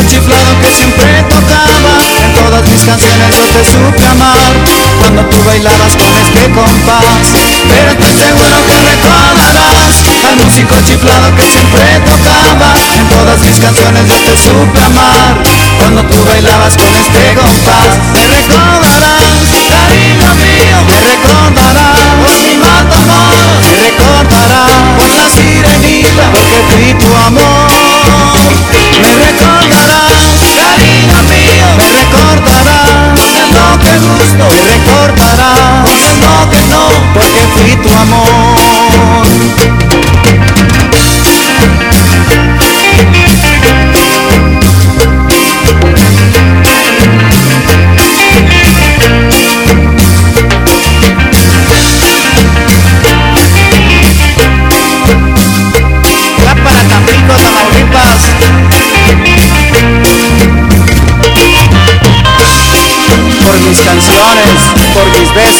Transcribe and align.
chiflado 0.00 0.58
que 0.60 0.72
siempre 0.72 1.22
tocaba. 1.28 2.00
En 2.24 2.32
todas 2.32 2.64
mis 2.64 2.80
canciones 2.80 3.36
yo 3.36 3.44
te 3.44 3.64
supe 3.64 4.06
amar 4.06 4.38
cuando 5.00 5.22
tú 5.26 5.36
bailabas 5.44 5.96
con 5.96 6.08
este 6.16 6.50
compás. 6.50 7.28
Pero 7.68 7.90
estoy 7.92 8.14
seguro 8.14 8.56
que 8.66 8.76
recordarás 8.88 9.94
al 10.28 10.36
músico 10.44 10.74
chiflado 10.86 11.36
que 11.36 11.46
siempre 11.46 12.00
tocaba. 12.08 12.72
En 12.96 13.08
todas 13.08 13.38
mis 13.40 13.58
canciones 13.60 14.08
yo 14.08 14.16
te 14.16 14.36
supe 14.36 14.80
amar 14.82 15.36
cuando 15.78 16.02
tú 16.04 16.24
bailabas 16.24 16.74
con 16.76 16.88
este 16.88 17.34
compás. 17.34 17.92
Me 18.14 18.26
recordarás, 18.32 19.28
cariño 19.68 20.30
mío, 20.40 20.76
me 20.88 20.98
recordarás 21.04 22.00
por 22.16 22.32
mi 22.40 22.64
amor, 22.64 23.60
me 23.60 23.72
recordarás 23.76 24.72
por 24.96 25.10
la 25.10 25.28
sirenita, 25.28 26.24
porque 26.32 26.58
fui 26.70 26.94
tu 26.94 27.14
amor. 27.14 27.51
Que 34.36 34.38
gusto, 34.38 35.71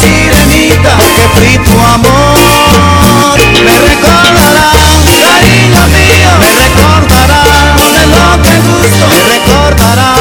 sirenita 0.00 0.96
que 1.16 1.24
fui 1.34 1.58
tu 1.64 1.76
amor. 1.80 3.38
Me 3.64 3.76
recordarás, 3.90 4.76
cariño 5.24 5.82
mío, 5.94 6.30
me 6.40 6.50
recordarás 6.64 7.76
de 7.94 8.06
lo 8.06 8.42
que 8.42 8.54
gusto, 8.68 9.04
me 9.08 9.20
recordarás 9.34 10.15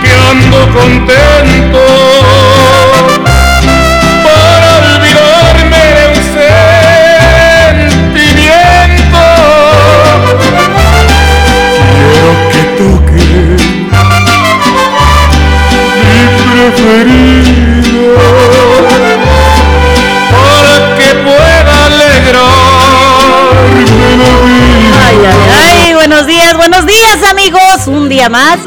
que 0.00 0.10
ando 0.30 0.60
contento 0.72 1.82
para 4.24 4.68
olvidarme 4.78 5.82
de 5.96 6.02
un 6.06 6.20
sentimiento. 7.98 9.24
Quiero 11.94 12.30
que 12.52 12.62
toque 12.78 13.28
mi 16.06 16.22
preferido 16.38 18.14
buenos 26.10 26.26
días, 26.26 26.56
buenos 26.56 26.86
días 26.86 27.22
amigos, 27.30 27.86
un 27.86 28.08
día 28.08 28.28
más. 28.28 28.58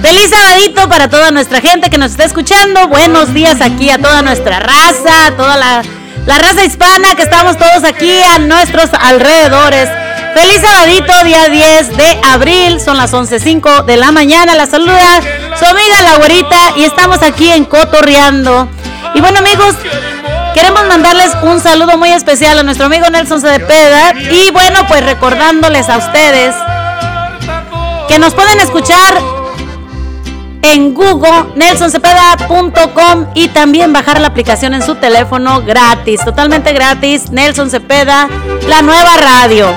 Feliz 0.00 0.30
sabadito 0.30 0.88
para 0.88 1.10
toda 1.10 1.32
nuestra 1.32 1.60
gente 1.60 1.90
que 1.90 1.98
nos 1.98 2.12
está 2.12 2.22
escuchando. 2.22 2.86
Buenos 2.86 3.34
días 3.34 3.60
aquí 3.60 3.90
a 3.90 3.98
toda 3.98 4.22
nuestra 4.22 4.60
raza, 4.60 5.26
a 5.26 5.36
toda 5.36 5.56
la, 5.56 5.82
la 6.24 6.38
raza 6.38 6.64
hispana 6.64 7.16
que 7.16 7.22
estamos 7.22 7.58
todos 7.58 7.82
aquí 7.82 8.12
a 8.22 8.38
nuestros 8.38 8.90
alrededores. 8.92 9.88
Feliz 10.34 10.60
sabadito, 10.60 11.12
día 11.24 11.48
10 11.48 11.96
de 11.96 12.20
abril, 12.30 12.80
son 12.80 12.96
las 12.96 13.12
11.05 13.12 13.86
de 13.86 13.96
la 13.96 14.12
mañana. 14.12 14.54
La 14.54 14.66
saluda 14.66 15.20
su 15.58 15.64
amiga 15.64 16.00
la 16.04 16.18
güerita 16.18 16.74
y 16.76 16.84
estamos 16.84 17.22
aquí 17.22 17.50
en 17.50 17.64
Cotorreando. 17.64 18.68
Y 19.14 19.20
bueno 19.20 19.40
amigos, 19.40 19.74
Queremos 20.54 20.86
mandarles 20.86 21.32
un 21.42 21.60
saludo 21.60 21.98
muy 21.98 22.10
especial 22.10 22.56
a 22.60 22.62
nuestro 22.62 22.86
amigo 22.86 23.10
Nelson 23.10 23.40
Cepeda 23.40 24.14
y 24.30 24.52
bueno, 24.52 24.86
pues 24.86 25.04
recordándoles 25.04 25.88
a 25.88 25.98
ustedes 25.98 26.54
que 28.08 28.18
nos 28.18 28.34
pueden 28.34 28.60
escuchar 28.60 29.14
en 30.62 30.94
Google, 30.94 31.52
nelsoncepeda.com 31.56 33.26
y 33.34 33.48
también 33.48 33.92
bajar 33.92 34.20
la 34.20 34.28
aplicación 34.28 34.74
en 34.74 34.82
su 34.82 34.94
teléfono 34.96 35.62
gratis, 35.62 36.24
totalmente 36.24 36.72
gratis, 36.72 37.30
Nelson 37.30 37.70
Cepeda, 37.70 38.28
la 38.68 38.82
nueva 38.82 39.16
radio. 39.16 39.68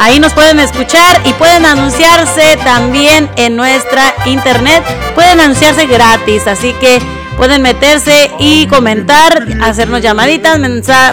Ahí 0.00 0.20
nos 0.20 0.32
pueden 0.32 0.60
escuchar 0.60 1.20
y 1.24 1.32
pueden 1.34 1.66
anunciarse 1.66 2.56
también 2.64 3.28
en 3.36 3.56
nuestra 3.56 4.14
internet. 4.26 4.82
Pueden 5.14 5.40
anunciarse 5.40 5.86
gratis, 5.86 6.46
así 6.46 6.72
que 6.80 7.00
pueden 7.36 7.62
meterse 7.62 8.30
y 8.38 8.66
comentar, 8.68 9.44
hacernos 9.60 10.00
llamaditas, 10.00 10.58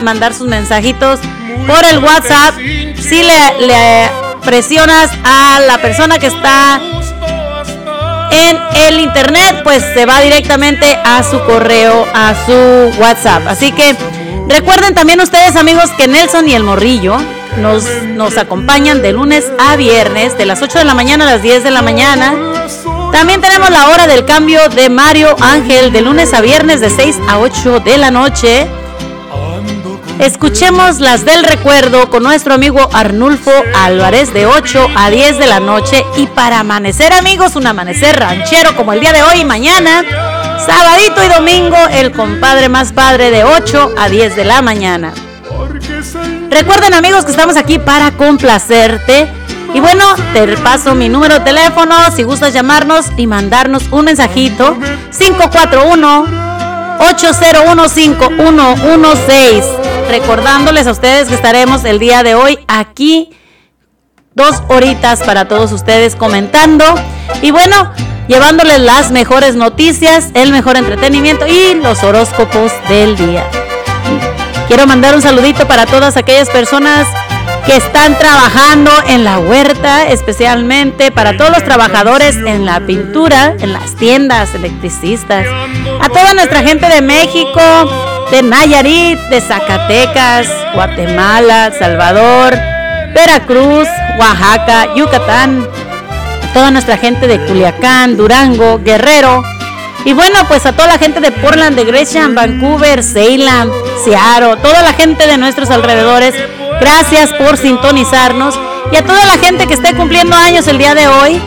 mandar 0.01 0.33
sus 0.35 0.47
mensajitos 0.47 1.19
por 1.65 1.83
el 1.83 1.97
WhatsApp. 1.97 2.55
Si 2.57 3.23
le, 3.23 3.67
le 3.67 4.24
presionas 4.45 5.09
a 5.23 5.59
la 5.59 5.79
persona 5.79 6.19
que 6.19 6.27
está 6.27 6.79
en 8.31 8.57
el 8.87 8.99
internet, 8.99 9.61
pues 9.63 9.83
se 9.93 10.05
va 10.05 10.21
directamente 10.21 10.97
a 11.03 11.23
su 11.23 11.39
correo, 11.41 12.05
a 12.13 12.33
su 12.45 12.99
WhatsApp. 13.01 13.47
Así 13.47 13.71
que 13.71 13.95
recuerden 14.47 14.93
también 14.93 15.19
ustedes 15.19 15.55
amigos 15.55 15.89
que 15.97 16.07
Nelson 16.07 16.47
y 16.47 16.53
el 16.53 16.63
Morrillo 16.63 17.17
nos, 17.57 17.85
nos 18.03 18.37
acompañan 18.37 19.01
de 19.01 19.13
lunes 19.13 19.45
a 19.59 19.75
viernes, 19.75 20.37
de 20.37 20.45
las 20.45 20.61
8 20.61 20.79
de 20.79 20.85
la 20.85 20.93
mañana 20.93 21.27
a 21.27 21.31
las 21.31 21.41
10 21.41 21.63
de 21.63 21.71
la 21.71 21.81
mañana. 21.81 22.33
También 23.11 23.41
tenemos 23.41 23.69
la 23.69 23.89
hora 23.89 24.07
del 24.07 24.25
cambio 24.25 24.67
de 24.69 24.89
Mario 24.89 25.35
Ángel 25.41 25.91
de 25.91 26.01
lunes 26.01 26.33
a 26.33 26.41
viernes 26.41 26.81
de 26.81 26.89
6 26.89 27.17
a 27.29 27.39
8 27.39 27.79
de 27.79 27.97
la 27.97 28.11
noche. 28.11 28.67
Escuchemos 30.19 30.99
las 30.99 31.25
del 31.25 31.43
recuerdo 31.43 32.09
con 32.09 32.23
nuestro 32.23 32.53
amigo 32.53 32.89
Arnulfo 32.93 33.51
Álvarez 33.75 34.33
de 34.33 34.45
8 34.45 34.87
a 34.95 35.09
10 35.09 35.37
de 35.37 35.45
la 35.45 35.59
noche. 35.59 36.03
Y 36.15 36.27
para 36.27 36.59
amanecer, 36.59 37.13
amigos, 37.13 37.55
un 37.55 37.67
amanecer 37.67 38.17
ranchero 38.17 38.75
como 38.75 38.93
el 38.93 39.01
día 39.01 39.11
de 39.11 39.23
hoy 39.23 39.41
y 39.41 39.45
mañana, 39.45 40.03
Sabadito 40.65 41.23
y 41.23 41.27
domingo, 41.27 41.77
el 41.91 42.11
compadre 42.11 42.69
más 42.69 42.93
padre 42.93 43.29
de 43.29 43.43
8 43.43 43.93
a 43.97 44.09
10 44.09 44.35
de 44.35 44.45
la 44.45 44.61
mañana. 44.61 45.13
Recuerden 46.49 46.93
amigos 46.93 47.25
que 47.25 47.31
estamos 47.31 47.57
aquí 47.57 47.77
para 47.77 48.11
complacerte. 48.11 49.31
Y 49.73 49.81
bueno, 49.81 50.05
te 50.33 50.47
paso 50.57 50.95
mi 50.95 51.09
número 51.09 51.35
de 51.35 51.41
teléfono 51.41 51.93
si 52.15 52.23
gustas 52.23 52.53
llamarnos 52.53 53.07
y 53.17 53.27
mandarnos 53.27 53.83
un 53.91 54.05
mensajito. 54.05 54.77
541-801-5116. 56.99 59.63
Recordándoles 60.09 60.87
a 60.87 60.91
ustedes 60.91 61.27
que 61.27 61.35
estaremos 61.35 61.85
el 61.85 61.99
día 61.99 62.23
de 62.23 62.33
hoy 62.35 62.57
aquí 62.67 63.29
dos 64.33 64.63
horitas 64.67 65.23
para 65.23 65.47
todos 65.47 65.71
ustedes 65.71 66.15
comentando. 66.15 66.83
Y 67.41 67.51
bueno, 67.51 67.91
llevándoles 68.27 68.79
las 68.79 69.11
mejores 69.11 69.55
noticias, 69.55 70.31
el 70.33 70.51
mejor 70.51 70.77
entretenimiento 70.77 71.45
y 71.47 71.75
los 71.75 72.03
horóscopos 72.03 72.71
del 72.89 73.15
día. 73.15 73.45
Quiero 74.67 74.87
mandar 74.87 75.13
un 75.15 75.21
saludito 75.21 75.67
para 75.67 75.85
todas 75.85 76.17
aquellas 76.17 76.49
personas 76.49 77.07
que 77.65 77.75
están 77.75 78.17
trabajando 78.17 78.91
en 79.07 79.23
la 79.23 79.39
huerta, 79.39 80.07
especialmente 80.07 81.11
para 81.11 81.35
todos 81.35 81.49
los 81.49 81.63
trabajadores 81.63 82.35
en 82.35 82.65
la 82.65 82.79
pintura, 82.81 83.55
en 83.59 83.73
las 83.73 83.95
tiendas, 83.95 84.53
electricistas, 84.53 85.47
a 85.99 86.09
toda 86.09 86.33
nuestra 86.33 86.61
gente 86.61 86.87
de 86.87 87.01
México, 87.01 87.61
de 88.29 88.43
Nayarit, 88.43 89.19
de 89.29 89.41
Zacatecas, 89.41 90.47
Guatemala, 90.75 91.71
Salvador, 91.77 92.55
Veracruz, 93.15 93.87
Oaxaca, 94.19 94.93
Yucatán, 94.95 95.67
toda 96.53 96.69
nuestra 96.69 96.97
gente 96.97 97.27
de 97.27 97.39
Culiacán, 97.45 98.15
Durango, 98.15 98.79
Guerrero. 98.83 99.43
Y 100.05 100.13
bueno, 100.13 100.45
pues 100.47 100.67
a 100.67 100.73
toda 100.73 100.89
la 100.89 100.97
gente 100.99 101.19
de 101.19 101.31
Portland, 101.31 101.75
de 101.75 101.83
Gresham, 101.83 102.35
Vancouver, 102.35 103.01
Salem, 103.01 103.71
Seattle, 104.03 104.57
toda 104.61 104.83
la 104.83 104.93
gente 104.93 105.25
de 105.25 105.37
nuestros 105.37 105.71
alrededores, 105.71 106.35
gracias 106.79 107.33
por 107.33 107.57
sintonizarnos. 107.57 108.59
Y 108.91 108.95
a 108.95 109.05
toda 109.05 109.25
la 109.25 109.37
gente 109.37 109.67
que 109.67 109.73
esté 109.73 109.95
cumpliendo 109.95 110.35
años 110.35 110.67
el 110.67 110.77
día 110.77 110.95
de 110.95 111.07
hoy, 111.07 111.41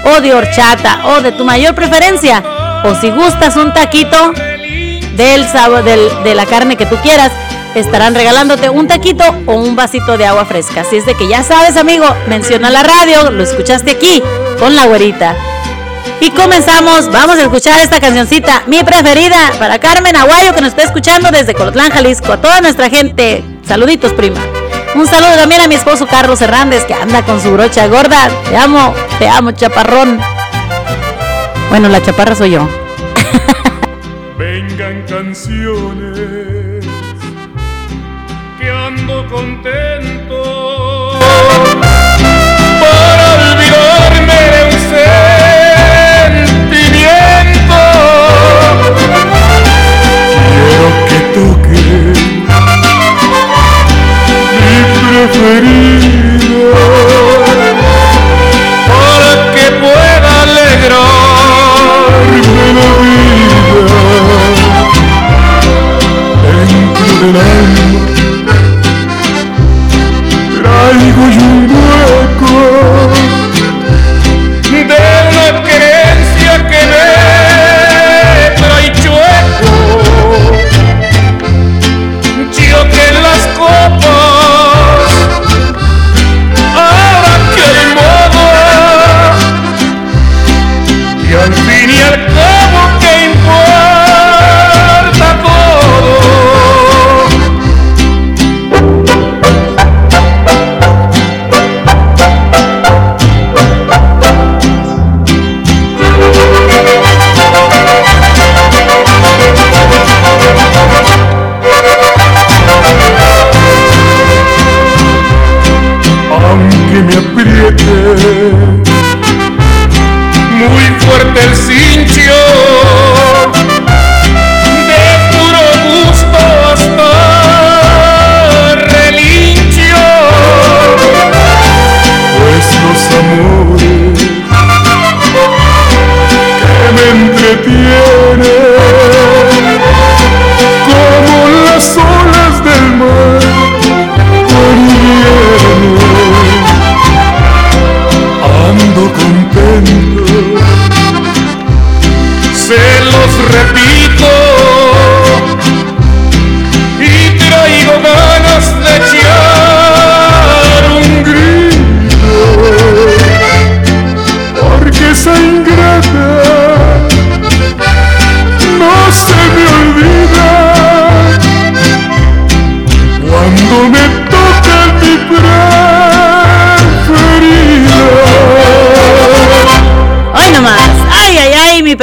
o 0.05 0.21
de 0.21 0.33
horchata 0.33 1.09
o 1.09 1.23
de 1.23 1.33
tu 1.33 1.45
mayor 1.45 1.75
preferencia. 1.75 2.41
O 2.85 2.95
si 2.95 3.11
gustas 3.11 3.57
un 3.57 3.73
taquito, 3.73 4.33
del 5.17 5.47
sabor 5.49 5.85
de 5.85 6.35
la 6.35 6.47
carne 6.47 6.77
que 6.77 6.87
tú 6.87 6.97
quieras, 6.97 7.31
estarán 7.75 8.15
regalándote 8.15 8.71
un 8.71 8.87
taquito 8.87 9.25
o 9.47 9.55
un 9.55 9.77
vasito 9.77 10.17
de 10.17 10.27
agua 10.27 10.45
fresca. 10.45 10.83
Así 10.83 10.97
es 10.97 11.07
de 11.07 11.15
que 11.15 11.29
ya 11.29 11.43
sabes, 11.43 11.77
amigo, 11.77 12.07
menciona 12.29 12.71
la 12.71 12.83
radio, 12.83 13.31
lo 13.31 13.43
escuchaste 13.43 13.93
aquí 13.93 14.23
con 14.59 14.77
la 14.77 14.87
güerita. 14.87 15.35
Y 16.21 16.31
comenzamos, 16.31 17.11
vamos 17.11 17.37
a 17.37 17.43
escuchar 17.43 17.81
esta 17.81 18.01
cancioncita, 18.01 18.63
mi 18.67 18.83
preferida, 18.83 19.37
para 19.59 19.79
Carmen 19.79 20.17
Aguayo 20.17 20.55
que 20.55 20.61
nos 20.61 20.71
está 20.71 20.85
escuchando 20.85 21.31
desde 21.31 21.55
Colotlán, 21.55 21.91
Jalisco, 21.91 22.33
a 22.33 22.41
toda 22.41 22.61
nuestra 22.61 22.89
gente. 22.89 23.45
Saluditos, 23.67 24.13
prima. 24.13 24.41
Un 24.95 25.07
saludo 25.07 25.35
también 25.35 25.61
a 25.61 25.67
mi 25.67 25.75
esposo 25.75 26.07
Carlos 26.07 26.41
Hernández 26.41 26.85
que 26.85 26.95
anda 26.95 27.23
con 27.23 27.43
su 27.43 27.51
brocha 27.51 27.89
gorda. 27.89 28.29
Te 28.49 28.57
amo, 28.57 28.95
te 29.19 29.29
amo, 29.29 29.51
chaparrón. 29.51 30.21
Bueno, 31.69 31.89
la 31.89 32.01
chaparra 32.01 32.37
soy 32.37 32.53
yo 32.53 32.84
canciones 35.07 36.85
que 38.59 38.69
ando 38.71 39.27
contento 39.29 39.94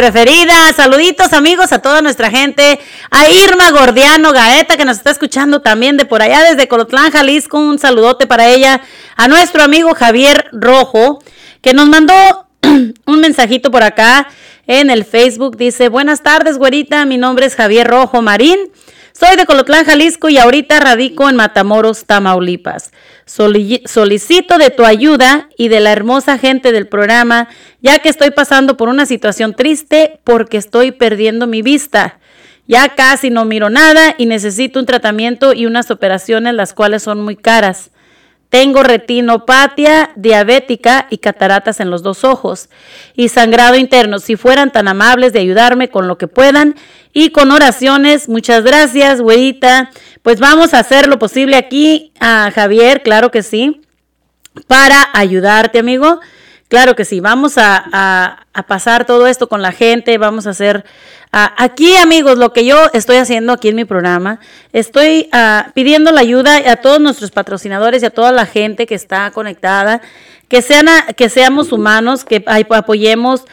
preferida. 0.01 0.73
Saluditos 0.75 1.31
amigos 1.31 1.71
a 1.71 1.77
toda 1.77 2.01
nuestra 2.01 2.31
gente. 2.31 2.79
A 3.11 3.29
Irma 3.29 3.69
Gordiano 3.69 4.31
Gaeta 4.31 4.75
que 4.75 4.83
nos 4.83 4.97
está 4.97 5.11
escuchando 5.11 5.61
también 5.61 5.95
de 5.95 6.05
por 6.05 6.23
allá 6.23 6.41
desde 6.41 6.67
Colotlán, 6.67 7.11
Jalisco. 7.11 7.59
Un 7.59 7.77
saludote 7.77 8.25
para 8.25 8.47
ella. 8.47 8.81
A 9.15 9.27
nuestro 9.27 9.61
amigo 9.61 9.93
Javier 9.93 10.47
Rojo 10.53 11.19
que 11.61 11.73
nos 11.73 11.87
mandó 11.87 12.47
un 13.05 13.19
mensajito 13.19 13.69
por 13.69 13.83
acá 13.83 14.27
en 14.65 14.89
el 14.89 15.05
Facebook. 15.05 15.55
Dice, 15.55 15.87
buenas 15.87 16.23
tardes, 16.23 16.57
güerita. 16.57 17.05
Mi 17.05 17.19
nombre 17.19 17.45
es 17.45 17.55
Javier 17.55 17.87
Rojo 17.87 18.23
Marín. 18.23 18.57
Soy 19.13 19.35
de 19.35 19.45
Colotlán, 19.45 19.85
Jalisco 19.85 20.29
y 20.29 20.39
ahorita 20.39 20.79
radico 20.79 21.29
en 21.29 21.35
Matamoros, 21.35 22.05
Tamaulipas. 22.05 22.91
Solicito 23.31 24.57
de 24.57 24.71
tu 24.71 24.83
ayuda 24.83 25.47
y 25.57 25.69
de 25.69 25.79
la 25.79 25.93
hermosa 25.93 26.37
gente 26.37 26.73
del 26.73 26.87
programa, 26.87 27.47
ya 27.81 27.99
que 27.99 28.09
estoy 28.09 28.31
pasando 28.31 28.75
por 28.75 28.89
una 28.89 29.05
situación 29.05 29.55
triste 29.55 30.19
porque 30.25 30.57
estoy 30.57 30.91
perdiendo 30.91 31.47
mi 31.47 31.61
vista. 31.61 32.19
Ya 32.67 32.89
casi 32.89 33.29
no 33.29 33.45
miro 33.45 33.69
nada 33.69 34.15
y 34.17 34.25
necesito 34.25 34.79
un 34.79 34.85
tratamiento 34.85 35.53
y 35.53 35.65
unas 35.65 35.91
operaciones 35.91 36.53
las 36.55 36.73
cuales 36.73 37.03
son 37.03 37.21
muy 37.21 37.37
caras. 37.37 37.91
Tengo 38.51 38.83
retinopatia 38.83 40.11
diabética 40.17 41.07
y 41.09 41.19
cataratas 41.19 41.79
en 41.79 41.89
los 41.89 42.03
dos 42.03 42.25
ojos 42.25 42.67
y 43.15 43.29
sangrado 43.29 43.77
interno. 43.77 44.19
Si 44.19 44.35
fueran 44.35 44.73
tan 44.73 44.89
amables 44.89 45.31
de 45.31 45.39
ayudarme 45.39 45.89
con 45.89 46.09
lo 46.09 46.17
que 46.17 46.27
puedan 46.27 46.75
y 47.13 47.29
con 47.29 47.49
oraciones, 47.51 48.27
muchas 48.27 48.65
gracias, 48.65 49.21
güerita. 49.21 49.89
Pues 50.21 50.41
vamos 50.41 50.73
a 50.73 50.79
hacer 50.79 51.07
lo 51.07 51.17
posible 51.17 51.55
aquí 51.55 52.11
a 52.19 52.51
Javier, 52.53 53.03
claro 53.03 53.31
que 53.31 53.41
sí, 53.41 53.83
para 54.67 55.07
ayudarte, 55.13 55.79
amigo. 55.79 56.19
Claro 56.71 56.95
que 56.95 57.03
sí, 57.03 57.19
vamos 57.19 57.55
a, 57.57 58.45
pasar 58.65 59.05
todo 59.05 59.27
esto 59.27 59.49
con 59.49 59.61
la 59.61 59.73
gente, 59.73 60.17
vamos 60.17 60.47
a 60.47 60.51
hacer 60.51 60.85
aquí, 61.33 61.97
amigos, 61.97 62.37
lo 62.37 62.53
que 62.53 62.63
yo 62.63 62.77
estoy 62.93 63.17
haciendo 63.17 63.51
aquí 63.51 63.67
en 63.67 63.75
mi 63.75 63.83
programa, 63.83 64.39
estoy 64.71 65.27
ah, 65.33 65.71
pidiendo 65.73 66.13
la 66.13 66.21
ayuda 66.21 66.71
a 66.71 66.77
todos 66.77 67.01
nuestros 67.01 67.29
patrocinadores 67.29 68.03
y 68.03 68.05
a 68.05 68.09
toda 68.09 68.31
la 68.31 68.45
gente 68.45 68.85
que 68.87 68.95
está 68.95 69.31
conectada, 69.31 69.99
que, 70.47 70.61
sean 70.61 70.87
que 71.17 71.27
seamos 71.27 71.73
humanos, 71.73 72.23
que 72.23 72.41
apoyemos 72.47 73.43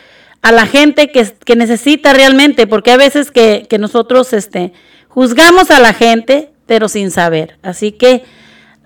a 0.40 0.52
la 0.52 0.66
gente 0.66 1.10
que, 1.10 1.56
necesita 1.56 2.12
realmente, 2.12 2.68
porque 2.68 2.92
hay 2.92 2.98
veces 2.98 3.32
que, 3.32 3.66
nosotros 3.80 4.32
este, 4.32 4.72
juzgamos 5.08 5.72
a 5.72 5.80
la 5.80 5.92
gente, 5.92 6.52
pero 6.66 6.88
sin 6.88 7.10
saber. 7.10 7.58
Así 7.62 7.90
que... 7.90 8.22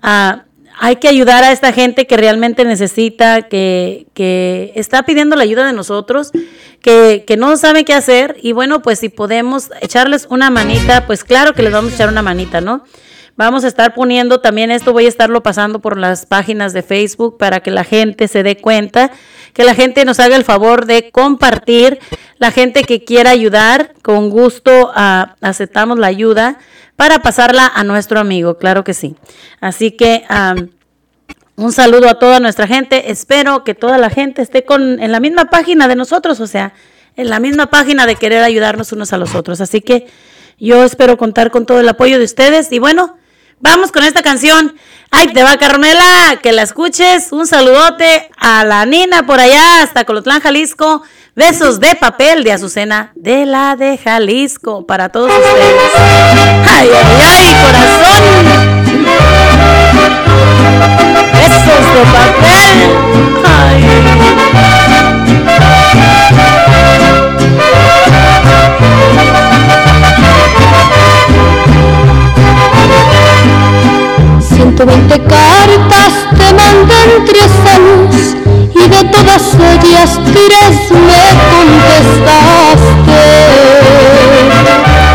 Uh, 0.01 0.52
hay 0.79 0.97
que 0.97 1.07
ayudar 1.07 1.43
a 1.43 1.51
esta 1.51 1.71
gente 1.71 2.07
que 2.07 2.17
realmente 2.17 2.65
necesita, 2.65 3.43
que, 3.43 4.07
que 4.13 4.71
está 4.75 5.03
pidiendo 5.03 5.35
la 5.35 5.43
ayuda 5.43 5.65
de 5.65 5.73
nosotros, 5.73 6.31
que, 6.81 7.23
que, 7.25 7.37
no 7.37 7.55
sabe 7.57 7.85
qué 7.85 7.93
hacer. 7.93 8.37
Y 8.41 8.51
bueno, 8.51 8.81
pues 8.81 8.99
si 8.99 9.09
podemos 9.09 9.69
echarles 9.81 10.27
una 10.29 10.49
manita, 10.49 11.05
pues 11.05 11.23
claro 11.23 11.53
que 11.53 11.63
les 11.63 11.71
vamos 11.71 11.91
a 11.91 11.95
echar 11.95 12.09
una 12.09 12.21
manita, 12.21 12.61
¿no? 12.61 12.83
Vamos 13.35 13.63
a 13.63 13.67
estar 13.67 13.95
poniendo 13.95 14.41
también 14.41 14.69
esto, 14.69 14.93
voy 14.93 15.05
a 15.05 15.09
estarlo 15.09 15.41
pasando 15.41 15.79
por 15.79 15.97
las 15.97 16.27
páginas 16.27 16.71
de 16.71 16.83
Facebook 16.83 17.39
para 17.39 17.61
que 17.61 17.71
la 17.71 17.83
gente 17.83 18.27
se 18.27 18.43
dé 18.43 18.57
cuenta, 18.57 19.11
que 19.53 19.63
la 19.63 19.75
gente 19.75 20.03
nos 20.05 20.19
haga 20.19 20.35
el 20.35 20.43
favor 20.43 20.85
de 20.85 21.11
compartir, 21.11 21.99
la 22.37 22.51
gente 22.51 22.83
que 22.83 23.03
quiera 23.03 23.29
ayudar, 23.29 23.93
con 24.01 24.29
gusto 24.29 24.91
ah, 24.95 25.35
aceptamos 25.41 25.99
la 25.99 26.07
ayuda 26.07 26.57
para 26.95 27.19
pasarla 27.19 27.71
a 27.73 27.83
nuestro 27.83 28.19
amigo, 28.19 28.57
claro 28.57 28.83
que 28.83 28.93
sí. 28.93 29.15
Así 29.61 29.91
que 29.91 30.23
un 31.55 31.71
saludo 31.71 32.09
a 32.09 32.19
toda 32.19 32.39
nuestra 32.39 32.67
gente. 32.67 33.11
Espero 33.11 33.63
que 33.63 33.75
toda 33.75 33.97
la 33.97 34.09
gente 34.09 34.41
esté 34.41 34.65
con, 34.65 34.99
en 34.99 35.11
la 35.11 35.19
misma 35.19 35.45
página 35.45 35.87
de 35.87 35.95
nosotros, 35.95 36.39
o 36.39 36.47
sea, 36.47 36.73
en 37.15 37.29
la 37.29 37.39
misma 37.39 37.67
página 37.67 38.05
de 38.05 38.15
querer 38.15 38.43
ayudarnos 38.43 38.91
unos 38.91 39.13
a 39.13 39.17
los 39.17 39.35
otros. 39.35 39.61
Así 39.61 39.81
que 39.81 40.07
yo 40.59 40.83
espero 40.83 41.17
contar 41.17 41.51
con 41.51 41.65
todo 41.65 41.79
el 41.79 41.89
apoyo 41.89 42.17
de 42.17 42.25
ustedes. 42.25 42.71
Y 42.71 42.79
bueno, 42.79 43.17
vamos 43.63 43.91
con 43.91 44.03
esta 44.03 44.21
canción. 44.21 44.75
Ay, 45.09 45.33
te 45.33 45.41
va 45.43 45.57
Carmela, 45.57 46.39
que 46.41 46.51
la 46.51 46.61
escuches. 46.61 47.31
Un 47.31 47.47
saludote 47.47 48.29
a 48.37 48.63
la 48.63 48.85
Nina 48.85 49.25
por 49.25 49.39
allá, 49.39 49.81
hasta 49.81 50.05
Colotlán, 50.05 50.41
Jalisco. 50.41 51.01
Besos 51.35 51.79
de 51.79 51.95
papel 51.95 52.43
de 52.43 52.51
Azucena 52.51 53.11
de 53.15 53.47
la 53.47 53.75
de 53.75 53.97
Jalisco 53.97 54.85
para 54.85 55.09
todos 55.09 55.31
ustedes. 55.31 55.75
Ay, 56.69 56.89
ay, 56.93 57.05
ay, 57.23 57.55
corazón. 57.65 58.21
Besos 61.33 61.83
de 61.95 62.03
papel. 62.13 62.77
Ay. 63.47 63.83
Ciento 74.63 74.85
veinte 74.85 75.19
cartas 75.19 76.13
te 76.37 76.53
mandan 76.53 77.25
tres 77.25 77.51
años 77.75 78.15
y 78.73 78.87
de 78.87 79.03
todas 79.11 79.43
ellas 79.55 80.17
tres 80.31 80.73
me 80.89 81.23
contestaste. 81.51 83.23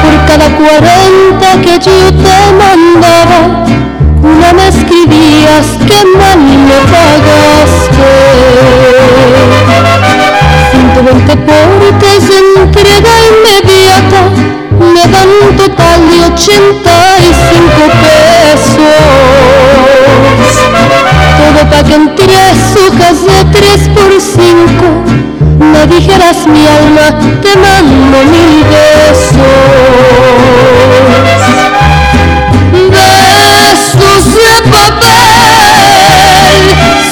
Por 0.03 0.17
cada 0.27 0.49
cuarenta 0.55 1.49
que 1.63 1.79
yo 1.79 1.99
te 2.13 2.39
mandaba, 2.61 3.39
una 4.23 4.53
me 4.53 4.69
escribías 4.69 5.67
que 5.87 6.05
mal 6.19 6.39
me 6.39 6.79
pagaste. 6.93 8.09
120 10.73 11.37
portes 11.37 12.29
de 12.29 12.37
entrega 12.61 13.13
inmediata 13.31 14.21
me 14.79 15.05
dan 15.11 15.29
un 15.43 15.57
total 15.57 16.01
de 16.09 16.25
85 16.35 17.89
pesos 18.03 19.28
todo 21.59 21.71
pa' 21.71 21.83
que 21.83 21.95
en 21.95 22.15
tres 22.15 22.77
hojas 22.77 23.25
de 23.27 23.45
tres 23.53 23.89
por 23.95 24.11
cinco 24.21 25.03
me 25.59 25.87
dijeras 25.87 26.47
mi 26.47 26.67
alma, 26.67 27.19
te 27.43 27.57
mando 27.57 28.25
mil 28.25 28.65
besos. 28.65 29.37
Besos 32.91 34.25
de 34.35 34.63
papel, 34.71 35.23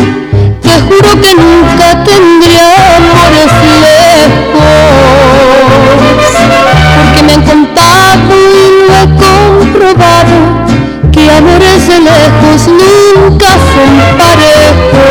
te 0.61 0.81
juro 0.81 1.21
que 1.21 1.35
nunca 1.35 2.03
tendría 2.03 2.95
amores 2.95 3.51
lejos, 3.81 4.63
porque 6.97 7.23
me 7.23 7.33
han 7.33 7.41
contado 7.41 8.31
y 8.31 8.87
lo 8.87 8.93
he 8.95 9.07
comprobado 9.25 10.37
que 11.11 11.29
amores 11.29 11.87
de 11.87 11.99
lejos 11.99 12.67
nunca 12.67 13.49
son 13.49 13.91
parejos. 14.17 15.05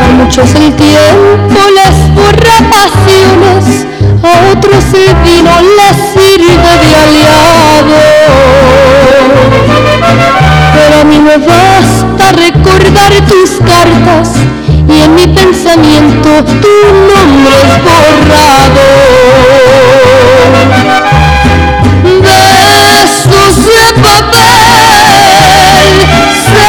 A 0.00 0.12
muchos 0.14 0.54
el 0.54 0.74
tiempo 0.74 1.60
les 1.76 1.96
borra 2.14 2.56
pasiones, 2.70 3.86
a 4.22 4.52
otros 4.52 4.84
el 4.94 5.14
me 11.38 11.46
basta 11.46 12.32
recordar 12.32 13.12
tus 13.26 13.50
cartas 13.64 14.32
y 14.68 15.02
en 15.02 15.14
mi 15.14 15.26
pensamiento 15.28 16.44
tu 16.44 16.74
nombre 17.08 17.56
es 17.62 17.68
borrado. 17.84 18.86
Besos 22.20 23.54
de 23.64 23.84
papel 24.02 24.74
se 26.44 26.68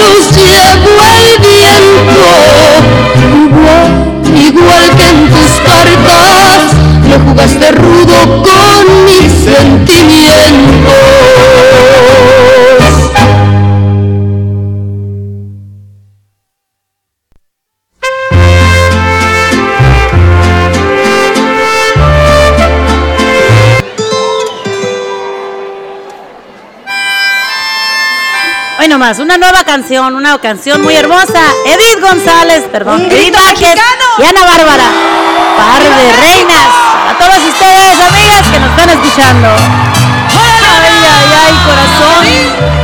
los 0.00 0.18
llevo 0.36 0.94
el 1.14 1.24
viento, 1.46 2.26
igual, 3.44 3.90
igual 4.34 4.86
que 4.96 5.06
en 5.08 5.18
tus 5.30 5.52
cartas 5.64 6.60
me 7.06 7.16
jugaste 7.18 7.68
rudo 7.72 8.18
con 8.42 8.82
mis 9.04 9.30
sentimientos. 9.44 11.19
Nomás, 29.00 29.18
una 29.18 29.38
nueva 29.38 29.64
canción, 29.64 30.14
una 30.14 30.36
canción 30.40 30.82
muy 30.82 30.94
hermosa. 30.94 31.40
Edith 31.64 32.02
González, 32.02 32.64
perdón, 32.70 33.10
Edith 33.10 33.34
Vázquez 33.34 33.74
y 34.18 34.22
Ana 34.22 34.44
Bárbara. 34.44 34.84
Par 35.56 35.82
de 35.82 36.12
reinas. 36.20 36.66
Para 37.06 37.18
todos 37.18 37.48
ustedes, 37.48 37.98
amigas 37.98 38.42
que 38.50 38.60
nos 38.60 38.68
están 38.68 38.90
escuchando. 38.90 39.48
Ay, 39.48 40.98
ay, 41.02 41.32
ay, 41.46 41.54
corazón. 41.64 42.79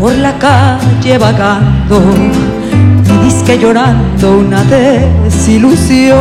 Por 0.00 0.14
la 0.14 0.32
calle 0.38 1.18
vagando, 1.18 2.00
me 2.00 3.24
disque 3.24 3.58
llorando 3.58 4.38
una 4.38 4.62
desilusión. 4.64 6.16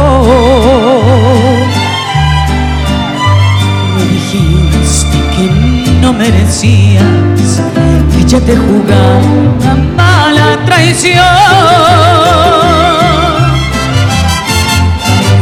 Me 3.96 4.04
dijiste 4.04 5.18
que 5.36 5.46
no 6.02 6.12
merecías, 6.12 7.06
que 8.12 8.26
ya 8.26 8.40
te 8.42 8.58
jugaba 8.58 9.20
una 9.58 9.76
mala 9.96 10.60
traición. 10.66 11.24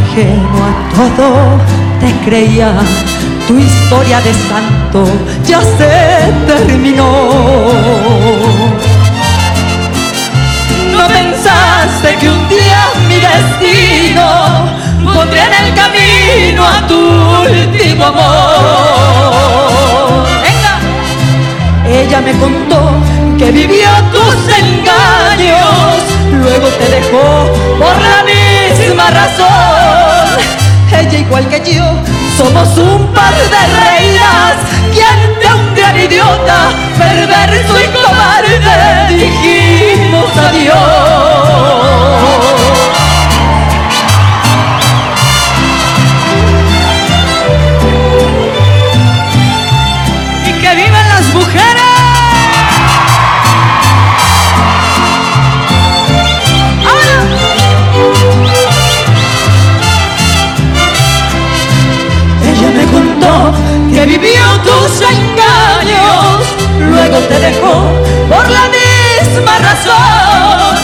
Ajeno 0.03 0.59
a 0.63 0.71
todo 0.95 1.27
te 1.99 2.09
creía, 2.23 2.71
tu 3.47 3.57
historia 3.57 4.21
de 4.21 4.33
santo 4.33 4.76
ya 5.45 5.61
se 5.61 6.31
terminó. 6.47 7.11
No 10.91 11.07
pensaste 11.07 12.15
que 12.19 12.29
un 12.29 12.49
día 12.49 12.89
mi 13.07 13.15
destino 13.15 14.25
pondría 15.13 15.45
en 15.45 15.53
el 15.65 15.73
camino 15.73 16.65
a 16.65 16.87
tu 16.87 16.97
último 16.97 18.05
amor. 18.05 19.47
Venga. 20.41 20.79
Ella 21.85 22.21
me 22.21 22.31
contó 22.33 22.91
que 23.37 23.51
vivió 23.51 23.89
tus 24.11 24.35
engaños, 24.57 26.03
luego 26.31 26.67
te 26.69 26.87
dejó 26.89 27.51
por 27.77 27.95
la 28.01 28.23
misma 28.23 29.09
razón. 29.11 29.96
Ella 30.91 31.19
igual 31.19 31.47
que 31.47 31.73
yo, 31.73 31.83
somos 32.37 32.77
un 32.77 33.07
par 33.13 33.33
de 33.33 33.61
reinas 33.79 34.55
que 34.93 35.03
ante 35.03 35.47
un 35.53 35.75
gran 35.75 35.97
idiota, 35.97 36.69
perverso 36.97 37.75
y 37.79 37.87
cobarde, 37.93 39.15
dijimos 39.15 40.37
adiós. 40.37 41.16
Tus 64.97 65.09
engaños, 65.09 66.55
luego 66.79 67.17
te 67.27 67.39
dejó 67.39 67.73
por 68.29 68.49
la 68.49 68.63
misma 68.69 69.57
razón. 69.59 70.75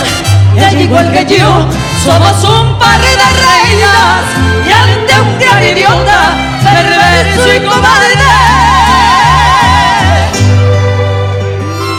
Ella 0.56 0.72
igual 0.82 1.12
que 1.12 1.26
yo, 1.26 1.68
somos 2.04 2.44
un 2.44 2.78
par 2.78 3.00
de 3.00 3.08
reinas 3.08 4.26
y 4.68 4.72
ante 4.72 5.14
un 5.20 5.40
gran 5.40 5.64
idiota, 5.64 6.36
perverso 6.64 7.54
y 7.56 7.60
cobarde, 7.62 8.34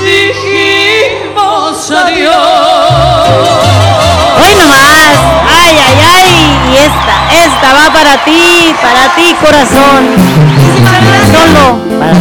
dijimos 0.05 1.91
adiós. 1.91 2.35
Hoy 4.41 4.55
nomás. 4.61 5.15
Ay, 5.57 5.77
ay, 5.87 5.97
ay. 6.15 6.29
Y 6.73 6.77
esta, 6.77 7.17
esta 7.65 7.73
va 7.73 7.93
para 7.95 8.23
ti, 8.25 8.75
para 8.83 9.15
ti, 9.15 9.35
corazón. 9.41 10.05
Solo 11.33 11.79
para 11.99 12.13
ti. 12.13 12.21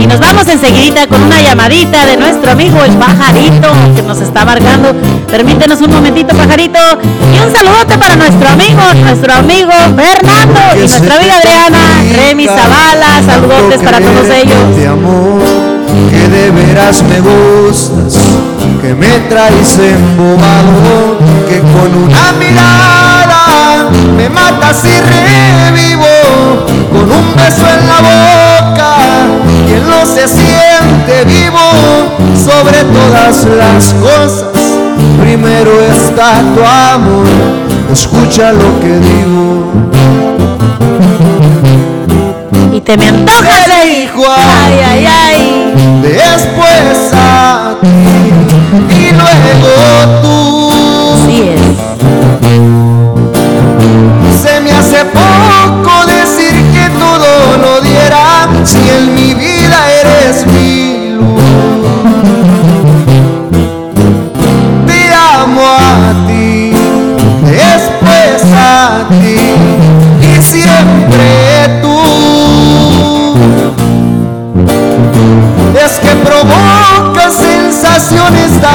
Y 0.00 0.06
nos 0.06 0.18
vamos 0.18 0.48
enseguida 0.48 1.06
con 1.06 1.22
una 1.22 1.42
llamadita 1.42 2.06
de 2.06 2.16
nuestro 2.16 2.52
amigo 2.52 2.82
el 2.84 2.92
pajarito 2.92 3.68
que 3.94 4.02
nos 4.02 4.18
está 4.20 4.46
marcando. 4.46 4.94
Permítenos 5.30 5.80
un 5.82 5.90
momentito, 5.92 6.34
pajarito. 6.34 6.78
Y 7.34 7.38
un 7.38 7.54
saludote 7.54 7.98
para 7.98 8.16
nuestro 8.16 8.48
amigo, 8.48 8.80
nuestro 9.02 9.34
amigo 9.34 9.72
Fernando 9.94 10.60
y 10.76 10.88
nuestra 10.88 11.16
amiga 11.16 11.36
Adriana, 11.36 11.78
Remy 12.16 12.46
Zavala. 12.46 13.22
Saludotes 13.26 13.82
para 13.82 13.98
todos 13.98 14.26
ellos. 14.26 14.76
De 14.76 14.86
amor, 14.86 15.42
que 16.10 16.28
de 16.28 16.50
veras 16.50 17.02
me 17.02 17.20
gustas, 17.20 18.16
que 18.84 18.94
me 18.94 19.18
traes 19.30 19.78
embobado, 19.78 21.16
que 21.48 21.58
con 21.60 22.02
una 22.04 22.32
mirada 22.38 23.88
me 24.14 24.28
matas 24.28 24.84
y 24.84 25.00
revivo, 25.00 26.04
con 26.92 27.10
un 27.10 27.34
beso 27.34 27.66
en 27.66 27.88
la 27.88 28.00
boca, 28.12 28.96
quien 29.66 29.88
no 29.88 30.04
se 30.04 30.28
siente 30.28 31.24
vivo 31.24 31.58
sobre 32.36 32.84
todas 32.84 33.44
las 33.56 33.94
cosas. 33.94 34.52
Primero 35.18 35.80
está 35.80 36.42
tu 36.54 36.60
amor, 36.62 37.26
escucha 37.90 38.52
lo 38.52 38.80
que 38.80 38.98
digo. 38.98 39.72
Y 42.70 42.80
te 42.82 42.98
me 42.98 43.08
antojas. 43.08 43.64
Te 43.64 43.88
dijo 43.88 44.26
a 44.28 44.36
Ay, 44.66 44.80
ay, 44.90 45.06
ay. 45.06 46.00
después 46.02 47.12
a 47.14 47.63
tú. 50.22 50.70
Así 51.14 51.36
es. 51.42 51.60
Se 54.42 54.60
me 54.60 54.70
hace 54.72 55.04
poco 55.04 56.06
decir 56.06 56.54
que 56.72 56.90
todo 56.98 57.56
lo 57.58 57.80
diera 57.80 58.48
si 58.64 58.78
en 58.88 59.14
mi 59.14 59.23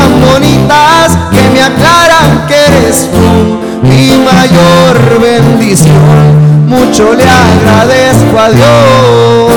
bonitas 0.10 1.18
que 1.32 1.50
me 1.54 1.62
aclaran 1.62 2.48
que 2.48 2.56
eres 2.56 3.10
tú 3.12 3.60
mi 3.88 4.12
mayor 4.24 5.22
bendición. 5.22 6.50
Mucho 6.68 7.14
le 7.14 7.24
agradezco 7.24 8.40
a 8.40 8.50
Dios 8.50 9.50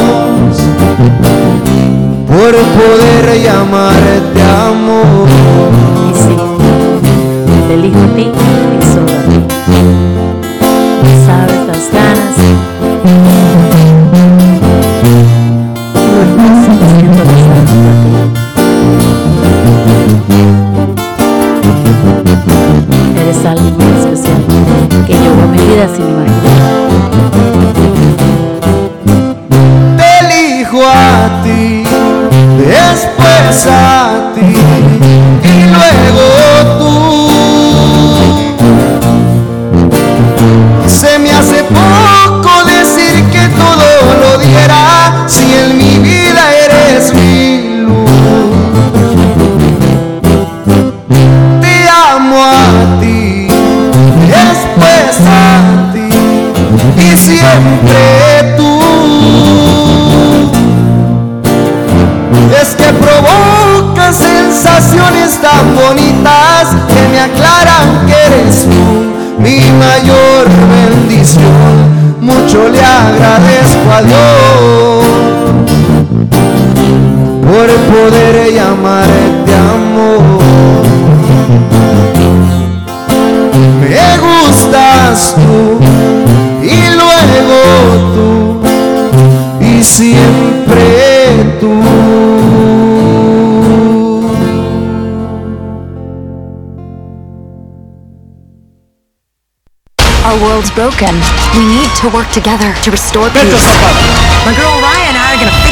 por 2.27 2.53
poder 2.53 3.43
llamarte 3.43 4.43
amor. 4.43 5.29
Sí. 6.15 6.37
Elijo 7.75 7.99
a 7.99 8.15
ti 8.17 8.31
a 33.67 34.33
ti 34.35 34.55
y 35.45 35.65
luego 35.67 36.27
tú. 36.79 36.93
Se 40.87 41.19
me 41.19 41.31
hace 41.33 41.63
poco 41.65 42.65
decir 42.65 43.25
que 43.31 43.49
todo 43.49 43.89
lo 44.21 44.39
diera 44.39 45.25
si 45.27 45.45
en 45.53 45.77
mi 45.77 45.99
vida 45.99 46.43
eres 46.65 47.13
mi 47.15 47.83
luz. 47.83 48.11
Te 51.61 51.89
amo 51.89 52.43
a 52.43 53.01
ti, 53.01 53.49
después 54.29 55.21
a 55.29 55.93
ti 55.93 56.09
y 57.03 57.17
siempre 57.17 58.55
tú. 58.57 58.72
Que 62.83 62.93
provoca 62.95 64.13
sensaciones 64.13 65.41
tan 65.41 65.77
bonitas 65.77 66.75
que 66.89 67.09
me 67.11 67.21
aclaran 67.21 68.07
que 68.07 68.13
eres 68.13 68.65
tú 68.65 69.13
mi 69.39 69.61
mayor 69.85 70.49
bendición. 70.75 72.03
Mucho 72.21 72.69
le 72.69 72.81
agradezco 72.81 73.89
a 73.93 74.03
Dios 74.03 75.05
por 77.47 77.69
poder 77.93 78.53
llamarte 78.53 79.55
amor. 79.75 80.43
Me 83.81 84.09
gustas 84.27 85.35
tú 85.35 85.79
y 86.63 86.81
luego 86.99 87.59
tú 88.15 88.61
y 89.65 89.83
siempre 89.83 90.52
world's 100.63 100.75
broken. 100.75 101.15
We 101.59 101.67
need 101.67 101.91
to 101.99 102.09
work 102.15 102.29
together 102.31 102.75
to 102.87 102.91
restore 102.91 103.29
peace. 103.31 103.67
My 104.47 104.55
girl 104.55 104.71
Ryan 104.79 105.11
and 105.11 105.19
I 105.19 105.35
are 105.35 105.39
gonna 105.43 105.72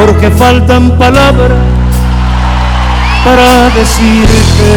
Porque 0.00 0.30
faltan 0.30 0.96
palabras 0.96 1.58
para 3.22 3.68
decirte. 3.68 4.70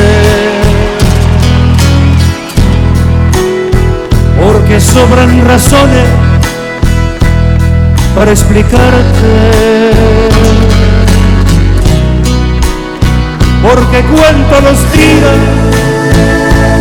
Porque 4.38 4.82
sobran 4.82 5.46
razones 5.46 6.08
para 8.14 8.32
explicarte. 8.32 9.34
Porque 13.62 14.02
cuento 14.02 14.62
los 14.62 14.92
días 14.92 15.40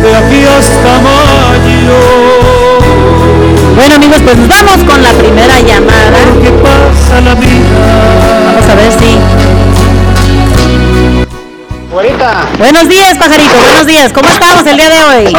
de 0.03 0.15
aquí 0.17 0.43
hasta 0.43 0.99
mayo. 0.99 2.43
Bueno 3.75 3.95
amigos, 3.95 4.21
pues 4.21 4.37
nos 4.37 4.47
vamos 4.49 4.83
con 4.83 5.01
la 5.01 5.11
primera 5.11 5.59
llamada. 5.61 6.17
Porque 6.25 6.51
pasa 6.51 7.21
la 7.21 7.35
vida. 7.35 8.02
Vamos 8.53 8.69
a 8.69 8.75
ver 8.75 8.91
si. 8.91 9.17
Ahorita, 11.91 12.45
Buenos 12.59 12.87
días, 12.87 13.17
pajarito. 13.17 13.55
Buenos 13.55 13.87
días. 13.87 14.13
¿Cómo 14.13 14.29
estamos 14.29 14.67
el 14.67 14.77
día 14.77 14.89
de 14.89 15.03
hoy? 15.05 15.33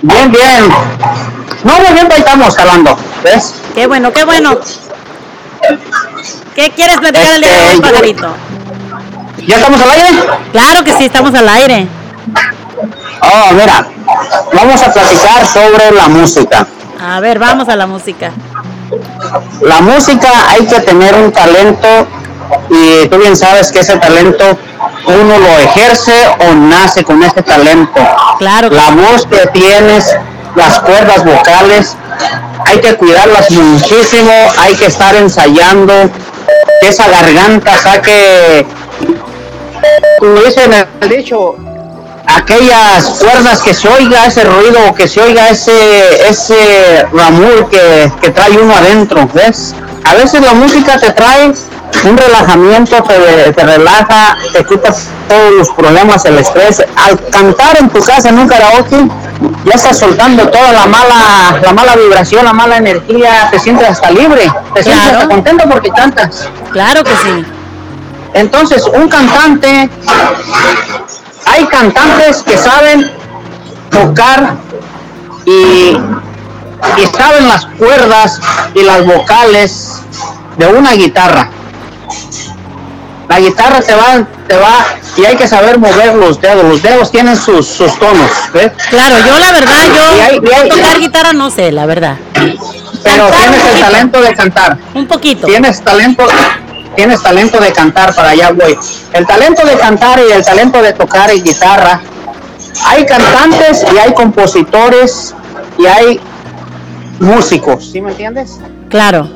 bien, 0.00 0.32
bien. 0.32 0.68
No, 1.64 1.72
muy 1.80 1.92
bien, 1.92 2.10
ahí 2.10 2.18
estamos 2.20 2.56
jalando, 2.56 2.96
¿ves? 3.22 3.56
Qué 3.74 3.86
bueno, 3.86 4.10
qué 4.12 4.24
bueno. 4.24 4.58
¿Qué 6.54 6.70
quieres 6.70 6.96
platicar 6.96 7.34
el 7.34 7.42
día 7.42 7.52
de 7.52 7.58
hoy, 7.68 7.74
Este, 7.74 7.90
pajarito? 7.90 8.34
¿Ya 9.46 9.56
estamos 9.56 9.80
al 9.82 9.90
aire? 9.90 10.08
Claro 10.52 10.84
que 10.84 10.92
sí, 10.94 11.04
estamos 11.04 11.34
al 11.34 11.48
aire. 11.48 11.86
Oh, 13.20 13.52
mira, 13.52 13.86
vamos 14.54 14.82
a 14.82 14.92
platicar 14.92 15.46
sobre 15.46 15.90
la 15.90 16.08
música. 16.08 16.66
A 17.00 17.20
ver, 17.20 17.38
vamos 17.38 17.68
a 17.68 17.76
la 17.76 17.86
música. 17.86 18.32
La 19.62 19.80
música 19.80 20.28
hay 20.48 20.66
que 20.66 20.80
tener 20.80 21.14
un 21.14 21.32
talento 21.32 22.06
y 22.70 23.06
tú 23.08 23.18
bien 23.18 23.36
sabes 23.36 23.70
que 23.70 23.80
ese 23.80 23.96
talento 23.98 24.58
uno 25.06 25.38
lo 25.38 25.58
ejerce 25.58 26.12
o 26.40 26.54
nace 26.54 27.04
con 27.04 27.22
ese 27.22 27.42
talento. 27.42 28.00
Claro. 28.38 28.70
La 28.70 28.90
voz 28.90 29.26
que 29.26 29.46
tienes, 29.48 30.16
las 30.54 30.80
cuerdas 30.80 31.24
vocales, 31.24 31.96
hay 32.66 32.80
que 32.80 32.94
cuidarlas 32.96 33.50
muchísimo, 33.50 34.32
hay 34.58 34.74
que 34.74 34.86
estar 34.86 35.14
ensayando 35.16 35.92
que 36.80 36.88
esa 36.88 37.08
garganta 37.08 37.76
saque, 37.76 38.66
como 40.18 40.40
dicen 40.40 40.72
el 41.00 41.08
dicho, 41.08 41.56
aquellas 42.38 43.04
cuerdas 43.20 43.60
que 43.62 43.74
se 43.74 43.88
oiga 43.88 44.26
ese 44.26 44.44
ruido, 44.44 44.94
que 44.94 45.08
se 45.08 45.20
oiga 45.20 45.48
ese 45.48 46.28
ese 46.28 47.06
ramur 47.12 47.68
que, 47.70 48.10
que 48.20 48.30
trae 48.30 48.52
uno 48.58 48.74
adentro, 48.74 49.28
¿ves? 49.34 49.74
A 50.04 50.14
veces 50.14 50.40
la 50.40 50.54
música 50.54 50.98
te 50.98 51.10
trae 51.12 51.52
un 52.04 52.16
relajamiento, 52.16 53.02
te, 53.02 53.52
te 53.52 53.62
relaja, 53.64 54.36
te 54.52 54.64
quita 54.64 54.94
todos 55.28 55.52
los 55.58 55.68
problemas, 55.70 56.24
el 56.26 56.38
estrés. 56.38 56.82
Al 56.96 57.18
cantar 57.30 57.76
en 57.78 57.88
tu 57.90 58.00
casa 58.00 58.28
en 58.28 58.38
un 58.38 58.48
karaoke, 58.48 59.08
ya 59.64 59.72
estás 59.74 59.98
soltando 59.98 60.48
toda 60.48 60.72
la 60.72 60.86
mala, 60.86 61.60
la 61.62 61.72
mala 61.72 61.96
vibración, 61.96 62.44
la 62.44 62.52
mala 62.52 62.76
energía, 62.76 63.48
te 63.50 63.58
sientes 63.58 63.88
hasta 63.88 64.10
libre, 64.10 64.50
te 64.74 64.82
sientes 64.82 65.02
Claro. 65.04 65.18
hasta 65.18 65.28
contento 65.34 65.64
porque 65.68 65.90
cantas. 65.90 66.48
Claro 66.72 67.02
que 67.04 67.16
sí. 67.16 67.44
Entonces, 68.34 68.84
un 68.94 69.08
cantante, 69.08 69.90
hay 71.50 71.64
cantantes 71.66 72.42
que 72.42 72.56
saben 72.56 73.10
tocar 73.90 74.54
y, 75.44 75.50
y 77.00 77.06
saben 77.16 77.48
las 77.48 77.66
cuerdas 77.78 78.40
y 78.74 78.82
las 78.82 79.04
vocales 79.04 80.00
de 80.56 80.66
una 80.66 80.92
guitarra. 80.92 81.50
La 83.28 83.40
guitarra 83.40 83.80
te 83.82 83.94
va, 83.94 84.26
te 84.46 84.56
va, 84.56 84.86
y 85.16 85.24
hay 85.26 85.36
que 85.36 85.46
saber 85.46 85.78
mover 85.78 86.14
los 86.14 86.40
dedos. 86.40 86.64
Los 86.64 86.80
dedos 86.82 87.10
tienen 87.10 87.36
sus, 87.36 87.66
sus 87.66 87.98
tonos, 87.98 88.30
¿ves? 88.54 88.72
Claro, 88.88 89.16
yo 89.26 89.38
la 89.38 89.52
verdad, 89.52 89.72
Y 90.16 90.20
hay- 90.20 90.34
yo 90.36 90.50
y 90.50 90.54
hay- 90.54 90.68
tocar 90.70 90.98
guitarra 90.98 91.32
no 91.34 91.50
sé, 91.50 91.70
la 91.70 91.84
verdad. 91.84 92.16
Pero 93.02 93.28
Cantar 93.28 93.40
tienes 93.40 93.64
el 93.74 93.80
talento 93.80 94.20
de 94.22 94.34
cantar. 94.34 94.78
Un 94.94 95.06
poquito. 95.06 95.46
tienes 95.46 95.82
talento 95.84 96.26
tienes 96.98 97.22
talento 97.22 97.60
de 97.60 97.72
cantar 97.72 98.12
para 98.12 98.30
allá 98.30 98.50
voy 98.50 98.76
el 99.12 99.24
talento 99.24 99.64
de 99.64 99.78
cantar 99.78 100.18
y 100.18 100.32
el 100.32 100.44
talento 100.44 100.82
de 100.82 100.92
tocar 100.92 101.32
y 101.32 101.40
guitarra 101.40 102.00
hay 102.86 103.06
cantantes 103.06 103.86
y 103.94 103.98
hay 103.98 104.12
compositores 104.14 105.32
y 105.78 105.86
hay 105.86 106.20
músicos 107.20 107.88
¿sí 107.92 108.00
me 108.00 108.10
entiendes? 108.10 108.58
Claro. 108.88 109.30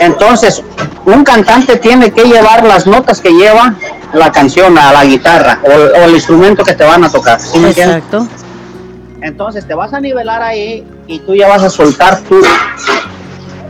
entonces 0.00 0.64
un 1.04 1.22
cantante 1.22 1.76
tiene 1.76 2.10
que 2.10 2.24
llevar 2.24 2.64
las 2.64 2.88
notas 2.88 3.20
que 3.20 3.30
lleva 3.30 3.76
la 4.12 4.32
canción 4.32 4.76
a 4.78 4.92
la 4.92 5.04
guitarra 5.04 5.60
o, 5.62 5.70
o 5.70 6.02
el 6.02 6.14
instrumento 6.14 6.64
que 6.64 6.74
te 6.74 6.82
van 6.82 7.04
a 7.04 7.08
tocar 7.08 7.38
¿sí 7.38 7.56
me 7.60 7.68
entiendes? 7.68 7.98
Exacto. 7.98 8.26
Entonces 9.20 9.64
te 9.64 9.74
vas 9.74 9.92
a 9.92 10.00
nivelar 10.00 10.42
ahí 10.42 10.84
y 11.06 11.20
tú 11.20 11.36
ya 11.36 11.46
vas 11.46 11.62
a 11.62 11.70
soltar 11.70 12.18
tu, 12.22 12.42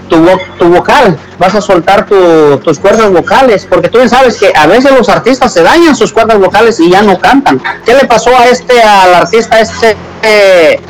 tu, 0.09 0.27
tu 0.59 0.69
vocal, 0.69 1.17
vas 1.39 1.55
a 1.55 1.61
soltar 1.61 2.07
tu- 2.07 2.59
tus 2.59 2.79
cuerdas 2.79 3.11
vocales, 3.11 3.67
porque 3.69 3.89
tú 3.89 3.99
bien 3.99 4.11
sabes 4.11 4.37
que 4.37 4.53
a 4.55 4.67
veces 4.67 4.93
los 4.93 5.09
artistas 5.09 5.53
se 5.53 5.63
dañan 5.63 5.97
sus 5.97 6.13
cuerdas 6.13 6.39
vocales 6.39 6.79
y 6.81 6.91
ya 6.91 7.03
no 7.03 7.19
cantan. 7.19 7.61
¿Qué 7.85 7.95
le 7.95 8.05
pasó 8.05 8.31
a 8.37 8.47
este, 8.47 8.83
al 8.83 9.15
artista 9.15 9.61
este, 9.61 9.97
eh, 10.23 10.81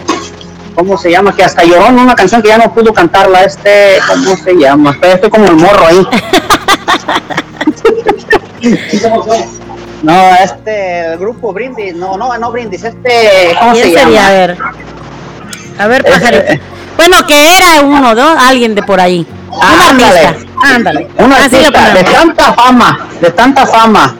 ¿cómo 0.75 0.99
se 0.99 1.11
llama? 1.11 1.35
Que 1.37 1.45
hasta 1.45 1.63
lloró 1.65 1.87
en 1.87 1.99
una 1.99 2.15
canción 2.15 2.43
que 2.43 2.49
ya 2.49 2.59
no 2.59 2.73
pudo 2.75 2.93
cantarla, 2.93 3.45
este, 3.45 3.99
¿cómo 4.09 4.37
se 4.37 4.55
llama? 4.55 4.97
Estoy 5.01 5.31
como 5.31 5.47
el 5.47 5.57
morro 5.57 5.87
ahí. 5.87 6.07
No, 10.03 10.35
este, 10.35 11.13
el 11.13 11.19
grupo 11.19 11.53
Brindis, 11.53 11.95
no, 11.95 12.17
no, 12.17 12.37
no 12.37 12.51
Brindis, 12.51 12.83
este, 12.83 13.55
¿cómo 13.61 13.75
se 13.75 13.83
¿Quién 13.83 13.95
llama? 13.95 14.27
A 14.27 14.31
ver. 14.33 14.59
A 15.79 15.87
ver, 15.87 16.05
pajarito. 16.05 16.63
Bueno, 16.97 17.27
que 17.27 17.57
era 17.57 17.83
uno, 17.83 18.15
¿no? 18.15 18.39
Alguien 18.39 18.75
de 18.75 18.83
por 18.83 19.01
ahí. 19.01 19.27
Un 19.51 19.63
Ándale. 19.63 20.27
artista. 20.27 20.53
Ándale. 20.63 21.09
un 21.19 21.33
artista 21.33 21.93
de 21.93 22.05
tanta 22.05 22.53
fama, 22.53 22.99
de 23.21 23.31
tanta 23.31 23.67
fama, 23.67 24.15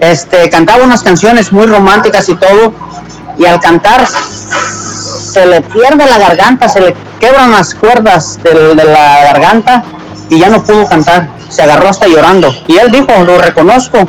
este, 0.00 0.48
cantaba 0.48 0.84
unas 0.84 1.02
canciones 1.02 1.52
muy 1.52 1.66
románticas 1.66 2.28
y 2.28 2.36
todo, 2.36 2.72
y 3.38 3.44
al 3.44 3.60
cantar 3.60 4.06
se 4.06 5.46
le 5.46 5.60
pierde 5.62 6.06
la 6.06 6.18
garganta, 6.18 6.68
se 6.68 6.80
le 6.80 6.94
quebran 7.18 7.50
las 7.50 7.74
cuerdas 7.74 8.38
de, 8.42 8.74
la 8.76 9.24
garganta 9.24 9.84
y 10.30 10.38
ya 10.38 10.48
no 10.48 10.62
pudo 10.62 10.86
cantar, 10.86 11.28
se 11.48 11.62
agarró 11.62 11.88
hasta 11.88 12.06
llorando. 12.06 12.54
Y 12.68 12.76
él 12.76 12.92
dijo, 12.92 13.24
lo 13.24 13.38
reconozco, 13.38 14.08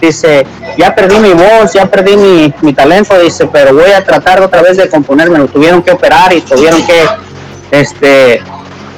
dice, 0.00 0.46
ya 0.76 0.94
perdí 0.94 1.18
mi 1.18 1.32
voz, 1.32 1.72
ya 1.72 1.86
perdí 1.86 2.16
mi, 2.16 2.54
mi 2.60 2.72
talento, 2.72 3.18
dice, 3.18 3.46
pero 3.46 3.74
voy 3.74 3.92
a 3.92 4.04
tratar 4.04 4.40
otra 4.40 4.62
vez 4.62 4.76
de 4.76 4.88
componerme, 4.88 5.38
lo 5.38 5.46
tuvieron 5.46 5.82
que 5.82 5.92
operar 5.92 6.32
y 6.32 6.40
tuvieron 6.40 6.84
que, 6.86 7.06
este, 7.70 8.42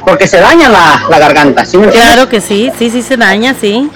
porque 0.05 0.27
se 0.27 0.39
daña 0.39 0.69
la, 0.69 1.05
la 1.09 1.19
garganta, 1.19 1.65
¿sí 1.65 1.79
me? 1.79 1.89
Claro 1.89 2.29
que 2.29 2.41
sí, 2.41 2.71
sí, 2.79 2.91
sí 2.91 3.03
se 3.03 3.17
daña, 3.17 3.55
sí. 3.59 3.91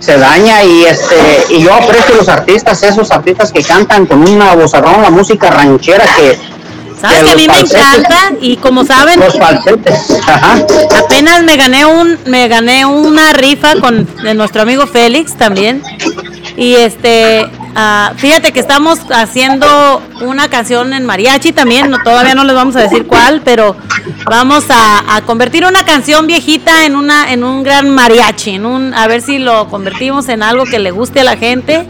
se 0.00 0.16
daña 0.18 0.62
y 0.62 0.84
este 0.84 1.16
y 1.50 1.62
yo 1.62 1.72
aprecio 1.74 2.14
los 2.14 2.28
artistas, 2.28 2.82
esos 2.82 3.10
artistas 3.10 3.52
que 3.52 3.62
cantan 3.62 4.06
con 4.06 4.28
una 4.28 4.54
vozarrón, 4.54 5.02
la 5.02 5.10
música 5.10 5.50
ranchera 5.50 6.04
que 6.16 6.38
Sabes 7.00 7.22
que 7.22 7.30
a 7.30 7.36
mí 7.36 7.46
me 7.46 7.60
encanta 7.60 8.32
y 8.40 8.56
como 8.56 8.84
saben, 8.84 9.20
los 9.20 9.38
falsetes, 9.38 10.18
ajá. 10.26 10.58
apenas 10.98 11.44
me 11.44 11.56
gané 11.56 11.86
un 11.86 12.18
me 12.26 12.48
gané 12.48 12.86
una 12.86 13.32
rifa 13.32 13.76
con 13.80 14.08
de 14.22 14.34
nuestro 14.34 14.62
amigo 14.62 14.86
Félix 14.86 15.36
también. 15.36 15.82
Y 16.56 16.74
este 16.74 17.48
ah, 17.76 18.12
fíjate 18.16 18.52
que 18.52 18.58
estamos 18.58 18.98
haciendo 19.10 20.02
una 20.22 20.48
canción 20.48 20.92
en 20.92 21.06
mariachi 21.06 21.52
también, 21.52 21.88
no, 21.88 21.98
todavía 22.02 22.34
no 22.34 22.42
les 22.42 22.56
vamos 22.56 22.74
a 22.74 22.80
decir 22.80 23.06
cuál, 23.06 23.42
pero 23.44 23.76
vamos 24.24 24.64
a, 24.68 25.16
a 25.16 25.22
convertir 25.22 25.64
una 25.64 25.84
canción 25.84 26.26
viejita 26.26 26.84
en 26.84 26.96
una 26.96 27.32
en 27.32 27.44
un 27.44 27.62
gran 27.62 27.90
mariachi, 27.90 28.56
en 28.56 28.66
un 28.66 28.92
a 28.92 29.06
ver 29.06 29.22
si 29.22 29.38
lo 29.38 29.68
convertimos 29.68 30.28
en 30.28 30.42
algo 30.42 30.64
que 30.64 30.80
le 30.80 30.90
guste 30.90 31.20
a 31.20 31.24
la 31.24 31.36
gente. 31.36 31.86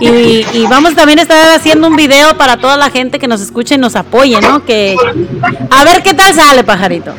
Y, 0.00 0.46
y 0.52 0.66
vamos 0.68 0.94
también 0.94 1.18
a 1.18 1.22
estar 1.22 1.56
haciendo 1.56 1.88
un 1.88 1.96
video 1.96 2.36
para 2.36 2.56
toda 2.56 2.76
la 2.76 2.90
gente 2.90 3.18
que 3.18 3.26
nos 3.26 3.40
escuche 3.40 3.76
y 3.76 3.78
nos 3.78 3.96
apoye, 3.96 4.40
¿no? 4.40 4.64
Que 4.64 4.96
a 5.70 5.84
ver 5.84 6.02
qué 6.02 6.14
tal 6.14 6.34
sale, 6.34 6.64
pajarito. 6.64 7.14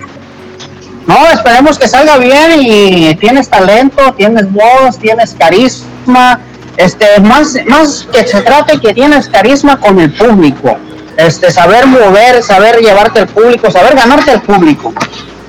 No, 1.08 1.27
esperemos 1.27 1.77
que 1.77 1.88
salga 1.88 2.17
bien 2.17 2.62
y 2.62 3.15
tienes 3.15 3.49
talento, 3.49 4.13
tienes 4.17 4.51
voz, 4.51 4.97
tienes 4.99 5.36
carisma. 5.38 6.39
Este, 6.77 7.19
más, 7.21 7.55
más 7.67 8.08
que 8.12 8.27
se 8.27 8.41
trate 8.41 8.79
que 8.79 8.93
tienes 8.93 9.29
carisma 9.29 9.79
con 9.79 9.99
el 9.99 10.12
público. 10.12 10.77
Este, 11.15 11.49
saber 11.51 11.86
mover, 11.86 12.43
saber 12.43 12.79
llevarte 12.81 13.19
al 13.19 13.27
público, 13.27 13.71
saber 13.71 13.95
ganarte 13.95 14.31
al 14.31 14.41
público. 14.41 14.93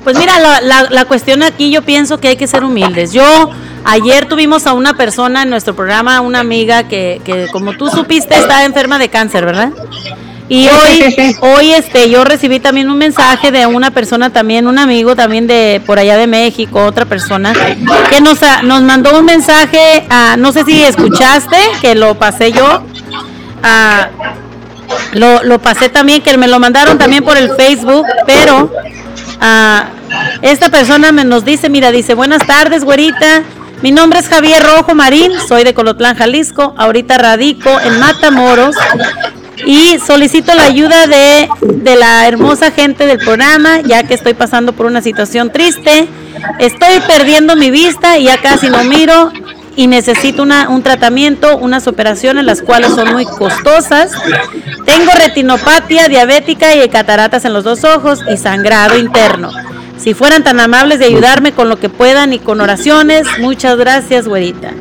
Pues 0.03 0.17
mira, 0.17 0.39
la, 0.39 0.61
la, 0.61 0.83
la 0.89 1.05
cuestión 1.05 1.43
aquí 1.43 1.69
yo 1.69 1.81
pienso 1.81 2.19
que 2.19 2.29
hay 2.29 2.37
que 2.37 2.47
ser 2.47 2.63
humildes. 2.63 3.11
Yo 3.11 3.49
ayer 3.87 4.27
tuvimos 4.27 4.67
a 4.67 4.73
una 4.73 4.93
persona 4.95 5.41
en 5.43 5.49
nuestro 5.49 5.75
programa, 5.75 6.21
una 6.21 6.39
amiga 6.41 6.83
que, 6.87 7.21
que 7.25 7.47
como 7.51 7.73
tú 7.73 7.89
supiste 7.89 8.35
está 8.37 8.65
enferma 8.65 8.99
de 8.99 9.09
cáncer, 9.09 9.45
¿verdad? 9.45 9.71
Y 10.49 10.69
hoy, 10.69 11.35
hoy 11.41 11.71
este, 11.73 12.09
yo 12.09 12.23
recibí 12.23 12.61
también 12.61 12.89
un 12.89 12.97
mensaje 12.97 13.51
de 13.51 13.65
una 13.65 13.91
persona 13.91 14.29
también, 14.29 14.65
un 14.67 14.79
amigo 14.79 15.13
también 15.13 15.45
de 15.45 15.81
por 15.85 15.99
allá 15.99 16.15
de 16.15 16.25
México, 16.27 16.85
otra 16.85 17.03
persona, 17.05 17.53
que 18.09 18.21
nos, 18.21 18.41
a- 18.43 18.61
nos 18.61 18.81
mandó 18.81 19.17
un 19.19 19.25
mensaje, 19.25 20.05
ah, 20.09 20.35
no 20.37 20.53
sé 20.53 20.63
si 20.63 20.81
escuchaste, 20.83 21.57
que 21.81 21.95
lo 21.95 22.15
pasé 22.15 22.53
yo, 22.53 22.81
ah, 23.61 24.07
lo, 25.11 25.43
lo 25.43 25.59
pasé 25.59 25.89
también, 25.89 26.21
que 26.21 26.37
me 26.37 26.47
lo 26.47 26.59
mandaron 26.59 26.97
también 26.97 27.25
por 27.25 27.35
el 27.37 27.49
Facebook, 27.57 28.05
pero 28.25 28.71
ah, 29.41 29.83
esta 30.41 30.69
persona 30.69 31.11
me 31.11 31.25
nos 31.25 31.43
dice, 31.43 31.67
mira, 31.67 31.91
dice, 31.91 32.13
buenas 32.13 32.45
tardes, 32.47 32.85
güerita. 32.85 33.43
Mi 33.81 33.91
nombre 33.91 34.19
es 34.19 34.27
Javier 34.27 34.63
Rojo 34.63 34.95
Marín, 34.95 35.31
soy 35.47 35.63
de 35.63 35.75
Colotlán, 35.75 36.15
Jalisco. 36.15 36.73
Ahorita 36.77 37.17
radico 37.17 37.69
en 37.79 37.99
Matamoros 37.99 38.75
y 39.65 39.99
solicito 39.99 40.53
la 40.55 40.63
ayuda 40.63 41.05
de, 41.05 41.47
de 41.61 41.95
la 41.95 42.27
hermosa 42.27 42.71
gente 42.71 43.05
del 43.05 43.19
programa, 43.19 43.81
ya 43.81 44.03
que 44.03 44.15
estoy 44.15 44.33
pasando 44.33 44.73
por 44.73 44.87
una 44.87 45.01
situación 45.01 45.51
triste. 45.51 46.07
Estoy 46.59 46.99
perdiendo 47.07 47.55
mi 47.55 47.69
vista 47.69 48.17
y 48.17 48.23
ya 48.25 48.41
casi 48.41 48.69
no 48.69 48.83
miro 48.83 49.31
y 49.77 49.85
necesito 49.85 50.41
una, 50.41 50.69
un 50.69 50.81
tratamiento, 50.81 51.55
unas 51.55 51.87
operaciones 51.87 52.43
las 52.43 52.63
cuales 52.63 52.93
son 52.93 53.13
muy 53.13 53.25
costosas. 53.25 54.11
Tengo 54.85 55.11
retinopatía 55.13 56.07
diabética 56.07 56.75
y 56.75 56.89
cataratas 56.89 57.45
en 57.45 57.53
los 57.53 57.63
dos 57.63 57.83
ojos 57.83 58.19
y 58.27 58.37
sangrado 58.37 58.97
interno. 58.97 59.51
Si 59.97 60.15
fueran 60.15 60.43
tan 60.43 60.59
amables 60.59 60.97
de 60.97 61.05
ayudarme 61.05 61.51
con 61.51 61.69
lo 61.69 61.79
que 61.79 61.89
puedan 61.89 62.33
y 62.33 62.39
con 62.39 62.59
oraciones, 62.59 63.27
muchas 63.39 63.77
gracias, 63.77 64.27
güerita. 64.27 64.71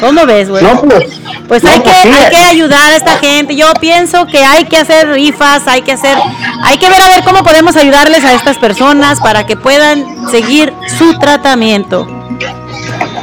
¿Cómo 0.00 0.26
ves, 0.26 0.48
güey? 0.48 0.64
No, 0.64 0.82
pues, 0.82 1.20
Pues 1.46 1.62
no, 1.62 1.70
hay, 1.70 1.78
que, 1.78 1.84
pues 1.84 2.02
sí, 2.02 2.08
hay 2.08 2.30
que 2.30 2.36
ayudar 2.36 2.92
a 2.92 2.96
esta 2.96 3.18
gente. 3.18 3.54
Yo 3.54 3.72
pienso 3.80 4.26
que 4.26 4.38
hay 4.38 4.64
que 4.64 4.76
hacer 4.76 5.08
rifas, 5.08 5.68
hay 5.68 5.82
que 5.82 5.92
hacer, 5.92 6.16
hay 6.64 6.78
que 6.78 6.88
ver 6.88 7.00
a 7.00 7.08
ver 7.08 7.22
cómo 7.22 7.44
podemos 7.44 7.76
ayudarles 7.76 8.24
a 8.24 8.34
estas 8.34 8.58
personas 8.58 9.20
para 9.20 9.46
que 9.46 9.56
puedan 9.56 10.28
seguir 10.30 10.72
su 10.98 11.16
tratamiento. 11.20 12.08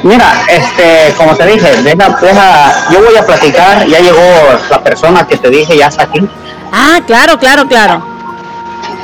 Mira, 0.03 0.31
este, 0.47 1.13
como 1.17 1.35
te 1.35 1.45
dije, 1.45 1.81
deja, 1.81 2.09
deja, 2.21 2.89
yo 2.91 3.01
voy 3.03 3.15
a 3.15 3.25
platicar, 3.25 3.85
ya 3.87 3.99
llegó 3.99 4.21
la 4.69 4.83
persona 4.83 5.27
que 5.27 5.37
te 5.37 5.49
dije, 5.49 5.77
ya 5.77 5.87
está 5.87 6.03
aquí. 6.03 6.27
Ah, 6.71 6.99
claro, 7.05 7.37
claro, 7.37 7.67
claro. 7.67 8.01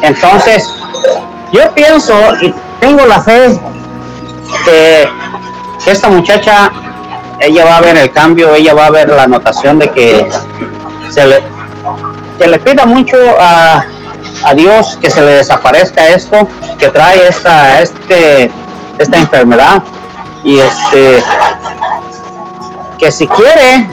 Entonces, 0.02 0.70
yo 1.52 1.74
pienso 1.74 2.14
y 2.42 2.54
tengo 2.80 3.06
la 3.06 3.22
fe 3.22 3.60
que 4.66 5.10
esta 5.86 6.10
muchacha, 6.10 6.72
ella 7.40 7.66
va 7.66 7.78
a 7.78 7.82
ver 7.82 7.98
el 7.98 8.12
cambio, 8.12 8.54
ella 8.56 8.74
va 8.74 8.88
a 8.88 8.92
ver 8.92 9.10
la 9.10 9.24
anotación 9.24 9.80
de 9.80 9.90
que 9.92 10.30
se 11.10 11.26
le, 11.26 11.44
que 12.38 12.48
le 12.48 12.60
pida 12.60 12.86
mucho 12.86 13.18
a, 13.40 13.86
a 14.44 14.54
Dios 14.54 14.98
que 15.02 15.10
se 15.10 15.22
le 15.22 15.32
desaparezca 15.32 16.08
esto, 16.08 16.48
que 16.78 16.90
trae 16.90 17.28
esta, 17.28 17.82
este, 17.82 18.52
esta 18.98 19.18
enfermedad 19.18 19.84
y 20.44 20.60
este, 20.60 21.24
que 22.98 23.12
si 23.12 23.28
quiere, 23.28 23.88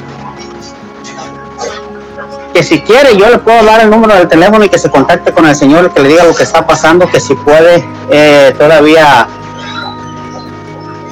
que 2.53 2.63
si 2.63 2.81
quiere 2.81 3.17
yo 3.17 3.29
le 3.31 3.39
puedo 3.39 3.65
dar 3.65 3.81
el 3.81 3.91
número 3.91 4.15
del 4.15 4.29
teléfono 4.29 4.65
y 4.65 4.69
que 4.69 4.79
se 4.79 4.91
contacte 4.91 5.33
con 5.33 5.47
el 5.47 5.55
señor 5.55 5.93
que 5.93 6.01
le 6.01 6.09
diga 6.09 6.25
lo 6.25 6.35
que 6.35 6.43
está 6.43 6.67
pasando 6.67 7.09
que 7.09 7.21
si 7.21 7.35
puede 7.35 7.85
eh, 8.11 8.55
todavía 8.59 9.29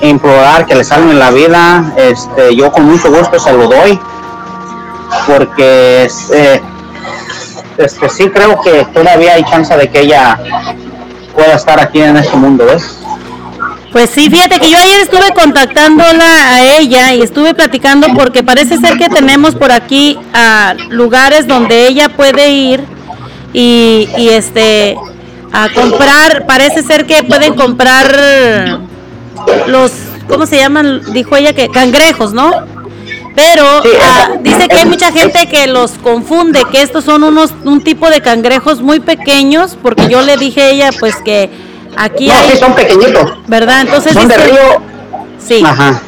implorar 0.01 0.67
que 0.67 0.75
le 0.75 0.85
salven 0.85 1.19
la 1.19 1.31
vida 1.31 1.93
este 1.97 2.55
yo 2.55 2.71
con 2.73 2.85
mucho 2.85 3.11
gusto 3.11 3.39
se 3.39 3.53
lo 3.53 3.69
doy 3.69 4.01
porque 5.27 6.05
este, 6.05 6.63
este 7.79 8.09
sí 8.09 8.29
creo 8.31 8.61
que 8.61 8.85
todavía 8.93 9.35
hay 9.35 9.45
chance 9.45 9.77
de 9.77 9.89
que 9.91 10.01
ella 10.01 10.39
pueda 11.35 11.55
estar 11.55 11.79
aquí 11.81 12.01
en 12.01 12.17
este 12.17 12.37
mundo. 12.37 12.67
Pues 13.93 14.11
sí, 14.11 14.29
fíjate 14.29 14.59
que 14.61 14.71
yo 14.71 14.77
ayer 14.77 15.01
estuve 15.01 15.33
contactándola 15.35 16.55
a 16.55 16.79
ella 16.79 17.15
y 17.15 17.23
estuve 17.23 17.55
platicando 17.55 18.09
porque 18.15 18.43
parece 18.43 18.79
ser 18.79 18.99
que 18.99 19.09
tenemos 19.09 19.55
por 19.55 19.73
aquí 19.73 20.19
a 20.35 20.75
lugares 20.91 21.47
donde 21.47 21.89
ella 21.89 22.11
puede 22.11 22.51
ir 22.51 22.85
y, 23.55 24.09
y 24.19 24.29
este 24.29 24.97
a 25.53 25.71
comprar, 25.71 26.45
parece 26.47 26.83
ser 26.83 27.07
que 27.07 27.23
pueden 27.23 27.55
comprar 27.55 28.81
los, 29.67 29.93
¿cómo 30.29 30.45
se 30.45 30.59
llaman? 30.59 31.01
Dijo 31.13 31.37
ella 31.37 31.55
que 31.55 31.69
cangrejos, 31.69 32.35
¿no? 32.35 32.51
Pero 33.35 33.83
Sí, 33.83 33.89
ah, 34.03 34.33
dice 34.43 34.69
que 34.69 34.77
hay 34.79 34.85
mucha 34.85 35.13
gente 35.13 35.47
que 35.47 35.67
los 35.69 35.93
confunde, 35.93 36.61
que 36.71 36.83
estos 36.83 37.05
son 37.05 37.23
unos 37.23 37.55
un 37.65 37.83
tipo 37.83 38.11
de 38.11 38.21
cangrejos 38.21 38.83
muy 38.83 39.01
pequeños, 39.01 39.79
porque 39.81 40.09
yo 40.09 40.23
le 40.23 40.37
dije 40.37 40.61
a 40.61 40.69
ella 40.69 40.91
pues 40.99 41.17
que 41.25 41.49
aquí 41.97 42.29
no 42.29 42.35
hay, 42.35 42.51
sí 42.51 42.59
son 42.59 42.75
pequeñitos 42.75 43.39
¿verdad? 43.47 43.83
Entonces 43.83 44.13
son 44.13 44.29
de 44.29 44.37
río 44.37 44.83
Sí. 45.39 45.63
ajá 45.65 46.03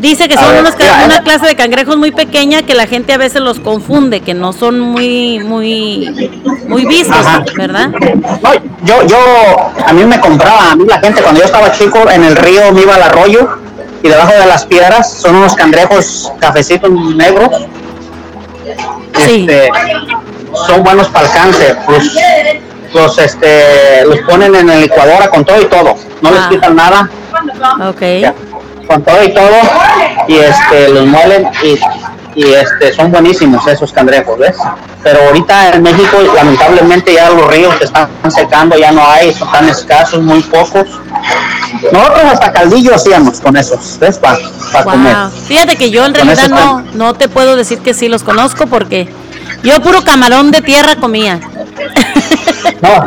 Dice 0.00 0.28
que 0.28 0.36
son 0.36 0.48
ver, 0.52 0.60
unos 0.60 0.74
mira, 0.78 1.02
una 1.04 1.16
eh. 1.16 1.22
clase 1.24 1.46
de 1.46 1.56
cangrejos 1.56 1.96
muy 1.96 2.12
pequeña 2.12 2.62
que 2.62 2.74
la 2.74 2.86
gente 2.86 3.12
a 3.12 3.18
veces 3.18 3.42
los 3.42 3.58
confunde, 3.58 4.20
que 4.20 4.32
no 4.32 4.52
son 4.52 4.78
muy 4.78 5.40
muy 5.40 6.30
muy 6.68 6.84
vistos, 6.86 7.16
Ajá. 7.16 7.44
¿verdad? 7.56 7.88
No, 7.88 8.54
yo, 8.84 9.04
yo, 9.06 9.18
a 9.84 9.92
mí 9.92 10.04
me 10.04 10.20
compraba, 10.20 10.70
a 10.70 10.76
mí 10.76 10.84
la 10.86 11.00
gente 11.00 11.20
cuando 11.20 11.40
yo 11.40 11.46
estaba 11.46 11.72
chico 11.72 12.08
en 12.10 12.22
el 12.22 12.36
río 12.36 12.72
me 12.72 12.82
iba 12.82 12.94
al 12.94 13.02
arroyo 13.02 13.48
y 14.02 14.08
debajo 14.08 14.32
de 14.32 14.46
las 14.46 14.64
piedras 14.66 15.14
son 15.14 15.34
unos 15.34 15.54
cangrejos 15.54 16.32
cafecitos 16.38 16.90
negros. 17.16 17.50
Sí. 19.16 19.46
Este, 19.48 19.68
son 20.66 20.84
buenos 20.84 21.08
para 21.08 21.26
el 21.26 21.32
cáncer. 21.32 21.76
Los, 21.88 22.14
los, 22.94 23.18
este, 23.18 24.04
los 24.06 24.18
ponen 24.20 24.54
en 24.54 24.66
la 24.66 24.76
licuadora 24.76 25.28
con 25.28 25.44
todo 25.44 25.60
y 25.60 25.66
todo. 25.66 25.94
No 26.22 26.30
les 26.30 26.40
Ah. 26.40 26.48
quitan 26.50 26.76
nada, 26.76 27.08
Ok. 27.88 28.02
ya, 28.20 28.34
con 28.86 29.02
todo 29.02 29.22
y 29.22 29.32
todo. 29.34 29.56
Y 30.28 30.36
este, 30.36 30.88
los 30.90 31.06
muelen 31.06 31.48
y, 31.62 31.78
y 32.34 32.52
este, 32.52 32.92
son 32.92 33.10
buenísimos 33.12 33.66
esos 33.66 33.92
cangrejos, 33.92 34.38
¿ves? 34.38 34.56
Pero 35.02 35.20
ahorita 35.26 35.70
en 35.74 35.82
México 35.82 36.16
lamentablemente 36.34 37.14
ya 37.14 37.30
los 37.30 37.46
ríos 37.48 37.74
se 37.78 37.84
están 37.84 38.08
secando, 38.28 38.76
ya 38.76 38.90
no 38.92 39.06
hay, 39.06 39.32
son 39.32 39.50
tan 39.52 39.68
escasos, 39.68 40.20
muy 40.22 40.40
pocos. 40.42 40.86
Nosotros 41.92 42.24
hasta 42.32 42.52
caldillo 42.52 42.94
hacíamos 42.94 43.40
con 43.40 43.56
esos, 43.56 43.98
¿ves? 44.00 44.18
Para 44.18 44.38
comer. 44.84 45.14
Wow. 45.16 45.30
Fíjate 45.46 45.76
que 45.76 45.90
yo 45.90 46.04
en 46.04 46.14
realidad 46.14 46.48
no 46.48 46.82
no 46.94 47.14
te 47.14 47.28
puedo 47.28 47.56
decir 47.56 47.78
que 47.80 47.94
sí 47.94 48.08
los 48.08 48.22
conozco 48.22 48.66
porque 48.66 49.08
yo 49.62 49.80
puro 49.80 50.02
camarón 50.04 50.50
de 50.50 50.60
tierra 50.62 50.96
comía. 50.96 51.40
No, 52.82 53.04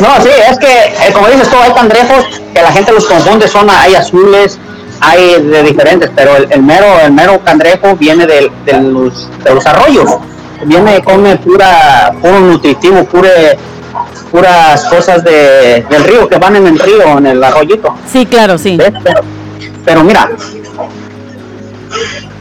no, 0.00 0.22
sí, 0.22 0.28
es 0.50 0.58
que, 0.58 0.66
eh, 0.66 1.12
como 1.12 1.28
dices 1.28 1.48
tú, 1.48 1.56
hay 1.56 1.72
cangrejos 1.72 2.40
que 2.52 2.62
la 2.62 2.72
gente 2.72 2.92
los 2.92 3.06
confunde, 3.06 3.48
son, 3.48 3.68
hay 3.70 3.94
azules, 3.94 4.58
hay 5.00 5.42
de 5.42 5.62
diferentes, 5.62 6.10
pero 6.14 6.36
el, 6.36 6.46
el 6.50 6.62
mero 6.62 6.86
el 7.04 7.12
mero 7.12 7.40
cangrejo 7.44 7.96
viene 7.96 8.26
de, 8.26 8.50
los, 8.80 9.28
de 9.42 9.54
los 9.54 9.66
arroyos, 9.66 10.10
viene, 10.64 11.02
come 11.02 11.36
pura, 11.36 12.12
puro 12.20 12.40
nutritivo, 12.40 13.04
pure, 13.04 13.58
puras 14.30 14.84
cosas 14.86 15.22
de, 15.24 15.84
del 15.88 16.04
río, 16.04 16.28
que 16.28 16.36
van 16.36 16.56
en 16.56 16.66
el 16.66 16.78
río, 16.78 17.18
en 17.18 17.26
el 17.26 17.42
arroyito. 17.44 17.94
Sí, 18.10 18.26
claro, 18.26 18.58
sí. 18.58 18.76
Pero, 18.78 19.20
Pero 19.84 20.04
mira, 20.04 20.30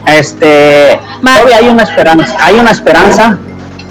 este, 0.08 1.00
todavía 1.22 1.58
hay 1.58 1.70
una 1.70 1.84
esperanza, 1.84 2.36
hay 2.40 2.56
una 2.56 2.72
esperanza 2.72 3.38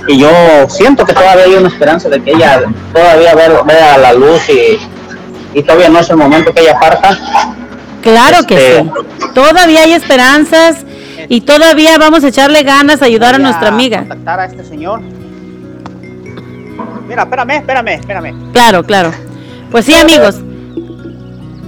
y 0.08 0.18
yo 0.18 0.30
siento 0.68 1.04
que 1.04 1.12
todavía 1.12 1.44
hay 1.44 1.54
una 1.54 1.68
esperanza 1.68 2.08
de 2.08 2.22
que 2.22 2.32
ella 2.32 2.62
todavía 2.92 3.34
vea, 3.34 3.98
la 3.98 4.12
luz 4.12 4.42
y, 4.48 4.78
y, 5.58 5.62
todavía 5.62 5.88
no 5.88 6.00
es 6.00 6.10
el 6.10 6.16
momento 6.16 6.52
que 6.52 6.60
ella 6.60 6.78
parta. 6.78 7.18
Claro 8.02 8.44
que 8.46 8.78
este, 8.78 8.82
sí. 8.82 9.26
Todavía 9.34 9.82
hay 9.82 9.92
esperanzas 9.92 10.84
y 11.28 11.42
todavía 11.42 11.98
vamos 11.98 12.24
a 12.24 12.28
echarle 12.28 12.62
ganas 12.62 13.00
a 13.02 13.04
ayudar 13.04 13.36
a 13.36 13.38
nuestra 13.38 13.68
amiga. 13.68 14.00
Contactar 14.00 14.40
a 14.40 14.44
este 14.46 14.64
señor. 14.64 15.00
Mira, 17.08 17.22
espérame, 17.22 17.50
espérame, 17.50 17.88
espérame. 17.88 18.52
Claro, 18.52 18.84
claro. 18.84 19.12
Pues 19.70 19.84
sí, 19.84 19.94
amigos. 19.94 20.36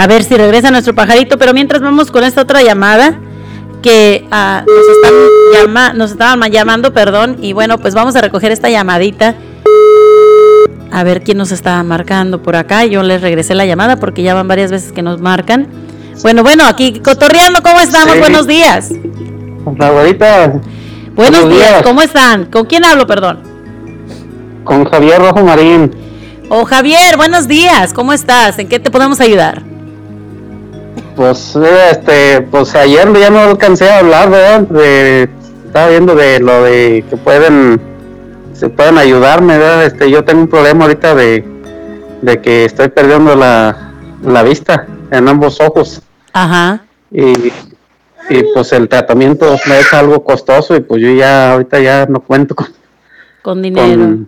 ver 0.08 0.24
si 0.24 0.35
regresa 0.35 0.70
nuestro 0.70 0.94
pajarito, 0.94 1.38
pero 1.38 1.52
mientras 1.52 1.82
vamos 1.82 2.11
con 2.11 2.24
esta 2.24 2.42
otra 2.42 2.62
llamada, 2.62 3.18
que 3.83 4.27
ah, 4.31 4.64
nos, 5.95 6.11
estaban 6.12 6.51
llamando, 6.51 6.92
perdón, 6.92 7.37
y 7.40 7.53
bueno, 7.53 7.79
pues 7.79 7.95
vamos 7.95 8.16
a 8.16 8.21
recoger 8.21 8.53
esta 8.53 8.71
llamadita. 8.71 9.35
A 10.90 11.05
ver 11.05 11.23
quién 11.23 11.38
nos 11.38 11.53
está 11.53 11.83
marcando 11.83 12.42
por 12.42 12.55
acá. 12.55 12.85
Yo 12.85 13.03
les 13.03 13.21
regresé 13.23 13.55
la 13.55 13.66
llamada 13.66 13.97
porque 13.97 14.23
ya 14.23 14.35
van 14.35 14.49
varias 14.49 14.71
veces 14.71 14.92
que 14.92 15.03
nos 15.03 15.21
marcan. 15.21 15.66
Bueno, 16.23 16.42
bueno, 16.42 16.64
aquí 16.66 17.01
cotorreando, 17.01 17.62
¿cómo 17.62 17.81
estamos? 17.81 18.18
Buenos 18.18 18.47
días. 18.47 18.90
Con 19.64 19.77
la 19.79 19.88
abuelita. 19.88 20.61
Buenos, 21.14 21.49
días. 21.49 21.83
¿cómo 21.83 22.01
están? 22.03 22.47
¿Con 22.47 22.64
quién 22.66 22.85
hablo, 22.85 23.07
perdón? 23.07 23.40
Con 24.64 24.85
Javier 24.85 25.18
Rojo 25.18 25.42
Marín. 25.42 25.90
Oh, 26.49 26.64
Javier, 26.64 27.16
buenos 27.16 27.49
días, 27.49 27.95
¿cómo 27.95 28.12
estás? 28.12 28.59
¿En 28.59 28.68
qué 28.68 28.79
te 28.79 28.90
podemos 28.90 29.21
ayudar? 29.21 29.71
Pues, 31.16 31.57
este, 31.90 32.40
pues 32.42 32.75
ayer 32.75 33.12
ya 33.18 33.31
no 33.31 33.40
alcancé 33.40 33.88
a 33.90 33.98
hablar, 33.98 34.31
¿verdad? 34.31 34.61
De, 34.62 35.29
estaba 35.66 35.88
viendo 35.88 36.14
de 36.14 36.40
lo 36.40 36.62
de 36.62 37.05
que 37.09 37.16
pueden, 37.16 37.81
se 38.55 38.68
pueden 38.68 38.98
ayudarme, 38.98 39.59
¿verdad? 39.59 39.85
Este, 39.85 40.11
yo 40.11 40.25
tengo 40.25 40.42
un 40.42 40.48
problema 40.48 40.85
ahorita 40.85 41.14
de, 41.14 41.44
de 42.22 42.40
que 42.40 42.64
estoy 42.64 42.88
perdiendo 42.88 43.37
la, 43.37 43.92
la 44.25 44.42
vista 44.42 44.87
en 45.11 45.29
ambos 45.29 45.61
ojos. 45.61 46.03
Ajá. 46.33 46.85
Y, 47.11 47.53
y 48.31 48.42
pues 48.55 48.72
el 48.72 48.88
tratamiento 48.88 49.55
me 49.68 49.81
es 49.81 49.92
algo 49.92 50.25
costoso 50.25 50.75
y 50.77 50.81
pues 50.81 51.03
yo 51.03 51.12
ya 51.12 51.53
ahorita 51.53 51.81
ya 51.81 52.07
no 52.07 52.20
cuento 52.20 52.55
con, 52.55 52.68
con 53.42 53.61
dinero. 53.61 54.18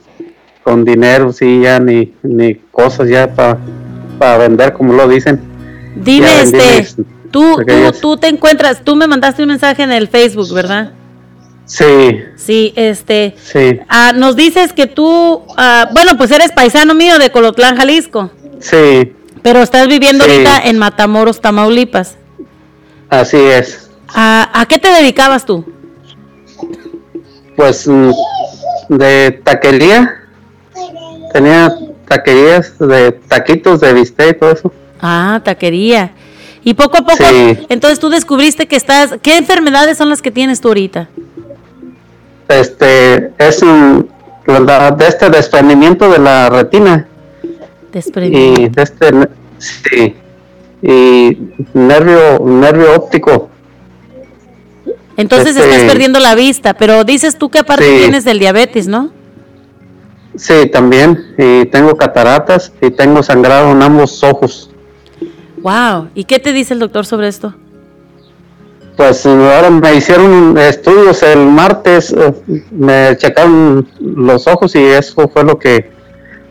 Con, 0.62 0.84
dinero, 0.84 1.32
sí, 1.32 1.60
ya 1.62 1.78
ni, 1.78 2.14
ni 2.22 2.54
cosas 2.54 3.08
ya 3.08 3.32
para 3.34 4.38
vender 4.38 4.72
como 4.72 4.92
lo 4.92 5.08
dicen. 5.08 5.53
Dime, 5.94 6.42
este, 6.42 6.86
tú, 7.30 7.56
tú, 8.00 8.16
te 8.16 8.28
encuentras, 8.28 8.84
tú 8.84 8.96
me 8.96 9.06
mandaste 9.06 9.42
un 9.42 9.48
mensaje 9.48 9.82
en 9.82 9.92
el 9.92 10.08
Facebook, 10.08 10.52
¿verdad? 10.52 10.92
Sí. 11.66 12.22
Sí, 12.36 12.72
este. 12.76 13.34
Sí. 13.42 13.80
Ah, 13.88 14.12
nos 14.14 14.36
dices 14.36 14.72
que 14.72 14.86
tú, 14.86 15.42
ah, 15.56 15.88
bueno, 15.92 16.16
pues 16.16 16.30
eres 16.30 16.52
paisano 16.52 16.94
mío 16.94 17.18
de 17.18 17.30
Colotlán, 17.30 17.76
Jalisco. 17.76 18.30
Sí. 18.60 19.12
Pero 19.42 19.60
estás 19.60 19.88
viviendo 19.88 20.24
ahorita 20.24 20.60
en 20.64 20.78
Matamoros, 20.78 21.40
Tamaulipas. 21.40 22.16
Así 23.08 23.36
es. 23.36 23.90
¿A 24.14 24.64
qué 24.68 24.78
te 24.78 24.88
dedicabas 24.88 25.44
tú? 25.44 25.64
Pues 27.56 27.86
mm, 27.86 28.10
de 28.88 29.40
taquería. 29.44 30.22
Tenía 31.32 31.74
taquerías 32.06 32.78
de 32.78 33.12
taquitos 33.12 33.80
de 33.80 33.92
bistec 33.92 34.36
y 34.36 34.38
todo 34.38 34.52
eso. 34.52 34.72
Ah, 35.00 35.40
taquería. 35.44 36.12
Y 36.62 36.74
poco 36.74 36.96
a 36.96 37.02
poco, 37.02 37.24
entonces 37.68 37.98
tú 37.98 38.08
descubriste 38.08 38.66
que 38.66 38.76
estás, 38.76 39.16
¿qué 39.20 39.36
enfermedades 39.36 39.98
son 39.98 40.08
las 40.08 40.22
que 40.22 40.30
tienes 40.30 40.62
tú 40.62 40.68
ahorita? 40.68 41.08
Este, 42.48 43.32
es 43.36 43.62
un, 43.62 44.08
de 44.46 45.06
este 45.06 45.28
desprendimiento 45.28 46.10
de 46.10 46.18
la 46.18 46.48
retina. 46.48 47.06
Desprendimiento. 47.92 48.60
Y 48.62 48.68
de 48.70 48.82
este, 48.82 49.28
sí, 49.58 50.14
y 50.82 51.38
nervio, 51.74 52.40
nervio 52.44 52.94
óptico. 52.94 53.50
Entonces 55.16 55.56
estás 55.56 55.76
este 55.76 55.86
perdiendo 55.86 56.18
la 56.18 56.34
vista, 56.34 56.74
pero 56.74 57.04
dices 57.04 57.38
tú 57.38 57.50
que 57.50 57.58
aparte 57.58 57.98
tienes 57.98 58.24
del 58.24 58.38
diabetes, 58.38 58.88
¿no? 58.88 59.12
Sí, 60.36 60.66
también, 60.72 61.34
y 61.38 61.66
tengo 61.66 61.96
cataratas 61.96 62.72
y 62.80 62.90
tengo 62.90 63.22
sangrado 63.22 63.70
en 63.70 63.82
ambos 63.82 64.22
ojos. 64.24 64.70
Wow. 65.64 66.10
¿Y 66.14 66.24
qué 66.24 66.38
te 66.38 66.52
dice 66.52 66.74
el 66.74 66.80
doctor 66.80 67.06
sobre 67.06 67.26
esto? 67.26 67.54
Pues 68.98 69.24
ahora 69.24 69.70
me 69.70 69.94
hicieron 69.94 70.58
estudios 70.58 71.22
el 71.22 71.46
martes, 71.46 72.12
eh, 72.12 72.34
me 72.70 73.16
checaron 73.16 73.88
los 73.98 74.46
ojos 74.46 74.76
y 74.76 74.84
eso 74.84 75.26
fue 75.26 75.42
lo 75.42 75.58
que 75.58 75.90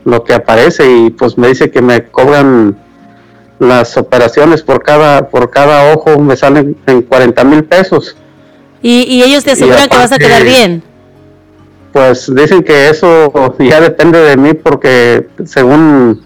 lo 0.04 0.24
que 0.24 0.34
aparece 0.34 0.84
y 0.92 1.12
pues 1.12 1.38
me 1.38 1.48
dice 1.48 1.70
que 1.70 1.82
me 1.82 2.10
cobran 2.10 2.76
las 3.60 3.96
operaciones 3.98 4.64
por 4.64 4.82
cada 4.82 5.30
por 5.30 5.52
cada 5.52 5.94
ojo 5.94 6.20
me 6.20 6.36
salen 6.36 6.76
en 6.88 7.04
40 7.04 7.44
mil 7.44 7.64
pesos. 7.64 8.18
¿Y, 8.82 9.22
ellos 9.22 9.44
te 9.44 9.52
aseguran 9.52 9.88
que 9.88 9.96
vas 9.96 10.12
a 10.12 10.18
quedar 10.18 10.44
bien? 10.44 10.84
Pues 11.94 12.34
dicen 12.36 12.64
que 12.64 12.90
eso 12.90 13.32
ya 13.60 13.80
depende 13.80 14.20
de 14.20 14.36
mí 14.38 14.56
porque 14.56 15.28
según 15.46 16.20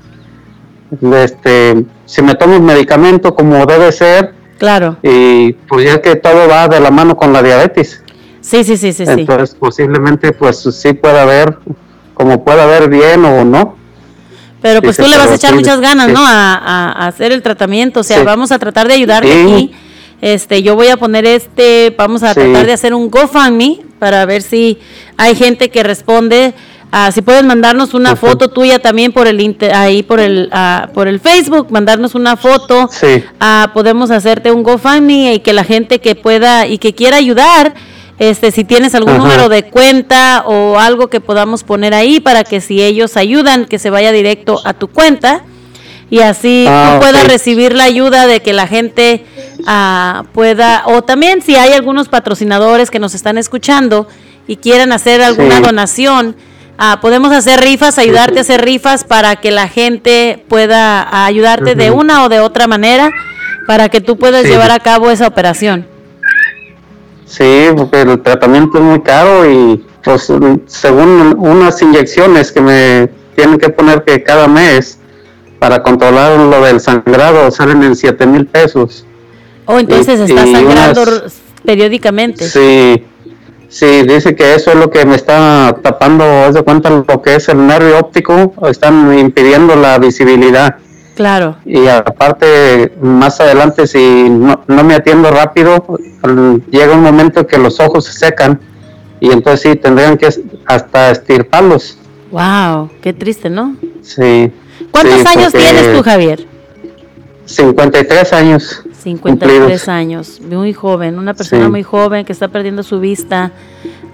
este 1.14 1.86
si 2.08 2.24
me 2.24 2.34
tomo 2.34 2.56
un 2.56 2.66
medicamento 2.66 3.36
como 3.36 3.64
debe 3.68 3.92
ser. 3.92 4.34
Claro. 4.58 4.98
Y 5.04 5.54
pues 5.54 5.86
ya 5.86 6.02
que 6.02 6.16
todo 6.16 6.48
va 6.48 6.68
de 6.68 6.80
la 6.80 6.90
mano 6.90 7.16
con 7.16 7.32
la 7.32 7.44
diabetes. 7.44 8.02
Sí, 8.42 8.64
sí, 8.64 8.78
sí, 8.78 8.94
sí. 8.94 9.04
Entonces 9.06 9.56
posiblemente 9.60 10.32
pues 10.32 10.68
sí 10.72 10.94
pueda 10.94 11.22
haber, 11.22 11.60
como 12.16 12.44
pueda 12.44 12.64
haber 12.64 12.90
bien 12.90 13.24
o 13.26 13.46
no. 13.46 13.76
Pero 14.62 14.82
pues 14.82 14.98
tú 14.98 15.04
le 15.04 15.18
vas 15.18 15.30
a 15.30 15.36
echar 15.36 15.54
muchas 15.54 15.80
ganas, 15.80 16.10
¿no? 16.10 16.22
A, 16.26 17.08
hacer 17.08 17.32
el 17.32 17.44
tratamiento. 17.44 18.00
O 18.00 18.04
sea, 18.04 18.24
vamos 18.24 18.52
a 18.52 18.58
tratar 18.58 18.88
de 18.88 18.96
ayudarte 18.96 19.32
aquí. 19.32 19.72
Este, 20.20 20.64
yo 20.64 20.76
voy 20.76 20.88
a 20.88 20.98
poner 20.98 21.26
este, 21.26 21.94
vamos 21.96 22.24
a 22.24 22.34
tratar 22.34 22.66
de 22.66 22.74
hacer 22.74 22.94
un 22.94 23.12
GoFundMe 23.12 23.82
para 24.00 24.26
ver 24.26 24.42
si 24.42 24.80
hay 25.16 25.36
gente 25.36 25.70
que 25.70 25.84
responde 25.84 26.56
Ah, 26.92 27.12
si 27.12 27.22
puedes 27.22 27.44
mandarnos 27.44 27.94
una 27.94 28.16
foto 28.16 28.48
tuya 28.48 28.80
también 28.80 29.12
por 29.12 29.28
el 29.28 29.58
ahí 29.74 30.04
por 30.04 30.20
el 30.20 30.50
ah, 30.52 30.90
por 30.94 31.08
el 31.08 31.20
Facebook, 31.20 31.68
mandarnos 31.70 32.16
una 32.16 32.38
foto. 32.38 32.90
Ah, 33.40 33.72
podemos 33.74 34.10
hacerte 34.10 34.52
un 34.52 34.64
GoFundMe 34.64 35.34
y 35.36 35.40
que 35.40 35.54
la 35.54 35.64
gente 35.64 36.00
que 36.00 36.16
pueda 36.16 36.66
y 36.66 36.78
que 36.78 36.96
quiera 36.96 37.18
ayudar, 37.18 37.74
este, 38.20 38.52
si 38.52 38.64
tienes 38.64 38.96
algún 38.96 39.18
número 39.18 39.50
de 39.50 39.64
cuenta 39.64 40.44
o 40.46 40.80
algo 40.80 41.10
que 41.10 41.20
podamos 41.20 41.64
poner 41.64 41.94
ahí 41.94 42.20
para 42.20 42.44
que 42.44 42.62
si 42.62 42.82
ellos 42.82 43.18
ayudan, 43.18 43.66
que 43.66 43.80
se 43.80 43.90
vaya 43.90 44.12
directo 44.12 44.62
a 44.64 44.74
tu 44.74 44.88
cuenta 44.88 45.44
y 46.10 46.20
así 46.20 46.66
tú 46.66 47.00
puedas 47.00 47.28
recibir 47.28 47.76
la 47.76 47.84
ayuda 47.84 48.28
de 48.28 48.40
que 48.40 48.54
la 48.54 48.68
gente 48.68 49.26
pueda, 50.32 50.84
o 50.86 51.02
también 51.02 51.42
si 51.42 51.56
hay 51.56 51.74
algunos 51.74 52.08
patrocinadores 52.08 52.90
que 52.90 53.00
nos 53.00 53.14
están 53.14 53.38
escuchando 53.38 54.08
y 54.48 54.56
quieran 54.56 54.94
hacer 54.94 55.22
alguna 55.22 55.60
donación, 55.60 56.38
Ah, 56.78 57.00
podemos 57.02 57.32
hacer 57.32 57.60
rifas, 57.60 57.98
ayudarte 57.98 58.38
a 58.38 58.42
hacer 58.42 58.64
rifas 58.64 59.04
para 59.04 59.38
que 59.38 59.50
la 59.50 59.68
gente 59.68 60.44
pueda 60.48 61.26
ayudarte 61.26 61.74
de 61.74 61.90
una 61.90 62.24
o 62.24 62.30
de 62.30 62.40
otra 62.40 62.68
manera 62.68 63.10
para 63.66 63.90
que 63.90 64.00
tú 64.00 64.18
puedas 64.18 64.46
llevar 64.46 64.70
a 64.70 64.80
cabo 64.80 65.10
esa 65.10 65.28
operación. 65.28 65.88
Sí, 67.26 67.66
porque 67.76 68.02
el 68.02 68.22
tratamiento 68.22 68.78
es 68.78 68.84
muy 68.84 69.02
caro 69.02 69.50
y, 69.50 69.84
pues 70.04 70.32
según 70.68 71.36
unas 71.38 71.82
inyecciones 71.82 72.52
que 72.52 72.62
me 72.62 73.10
tienen 73.36 73.58
que 73.58 73.70
poner 73.70 74.04
que 74.04 74.24
cada 74.24 74.48
mes 74.48 75.00
para 75.60 75.82
controlar 75.82 76.40
lo 76.40 76.62
del 76.62 76.80
sangrado 76.80 77.50
salen 77.52 77.84
en 77.84 77.96
7 77.96 78.26
mil 78.28 78.46
pesos. 78.46 79.06
Oh, 79.66 79.80
entonces 79.80 80.20
está 80.20 80.44
sangrando 80.44 81.04
periódicamente. 81.66 82.48
Sí, 82.48 83.04
sí, 83.70 84.04
dice 84.04 84.36
que 84.36 84.56
eso 84.56 84.72
es 84.72 84.78
lo 84.78 84.90
que 84.90 85.06
me 85.06 85.16
está 85.16 85.78
tapando, 85.82 86.24
haz 86.24 86.56
de 86.56 86.64
cuenta 86.64 86.90
lo 86.90 87.22
que 87.22 87.36
es 87.36 87.50
el 87.50 87.66
nervio 87.66 88.00
óptico, 88.00 88.54
están 88.70 89.18
impidiendo 89.18 89.76
la 89.76 89.98
visibilidad. 89.98 90.78
Claro. 91.16 91.58
Y 91.66 91.88
aparte, 91.88 92.94
más 93.02 93.42
adelante, 93.42 93.88
si 93.88 94.30
no, 94.30 94.60
me 94.68 94.94
atiendo 94.94 95.32
rápido, 95.32 95.84
llega 96.70 96.94
un 96.94 97.02
momento 97.02 97.48
que 97.48 97.58
los 97.58 97.80
ojos 97.80 98.06
se 98.06 98.14
secan 98.14 98.60
y 99.20 99.32
entonces 99.32 99.72
sí, 99.72 99.76
tendrían 99.78 100.18
que 100.18 100.30
hasta 100.66 101.12
estirparlos. 101.12 101.98
Wow, 102.32 102.92
qué 103.02 103.14
triste, 103.14 103.50
¿no? 103.50 103.76
Sí. 104.04 104.52
¿Cuántos 104.92 105.26
años 105.26 105.54
tienes 105.54 105.92
tú, 105.96 106.04
Javier? 106.04 106.46
53 107.46 108.34
años. 108.34 108.84
53 109.08 109.88
años, 109.88 110.42
muy 110.42 110.74
joven, 110.74 111.18
una 111.18 111.34
persona 111.34 111.70
muy 111.70 111.82
joven 111.82 112.26
que 112.26 112.34
está 112.34 112.50
perdiendo 112.50 112.84
su 112.84 113.00
vista 113.00 113.54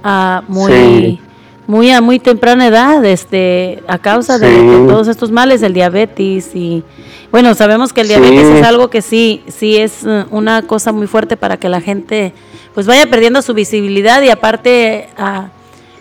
a 0.03 0.43
muy, 0.47 1.19
muy 1.65 1.89
a 1.89 1.99
muy 1.99 2.19
temprana 2.19 2.67
edad, 2.67 3.03
este, 3.03 3.81
a 3.87 3.97
causa 3.97 4.37
de, 4.37 4.51
todos 4.87 5.07
estos 5.07 5.31
males, 5.31 5.63
el 5.63 5.73
diabetes 5.73 6.51
y 6.53 6.83
bueno, 7.31 7.55
sabemos 7.55 7.91
que 7.91 8.01
el 8.01 8.07
diabetes 8.07 8.45
es 8.45 8.63
algo 8.63 8.91
que 8.91 9.01
sí, 9.01 9.41
sí 9.47 9.77
es 9.77 10.03
uh, 10.03 10.25
una 10.29 10.61
cosa 10.61 10.91
muy 10.91 11.07
fuerte 11.07 11.37
para 11.37 11.57
que 11.57 11.69
la 11.69 11.81
gente 11.81 12.31
pues 12.75 12.85
vaya 12.85 13.07
perdiendo 13.07 13.41
su 13.41 13.55
visibilidad 13.55 14.21
y 14.21 14.29
aparte 14.29 15.09
a 15.17 15.49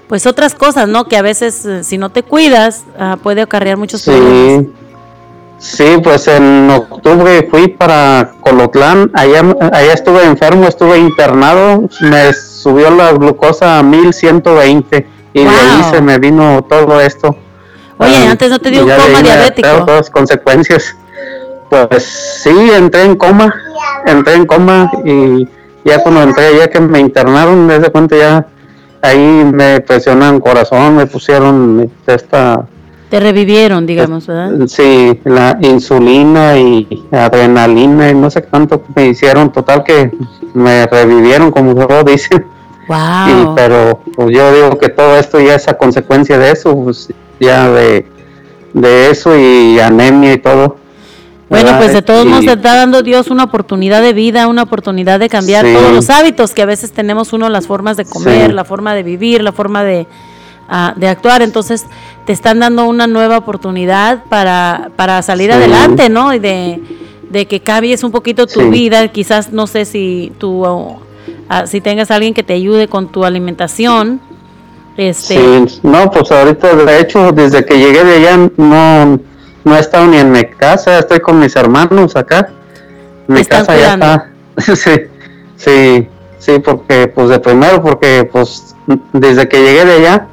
pues 0.07 0.27
otras 0.27 0.55
cosas, 0.55 0.87
¿no? 0.87 1.09
Que 1.09 1.17
a 1.17 1.23
veces 1.23 1.65
uh, 1.65 1.83
si 1.83 1.97
no 1.97 2.11
te 2.11 2.23
cuidas 2.23 2.85
uh, 3.01 3.17
puede 3.17 3.41
acarrear 3.41 3.79
muchos 3.79 4.03
problemas. 4.03 4.67
Sí, 5.63 5.97
pues 6.03 6.27
en 6.27 6.69
octubre 6.71 7.47
fui 7.49 7.69
para 7.69 8.33
Colotlán, 8.41 9.13
allá, 9.15 9.45
allá 9.73 9.93
estuve 9.93 10.25
enfermo, 10.25 10.67
estuve 10.67 10.99
internado, 10.99 11.89
me 12.01 12.33
subió 12.33 12.91
la 12.91 13.13
glucosa 13.13 13.79
a 13.79 13.83
1120 13.85 15.07
y 15.33 15.45
de 15.45 15.49
ahí 15.49 15.85
se 15.89 16.01
me 16.01 16.19
vino 16.19 16.67
todo 16.69 17.01
esto. 17.01 17.37
Oye, 17.99 18.27
antes 18.27 18.51
no 18.51 18.59
te 18.59 18.73
dio 18.73 18.85
un 18.85 18.91
coma 18.91 19.23
diabético. 19.23 19.69
Todas 19.87 20.11
consecuencias. 20.11 20.97
Pues 21.71 22.03
sí, 22.43 22.73
entré 22.75 23.05
en 23.05 23.15
coma, 23.15 23.55
entré 24.05 24.35
en 24.35 24.47
coma 24.47 24.91
y 25.05 25.47
ya 25.85 26.03
cuando 26.03 26.23
entré, 26.23 26.59
ya 26.59 26.69
que 26.69 26.81
me 26.81 26.99
internaron, 26.99 27.69
desde 27.69 27.93
cuenta 27.93 28.17
ya 28.17 28.47
ahí 29.01 29.45
me 29.45 29.81
presionan 29.81 30.41
corazón, 30.41 30.97
me 30.97 31.07
pusieron 31.07 31.89
esta 32.05 32.67
te 33.13 33.21
revivieron, 33.21 33.85
digamos, 33.85 34.27
¿verdad? 34.27 34.67
Sí, 34.69 35.21
la 35.25 35.59
insulina 35.61 36.57
y 36.57 37.05
adrenalina 37.11 38.09
y 38.09 38.15
no 38.15 38.31
sé 38.31 38.43
cuánto 38.43 38.83
me 38.97 39.09
hicieron. 39.09 39.53
Total 39.53 39.85
que 39.85 40.11
me 40.55 40.87
revivieron, 40.87 41.51
como 41.51 41.75
todos 41.75 42.07
dicen. 42.07 42.47
Wow. 42.89 43.55
pero 43.55 44.01
pues, 44.17 44.35
yo 44.35 44.55
digo 44.55 44.79
que 44.79 44.89
todo 44.89 45.19
esto 45.19 45.39
ya 45.41 45.57
es 45.57 45.69
a 45.69 45.77
consecuencia 45.77 46.39
de 46.39 46.53
eso, 46.53 46.75
pues, 46.75 47.13
ya 47.39 47.69
de, 47.69 48.07
eso 49.11 49.37
y 49.39 49.79
anemia 49.79 50.33
y 50.33 50.39
todo. 50.39 50.79
Bueno, 51.51 51.77
pues 51.77 51.93
de 51.93 52.01
todos 52.01 52.25
modos 52.25 52.47
te 52.47 52.53
está 52.53 52.77
dando 52.77 53.03
Dios 53.03 53.31
una 53.31 53.45
oportunidad 53.45 54.01
de 54.01 54.15
vida, 54.15 54.49
una 54.49 54.63
oportunidad 54.63 55.21
de 55.21 55.29
cambiar 55.29 55.67
todos 55.67 55.93
los 55.93 56.09
hábitos 56.09 56.55
que 56.55 56.63
a 56.63 56.67
veces 56.67 56.93
tenemos 56.93 57.35
uno, 57.35 57.51
las 57.51 57.67
formas 57.67 57.99
de 57.99 58.07
comer, 58.07 58.55
la 58.55 58.65
forma 58.65 58.95
de 58.95 59.03
vivir, 59.03 59.43
la 59.43 59.53
forma 59.53 59.85
de, 59.85 60.07
de 60.97 61.09
actuar. 61.09 61.43
Entonces 61.43 61.85
te 62.25 62.33
están 62.33 62.61
dando 62.61 62.85
una 62.85 63.07
nueva 63.07 63.39
oportunidad 63.39 64.25
para, 64.29 64.91
para 64.97 65.23
salir 65.23 65.53
adelante, 65.53 66.09
¿no? 66.09 66.33
Y 66.33 66.39
de, 66.39 66.81
que 67.49 67.61
cambies 67.61 68.05
un 68.05 68.13
poquito 68.13 68.47
tu 68.47 68.71
vida. 68.71 69.09
Quizás 69.09 69.53
no 69.53 69.67
sé 69.67 69.85
si 69.85 70.33
tú, 70.39 70.65
ah, 71.49 71.67
si 71.67 71.81
tengas 71.81 72.11
alguien 72.11 72.35
que 72.35 72.43
te 72.43 72.53
ayude 72.53 72.89
con 72.89 73.11
tu 73.11 73.25
alimentación. 73.25 74.21
Este... 74.97 75.35
Sí, 75.69 75.81
no, 75.83 76.11
pues 76.11 76.31
ahorita 76.31 76.77
de 76.77 77.01
hecho 77.01 77.33
desde 77.33 77.65
que 77.65 77.79
llegué 77.79 78.05
de 78.05 78.17
allá 78.17 78.51
no, 78.59 79.19
no 79.65 79.77
he 79.77 79.81
estado 79.81 80.07
ni 80.07 80.19
en 80.19 80.31
mi 80.31 80.45
casa, 80.45 80.99
estoy 80.99 81.21
con 81.21 81.39
mis 81.39 81.57
hermanos 81.57 82.15
acá. 82.15 82.51
Mi 83.27 83.45
casa 83.45 83.77
ya 83.77 83.95
está. 83.95 84.31
sí, 84.59 84.91
sí, 85.57 86.09
sí, 86.39 86.59
porque 86.59 87.09
pues 87.09 87.31
de 87.31 87.41
primero 87.41 87.83
porque 87.83 88.29
pues 88.31 88.77
desde 89.15 89.49
que 89.49 89.63
llegué 89.63 89.85
de 89.87 89.93
allá 89.95 90.29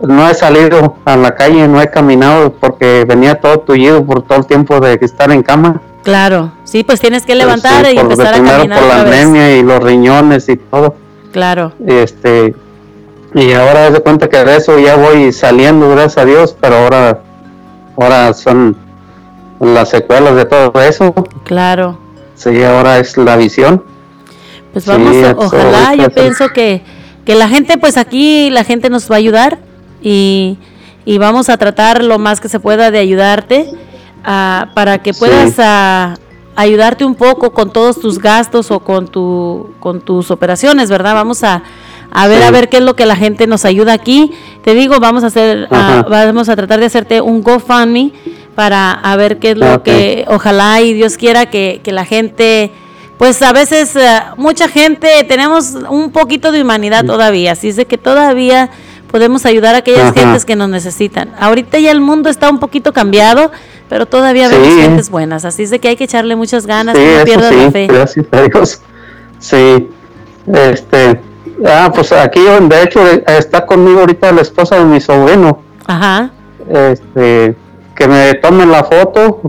no 0.00 0.28
he 0.28 0.34
salido 0.34 0.96
a 1.04 1.16
la 1.16 1.34
calle, 1.34 1.66
no 1.68 1.80
he 1.80 1.90
caminado 1.90 2.52
porque 2.52 3.04
venía 3.06 3.40
todo 3.40 3.60
tullido 3.60 4.04
por 4.04 4.22
todo 4.22 4.38
el 4.38 4.46
tiempo 4.46 4.80
de 4.80 4.98
estar 5.00 5.30
en 5.30 5.42
cama. 5.42 5.80
Claro, 6.02 6.52
sí, 6.64 6.84
pues 6.84 7.00
tienes 7.00 7.24
que 7.24 7.34
levantar 7.34 7.92
y 7.92 7.98
empezar 7.98 8.34
a 8.34 8.42
caminar. 8.42 8.78
por 8.78 8.88
la 8.88 9.00
anemia 9.00 9.56
y 9.56 9.62
los 9.62 9.82
riñones 9.82 10.48
y 10.48 10.56
todo. 10.56 10.94
Claro. 11.32 11.72
Este, 11.84 12.54
y 13.34 13.52
ahora 13.52 13.90
de 13.90 14.00
cuenta 14.00 14.28
que 14.28 14.44
de 14.44 14.56
eso 14.56 14.78
ya 14.78 14.96
voy 14.96 15.32
saliendo, 15.32 15.90
gracias 15.90 16.18
a 16.18 16.24
Dios, 16.24 16.56
pero 16.60 16.76
ahora, 16.76 17.22
ahora 17.96 18.32
son 18.34 18.76
las 19.58 19.88
secuelas 19.88 20.36
de 20.36 20.44
todo 20.44 20.80
eso. 20.80 21.12
Claro. 21.44 21.98
Sí, 22.36 22.62
ahora 22.62 22.98
es 22.98 23.16
la 23.16 23.36
visión. 23.36 23.82
Pues 24.72 24.86
vamos, 24.86 25.16
ojalá, 25.36 25.94
yo 25.94 26.10
pienso 26.10 26.50
que, 26.50 26.82
que 27.24 27.34
la 27.34 27.48
gente, 27.48 27.78
pues 27.78 27.96
aquí 27.96 28.50
la 28.50 28.62
gente 28.62 28.90
nos 28.90 29.10
va 29.10 29.14
a 29.14 29.18
ayudar 29.18 29.58
y, 30.08 31.18
vamos 31.18 31.48
a 31.48 31.56
tratar 31.56 32.04
lo 32.04 32.18
más 32.18 32.40
que 32.40 32.48
se 32.48 32.60
pueda 32.60 32.90
de 32.90 32.98
ayudarte 32.98 33.70
ah, 34.24 34.70
para 34.74 34.98
que 35.02 35.12
puedas 35.12 35.54
ah, 35.58 36.14
ayudarte 36.54 37.04
un 37.04 37.16
poco 37.16 37.52
con 37.52 37.72
todos 37.72 38.00
tus 38.00 38.20
gastos 38.20 38.70
o 38.70 38.80
con, 38.80 39.08
tu, 39.08 39.70
con 39.80 40.00
tus 40.00 40.30
operaciones, 40.30 40.90
¿verdad? 40.90 41.14
Vamos 41.14 41.42
a, 41.42 41.62
a 42.12 42.28
ver 42.28 42.42
a 42.44 42.50
ver 42.52 42.68
qué 42.68 42.76
es 42.76 42.84
lo 42.84 42.94
que 42.94 43.04
la 43.04 43.16
gente 43.16 43.48
nos 43.48 43.64
ayuda 43.64 43.92
aquí. 43.92 44.32
Te 44.62 44.74
digo, 44.74 45.00
vamos 45.00 45.24
a 45.24 45.26
hacer, 45.26 45.66
ah, 45.72 46.04
vamos 46.08 46.48
a 46.48 46.54
tratar 46.54 46.78
de 46.78 46.86
hacerte 46.86 47.20
un 47.20 47.42
GoFundMe 47.42 48.12
para 48.54 48.92
a 48.92 49.16
ver 49.16 49.38
qué 49.38 49.50
es 49.50 49.58
lo 49.58 49.82
que, 49.82 50.24
ojalá 50.28 50.80
y 50.82 50.92
Dios 50.92 51.16
quiera 51.16 51.46
que, 51.46 51.80
que 51.82 51.90
la 51.90 52.04
gente, 52.04 52.70
pues 53.18 53.42
a 53.42 53.52
veces 53.52 53.94
mucha 54.36 54.68
gente 54.68 55.24
tenemos 55.28 55.74
un 55.90 56.10
poquito 56.10 56.52
de 56.52 56.62
humanidad 56.62 57.04
todavía, 57.04 57.52
así 57.52 57.68
es 57.68 57.76
de 57.76 57.86
que 57.86 57.98
todavía 57.98 58.70
podemos 59.10 59.46
ayudar 59.46 59.74
a 59.74 59.78
aquellas 59.78 60.12
gentes 60.12 60.44
que 60.44 60.56
nos 60.56 60.68
necesitan. 60.68 61.32
Ahorita 61.38 61.78
ya 61.78 61.90
el 61.90 62.00
mundo 62.00 62.28
está 62.28 62.50
un 62.50 62.58
poquito 62.58 62.92
cambiado, 62.92 63.50
pero 63.88 64.06
todavía 64.06 64.48
vemos 64.48 64.74
gentes 64.74 65.10
buenas, 65.10 65.44
así 65.44 65.62
es 65.62 65.70
de 65.70 65.78
que 65.78 65.88
hay 65.88 65.96
que 65.96 66.04
echarle 66.04 66.36
muchas 66.36 66.66
ganas, 66.66 66.96
no 66.96 67.24
pierdas 67.24 67.54
la 67.54 67.70
fe. 67.70 67.86
Gracias 67.86 68.26
a 68.30 68.42
Dios. 68.42 68.80
Sí, 69.38 69.88
este, 70.52 71.20
ah, 71.66 71.90
pues 71.94 72.12
aquí 72.12 72.40
de 72.40 72.82
hecho 72.82 73.00
está 73.26 73.66
conmigo 73.66 74.00
ahorita 74.00 74.32
la 74.32 74.42
esposa 74.42 74.78
de 74.78 74.84
mi 74.84 75.00
sobrino. 75.00 75.62
Ajá. 75.86 76.30
Este, 76.68 77.56
que 77.94 78.08
me 78.08 78.34
tomen 78.34 78.70
la 78.70 78.84
foto. 78.84 79.40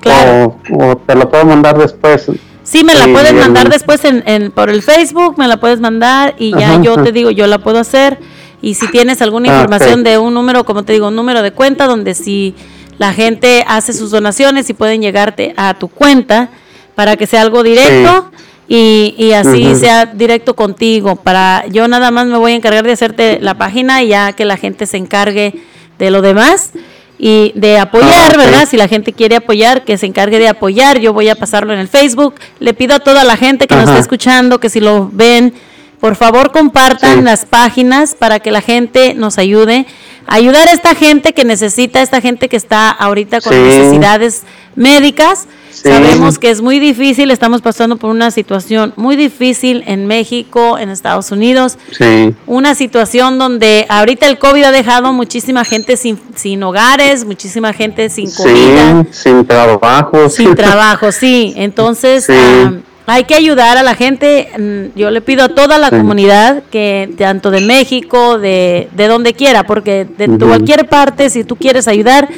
Claro. 0.00 0.56
o 0.78 0.96
te 0.96 1.14
la 1.14 1.28
puedo 1.28 1.46
mandar 1.46 1.78
después. 1.78 2.30
Sí, 2.64 2.82
me 2.82 2.94
la 2.94 3.06
puedes 3.06 3.34
mandar 3.34 3.68
después 3.68 4.00
en, 4.04 4.50
por 4.50 4.70
el 4.70 4.82
Facebook, 4.82 5.38
me 5.38 5.46
la 5.46 5.58
puedes 5.58 5.80
mandar 5.80 6.34
y 6.38 6.50
ya 6.58 6.80
yo 6.82 6.96
te 7.02 7.12
digo, 7.12 7.30
yo 7.30 7.46
la 7.46 7.58
puedo 7.58 7.78
hacer. 7.78 8.18
Y 8.62 8.74
si 8.74 8.90
tienes 8.90 9.20
alguna 9.20 9.50
ah, 9.50 9.54
información 9.54 10.02
de 10.02 10.16
un 10.16 10.32
número, 10.32 10.64
como 10.64 10.82
te 10.82 10.94
digo, 10.94 11.08
un 11.08 11.14
número 11.14 11.42
de 11.42 11.52
cuenta 11.52 11.86
donde 11.86 12.14
si 12.14 12.54
la 12.96 13.12
gente 13.12 13.64
hace 13.68 13.92
sus 13.92 14.10
donaciones 14.10 14.70
y 14.70 14.74
pueden 14.74 15.02
llegarte 15.02 15.52
a 15.58 15.74
tu 15.74 15.88
cuenta 15.88 16.48
para 16.94 17.16
que 17.16 17.26
sea 17.26 17.42
algo 17.42 17.62
directo 17.62 18.30
y, 18.66 19.14
y, 19.18 19.32
así 19.32 19.74
sea 19.74 20.06
directo 20.06 20.56
contigo. 20.56 21.16
Para 21.16 21.66
yo 21.66 21.86
nada 21.86 22.10
más 22.10 22.26
me 22.26 22.38
voy 22.38 22.52
a 22.52 22.54
encargar 22.54 22.84
de 22.84 22.92
hacerte 22.92 23.38
la 23.42 23.58
página 23.58 24.02
y 24.02 24.08
ya 24.08 24.32
que 24.32 24.46
la 24.46 24.56
gente 24.56 24.86
se 24.86 24.96
encargue 24.96 25.60
de 25.98 26.10
lo 26.10 26.22
demás 26.22 26.72
y 27.18 27.52
de 27.54 27.78
apoyar, 27.78 28.32
ah, 28.34 28.36
¿verdad? 28.36 28.68
Si 28.68 28.76
la 28.76 28.88
gente 28.88 29.12
quiere 29.12 29.36
apoyar, 29.36 29.84
que 29.84 29.96
se 29.98 30.06
encargue 30.06 30.38
de 30.38 30.48
apoyar, 30.48 30.98
yo 30.98 31.12
voy 31.12 31.28
a 31.28 31.36
pasarlo 31.36 31.72
en 31.72 31.78
el 31.78 31.88
Facebook. 31.88 32.34
Le 32.58 32.74
pido 32.74 32.94
a 32.94 32.98
toda 32.98 33.24
la 33.24 33.36
gente 33.36 33.66
que 33.66 33.74
nos 33.74 33.84
está 33.84 33.98
escuchando 33.98 34.58
que 34.58 34.68
si 34.68 34.80
lo 34.80 35.08
ven, 35.12 35.54
por 36.00 36.16
favor 36.16 36.50
compartan 36.52 37.24
las 37.24 37.44
páginas 37.46 38.14
para 38.14 38.40
que 38.40 38.50
la 38.50 38.60
gente 38.60 39.14
nos 39.14 39.38
ayude. 39.38 39.86
Ayudar 40.26 40.68
a 40.68 40.72
esta 40.72 40.94
gente 40.94 41.34
que 41.34 41.44
necesita, 41.44 42.02
esta 42.02 42.20
gente 42.20 42.48
que 42.48 42.56
está 42.56 42.90
ahorita 42.90 43.40
con 43.40 43.52
necesidades 43.52 44.42
médicas 44.74 45.46
Sabemos 45.84 46.38
que 46.38 46.50
es 46.50 46.62
muy 46.62 46.80
difícil, 46.80 47.30
estamos 47.30 47.60
pasando 47.60 47.96
por 47.96 48.10
una 48.10 48.30
situación 48.30 48.94
muy 48.96 49.16
difícil 49.16 49.84
en 49.86 50.06
México, 50.06 50.78
en 50.78 50.88
Estados 50.88 51.30
Unidos. 51.30 51.76
Sí. 51.92 52.34
Una 52.46 52.74
situación 52.74 53.38
donde 53.38 53.84
ahorita 53.90 54.26
el 54.26 54.38
COVID 54.38 54.64
ha 54.64 54.72
dejado 54.72 55.12
muchísima 55.12 55.64
gente 55.64 55.98
sin, 55.98 56.18
sin 56.34 56.62
hogares, 56.62 57.26
muchísima 57.26 57.72
gente 57.74 58.08
sin 58.08 58.30
comida. 58.30 59.04
sin 59.10 59.44
trabajo. 59.44 60.30
Sin 60.30 60.54
trabajo, 60.54 61.12
sí. 61.12 61.52
Entonces, 61.56 62.30
ah, 62.30 62.72
hay 63.06 63.24
que 63.24 63.34
ayudar 63.34 63.76
a 63.76 63.82
la 63.82 63.94
gente. 63.94 64.48
Mm, 64.58 64.98
yo 64.98 65.10
le 65.10 65.20
pido 65.20 65.44
a 65.44 65.48
toda 65.50 65.76
la 65.76 65.90
comunidad 65.90 66.62
que 66.70 67.12
tanto 67.18 67.50
de 67.50 67.60
México, 67.60 68.38
de, 68.38 68.88
de 68.96 69.06
donde 69.06 69.34
quiera, 69.34 69.64
porque 69.64 70.06
de 70.16 70.38
cualquier 70.38 70.88
parte, 70.88 71.28
si 71.28 71.44
tú 71.44 71.56
quieres 71.56 71.88
ayudar, 71.88 72.28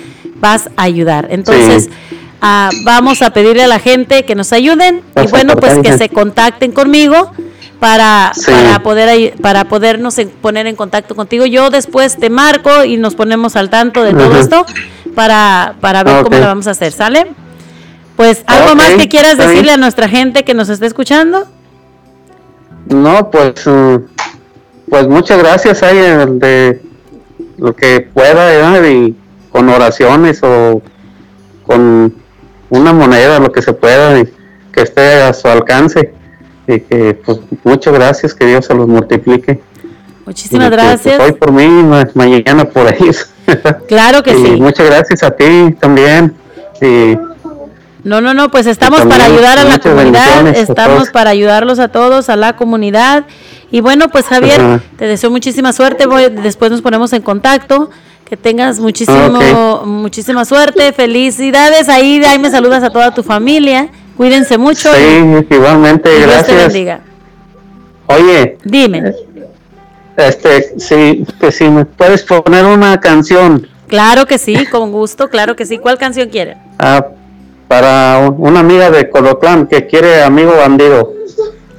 vas 0.40 0.68
a 0.76 0.82
ayudar. 0.82 1.28
Entonces, 1.30 1.88
ah, 2.46 2.70
vamos 2.84 3.22
a 3.22 3.30
pedirle 3.30 3.64
a 3.64 3.66
la 3.68 3.78
gente 3.78 4.24
que 4.24 4.34
nos 4.34 4.52
ayuden 4.52 5.02
y 5.22 5.26
bueno, 5.28 5.56
pues 5.56 5.78
que 5.78 5.98
se 5.98 6.08
contacten 6.08 6.72
conmigo 6.72 7.32
para, 7.80 8.32
para 8.46 8.82
poder 8.82 9.34
para 9.40 9.64
podernos 9.64 10.16
poner 10.40 10.66
en 10.66 10.76
contacto 10.76 11.14
contigo. 11.14 11.46
Yo 11.46 11.70
después 11.70 12.16
te 12.16 12.30
marco 12.30 12.84
y 12.84 12.96
nos 12.96 13.14
ponemos 13.14 13.56
al 13.56 13.70
tanto 13.70 14.02
de 14.02 14.12
todo 14.12 14.38
esto 14.38 14.64
para, 15.14 15.74
para 15.80 16.04
ver 16.04 16.22
cómo 16.22 16.38
lo 16.38 16.46
vamos 16.46 16.66
a 16.66 16.70
hacer, 16.70 16.92
¿sale? 16.92 17.26
Pues 18.16 18.44
algo 18.46 18.74
más 18.76 18.90
que 18.94 19.08
quieras 19.08 19.36
decirle 19.36 19.72
a 19.72 19.76
nuestra 19.76 20.08
gente 20.08 20.44
que 20.44 20.54
nos 20.54 20.68
está 20.68 20.86
escuchando. 20.86 21.46
No, 22.88 23.30
pues 23.30 23.66
mm, 23.66 23.96
pues 24.88 25.08
muchas 25.08 25.38
gracias 25.38 25.82
ahí 25.82 25.98
de 25.98 26.80
lo 27.58 27.74
que 27.74 28.00
pueda 28.00 28.88
y 28.88 29.14
con 29.50 29.68
oraciones 29.68 30.40
o 30.42 30.82
con 31.66 32.14
una 32.70 32.92
moneda, 32.92 33.38
lo 33.38 33.52
que 33.52 33.62
se 33.62 33.72
pueda 33.72 34.18
y 34.18 34.24
que 34.72 34.82
esté 34.82 35.22
a 35.22 35.32
su 35.32 35.48
alcance 35.48 36.12
y 36.66 36.80
que 36.80 37.14
pues 37.24 37.38
muchas 37.64 37.94
gracias, 37.94 38.34
que 38.34 38.46
Dios 38.46 38.66
se 38.66 38.74
los 38.74 38.86
multiplique. 38.86 39.60
Muchísimas 40.24 40.68
pues, 40.68 40.82
gracias. 40.82 41.20
hoy 41.20 41.32
por 41.32 41.52
mí, 41.52 41.66
mañana 42.14 42.64
por 42.64 42.86
ahí. 42.86 43.10
Claro 43.86 44.24
que 44.24 44.34
sí. 44.34 44.60
Muchas 44.60 44.86
gracias 44.86 45.22
a 45.22 45.30
ti 45.30 45.72
también. 45.78 46.34
Y 46.82 47.16
no, 48.06 48.20
no, 48.20 48.34
no, 48.34 48.50
pues 48.50 48.66
estamos 48.66 49.02
para 49.02 49.24
ayudar 49.24 49.58
a 49.58 49.64
la 49.64 49.78
comunidad, 49.78 50.46
estamos 50.48 51.10
para 51.10 51.30
ayudarlos 51.30 51.78
a 51.78 51.88
todos, 51.88 52.28
a 52.28 52.36
la 52.36 52.56
comunidad. 52.56 53.24
Y 53.70 53.80
bueno, 53.80 54.08
pues 54.10 54.26
Javier, 54.26 54.80
te 54.96 55.06
deseo 55.06 55.30
muchísima 55.30 55.72
suerte, 55.72 56.06
después 56.42 56.70
nos 56.70 56.82
ponemos 56.82 57.12
en 57.12 57.22
contacto. 57.22 57.90
Que 58.28 58.36
tengas 58.36 58.80
muchísimo, 58.80 59.82
muchísima 59.84 60.44
suerte, 60.44 60.92
felicidades. 60.92 61.88
Ahí, 61.88 62.20
ahí 62.24 62.40
me 62.40 62.50
saludas 62.50 62.82
a 62.82 62.90
toda 62.90 63.14
tu 63.14 63.22
familia. 63.22 63.88
Cuídense 64.16 64.58
mucho. 64.58 64.92
Sí, 64.92 65.46
igualmente, 65.54 66.10
gracias. 66.20 66.46
Dios 66.46 66.58
te 66.58 66.64
bendiga. 66.64 67.00
Oye. 68.06 68.58
Dime. 68.64 69.14
Este, 70.16 70.78
sí, 70.78 71.24
que 71.38 71.52
si 71.52 71.68
me 71.68 71.84
puedes 71.84 72.24
poner 72.24 72.64
una 72.64 72.98
canción. 72.98 73.68
Claro 73.86 74.26
que 74.26 74.38
sí, 74.38 74.66
con 74.66 74.90
gusto, 74.90 75.28
claro 75.28 75.54
que 75.54 75.64
sí. 75.64 75.78
¿Cuál 75.78 75.96
canción 75.96 76.28
quiere? 76.28 76.56
Ah, 76.80 77.06
para 77.68 78.30
una 78.36 78.60
amiga 78.60 78.90
de 78.90 79.08
Colotlán 79.08 79.66
que 79.66 79.86
quiere 79.86 80.22
amigo 80.22 80.56
bandido. 80.56 81.12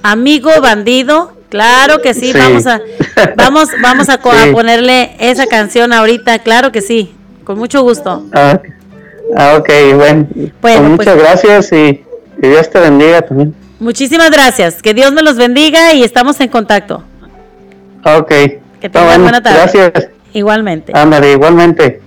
Amigo 0.04 0.52
bandido, 0.62 1.34
claro 1.50 2.02
que 2.02 2.14
sí, 2.14 2.34
vamos 2.34 2.68
a 2.68 2.82
vamos 3.36 3.70
vamos 3.82 4.10
a, 4.10 4.20
ponerle 4.20 5.16
esa 5.20 5.48
canción 5.48 5.94
ahorita, 5.94 6.40
claro 6.40 6.72
que 6.72 6.82
sí, 6.82 7.14
con 7.44 7.58
mucho 7.58 7.82
gusto. 7.82 8.26
Ah, 8.34 8.60
ah 9.36 9.58
ok, 9.58 9.70
bueno. 9.96 10.28
Pues 10.62 10.82
muchas 10.82 11.18
gracias 11.18 11.72
y 11.72 12.04
que 12.42 12.50
Dios 12.50 12.70
te 12.70 12.80
bendiga 12.80 13.22
también. 13.22 13.56
Muchísimas 13.80 14.32
gracias. 14.32 14.82
Que 14.82 14.94
Dios 14.94 15.12
me 15.12 15.22
los 15.22 15.38
bendiga 15.38 15.94
y 15.94 16.04
estamos 16.04 16.40
en 16.40 16.50
contacto. 16.50 17.04
Ok. 18.04 18.30
Que 18.82 18.90
tengan 18.90 19.22
buena 19.22 19.42
tarde. 19.42 19.58
Gracias. 19.58 20.10
Igualmente. 20.34 20.92
Ándale, 20.96 21.32
igualmente. 21.34 22.02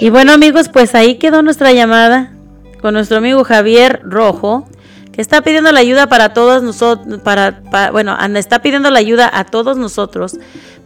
Y 0.00 0.10
bueno, 0.10 0.32
amigos, 0.32 0.68
pues 0.68 0.94
ahí 0.94 1.16
quedó 1.16 1.42
nuestra 1.42 1.72
llamada 1.72 2.32
con 2.80 2.94
nuestro 2.94 3.18
amigo 3.18 3.44
Javier 3.44 4.00
Rojo, 4.04 4.68
que 5.14 5.22
está 5.22 5.42
pidiendo 5.42 5.70
la 5.70 5.80
ayuda 5.80 6.08
para 6.08 6.32
todos 6.32 6.62
nosotros, 6.62 7.20
para, 7.22 7.62
bueno, 7.92 8.16
está 8.36 8.62
pidiendo 8.62 8.90
la 8.90 8.98
ayuda 8.98 9.30
a 9.32 9.44
todos 9.44 9.76
nosotros 9.76 10.36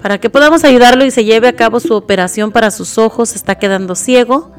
para 0.01 0.19
que 0.19 0.31
podamos 0.31 0.65
ayudarlo 0.65 1.05
y 1.05 1.11
se 1.11 1.25
lleve 1.25 1.49
a 1.49 1.57
cabo 1.57 1.81
su 1.81 1.95
operación 1.95 2.53
para 2.53 2.71
sus 2.71 2.99
ojos, 2.99 3.35
está 3.35 3.57
quedando 3.57 3.95
ciego. 3.95 4.53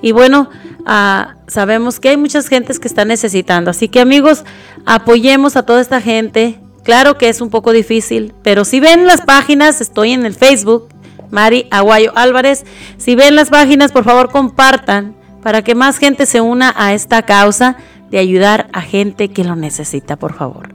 Y 0.00 0.12
bueno, 0.12 0.50
ah, 0.84 1.36
sabemos 1.46 2.00
que 2.00 2.08
hay 2.08 2.16
muchas 2.16 2.48
gentes 2.48 2.80
que 2.80 2.88
están 2.88 3.08
necesitando. 3.08 3.70
Así 3.70 3.88
que 3.88 4.00
amigos, 4.00 4.44
apoyemos 4.84 5.56
a 5.56 5.64
toda 5.64 5.80
esta 5.80 6.00
gente. 6.00 6.58
Claro 6.82 7.16
que 7.16 7.28
es 7.28 7.40
un 7.40 7.50
poco 7.50 7.70
difícil, 7.70 8.34
pero 8.42 8.64
si 8.64 8.80
ven 8.80 9.06
las 9.06 9.20
páginas, 9.20 9.80
estoy 9.80 10.12
en 10.12 10.26
el 10.26 10.34
Facebook, 10.34 10.88
Mari 11.30 11.68
Aguayo 11.70 12.10
Álvarez. 12.16 12.64
Si 12.96 13.14
ven 13.14 13.36
las 13.36 13.50
páginas, 13.50 13.92
por 13.92 14.02
favor 14.02 14.30
compartan 14.30 15.14
para 15.44 15.62
que 15.62 15.76
más 15.76 15.98
gente 15.98 16.26
se 16.26 16.40
una 16.40 16.74
a 16.76 16.92
esta 16.92 17.22
causa 17.22 17.76
de 18.12 18.18
ayudar 18.18 18.68
a 18.72 18.82
gente 18.82 19.28
que 19.28 19.42
lo 19.42 19.56
necesita, 19.56 20.16
por 20.16 20.34
favor. 20.34 20.68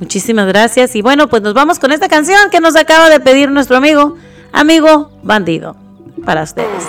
Muchísimas 0.00 0.48
gracias 0.48 0.96
y 0.96 1.02
bueno, 1.02 1.28
pues 1.28 1.42
nos 1.42 1.54
vamos 1.54 1.78
con 1.78 1.92
esta 1.92 2.08
canción 2.08 2.50
que 2.50 2.58
nos 2.58 2.74
acaba 2.74 3.08
de 3.08 3.20
pedir 3.20 3.52
nuestro 3.52 3.76
amigo, 3.76 4.16
amigo 4.52 5.12
bandido, 5.22 5.76
para 6.24 6.42
ustedes. 6.42 6.88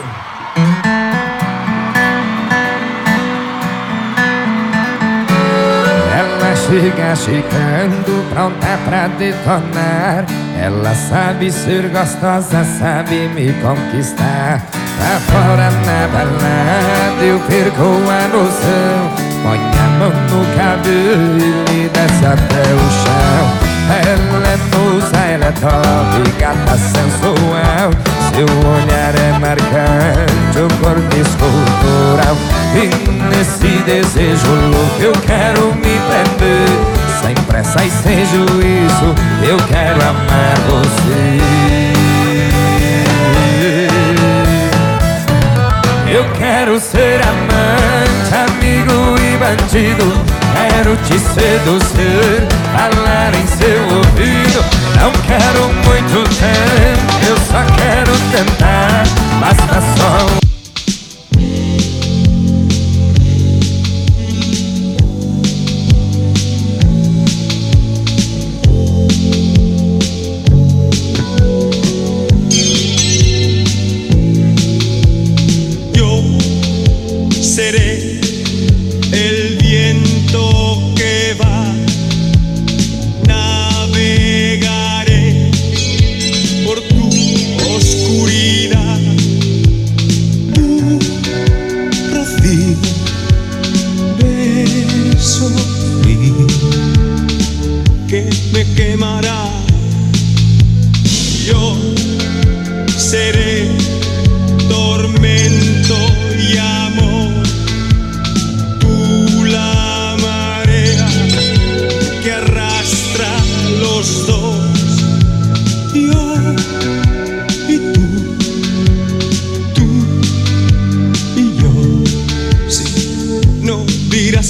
chega 6.67 7.13
chegando, 7.15 8.23
pronta 8.31 8.79
pra 8.85 9.07
detonar. 9.07 10.25
Ela 10.59 10.95
sabe 10.95 11.51
ser 11.51 11.89
gostosa, 11.89 12.63
sabe 12.79 13.27
me 13.29 13.53
conquistar. 13.61 14.61
Pra 14.97 15.19
fora 15.27 15.69
na 15.71 16.07
balada 16.07 17.23
eu 17.23 17.39
perco 17.39 17.83
a 18.09 18.27
noção. 18.27 19.32
Põe 19.43 19.59
a 19.59 19.87
mão 19.99 20.09
no 20.09 20.45
cabelo 20.55 21.37
e 21.69 21.89
desce 21.89 22.25
até 22.25 22.63
o 22.73 22.79
chão. 23.03 23.73
Ela 23.89 24.47
é 24.47 24.57
moça, 24.73 25.17
ela 25.17 25.45
é 25.45 25.51
top, 25.51 26.31
gata 26.39 26.77
sensual. 26.77 27.91
Seu 28.33 28.47
olhar 28.67 29.13
é 29.15 29.37
marcante, 29.39 30.59
o 30.59 30.67
corpo 30.81 31.15
escultural. 31.17 32.37
E 32.73 32.89
nesse 33.29 33.83
desejo 33.83 34.47
louco 34.71 35.01
eu 35.01 35.11
quero 35.27 35.73
me 35.75 35.99
prender. 36.07 36.69
Sem 37.21 37.35
pressa 37.45 37.83
e 37.83 37.91
sem 37.91 38.25
juízo, 38.25 39.13
eu 39.43 39.57
quero 39.67 40.01
amar 40.01 40.57
você. 40.69 41.41
Eu 46.07 46.25
quero 46.37 46.79
ser 46.79 47.21
amante, 47.23 48.33
amigo 48.49 49.22
bandido. 49.43 50.05
Quero 50.53 50.95
te 50.97 51.19
seduzir, 51.19 52.47
falar 52.71 53.33
em 53.35 53.47
seu 53.47 53.97
ouvido. 53.97 54.63
Não 54.99 55.11
quero 55.23 55.67
muito 55.85 56.23
tempo, 56.39 57.13
eu 57.27 57.37
só 57.37 57.63
quero 57.75 58.11
tentar. 58.31 59.03
Basta 59.39 59.81
só 59.97 60.42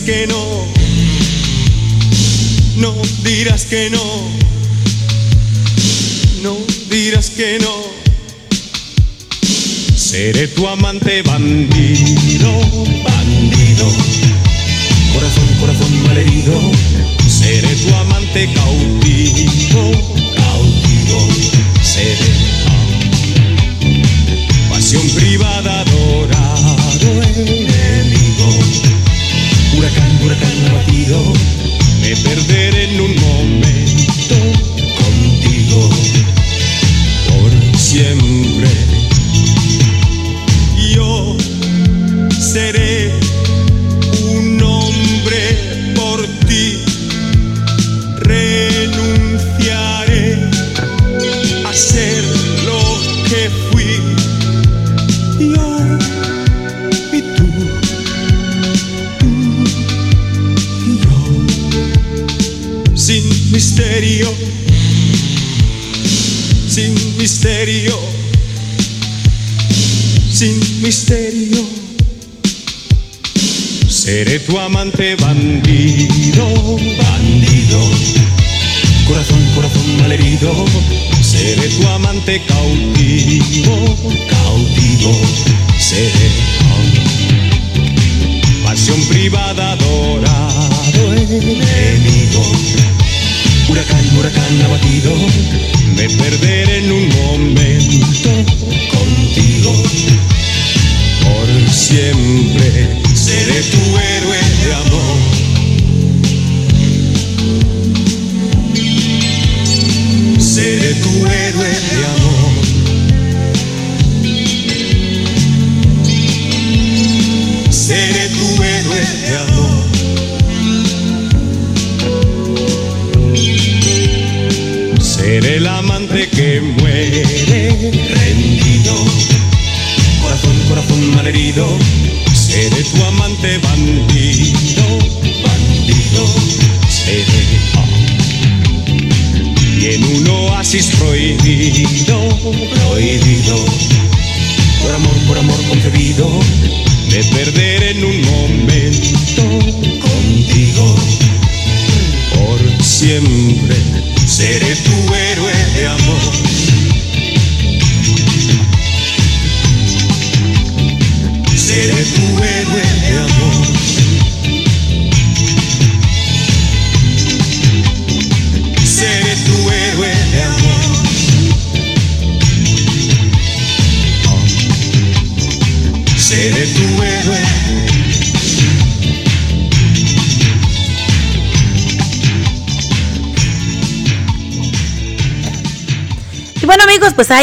que 0.06 0.28
no, 0.28 0.68
no 2.76 2.94
dirás 3.24 3.66
que 3.66 3.90
no, 3.90 4.04
no 6.42 6.58
dirás 6.90 7.30
que 7.30 7.58
no. 7.60 7.74
Seré 9.96 10.48
tu 10.50 10.68
amante 10.68 11.22
bandido, 11.22 12.52
bandido, 13.04 13.88
corazón, 15.14 15.48
corazón 15.62 16.04
malherido. 16.04 16.60
Seré 17.28 17.74
tu 17.76 17.96
amante 17.96 18.50
cautivo 18.54 19.73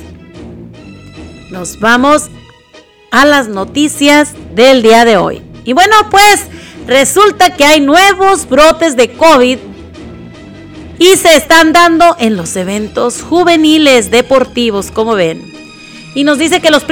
Nos 1.51 1.80
vamos 1.80 2.30
a 3.12 3.24
las 3.26 3.47
noticias 3.47 4.34
del 4.56 4.82
día 4.82 5.06
de 5.06 5.18
hoy. 5.18 5.43
Y 5.64 5.74
bueno, 5.74 5.95
pues 6.10 6.47
resulta 6.88 7.51
que 7.51 7.66
hay 7.66 7.82
nuevos 7.82 8.49
brotes 8.49 8.95
de 8.97 9.12
COVID 9.12 9.60
y 10.97 11.16
se 11.18 11.36
están 11.36 11.72
dando 11.72 12.16
en 12.18 12.36
los 12.36 12.56
eventos 12.56 13.22
juveniles 13.22 14.10
deportivos, 14.10 14.89
como 14.89 15.14
ven. 15.14 15.62
Y 16.16 16.24
nos 16.24 16.38
dice 16.38 16.61
que 16.61 16.72
los, 16.72 16.86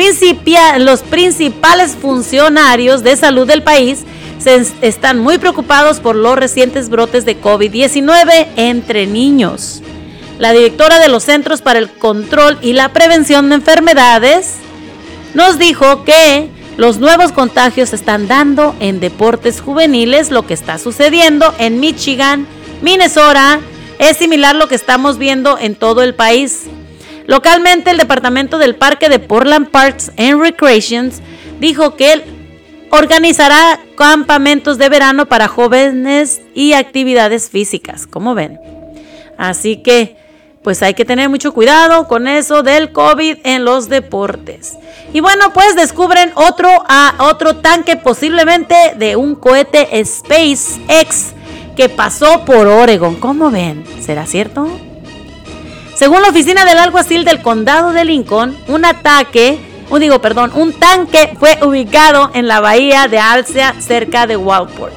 los 0.80 1.02
principales 1.02 1.96
funcionarios 1.96 3.04
de 3.04 3.16
salud 3.16 3.48
del 3.48 3.64
país 3.64 4.00
se 4.40 4.66
están 4.82 5.20
muy 5.20 5.38
preocupados 5.38 6.00
por 6.00 6.16
los 6.16 6.36
recientes 6.36 6.90
brotes 6.90 7.26
de 7.26 7.40
COVID-19 7.40 8.48
entre 8.56 9.06
niños. 9.06 9.82
La 10.40 10.54
directora 10.54 11.00
de 11.00 11.08
los 11.08 11.24
Centros 11.24 11.62
para 11.62 11.78
el 11.78 11.90
Control 11.90 12.58
y 12.64 12.74
la 12.74 12.92
Prevención 12.94 13.50
de 13.50 13.56
Enfermedades 13.56 14.56
nos 15.36 15.60
dijo 15.60 16.04
que 16.04 16.50
los 16.78 16.98
nuevos 16.98 17.32
contagios 17.32 17.94
están 17.94 18.28
dando 18.28 18.76
en 18.80 19.00
deportes 19.00 19.62
juveniles, 19.62 20.32
lo 20.32 20.48
que 20.48 20.56
está 20.56 20.80
sucediendo 20.80 21.54
en 21.60 21.80
Michigan, 21.80 22.48
Minnesota, 22.82 23.60
es 24.00 24.18
similar 24.18 24.56
lo 24.56 24.68
que 24.68 24.74
estamos 24.74 25.20
viendo 25.20 25.60
en 25.60 25.76
todo 25.76 26.02
el 26.02 26.16
país. 26.16 26.64
Localmente, 27.28 27.92
el 27.92 27.98
departamento 27.98 28.58
del 28.58 28.76
parque 28.76 29.10
de 29.10 29.20
Portland 29.20 29.70
Parks 29.70 30.12
and 30.18 30.42
Recreations 30.42 31.22
dijo 31.60 31.96
que 31.96 32.24
organizará 32.92 33.80
campamentos 33.96 34.78
de 34.78 34.90
verano 34.90 35.26
para 35.26 35.48
jóvenes 35.48 36.42
y 36.54 36.74
actividades 36.74 37.50
físicas, 37.50 38.06
como 38.06 38.36
ven. 38.36 38.60
Así 39.38 39.78
que, 39.78 40.18
pues 40.64 40.84
hay 40.84 40.94
que 40.94 41.06
tener 41.06 41.30
mucho 41.30 41.54
cuidado 41.54 42.08
con 42.08 42.28
eso 42.28 42.64
del 42.64 42.92
COVID 42.92 43.38
en 43.44 43.66
los 43.66 43.90
deportes. 43.90 44.78
Y 45.14 45.20
bueno, 45.20 45.52
pues 45.54 45.76
descubren 45.76 46.32
otro, 46.36 46.70
a, 46.88 47.16
otro 47.20 47.58
tanque 47.58 47.96
posiblemente 47.96 48.76
de 48.98 49.16
un 49.16 49.36
cohete 49.36 49.88
SpaceX 50.06 51.34
que 51.76 51.90
pasó 51.90 52.46
por 52.46 52.68
Oregon. 52.68 53.16
¿Cómo 53.16 53.50
ven? 53.50 53.84
¿Será 54.02 54.26
cierto? 54.26 54.68
Según 56.02 56.24
la 56.24 56.30
oficina 56.30 56.66
del 56.66 56.80
alguacil 56.80 57.24
del 57.26 57.44
condado 57.44 57.94
de 57.94 58.04
Lincoln, 58.06 58.58
un 58.68 58.86
ataque, 58.86 59.60
un 59.92 60.00
digo, 60.00 60.20
perdón, 60.20 60.52
un 60.56 60.74
tanque 60.74 61.36
fue 61.40 61.60
ubicado 61.64 62.32
en 62.34 62.48
la 62.48 62.60
bahía 62.60 63.08
de 63.08 63.20
Alsea 63.20 63.76
cerca 63.80 64.26
de 64.26 64.36
Walport. 64.36 64.96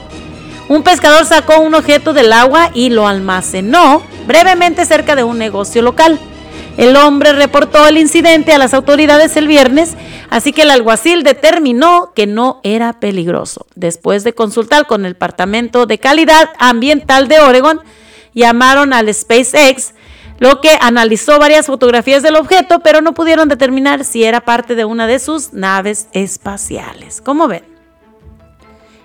Un 0.66 0.82
pescador 0.82 1.26
sacó 1.26 1.60
un 1.60 1.74
objeto 1.74 2.14
del 2.14 2.32
agua 2.32 2.70
y 2.72 2.88
lo 2.88 3.06
almacenó 3.06 4.02
brevemente 4.26 4.86
cerca 4.86 5.14
de 5.14 5.24
un 5.24 5.36
negocio 5.36 5.82
local. 5.82 6.18
El 6.78 6.96
hombre 6.96 7.34
reportó 7.34 7.86
el 7.86 7.98
incidente 7.98 8.54
a 8.54 8.58
las 8.58 8.72
autoridades 8.72 9.36
el 9.36 9.46
viernes, 9.46 9.98
así 10.30 10.52
que 10.54 10.62
el 10.62 10.70
alguacil 10.70 11.22
determinó 11.22 12.12
que 12.14 12.26
no 12.26 12.60
era 12.62 12.94
peligroso. 12.94 13.66
Después 13.74 14.24
de 14.24 14.32
consultar 14.32 14.86
con 14.86 15.04
el 15.04 15.12
Departamento 15.12 15.84
de 15.84 15.98
Calidad 15.98 16.48
Ambiental 16.58 17.28
de 17.28 17.40
Oregon, 17.40 17.82
llamaron 18.32 18.94
al 18.94 19.12
SpaceX 19.12 19.92
lo 20.38 20.60
que 20.60 20.76
analizó 20.80 21.38
varias 21.38 21.66
fotografías 21.66 22.22
del 22.22 22.36
objeto, 22.36 22.80
pero 22.80 23.00
no 23.00 23.14
pudieron 23.14 23.48
determinar 23.48 24.04
si 24.04 24.24
era 24.24 24.40
parte 24.40 24.74
de 24.74 24.84
una 24.84 25.06
de 25.06 25.18
sus 25.18 25.52
naves 25.52 26.08
espaciales. 26.12 27.20
¿Cómo 27.20 27.48
ven? 27.48 27.64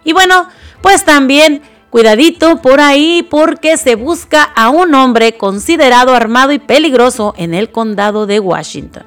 Y 0.04 0.14
bueno, 0.14 0.48
pues 0.82 1.06
también 1.06 1.62
cuidadito 1.90 2.62
por 2.62 2.80
ahí 2.82 3.26
porque 3.30 3.78
se 3.78 3.96
busca 3.96 4.44
a 4.44 4.70
un 4.70 4.94
hombre 4.96 5.38
considerado 5.38 6.16
armado 6.16 6.52
y 6.52 6.60
peligroso 6.60 7.34
en 7.38 7.54
el 7.54 7.72
condado 7.72 8.26
de 8.26 8.40
Washington. 8.40 9.04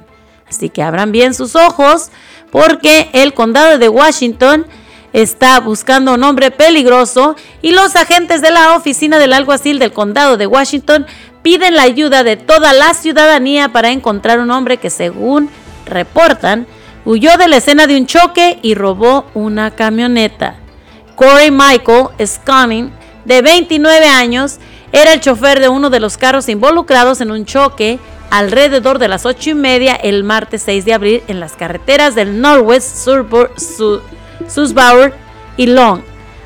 Así 0.49 0.69
que 0.69 0.83
abran 0.83 1.13
bien 1.13 1.35
sus 1.35 1.57
ojos 1.57 2.11
porque 2.51 3.09
el 3.15 3.35
condado 3.35 3.79
de 3.79 3.89
Washington 3.89 4.67
está 5.13 5.61
buscando 5.61 6.15
un 6.15 6.25
hombre 6.25 6.51
peligroso 6.51 7.37
y 7.61 7.73
los 7.73 7.97
agentes 7.97 8.43
de 8.43 8.51
la 8.51 8.77
oficina 8.77 9.19
del 9.19 9.33
alguacil 9.33 9.79
del 9.79 9.93
condado 9.93 10.37
de 10.37 10.47
Washington 10.47 11.07
piden 11.43 11.77
la 11.77 11.83
ayuda 11.83 12.25
de 12.25 12.37
toda 12.37 12.73
la 12.73 12.95
ciudadanía 12.95 13.71
para 13.71 13.91
encontrar 13.91 14.39
un 14.39 14.51
hombre 14.51 14.77
que 14.77 14.91
según 14.91 15.51
reportan 15.87 16.67
huyó 17.05 17.37
de 17.37 17.49
la 17.49 17.57
escena 17.57 17.87
de 17.87 17.97
un 17.97 18.07
choque 18.07 18.59
y 18.63 18.75
robó 18.75 19.27
una 19.35 19.73
camioneta. 19.73 20.57
Corey 21.17 21.51
Michael 21.51 22.09
Scanning, 22.25 22.93
de 23.25 23.43
29 23.43 24.07
años, 24.07 24.59
era 24.93 25.13
el 25.13 25.21
chofer 25.21 25.61
de 25.61 25.69
uno 25.69 25.91
de 25.91 26.01
los 26.01 26.17
carros 26.17 26.49
involucrados 26.49 27.21
en 27.21 27.31
un 27.31 27.45
choque 27.45 27.99
alrededor 28.31 28.99
de 28.99 29.09
las 29.09 29.27
8 29.27 29.51
y 29.51 29.55
media 29.55 29.95
el 29.95 30.25
martes 30.25 30.63
6 30.63 30.85
de 30.85 30.95
abril 30.95 31.23
en 31.29 31.41
las 31.41 31.53
carreteras 31.53 32.15
del 32.15 32.41
Northwest 32.41 33.07
Susbauer 34.49 35.15
y 35.57 35.67
Long, 35.67 36.03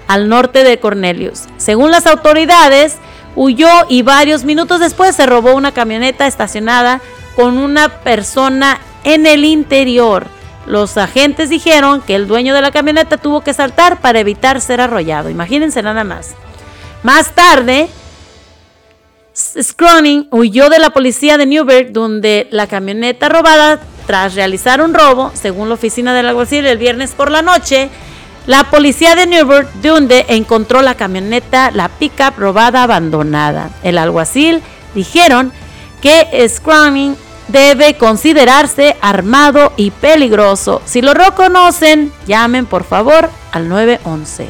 al 0.08 0.28
norte 0.28 0.64
de 0.64 0.78
Cornelius. 0.78 1.44
Según 1.58 1.90
las 1.90 2.06
autoridades, 2.06 2.96
huyó 3.36 3.68
y 3.88 4.02
varios 4.02 4.44
minutos 4.44 4.80
después 4.80 5.14
se 5.14 5.26
robó 5.26 5.54
una 5.54 5.72
camioneta 5.72 6.26
estacionada 6.26 7.00
con 7.36 7.58
una 7.58 8.00
persona 8.00 8.80
en 9.04 9.26
el 9.26 9.44
interior. 9.44 10.26
Los 10.66 10.96
agentes 10.96 11.48
dijeron 11.48 12.00
que 12.00 12.16
el 12.16 12.26
dueño 12.26 12.54
de 12.54 12.62
la 12.62 12.72
camioneta 12.72 13.18
tuvo 13.18 13.42
que 13.42 13.54
saltar 13.54 14.00
para 14.00 14.18
evitar 14.18 14.60
ser 14.60 14.80
arrollado. 14.80 15.30
Imagínense 15.30 15.80
nada 15.82 16.02
más. 16.02 16.34
Más 17.04 17.30
tarde, 17.32 17.88
Scroning 19.36 20.28
huyó 20.32 20.68
de 20.68 20.78
la 20.78 20.90
policía 20.90 21.36
de 21.36 21.46
Newberg, 21.46 21.92
donde 21.92 22.48
la 22.50 22.66
camioneta 22.66 23.28
robada, 23.28 23.80
tras 24.06 24.34
realizar 24.34 24.80
un 24.80 24.94
robo, 24.94 25.30
según 25.34 25.68
la 25.68 25.74
oficina 25.74 26.14
del 26.14 26.26
alguacil 26.26 26.66
el 26.66 26.78
viernes 26.78 27.12
por 27.12 27.30
la 27.30 27.42
noche, 27.42 27.90
la 28.46 28.70
policía 28.70 29.14
de 29.14 29.26
Newburgh, 29.26 29.68
donde 29.82 30.26
encontró 30.28 30.82
la 30.82 30.94
camioneta, 30.94 31.70
la 31.72 31.88
pickup 31.88 32.38
robada 32.38 32.84
abandonada. 32.84 33.70
El 33.82 33.98
alguacil 33.98 34.62
dijeron 34.94 35.52
que 36.00 36.48
Scruming 36.48 37.16
debe 37.48 37.96
considerarse 37.96 38.96
armado 39.00 39.72
y 39.76 39.90
peligroso. 39.90 40.82
Si 40.84 41.02
lo 41.02 41.14
reconocen, 41.14 42.12
llamen 42.26 42.66
por 42.66 42.84
favor 42.84 43.30
al 43.52 43.68
911. 43.68 44.48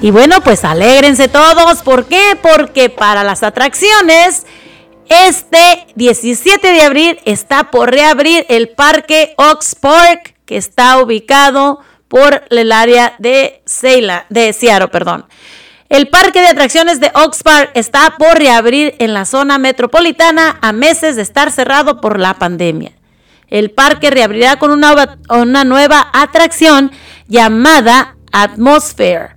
Y 0.00 0.10
bueno, 0.10 0.40
pues 0.42 0.64
alégrense 0.64 1.28
todos. 1.28 1.82
¿Por 1.82 2.04
qué? 2.06 2.38
Porque 2.40 2.90
para 2.90 3.24
las 3.24 3.42
atracciones 3.42 4.44
este 5.08 5.86
17 5.94 6.72
de 6.72 6.82
abril 6.82 7.18
está 7.24 7.70
por 7.70 7.90
reabrir 7.90 8.46
el 8.48 8.68
Parque 8.68 9.34
Ox 9.36 9.74
Park, 9.74 10.34
que 10.44 10.56
está 10.56 10.98
ubicado 11.00 11.80
por 12.08 12.44
el 12.50 12.72
área 12.72 13.14
de, 13.18 13.62
de 14.28 14.52
Seattle. 14.52 14.88
Perdón. 14.88 15.26
El 15.88 16.08
parque 16.08 16.40
de 16.40 16.48
atracciones 16.48 16.98
de 16.98 17.12
Ox 17.14 17.42
Park 17.42 17.70
está 17.74 18.16
por 18.18 18.38
reabrir 18.38 18.96
en 18.98 19.14
la 19.14 19.24
zona 19.24 19.58
metropolitana 19.58 20.58
a 20.60 20.72
meses 20.72 21.14
de 21.14 21.22
estar 21.22 21.52
cerrado 21.52 22.00
por 22.00 22.18
la 22.18 22.34
pandemia. 22.34 22.92
El 23.48 23.70
parque 23.70 24.10
reabrirá 24.10 24.58
con 24.58 24.72
una, 24.72 25.18
una 25.28 25.62
nueva 25.62 26.10
atracción 26.12 26.90
llamada 27.28 28.16
Atmosphere 28.32 29.35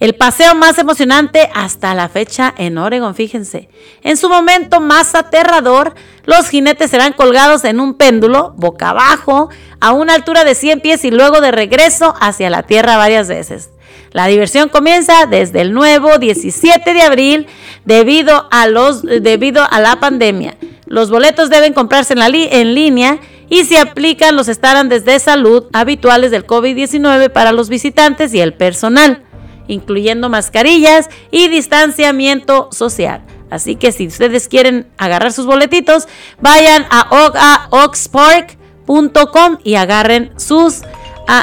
el 0.00 0.14
paseo 0.14 0.54
más 0.54 0.78
emocionante 0.78 1.50
hasta 1.54 1.94
la 1.94 2.08
fecha 2.08 2.54
en 2.56 2.78
Oregon, 2.78 3.14
fíjense. 3.14 3.68
En 4.02 4.16
su 4.16 4.30
momento 4.30 4.80
más 4.80 5.14
aterrador, 5.14 5.94
los 6.24 6.48
jinetes 6.48 6.90
serán 6.90 7.12
colgados 7.12 7.64
en 7.64 7.80
un 7.80 7.92
péndulo, 7.92 8.54
boca 8.56 8.90
abajo, 8.90 9.50
a 9.78 9.92
una 9.92 10.14
altura 10.14 10.44
de 10.44 10.54
100 10.54 10.80
pies 10.80 11.04
y 11.04 11.10
luego 11.10 11.42
de 11.42 11.50
regreso 11.50 12.14
hacia 12.18 12.48
la 12.48 12.62
tierra 12.62 12.96
varias 12.96 13.28
veces. 13.28 13.70
La 14.12 14.26
diversión 14.26 14.70
comienza 14.70 15.26
desde 15.26 15.60
el 15.60 15.74
nuevo 15.74 16.16
17 16.16 16.94
de 16.94 17.02
abril 17.02 17.46
debido 17.84 18.48
a, 18.50 18.68
los, 18.68 19.02
debido 19.02 19.62
a 19.70 19.80
la 19.80 20.00
pandemia. 20.00 20.56
Los 20.86 21.10
boletos 21.10 21.50
deben 21.50 21.74
comprarse 21.74 22.14
en, 22.14 22.20
la 22.20 22.28
en 22.28 22.74
línea 22.74 23.18
y 23.50 23.64
se 23.64 23.78
aplican 23.78 24.34
los 24.34 24.48
estándares 24.48 25.04
de 25.04 25.18
salud 25.18 25.66
habituales 25.74 26.30
del 26.30 26.46
COVID-19 26.46 27.30
para 27.30 27.52
los 27.52 27.68
visitantes 27.68 28.32
y 28.32 28.40
el 28.40 28.54
personal 28.54 29.24
incluyendo 29.70 30.28
mascarillas 30.28 31.08
y 31.30 31.48
distanciamiento 31.48 32.68
social. 32.72 33.22
Así 33.50 33.76
que 33.76 33.92
si 33.92 34.06
ustedes 34.06 34.48
quieren 34.48 34.86
agarrar 34.96 35.32
sus 35.32 35.46
boletitos, 35.46 36.06
vayan 36.40 36.86
a, 36.90 37.66
oxpark.com 37.70 39.58
y 39.64 39.74
agarren 39.74 40.32
sus, 40.36 40.82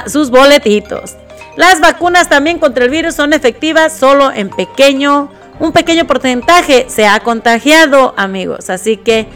sus 0.08 0.30
boletitos. 0.30 1.16
Las 1.58 1.82
vacunas 1.82 2.30
también 2.30 2.60
contra 2.60 2.86
el 2.86 2.92
virus 2.92 3.16
son 3.16 3.34
efectivas 3.34 3.98
solo 3.98 4.32
en 4.32 4.50
pequeño, 4.50 5.30
un 5.60 5.72
pequeño 5.72 6.06
porcentaje 6.06 6.86
se 6.88 7.08
ha 7.08 7.20
contagiado, 7.20 8.14
amigos. 8.16 8.70
Así 8.70 8.98
que 8.98 9.28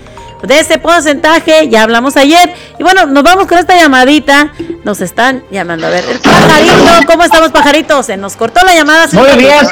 de 0.44 0.60
ese 0.60 0.78
porcentaje 0.78 1.70
ya 1.70 1.84
hablamos 1.84 2.18
ayer. 2.18 2.54
Y 2.80 2.84
bueno, 2.84 3.06
nos 3.06 3.24
vamos 3.24 3.48
con 3.48 3.58
esta 3.58 3.76
llamadita. 3.76 4.52
Nos 4.84 5.02
están 5.02 5.44
llamando. 5.52 5.88
A 5.88 5.90
ver, 5.90 6.04
el 6.10 6.20
pajarito, 6.20 7.08
¿cómo 7.08 7.24
estamos, 7.24 7.52
pajarito? 7.52 8.04
Se 8.04 8.18
nos 8.18 8.36
cortó 8.36 8.66
la 8.66 8.74
llamada. 8.74 9.08
Muy 9.14 9.32
bien. 9.38 9.68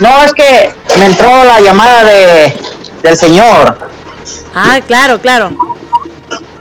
No, 0.00 0.22
es 0.22 0.32
que 0.32 0.74
me 0.98 1.06
entró 1.06 1.44
la 1.44 1.60
llamada 1.60 2.04
de, 2.04 2.56
del 3.02 3.16
señor. 3.16 3.78
Ah, 4.54 4.78
claro, 4.86 5.20
claro. 5.20 5.52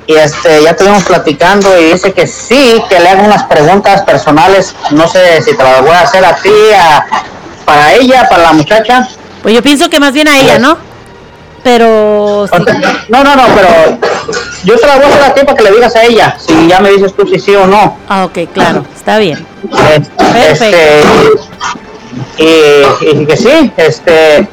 Y 0.08 0.14
este, 0.14 0.62
ya 0.64 0.72
estuvimos 0.72 1.04
platicando 1.04 1.80
y 1.80 1.94
dice 1.94 2.14
que 2.14 2.28
sí, 2.28 2.82
que 2.90 3.00
le 3.00 3.10
hago 3.10 3.24
unas 3.24 3.44
preguntas 3.44 4.04
personales. 4.04 4.76
No 4.92 5.08
sé 5.08 5.42
si 5.42 5.56
te 5.56 5.64
las 5.64 5.82
voy 5.82 5.92
a 5.92 6.02
hacer 6.02 6.24
a 6.24 6.36
ti, 6.36 6.52
a, 6.78 7.06
para 7.66 7.94
ella, 7.94 8.28
para 8.30 8.44
la 8.44 8.54
muchacha. 8.54 9.08
Pues 9.42 9.56
yo 9.56 9.64
pienso 9.64 9.90
que 9.90 10.00
más 10.00 10.14
bien 10.14 10.28
a 10.28 10.38
ella, 10.38 10.60
¿no? 10.60 10.78
Pero... 11.66 12.46
No, 13.10 13.24
no, 13.24 13.36
no, 13.36 13.44
pero 13.56 13.98
yo 14.66 14.78
te 14.78 14.86
la 14.86 14.98
voy 14.98 15.06
a 15.06 15.08
hacer 15.08 15.24
a 15.24 15.34
ti 15.34 15.42
para 15.44 15.58
que 15.58 15.64
le 15.64 15.72
digas 15.72 15.96
a 15.96 16.04
ella, 16.04 16.38
si 16.38 16.68
ya 16.68 16.80
me 16.80 16.92
dices 16.92 17.16
tú 17.16 17.26
si 17.26 17.40
sí 17.40 17.56
o 17.56 17.66
no. 17.66 17.98
Ah, 18.08 18.26
ok, 18.26 18.38
claro, 18.54 18.86
está 18.96 19.18
bien. 19.18 19.44
Este, 20.48 21.02
y, 22.38 23.26
que 23.26 23.36
sí, 23.36 23.72
este, 23.78 24.48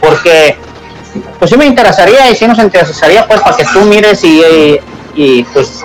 porque 0.00 0.56
pues 1.38 1.50
sí 1.50 1.58
me 1.58 1.66
interesaría 1.66 2.30
y 2.30 2.34
sí 2.34 2.46
nos 2.46 2.58
interesaría 2.58 3.28
pues 3.28 3.42
para 3.42 3.58
que 3.58 3.64
tú 3.66 3.82
mires 3.82 4.24
y, 4.24 4.80
y, 5.14 5.42
pues 5.52 5.84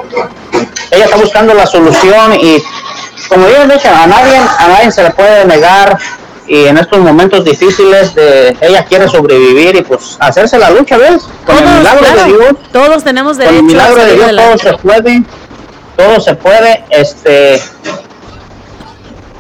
ella 0.90 1.04
está 1.04 1.18
buscando 1.18 1.54
la 1.54 1.68
solución 1.68 2.36
y 2.42 2.64
como 3.28 3.46
yo 3.50 3.64
he 3.64 3.68
dicho, 3.68 3.90
a 3.94 4.08
nadie, 4.08 4.38
a 4.38 4.68
nadie 4.70 4.90
se 4.90 5.04
le 5.04 5.12
puede 5.12 5.44
negar 5.44 6.00
y 6.50 6.66
en 6.66 6.78
estos 6.78 7.00
momentos 7.00 7.46
difíciles 7.46 8.14
de 8.16 8.58
ella 8.60 8.84
quiere 8.84 9.08
sobrevivir 9.08 9.76
y 9.76 9.82
pues 9.84 10.18
hacerse 10.20 10.58
la 10.58 10.72
lucha, 10.72 10.98
¿ves? 10.98 11.24
Con 11.46 11.58
el 11.58 11.78
milagro 11.78 12.06
de 12.16 12.26
Dios. 12.26 12.54
Todos 12.72 13.04
tenemos 13.04 13.38
derecho 13.38 13.56
con 13.58 13.66
el 13.70 13.72
milagro 13.72 14.04
de 14.04 14.16
Dios 14.16 14.32
todo 14.36 14.58
se 14.58 14.74
puede. 14.80 15.24
todo 15.96 16.20
se 16.20 16.36
puede, 16.36 16.84
este, 16.90 17.62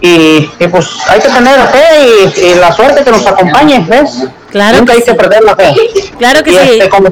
y, 0.01 0.49
y 0.59 0.67
pues 0.71 0.87
hay 1.09 1.19
que 1.19 1.27
tener 1.29 1.59
fe 1.67 2.31
y, 2.37 2.39
y 2.45 2.55
la 2.55 2.71
suerte 2.71 3.03
que 3.03 3.11
nos 3.11 3.25
acompañe, 3.27 3.85
¿ves? 3.89 4.25
Claro 4.49 4.77
Nunca 4.77 4.93
hay 4.93 5.01
que 5.03 5.13
perder 5.13 5.43
la 5.43 5.55
fe. 5.55 5.75
Claro 6.17 6.43
que 6.43 6.51
Y, 6.51 6.53
sí. 6.53 6.59
este, 6.73 6.89
como, 6.89 7.09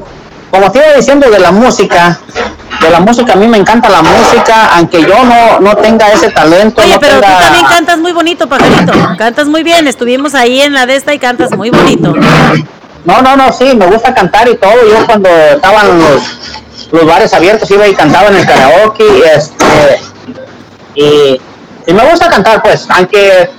como 0.50 0.70
te 0.72 0.78
iba 0.78 0.92
diciendo 0.96 1.30
de 1.30 1.38
la 1.38 1.50
música, 1.52 2.18
de 2.80 2.90
la 2.90 3.00
música, 3.00 3.32
a 3.32 3.36
mí 3.36 3.46
me 3.48 3.58
encanta 3.58 3.88
la 3.88 4.02
música, 4.02 4.70
aunque 4.76 5.02
yo 5.02 5.22
no, 5.24 5.60
no 5.60 5.76
tenga 5.76 6.10
ese 6.12 6.30
talento. 6.30 6.80
Oye, 6.82 6.94
no 6.94 7.00
pero 7.00 7.14
tú 7.16 7.20
tenga- 7.20 7.38
también 7.40 7.66
cantas 7.66 7.98
muy 7.98 8.12
bonito, 8.12 8.48
pajarito. 8.48 8.92
Cantas 9.18 9.46
muy 9.46 9.62
bien. 9.62 9.88
Estuvimos 9.88 10.34
ahí 10.34 10.60
en 10.60 10.72
la 10.74 10.86
de 10.86 10.96
esta 10.96 11.12
y 11.14 11.18
cantas 11.18 11.50
muy 11.56 11.70
bonito. 11.70 12.14
No, 13.04 13.22
no, 13.22 13.36
no, 13.36 13.52
sí, 13.52 13.74
me 13.74 13.86
gusta 13.86 14.14
cantar 14.14 14.48
y 14.48 14.56
todo. 14.56 14.72
Yo 14.88 15.06
cuando 15.06 15.28
estaban 15.28 15.98
los, 15.98 16.22
los 16.92 17.06
bares 17.06 17.32
abiertos 17.34 17.70
iba 17.70 17.86
y 17.88 17.94
cantaba 17.94 18.28
en 18.28 18.36
el 18.36 18.46
karaoke. 18.46 19.04
y, 19.04 19.22
Este, 19.22 20.00
y, 20.94 21.40
y 21.86 21.92
me 21.94 22.04
gusta 22.10 22.28
cantar, 22.28 22.62
pues, 22.62 22.86
aunque 22.90 23.50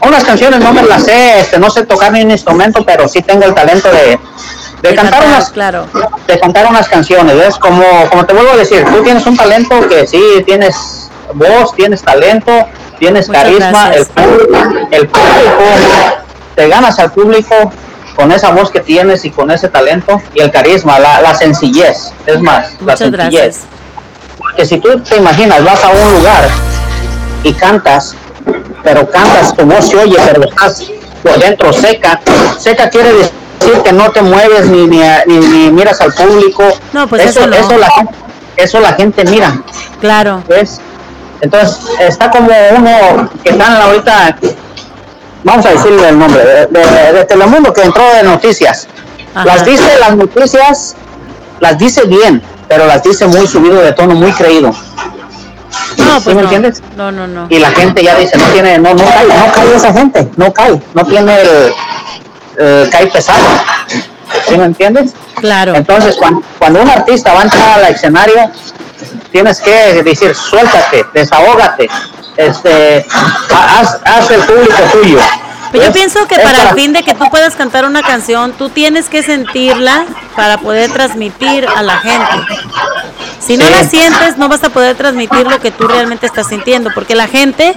unas 0.00 0.24
canciones 0.24 0.60
no 0.60 0.72
me 0.72 0.82
las 0.82 1.04
sé, 1.04 1.40
este, 1.40 1.58
no 1.58 1.70
sé 1.70 1.84
tocar 1.84 2.12
ni 2.12 2.22
un 2.22 2.30
instrumento, 2.30 2.84
pero 2.84 3.08
sí 3.08 3.20
tengo 3.22 3.44
el 3.44 3.54
talento 3.54 3.90
de, 3.90 4.18
de 4.82 4.90
De 4.90 4.94
cantar, 4.94 5.20
cantar, 5.20 5.28
unas 5.28 5.50
claro. 5.50 5.86
de 6.26 6.40
cantar 6.40 6.66
unas 6.66 6.88
canciones, 6.88 7.36
¿ves? 7.36 7.56
Como, 7.56 7.84
como 8.10 8.24
te 8.26 8.32
vuelvo 8.32 8.52
a 8.52 8.56
decir, 8.56 8.84
tú 8.84 9.02
tienes 9.02 9.26
un 9.26 9.36
talento 9.36 9.88
que 9.88 10.06
sí, 10.06 10.22
tienes 10.46 11.10
voz, 11.34 11.74
tienes 11.74 12.02
talento, 12.02 12.66
tienes 12.98 13.28
Muchas 13.28 13.42
carisma, 13.42 13.92
el 13.92 14.06
público, 14.06 14.58
el 14.92 15.08
público, 15.08 16.18
te 16.54 16.68
ganas 16.68 16.98
al 16.98 17.12
público 17.12 17.72
con 18.14 18.32
esa 18.32 18.50
voz 18.50 18.70
que 18.70 18.80
tienes 18.80 19.24
y 19.24 19.30
con 19.30 19.50
ese 19.50 19.68
talento 19.68 20.20
y 20.34 20.40
el 20.40 20.50
carisma, 20.50 20.98
la, 20.98 21.20
la 21.22 21.34
sencillez, 21.34 22.12
es 22.26 22.40
más, 22.40 22.80
la 22.80 22.96
sencillez. 22.96 23.30
gracias. 23.30 23.60
Porque 24.38 24.64
si 24.66 24.78
tú 24.78 25.00
te 25.00 25.16
imaginas, 25.16 25.64
vas 25.64 25.84
a 25.84 25.90
un 25.90 26.14
lugar 26.14 26.48
y 27.42 27.52
cantas, 27.52 28.14
pero 28.82 29.08
cantas, 29.10 29.54
tu 29.54 29.64
voz 29.64 29.88
se 29.88 29.96
oye, 29.96 30.16
pero 30.26 30.48
estás 30.48 30.82
por 31.22 31.38
dentro 31.38 31.72
seca. 31.72 32.20
Seca 32.58 32.88
quiere 32.88 33.12
decir 33.12 33.32
que 33.84 33.92
no 33.92 34.10
te 34.10 34.22
mueves 34.22 34.66
ni, 34.66 34.86
ni, 34.86 35.00
ni- 35.26 35.38
ni 35.46 35.70
miras 35.70 36.00
al 36.00 36.12
público. 36.12 36.64
No, 36.92 37.06
pues 37.08 37.24
eso 37.26 37.46
no. 37.46 37.56
la, 37.78 37.90
gente- 37.90 38.14
eso 38.56 38.80
la 38.80 38.92
gente 38.94 39.24
mira, 39.24 39.60
Claro. 40.00 40.42
¿ves? 40.48 40.80
Entonces, 41.40 41.78
está 42.00 42.30
como 42.30 42.48
uno 42.76 43.30
que 43.44 43.50
están 43.50 43.76
ahorita, 43.76 44.36
vamos 45.44 45.64
a 45.66 45.70
decirle 45.70 46.08
el 46.08 46.18
nombre, 46.18 46.44
de, 46.44 46.66
de- 46.66 47.12
de 47.12 47.24
Telemundo 47.24 47.72
que 47.72 47.82
entró 47.82 48.02
de 48.14 48.22
noticias. 48.24 48.88
Ajá. 49.34 49.44
Las 49.44 49.64
dice 49.64 49.98
las 50.00 50.16
noticias, 50.16 50.96
las 51.60 51.78
dice 51.78 52.04
bien, 52.06 52.42
pero 52.68 52.86
las 52.86 53.02
dice 53.02 53.26
muy 53.26 53.46
subido 53.46 53.76
de 53.80 53.92
tono, 53.92 54.14
muy 54.14 54.32
creído. 54.32 54.74
No, 55.98 56.16
¿Sí 56.16 56.22
pues 56.24 56.26
me 56.26 56.34
no. 56.34 56.40
entiendes? 56.42 56.82
No, 56.96 57.12
no, 57.12 57.26
no. 57.28 57.46
Y 57.50 57.58
la 57.58 57.70
gente 57.70 58.02
ya 58.02 58.16
dice, 58.16 58.36
no 58.38 58.44
tiene, 58.46 58.78
no, 58.78 58.94
no 58.94 59.04
cae, 59.04 59.26
no 59.28 59.52
cae 59.52 59.74
esa 59.76 59.92
gente, 59.92 60.28
no 60.36 60.52
cae, 60.52 60.80
no 60.94 61.04
tiene 61.04 61.40
el, 61.40 61.72
el 62.58 62.88
cae 62.90 63.06
pesado. 63.06 63.44
¿Sí 64.48 64.56
me 64.58 64.64
entiendes? 64.64 65.12
Claro. 65.36 65.74
Entonces, 65.74 66.16
cuando, 66.16 66.42
cuando 66.58 66.82
un 66.82 66.90
artista 66.90 67.32
va 67.32 67.40
a 67.40 67.44
entrar 67.44 67.78
al 67.84 67.92
escenario, 67.94 68.50
tienes 69.32 69.60
que 69.60 70.02
decir, 70.02 70.34
suéltate, 70.34 71.04
desahógate, 71.14 71.88
este, 72.36 73.06
ha- 73.54 73.80
haz, 73.80 73.98
haz 74.04 74.30
el 74.30 74.40
público 74.42 74.74
tuyo. 74.92 75.18
Pero 75.72 75.84
yo 75.84 75.92
pienso 75.92 76.26
que 76.26 76.36
para 76.36 76.70
el 76.70 76.74
fin 76.74 76.92
de 76.92 77.02
que 77.02 77.14
tú 77.14 77.24
puedas 77.30 77.54
cantar 77.56 77.84
una 77.84 78.02
canción, 78.02 78.52
tú 78.52 78.68
tienes 78.70 79.08
que 79.08 79.22
sentirla 79.22 80.06
para 80.34 80.58
poder 80.58 80.90
transmitir 80.92 81.66
a 81.66 81.82
la 81.82 81.98
gente. 81.98 82.56
Si 83.40 83.56
no 83.56 83.68
la 83.70 83.84
sientes, 83.84 84.36
no 84.36 84.48
vas 84.48 84.62
a 84.64 84.68
poder 84.68 84.96
transmitir 84.96 85.46
lo 85.46 85.58
que 85.58 85.70
tú 85.70 85.88
realmente 85.88 86.26
estás 86.26 86.48
sintiendo, 86.48 86.90
porque 86.94 87.14
la 87.14 87.28
gente, 87.28 87.74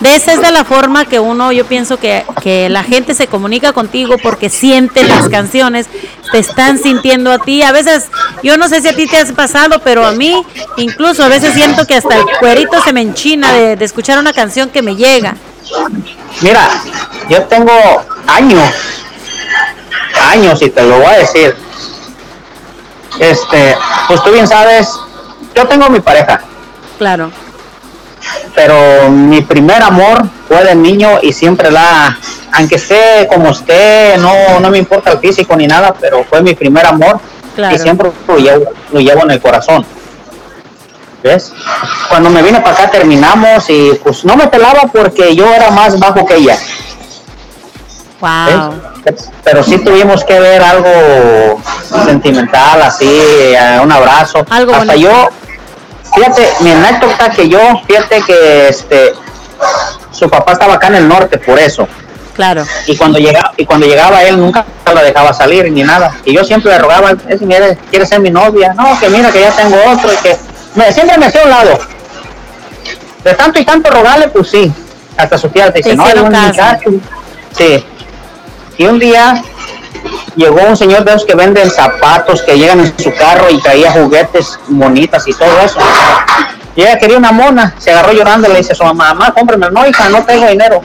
de 0.00 0.16
esa 0.16 0.32
es 0.32 0.40
de 0.40 0.50
la 0.50 0.64
forma 0.64 1.04
que 1.04 1.20
uno, 1.20 1.52
yo 1.52 1.64
pienso 1.64 1.96
que, 1.98 2.24
que 2.42 2.68
la 2.68 2.82
gente 2.82 3.14
se 3.14 3.28
comunica 3.28 3.72
contigo 3.72 4.16
porque 4.18 4.50
siente 4.50 5.04
las 5.04 5.28
canciones, 5.28 5.86
te 6.32 6.38
están 6.38 6.78
sintiendo 6.78 7.30
a 7.30 7.38
ti. 7.38 7.62
A 7.62 7.72
veces, 7.72 8.08
yo 8.42 8.56
no 8.56 8.68
sé 8.68 8.80
si 8.82 8.88
a 8.88 8.96
ti 8.96 9.06
te 9.06 9.16
has 9.16 9.32
pasado, 9.32 9.80
pero 9.84 10.04
a 10.04 10.12
mí, 10.12 10.44
incluso 10.76 11.22
a 11.22 11.28
veces 11.28 11.54
siento 11.54 11.86
que 11.86 11.94
hasta 11.94 12.16
el 12.16 12.24
cuerito 12.40 12.82
se 12.82 12.92
me 12.92 13.00
enchina 13.00 13.52
de, 13.52 13.76
de 13.76 13.84
escuchar 13.84 14.18
una 14.18 14.32
canción 14.32 14.70
que 14.70 14.82
me 14.82 14.96
llega. 14.96 15.36
Mira, 16.40 16.68
yo 17.28 17.42
tengo 17.44 17.72
años, 18.26 18.70
años, 20.30 20.60
y 20.62 20.70
te 20.70 20.82
lo 20.82 20.98
voy 20.98 21.06
a 21.06 21.18
decir. 21.18 21.56
Este, 23.20 23.76
pues 24.08 24.22
tú 24.24 24.30
bien 24.32 24.48
sabes, 24.48 24.88
yo 25.54 25.66
tengo 25.68 25.88
mi 25.90 26.00
pareja, 26.00 26.40
Claro. 26.98 27.30
pero 28.54 29.10
mi 29.10 29.42
primer 29.42 29.82
amor 29.82 30.24
fue 30.48 30.64
de 30.64 30.74
niño 30.74 31.18
y 31.20 31.32
siempre 31.32 31.70
la, 31.70 32.18
aunque 32.52 32.76
esté 32.76 33.28
como 33.30 33.50
esté, 33.50 34.16
no, 34.18 34.60
no 34.60 34.70
me 34.70 34.78
importa 34.78 35.12
el 35.12 35.18
físico 35.18 35.54
ni 35.56 35.66
nada, 35.66 35.94
pero 36.00 36.24
fue 36.24 36.40
mi 36.42 36.54
primer 36.54 36.86
amor 36.86 37.20
Claro. 37.54 37.76
y 37.76 37.78
siempre 37.78 38.10
lo 38.26 38.38
llevo, 38.38 38.64
lo 38.92 39.00
llevo 39.00 39.24
en 39.24 39.30
el 39.32 39.40
corazón. 39.42 39.84
¿Ves? 41.22 41.52
Cuando 42.08 42.30
me 42.30 42.42
vine 42.42 42.60
para 42.60 42.74
acá 42.74 42.90
terminamos 42.90 43.68
y 43.68 43.92
pues 44.02 44.24
no 44.24 44.36
me 44.36 44.48
pelaba 44.48 44.82
porque 44.92 45.34
yo 45.36 45.52
era 45.52 45.70
más 45.70 45.98
bajo 45.98 46.26
que 46.26 46.36
ella. 46.36 46.58
Wow. 48.20 48.74
¿ves? 49.04 49.30
Pero 49.44 49.62
sí 49.62 49.78
tuvimos 49.78 50.24
que 50.24 50.38
ver 50.38 50.62
algo 50.62 51.60
sentimental, 52.04 52.82
así, 52.82 53.06
eh, 53.08 53.78
un 53.82 53.90
abrazo. 53.90 54.44
Algo 54.50 54.72
Hasta 54.72 54.92
bonito. 54.94 55.10
yo, 55.10 55.28
fíjate, 56.14 56.48
mi 56.60 56.70
anécdota 56.70 57.30
que 57.30 57.48
yo, 57.48 57.60
fíjate 57.86 58.22
que 58.22 58.68
este, 58.68 59.12
su 60.10 60.28
papá 60.28 60.52
estaba 60.52 60.74
acá 60.74 60.88
en 60.88 60.96
el 60.96 61.08
norte, 61.08 61.38
por 61.38 61.58
eso. 61.58 61.88
Claro. 62.34 62.64
Y 62.86 62.96
cuando 62.96 63.18
llegaba, 63.18 63.52
y 63.56 63.66
cuando 63.66 63.86
llegaba 63.86 64.22
él 64.22 64.38
nunca 64.38 64.64
la 64.92 65.02
dejaba 65.02 65.34
salir 65.34 65.70
ni 65.70 65.82
nada. 65.82 66.16
Y 66.24 66.34
yo 66.34 66.44
siempre 66.44 66.72
le 66.72 66.78
rogaba, 66.78 67.12
es, 67.28 67.42
mire, 67.42 67.76
quiere 67.90 68.06
ser 68.06 68.20
mi 68.20 68.30
novia. 68.30 68.72
No, 68.74 68.98
que 68.98 69.08
mira 69.10 69.30
que 69.30 69.40
ya 69.40 69.50
tengo 69.50 69.76
otro 69.90 70.12
y 70.12 70.16
que 70.16 70.36
me, 70.74 70.92
siempre 70.92 71.18
me 71.18 71.26
hacía 71.26 71.42
a 71.42 71.44
un 71.44 71.50
lado. 71.50 71.78
De 73.24 73.34
tanto 73.34 73.60
y 73.60 73.64
tanto 73.64 73.90
rogarle, 73.90 74.28
pues 74.28 74.48
sí. 74.48 74.72
Hasta 75.16 75.38
su 75.38 75.48
tía 75.48 75.72
te 75.72 75.78
dice, 75.78 75.94
no, 75.94 76.04
un 76.04 76.32
muchacho. 76.32 76.90
Sí. 77.56 77.84
Y 78.78 78.86
un 78.86 78.98
día 78.98 79.42
llegó 80.36 80.62
un 80.62 80.76
señor 80.76 81.04
de 81.04 81.10
esos 81.10 81.24
que 81.24 81.34
venden 81.34 81.70
zapatos, 81.70 82.42
que 82.42 82.58
llegan 82.58 82.80
en 82.80 82.98
su 82.98 83.14
carro 83.14 83.50
y 83.50 83.60
traía 83.60 83.92
juguetes 83.92 84.58
bonitas 84.68 85.26
y 85.28 85.34
todo 85.34 85.60
eso. 85.60 85.78
Y 86.74 86.82
ella 86.82 86.98
quería 86.98 87.18
una 87.18 87.32
mona, 87.32 87.74
se 87.78 87.90
agarró 87.92 88.12
llorando 88.12 88.48
y 88.48 88.52
le 88.52 88.58
dice 88.58 88.72
a 88.72 88.74
su 88.74 88.84
mamá, 88.84 89.12
mamá, 89.12 89.34
cómprame, 89.34 89.70
no 89.70 89.86
hija, 89.86 90.08
no 90.08 90.24
tengo 90.24 90.48
dinero. 90.48 90.80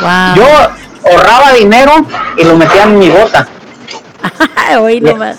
Wow. 0.00 0.34
Yo 0.36 1.10
ahorraba 1.10 1.52
dinero 1.54 1.92
y 2.36 2.44
lo 2.44 2.56
metía 2.56 2.82
en 2.82 2.98
mi 2.98 3.08
bota. 3.08 3.48
Hoy 4.80 5.00
nomás. 5.00 5.38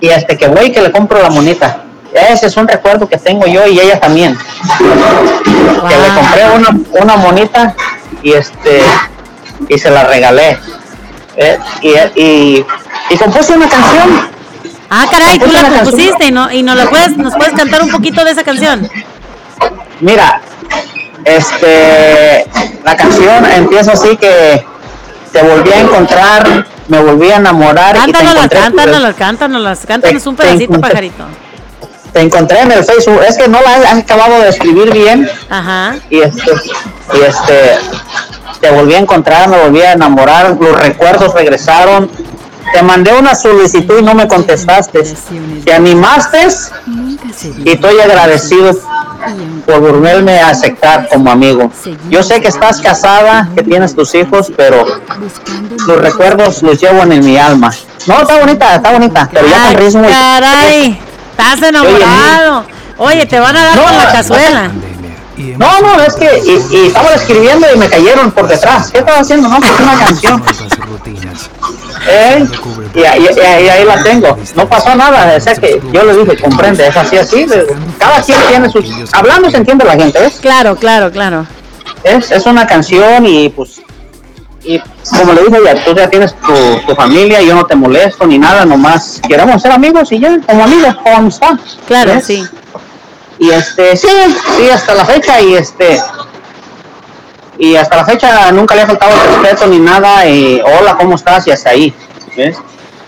Y 0.00 0.10
hasta 0.10 0.36
que 0.36 0.46
voy 0.46 0.70
que 0.70 0.80
le 0.80 0.92
compro 0.92 1.20
la 1.20 1.30
monita. 1.30 1.82
Ese 2.14 2.46
es 2.46 2.56
un 2.56 2.68
recuerdo 2.68 3.08
que 3.08 3.16
tengo 3.16 3.46
yo 3.46 3.66
y 3.66 3.80
ella 3.80 3.98
también. 3.98 4.36
Que 4.78 5.96
le 5.96 6.08
compré 6.14 6.50
una, 6.54 6.68
una 7.02 7.16
monita 7.16 7.74
y 8.22 8.32
este 8.32 8.82
y 9.68 9.78
se 9.78 9.90
la 9.90 10.04
regalé. 10.04 10.58
Eh, 11.36 11.58
y, 11.80 11.88
y, 12.20 12.66
y 13.10 13.16
compuse 13.16 13.54
una 13.54 13.68
canción. 13.68 14.28
Ah, 14.90 15.06
caray, 15.10 15.38
tú 15.38 15.46
la 15.50 15.62
compusiste 15.62 16.26
y, 16.26 16.30
no, 16.30 16.52
y 16.52 16.62
no 16.62 16.74
la 16.74 16.84
puedes, 16.90 17.16
nos 17.16 17.34
puedes 17.34 17.54
cantar 17.54 17.82
un 17.82 17.90
poquito 17.90 18.22
de 18.24 18.32
esa 18.32 18.44
canción. 18.44 18.86
Mira, 20.00 20.42
este, 21.24 22.46
la 22.84 22.96
canción 22.96 23.46
empieza 23.52 23.92
así 23.92 24.16
que 24.18 24.62
te 25.32 25.42
volví 25.42 25.72
a 25.72 25.80
encontrar, 25.80 26.66
me 26.88 27.00
volví 27.00 27.30
a 27.30 27.36
enamorar 27.36 27.96
y 27.96 28.00
te 28.00 28.12
Cántanos, 28.12 28.34
encontré, 28.34 28.60
cántanos, 28.60 29.14
cántanos, 29.14 29.78
cántanos 29.86 30.26
un 30.26 30.36
Te- 30.36 30.42
te 30.42 30.48
pedacito, 30.50 30.80
pajarito. 30.80 31.24
Te 32.12 32.20
encontré 32.20 32.60
en 32.60 32.72
el 32.72 32.84
Facebook. 32.84 33.20
Es 33.26 33.36
que 33.36 33.48
no 33.48 33.60
la 33.62 33.74
has 33.90 33.98
acabado 33.98 34.40
de 34.40 34.48
escribir 34.48 34.92
bien 34.92 35.28
Ajá. 35.48 35.96
y 36.10 36.20
este, 36.20 36.50
y 37.14 37.20
este, 37.22 37.78
te 38.60 38.70
volví 38.70 38.94
a 38.94 38.98
encontrar, 38.98 39.48
me 39.48 39.58
volví 39.62 39.80
a 39.82 39.92
enamorar, 39.92 40.56
los 40.60 40.80
recuerdos 40.80 41.34
regresaron. 41.34 42.10
Te 42.72 42.82
mandé 42.82 43.12
una 43.12 43.34
solicitud 43.34 43.98
y 43.98 44.02
no 44.02 44.14
me 44.14 44.26
contestaste. 44.28 45.02
Te 45.64 45.72
animaste 45.74 46.46
y 47.64 47.70
estoy 47.70 48.00
agradecido 48.00 48.72
por 49.66 49.80
volverme 49.80 50.38
a 50.40 50.48
aceptar 50.48 51.08
como 51.08 51.30
amigo. 51.30 51.70
Yo 52.08 52.22
sé 52.22 52.40
que 52.40 52.48
estás 52.48 52.80
casada, 52.80 53.48
que 53.54 53.62
tienes 53.62 53.94
tus 53.94 54.14
hijos, 54.14 54.52
pero 54.56 54.86
los 55.86 56.00
recuerdos 56.00 56.62
los 56.62 56.80
llevo 56.80 57.02
en 57.02 57.24
mi 57.24 57.36
alma. 57.36 57.72
No, 58.06 58.20
está 58.22 58.38
bonita, 58.38 58.76
está 58.76 58.92
bonita, 58.92 59.28
pero 59.32 59.46
ya 59.48 59.66
con 59.68 59.76
ritmo. 59.76 60.04
y- 60.08 60.12
caray, 60.12 61.00
estás 61.32 61.62
enamorado. 61.62 62.64
Oye, 62.98 63.26
te 63.26 63.40
van 63.40 63.56
a 63.56 63.64
dar 63.64 63.76
No, 63.76 63.82
con 63.84 63.96
la 63.96 64.12
cazuela. 64.12 64.70
No, 65.58 65.80
no, 65.80 66.00
es 66.02 66.14
que 66.14 66.26
y, 66.44 66.76
y 66.76 66.86
estaba 66.88 67.14
escribiendo 67.14 67.66
y 67.74 67.78
me 67.78 67.88
cayeron 67.88 68.30
por 68.30 68.46
detrás. 68.46 68.90
¿Qué 68.90 68.98
estaba 68.98 69.18
haciendo? 69.20 69.48
No, 69.48 69.58
pues 69.58 69.72
una 69.80 69.98
canción. 69.98 70.42
¿Eh? 72.08 72.46
Y- 72.94 73.00
y 73.00 73.68
ahí 73.68 73.84
la 73.84 74.02
tengo. 74.02 74.38
No 74.54 74.68
pasó 74.68 74.94
nada. 74.94 75.34
O 75.36 75.40
sea 75.40 75.54
que 75.54 75.80
yo 75.92 76.02
le 76.04 76.16
dije, 76.16 76.36
comprende, 76.42 76.86
es 76.86 76.96
así, 76.96 77.16
así. 77.16 77.46
Cada 77.98 78.22
quien 78.22 78.38
tiene 78.48 78.68
sus. 78.70 78.84
Hablando 79.12 79.50
se 79.50 79.56
entiende 79.56 79.84
la 79.84 79.92
gente, 79.94 80.18
¿ves? 80.20 80.38
Claro, 80.40 80.76
claro, 80.76 81.10
claro. 81.10 81.46
Es, 82.04 82.30
es 82.30 82.46
una 82.46 82.66
canción 82.66 83.26
y 83.26 83.48
pues. 83.48 83.80
Y 84.64 84.78
como 85.18 85.32
le 85.32 85.42
dije 85.42 85.58
ya, 85.64 85.84
tú 85.84 85.94
ya 85.94 86.08
tienes 86.08 86.34
tu, 86.40 86.54
tu 86.86 86.94
familia, 86.94 87.42
yo 87.42 87.54
no 87.54 87.66
te 87.66 87.74
molesto 87.74 88.26
ni 88.26 88.38
nada, 88.38 88.64
nomás 88.64 89.20
queremos 89.28 89.60
ser 89.60 89.72
amigos 89.72 90.12
y 90.12 90.20
ya, 90.20 90.38
como 90.46 90.62
amigos, 90.64 90.94
como 91.02 91.16
amistad. 91.16 91.58
Claro, 91.86 92.14
¿ves? 92.14 92.26
sí. 92.26 92.44
Y 93.38 93.50
este, 93.50 93.96
sí, 93.96 94.06
sí, 94.56 94.70
hasta 94.70 94.94
la 94.94 95.04
fecha 95.04 95.40
y 95.40 95.54
este. 95.54 96.00
Y 97.58 97.74
hasta 97.76 97.96
la 97.96 98.04
fecha 98.04 98.52
nunca 98.52 98.74
le 98.76 98.82
ha 98.82 98.86
faltado 98.86 99.12
respeto 99.26 99.66
ni 99.66 99.78
nada. 99.80 100.26
Y 100.28 100.60
hola, 100.64 100.96
¿cómo 100.96 101.16
estás? 101.16 101.46
Y 101.48 101.50
hasta 101.50 101.70
ahí. 101.70 101.92
¿ves? 102.36 102.56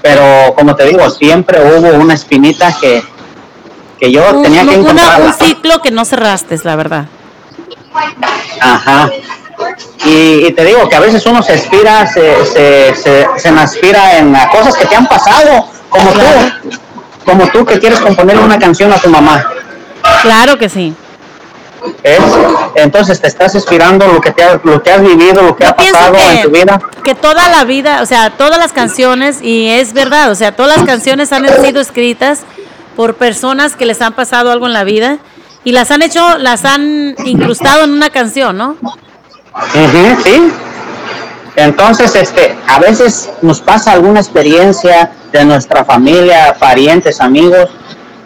Pero 0.03 0.55
como 0.57 0.75
te 0.75 0.87
digo, 0.87 1.09
siempre 1.11 1.61
hubo 1.61 1.89
una 2.03 2.15
espinita 2.15 2.75
que, 2.81 3.03
que 3.99 4.11
yo 4.11 4.23
Un, 4.33 4.43
tenía 4.43 4.67
que 4.67 4.75
encontrar. 4.75 5.23
un 5.23 5.33
ciclo 5.35 5.81
que 5.81 5.91
no 5.93 6.05
cerraste, 6.05 6.59
la 6.65 6.75
verdad. 6.77 7.07
Ajá. 8.61 9.11
Y, 10.07 10.47
y 10.47 10.53
te 10.53 10.65
digo 10.65 10.89
que 10.89 10.97
a 10.97 11.01
veces 11.01 11.25
uno 11.27 11.43
se 11.43 11.53
aspira, 11.55 12.07
se, 12.07 12.45
se, 12.47 12.95
se, 12.95 13.27
se 13.37 13.49
aspira 13.49 14.19
en 14.19 14.35
cosas 14.53 14.77
que 14.77 14.87
te 14.87 14.95
han 14.97 15.07
pasado, 15.07 15.67
como 15.89 16.11
tú, 16.13 16.21
como 17.25 17.47
tú 17.49 17.65
que 17.65 17.79
quieres 17.79 18.01
componer 18.01 18.39
una 18.39 18.59
canción 18.59 18.93
a 18.93 18.99
tu 18.99 19.09
mamá. 19.09 19.45
Claro 20.23 20.59
que 20.59 20.69
sí. 20.69 20.95
¿ves? 22.03 22.21
Entonces 22.77 23.21
te 23.21 23.29
estás 23.29 23.55
inspirando 23.55 24.07
lo 24.09 24.21
que 24.21 24.31
te 24.31 24.43
ha- 24.43 24.61
lo 24.65 24.83
que 24.83 24.91
has 24.91 25.03
vivido, 25.03 25.43
lo 25.43 25.55
que 25.57 25.67
ha 25.67 25.75
pasado 25.77 26.17
en 26.17 26.43
tu 26.43 26.51
vida. 26.51 26.81
que 27.03 27.15
toda 27.15 27.49
la 27.51 27.65
vida, 27.65 28.01
o 28.03 28.07
sea, 28.07 28.31
todas 28.31 28.59
las 28.59 28.73
canciones, 28.73 29.41
y 29.43 29.69
es 29.69 29.93
verdad, 29.93 30.31
o 30.31 30.35
sea, 30.35 30.53
todas 30.57 30.79
las 30.79 30.87
canciones 30.87 31.33
han 31.33 31.47
sido 31.63 31.81
escritas 31.81 32.41
por 32.97 33.15
personas 33.17 33.77
que 33.77 33.87
les 33.87 34.01
han 34.01 34.13
pasado 34.15 34.51
algo 34.51 34.67
en 34.67 34.73
la 34.73 34.85
vida 34.85 35.19
y 35.63 35.73
las 35.73 35.91
han 35.91 36.03
hecho, 36.03 36.39
las 36.39 36.65
han 36.65 37.15
incrustado 37.25 37.85
en 37.85 37.91
una 37.93 38.11
canción, 38.11 38.57
¿no? 38.57 38.77
Sí. 39.73 40.53
Entonces, 41.57 42.15
este, 42.17 42.57
a 42.67 42.79
veces 42.81 43.31
nos 43.43 43.61
pasa 43.61 43.93
alguna 43.93 44.21
experiencia 44.21 45.13
de 45.33 45.45
nuestra 45.45 45.85
familia, 45.85 46.57
parientes, 46.59 47.21
amigos, 47.21 47.71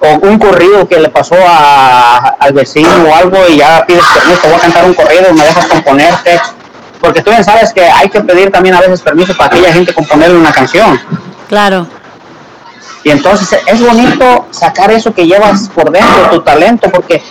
o 0.00 0.26
un 0.26 0.38
corrido 0.38 0.88
que 0.88 0.98
le 0.98 1.08
pasó 1.10 1.34
a- 1.46 2.36
al 2.38 2.52
vecino 2.52 2.88
o 3.08 3.14
algo 3.14 3.36
y 3.48 3.58
ya 3.58 3.84
pides 3.86 4.04
permiso, 4.14 4.40
voy 4.44 4.54
a 4.54 4.58
cantar 4.60 4.84
un 4.86 4.94
corrido, 4.94 5.32
me 5.34 5.44
dejas 5.44 5.66
componerte. 5.66 6.40
Porque 7.00 7.22
tú 7.22 7.30
bien 7.30 7.44
sabes 7.44 7.72
que 7.72 7.82
hay 7.84 8.08
que 8.08 8.20
pedir 8.20 8.50
también 8.50 8.74
a 8.74 8.80
veces 8.80 9.02
permiso 9.02 9.36
para 9.36 9.48
aquella 9.54 9.72
gente 9.72 9.92
componerle 9.92 10.36
una 10.36 10.52
canción. 10.52 10.98
Claro. 11.48 11.86
Y 13.04 13.10
entonces 13.10 13.60
es 13.66 13.80
bonito 13.80 14.46
sacar 14.50 14.90
eso 14.90 15.12
que 15.14 15.26
llevas 15.26 15.68
por 15.68 15.90
dentro, 15.90 16.30
tu 16.30 16.40
talento, 16.40 16.90
porque 16.90 17.22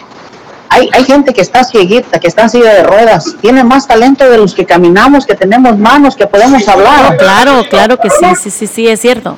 hay, 0.70 0.90
hay 0.94 1.04
gente 1.06 1.34
que 1.34 1.42
está 1.42 1.64
cieguita, 1.64 2.20
que 2.20 2.28
está 2.28 2.44
en 2.44 2.50
silla 2.50 2.74
de 2.74 2.84
ruedas, 2.84 3.36
tiene 3.42 3.64
más 3.64 3.88
talento 3.88 4.30
de 4.30 4.38
los 4.38 4.54
que 4.54 4.66
caminamos, 4.66 5.26
que 5.26 5.36
tenemos 5.36 5.78
manos, 5.78 6.16
que 6.16 6.28
podemos 6.28 6.68
hablar. 6.68 7.18
Claro, 7.18 7.66
claro 7.70 7.98
que 7.98 8.10
sí, 8.10 8.26
sí, 8.42 8.50
sí, 8.50 8.68
sí, 8.68 8.88
es 8.88 9.00
cierto. 9.00 9.38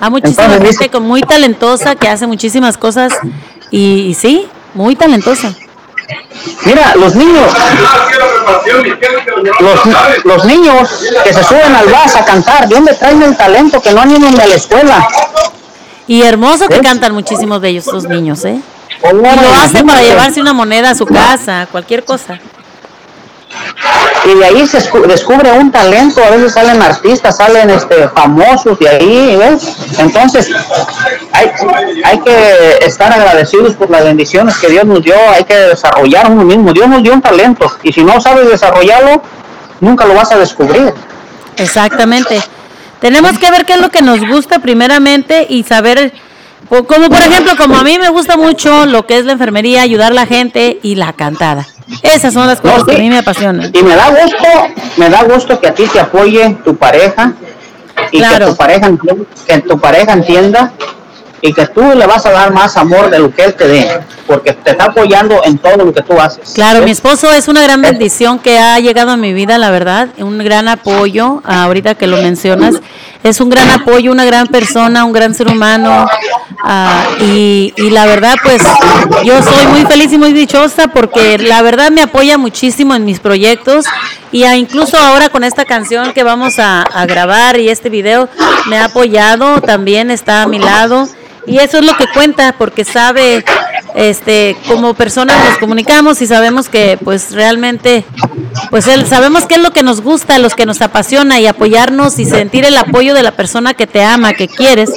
Hay 0.00 0.10
muchísima 0.10 0.44
Entonces, 0.44 0.78
gente 0.78 0.90
con 0.90 1.04
muy 1.04 1.22
talentosa 1.22 1.94
que 1.94 2.08
hace 2.08 2.26
muchísimas 2.26 2.76
cosas 2.76 3.12
y, 3.70 4.08
y 4.08 4.14
sí, 4.14 4.46
muy 4.74 4.96
talentosa. 4.96 5.54
Mira, 6.64 6.94
los 6.96 7.14
niños, 7.14 7.52
los, 9.60 10.24
los 10.24 10.44
niños 10.44 10.88
que 11.24 11.32
se 11.32 11.44
suben 11.44 11.74
al 11.74 11.86
bus 11.86 12.14
a 12.14 12.24
cantar, 12.24 12.68
¿de 12.68 12.74
dónde 12.74 12.94
traen 12.94 13.22
el 13.22 13.36
talento 13.36 13.80
que 13.80 13.92
no 13.92 14.02
han 14.02 14.10
ido 14.10 14.28
a 14.28 14.46
la 14.46 14.54
escuela? 14.54 15.08
Y 16.06 16.22
hermoso 16.22 16.68
que 16.68 16.74
¿Ves? 16.74 16.82
cantan 16.82 17.12
muchísimos 17.12 17.60
de 17.60 17.70
ellos, 17.70 17.86
los 17.86 18.04
niños, 18.04 18.44
¿eh? 18.44 18.60
Y 19.02 19.12
lo 19.12 19.52
hacen 19.64 19.86
para 19.86 20.02
llevarse 20.02 20.40
una 20.40 20.52
moneda 20.52 20.90
a 20.90 20.94
su 20.94 21.06
casa, 21.06 21.66
cualquier 21.70 22.04
cosa. 22.04 22.38
y 24.24 24.34
de 24.38 24.44
ahí 24.44 24.66
se 24.66 24.78
escu- 24.78 25.06
descubre 25.06 25.52
un 25.52 25.70
talento, 25.70 26.22
a 26.22 26.30
veces 26.30 26.52
salen 26.52 26.82
artistas, 26.82 27.36
salen 27.36 27.70
este 27.70 28.08
famosos 28.08 28.78
de 28.78 28.88
ahí, 28.88 29.36
¿ves? 29.36 29.76
Entonces, 29.98 30.50
hay, 31.32 31.50
hay 32.04 32.18
que 32.20 32.78
estar 32.84 33.12
agradecidos 33.12 33.74
por 33.74 33.88
las 33.88 34.02
bendiciones 34.04 34.56
que 34.58 34.68
Dios 34.68 34.84
nos 34.84 35.02
dio, 35.02 35.14
hay 35.30 35.44
que 35.44 35.54
desarrollar 35.54 36.30
uno 36.30 36.42
mismo, 36.44 36.72
Dios 36.72 36.88
nos 36.88 37.02
dio 37.02 37.12
un 37.14 37.22
talento, 37.22 37.70
y 37.82 37.92
si 37.92 38.02
no 38.02 38.20
sabes 38.20 38.48
desarrollarlo, 38.48 39.22
nunca 39.80 40.04
lo 40.04 40.14
vas 40.14 40.32
a 40.32 40.38
descubrir. 40.38 40.92
Exactamente. 41.56 42.42
Tenemos 43.00 43.38
que 43.38 43.50
ver 43.50 43.64
qué 43.64 43.74
es 43.74 43.80
lo 43.80 43.90
que 43.90 44.02
nos 44.02 44.26
gusta 44.26 44.58
primeramente 44.58 45.46
y 45.48 45.62
saber, 45.62 46.12
como 46.68 47.08
por 47.08 47.18
ejemplo, 47.18 47.52
como 47.56 47.76
a 47.76 47.82
mí 47.82 47.98
me 47.98 48.08
gusta 48.08 48.36
mucho 48.36 48.86
lo 48.86 49.06
que 49.06 49.18
es 49.18 49.24
la 49.24 49.32
enfermería, 49.32 49.82
ayudar 49.82 50.12
a 50.12 50.14
la 50.14 50.26
gente 50.26 50.78
y 50.82 50.94
la 50.96 51.12
cantada. 51.12 51.66
Esas 52.02 52.34
son 52.34 52.46
las 52.46 52.60
cosas 52.60 52.84
que 52.84 52.96
a 52.96 52.98
mí 52.98 53.08
me 53.08 53.18
apasionan. 53.18 53.70
Y 53.72 53.82
me 53.82 53.94
da 53.94 54.10
gusto, 54.10 54.48
me 54.96 55.08
da 55.08 55.22
gusto 55.22 55.60
que 55.60 55.68
a 55.68 55.74
ti 55.74 55.84
te 55.86 56.00
apoye 56.00 56.56
tu 56.64 56.76
pareja 56.76 57.32
y 58.10 58.18
Claro. 58.18 58.46
que 58.46 58.50
tu 58.52 58.56
pareja 58.56 58.86
entienda, 58.86 59.24
que 59.46 59.58
tu 59.60 59.78
pareja 59.78 60.12
entienda 60.12 60.72
y 61.42 61.52
que 61.52 61.66
tú 61.68 61.82
le 61.94 62.06
vas 62.06 62.26
a 62.26 62.30
dar 62.32 62.52
más 62.52 62.76
amor 62.76 63.10
de 63.10 63.18
lo 63.20 63.32
que 63.32 63.44
él 63.44 63.54
te 63.54 63.68
dé, 63.68 64.00
porque 64.26 64.52
te 64.54 64.70
está 64.72 64.86
apoyando 64.86 65.42
en 65.44 65.58
todo 65.58 65.76
lo 65.76 65.92
que 65.92 66.02
tú 66.02 66.18
haces. 66.18 66.52
Claro, 66.54 66.82
mi 66.82 66.90
esposo 66.90 67.30
es 67.30 67.46
una 67.46 67.62
gran 67.62 67.82
bendición 67.82 68.38
que 68.38 68.58
ha 68.58 68.80
llegado 68.80 69.12
a 69.12 69.16
mi 69.16 69.32
vida, 69.32 69.56
la 69.58 69.70
verdad, 69.70 70.08
un 70.18 70.38
gran 70.38 70.66
apoyo, 70.66 71.42
ahorita 71.44 71.94
que 71.94 72.06
lo 72.06 72.16
mencionas, 72.16 72.76
es 73.22 73.40
un 73.40 73.50
gran 73.50 73.70
apoyo, 73.70 74.10
una 74.10 74.24
gran 74.24 74.46
persona, 74.48 75.04
un 75.04 75.12
gran 75.12 75.34
ser 75.34 75.48
humano, 75.48 76.08
ah, 76.62 77.04
y, 77.20 77.72
y 77.76 77.90
la 77.90 78.06
verdad, 78.06 78.34
pues 78.42 78.62
yo 79.24 79.42
soy 79.42 79.66
muy 79.66 79.84
feliz 79.86 80.12
y 80.12 80.18
muy 80.18 80.32
dichosa 80.32 80.88
porque 80.88 81.38
la 81.38 81.62
verdad 81.62 81.90
me 81.90 82.02
apoya 82.02 82.38
muchísimo 82.38 82.94
en 82.94 83.04
mis 83.04 83.20
proyectos 83.20 83.86
y 84.32 84.44
incluso 84.44 84.98
ahora 84.98 85.28
con 85.28 85.44
esta 85.44 85.64
canción 85.64 86.12
que 86.12 86.22
vamos 86.22 86.58
a, 86.58 86.82
a 86.82 87.06
grabar 87.06 87.58
y 87.58 87.68
este 87.68 87.88
video 87.88 88.28
me 88.66 88.78
ha 88.78 88.86
apoyado, 88.86 89.60
también 89.60 90.10
está 90.10 90.42
a 90.42 90.46
mi 90.46 90.58
lado. 90.58 91.08
Y 91.46 91.58
eso 91.58 91.78
es 91.78 91.86
lo 91.86 91.96
que 91.96 92.06
cuenta, 92.12 92.56
porque 92.58 92.84
sabe, 92.84 93.44
este, 93.94 94.56
como 94.66 94.94
personas 94.94 95.36
nos 95.48 95.58
comunicamos 95.58 96.20
y 96.20 96.26
sabemos 96.26 96.68
que, 96.68 96.98
pues, 97.02 97.30
realmente, 97.32 98.04
pues, 98.70 98.88
él, 98.88 99.06
sabemos 99.06 99.46
qué 99.46 99.54
es 99.54 99.60
lo 99.60 99.70
que 99.70 99.84
nos 99.84 100.00
gusta, 100.00 100.40
los 100.40 100.54
que 100.54 100.66
nos 100.66 100.82
apasiona 100.82 101.38
y 101.38 101.46
apoyarnos 101.46 102.18
y 102.18 102.24
sentir 102.24 102.64
el 102.64 102.76
apoyo 102.76 103.14
de 103.14 103.22
la 103.22 103.30
persona 103.30 103.74
que 103.74 103.86
te 103.86 104.02
ama, 104.02 104.32
que 104.32 104.48
quieres, 104.48 104.90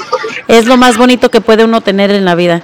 es 0.50 0.66
lo 0.66 0.78
más 0.78 0.98
bonito 0.98 1.30
que 1.30 1.42
puede 1.42 1.64
uno 1.64 1.80
tener 1.80 2.10
en 2.10 2.26
la 2.26 2.36
vida. 2.36 2.64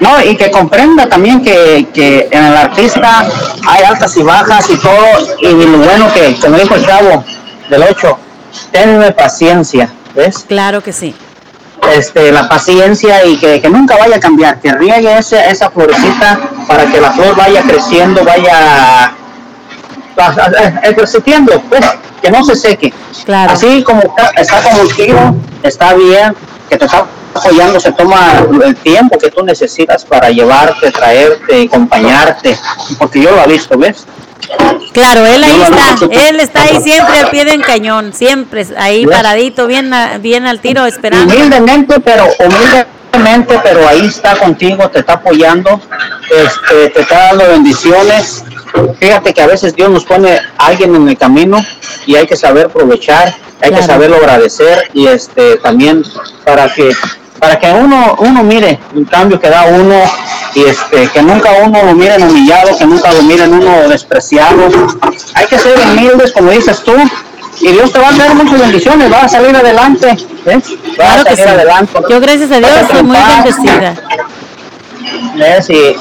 No, 0.00 0.22
y 0.22 0.36
que 0.36 0.50
comprenda 0.50 1.08
también 1.08 1.42
que, 1.42 1.88
que 1.92 2.28
en 2.30 2.44
el 2.44 2.56
artista 2.56 3.26
hay 3.66 3.82
altas 3.82 4.16
y 4.16 4.22
bajas 4.22 4.70
y 4.70 4.76
todo, 4.76 5.04
y 5.40 5.48
lo 5.48 5.78
bueno 5.78 6.06
que, 6.14 6.48
me 6.48 6.60
dijo 6.60 6.76
el 6.76 6.86
chavo 6.86 7.24
del 7.68 7.82
8, 7.82 8.18
tenme 8.70 9.10
paciencia, 9.10 9.92
¿ves? 10.14 10.44
Claro 10.46 10.80
que 10.80 10.92
sí. 10.92 11.14
este, 11.92 12.30
la 12.30 12.48
paciencia 12.48 13.24
y 13.24 13.36
que, 13.36 13.60
que 13.60 13.68
nunca 13.68 13.96
vaya 13.96 14.16
a 14.16 14.20
cambiar, 14.20 14.60
que 14.60 14.72
riegue 14.72 15.18
ese, 15.18 15.44
esa 15.50 15.70
florecita 15.70 16.38
para 16.68 16.86
que 16.86 17.00
la 17.00 17.10
flor 17.10 17.34
vaya 17.34 17.62
creciendo, 17.62 18.24
vaya 18.24 19.12
creciendo, 20.94 21.60
pues, 21.62 21.84
que 22.22 22.30
no 22.30 22.44
se 22.44 22.54
seque. 22.54 22.94
Claro. 23.24 23.52
Así 23.52 23.82
como 23.82 24.02
está, 24.02 24.30
está 24.36 24.62
como 24.62 24.82
el 24.82 24.94
tiro, 24.94 25.34
está 25.64 25.94
bien, 25.94 26.34
que 26.72 26.78
te 26.78 26.86
está 26.86 27.04
apoyando, 27.34 27.78
se 27.78 27.92
toma 27.92 28.46
el 28.64 28.74
tiempo 28.76 29.18
que 29.18 29.30
tú 29.30 29.44
necesitas 29.44 30.06
para 30.06 30.30
llevarte, 30.30 30.90
traerte, 30.90 31.66
acompañarte, 31.66 32.56
porque 32.98 33.20
yo 33.20 33.30
lo 33.30 33.44
he 33.44 33.46
visto, 33.48 33.76
¿ves? 33.76 34.06
Claro, 34.92 35.26
él 35.26 35.44
ahí 35.44 35.60
está, 35.60 36.28
él 36.28 36.40
está 36.40 36.62
ahí 36.62 36.80
siempre 36.82 37.18
al 37.18 37.30
pie 37.30 37.44
del 37.44 37.62
cañón, 37.62 38.14
siempre 38.14 38.66
ahí 38.78 39.06
paradito, 39.06 39.66
bien, 39.66 39.92
bien 40.20 40.46
al 40.46 40.60
tiro, 40.60 40.86
esperando. 40.86 41.34
Humildemente, 41.34 42.00
pero 42.00 42.24
humildemente, 42.38 42.86
pero 43.62 43.86
ahí 43.88 44.06
está 44.06 44.36
contigo, 44.36 44.88
te 44.88 45.00
está 45.00 45.14
apoyando, 45.14 45.80
este, 46.30 46.90
te 46.90 47.00
está 47.00 47.26
dando 47.26 47.48
bendiciones. 47.48 48.44
Fíjate 48.98 49.34
que 49.34 49.42
a 49.42 49.46
veces 49.46 49.74
Dios 49.74 49.90
nos 49.90 50.04
pone 50.04 50.38
a 50.58 50.66
alguien 50.66 50.94
en 50.94 51.08
el 51.08 51.18
camino 51.18 51.58
y 52.06 52.16
hay 52.16 52.26
que 52.26 52.36
saber 52.36 52.66
aprovechar, 52.66 53.34
hay 53.60 53.72
que 53.72 53.82
saberlo 53.82 54.16
agradecer 54.16 54.90
y 54.94 55.06
este 55.06 55.56
también 55.58 56.02
para 56.44 56.72
que 56.72 56.90
para 57.38 57.58
que 57.58 57.70
uno 57.70 58.16
uno 58.20 58.42
mire 58.44 58.78
el 58.94 59.06
cambio 59.08 59.38
que 59.38 59.50
da 59.50 59.64
uno 59.64 60.00
y 60.54 60.64
este 60.64 61.08
que 61.08 61.22
nunca 61.22 61.50
uno 61.64 61.82
lo 61.82 61.94
miren 61.94 62.22
humillado, 62.22 62.76
que 62.78 62.86
nunca 62.86 63.12
lo 63.12 63.22
miren 63.22 63.52
uno 63.52 63.88
despreciado. 63.88 64.68
Hay 65.34 65.46
que 65.46 65.58
ser 65.58 65.78
humildes 65.78 66.32
como 66.32 66.50
dices 66.50 66.82
tú 66.82 66.94
y 67.62 67.72
Dios 67.72 67.92
te 67.92 67.98
va 67.98 68.08
a 68.08 68.12
dar 68.12 68.34
muchas 68.34 68.60
bendiciones, 68.60 69.10
vas 69.10 69.24
a 69.24 69.28
salir 69.28 69.54
adelante, 69.56 70.16
¿ves? 70.44 70.64
Vas 70.96 70.96
Claro 70.96 71.20
a 71.22 71.24
que 71.24 71.36
salir 71.36 71.44
sí. 71.44 71.50
adelante. 71.50 71.92
Yo 72.08 72.20
gracias 72.20 72.50
a 72.50 72.58
Dios 72.58 72.70
a 72.70 72.88
soy 72.88 73.02
muy 73.02 73.16
bendecida. 73.16 73.94
¿Ves? 75.36 75.70
Y, 75.70 75.96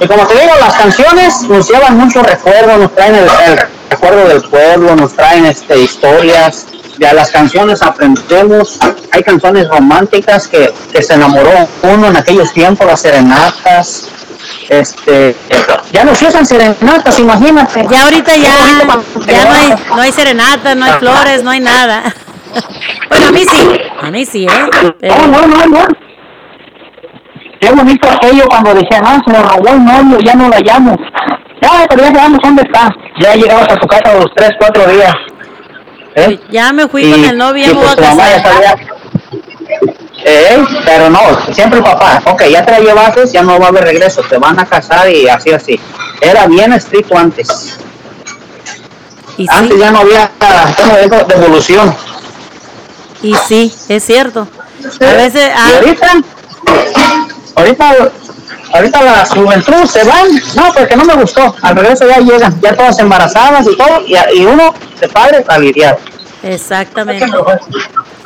y 0.00 0.06
como 0.08 0.26
te 0.26 0.34
digo, 0.34 0.52
las 0.60 0.74
canciones 0.74 1.42
nos 1.42 1.68
llevan 1.68 1.96
muchos 1.98 2.24
recuerdos, 2.26 2.78
nos 2.78 2.94
traen 2.94 3.14
el, 3.14 3.24
el 3.24 3.58
recuerdo 3.90 4.28
del 4.28 4.42
pueblo, 4.42 4.96
nos 4.96 5.12
traen 5.14 5.46
este, 5.46 5.78
historias, 5.80 6.66
de 6.98 7.12
las 7.12 7.30
canciones 7.30 7.82
aprendemos, 7.82 8.78
hay 9.10 9.22
canciones 9.22 9.68
románticas 9.68 10.46
que, 10.46 10.72
que 10.92 11.02
se 11.02 11.14
enamoró 11.14 11.50
uno 11.82 12.08
en 12.08 12.16
aquellos 12.16 12.52
tiempos, 12.52 12.86
las 12.86 13.00
serenatas, 13.00 14.08
este, 14.68 15.36
ya 15.92 16.04
no 16.04 16.14
se 16.14 16.26
usan 16.26 16.44
serenatas, 16.46 17.18
imagínate. 17.18 17.86
Ya 17.90 18.04
ahorita 18.04 18.36
ya, 18.36 18.52
ya 19.26 19.44
no 19.44 19.52
hay, 19.52 19.74
no 19.88 20.00
hay 20.02 20.12
serenata, 20.12 20.74
no 20.74 20.84
hay 20.84 20.92
flores, 20.92 21.42
no 21.42 21.50
hay 21.50 21.60
nada. 21.60 22.02
Bueno, 23.08 23.28
a 23.28 23.32
mí 23.32 23.44
sí, 23.44 23.68
a 24.02 24.10
mí 24.10 24.24
sí, 24.26 24.46
¿eh? 24.46 24.92
Pero- 25.00 25.14
No, 25.26 25.46
no, 25.46 25.46
no, 25.46 25.66
no. 25.66 25.86
Qué 27.60 27.70
bonito 27.70 28.08
aquello 28.10 28.44
cuando 28.48 28.74
decían, 28.74 29.02
ah, 29.06 29.20
se 29.26 29.32
le 29.32 29.42
robó 29.42 29.68
el 29.68 29.84
novio, 29.84 30.18
ya 30.20 30.34
no 30.34 30.48
la 30.48 30.60
llamo. 30.60 30.96
Ya, 31.62 31.86
pero 31.88 32.02
ya 32.04 32.14
sabemos 32.14 32.40
dónde 32.42 32.62
está. 32.62 32.90
Ya 33.20 33.34
llegabas 33.34 33.68
a 33.72 33.76
tu 33.76 33.86
casa 33.86 34.14
los 34.14 34.26
tres, 34.36 34.50
cuatro 34.58 34.86
días. 34.88 35.12
¿Eh? 36.16 36.38
Ya 36.50 36.72
me 36.72 36.86
fui 36.88 37.04
Y- 37.04 37.10
con 37.10 37.24
el 37.24 37.38
novio, 37.38 37.64
y 37.64 37.68
me 37.68 37.74
voy 37.74 37.84
a 37.86 37.94
pues 37.96 38.06
casar. 38.08 38.78
Eh, 40.26 40.64
pero 40.86 41.10
no, 41.10 41.20
siempre 41.52 41.78
el 41.80 41.84
papá, 41.84 42.22
ok, 42.24 42.44
ya 42.50 42.64
te 42.64 42.72
la 42.72 42.80
llevaste, 42.80 43.26
ya 43.30 43.42
no 43.42 43.58
va 43.58 43.66
a 43.66 43.68
haber 43.68 43.84
regreso, 43.84 44.22
te 44.22 44.38
van 44.38 44.58
a 44.58 44.64
casar 44.66 45.10
y 45.10 45.28
así, 45.28 45.52
así. 45.52 45.78
Era 46.20 46.46
bien 46.46 46.72
estricto 46.72 47.16
antes. 47.16 47.78
Y 49.36 49.46
Antes 49.50 49.74
sí, 49.74 49.80
ya 49.80 49.90
no 49.90 49.98
había, 49.98 50.30
ya 50.40 50.86
no 50.86 50.92
había 50.94 51.24
devolución. 51.24 51.94
y 53.22 53.34
sí, 53.48 53.74
es 53.88 54.04
cierto. 54.04 54.48
A 55.00 55.12
veces, 55.14 55.50
ah, 55.54 55.68
Y 55.72 55.74
ahorita, 55.76 56.12
ahorita, 57.56 57.94
ahorita 58.72 59.02
la 59.02 59.26
juventud 59.26 59.86
se 59.86 60.04
van, 60.04 60.28
no, 60.54 60.72
porque 60.72 60.96
no 60.96 61.04
me 61.04 61.14
gustó. 61.16 61.54
Al 61.60 61.76
regreso 61.76 62.06
ya 62.08 62.18
llegan, 62.20 62.58
ya 62.62 62.74
todas 62.74 62.98
embarazadas 62.98 63.66
y 63.66 63.76
todo, 63.76 64.00
y, 64.06 64.14
y 64.38 64.46
uno 64.46 64.72
de 65.00 65.08
padre 65.08 65.44
a 65.48 65.58
lidiar. 65.58 65.98
exactamente. 66.42 67.26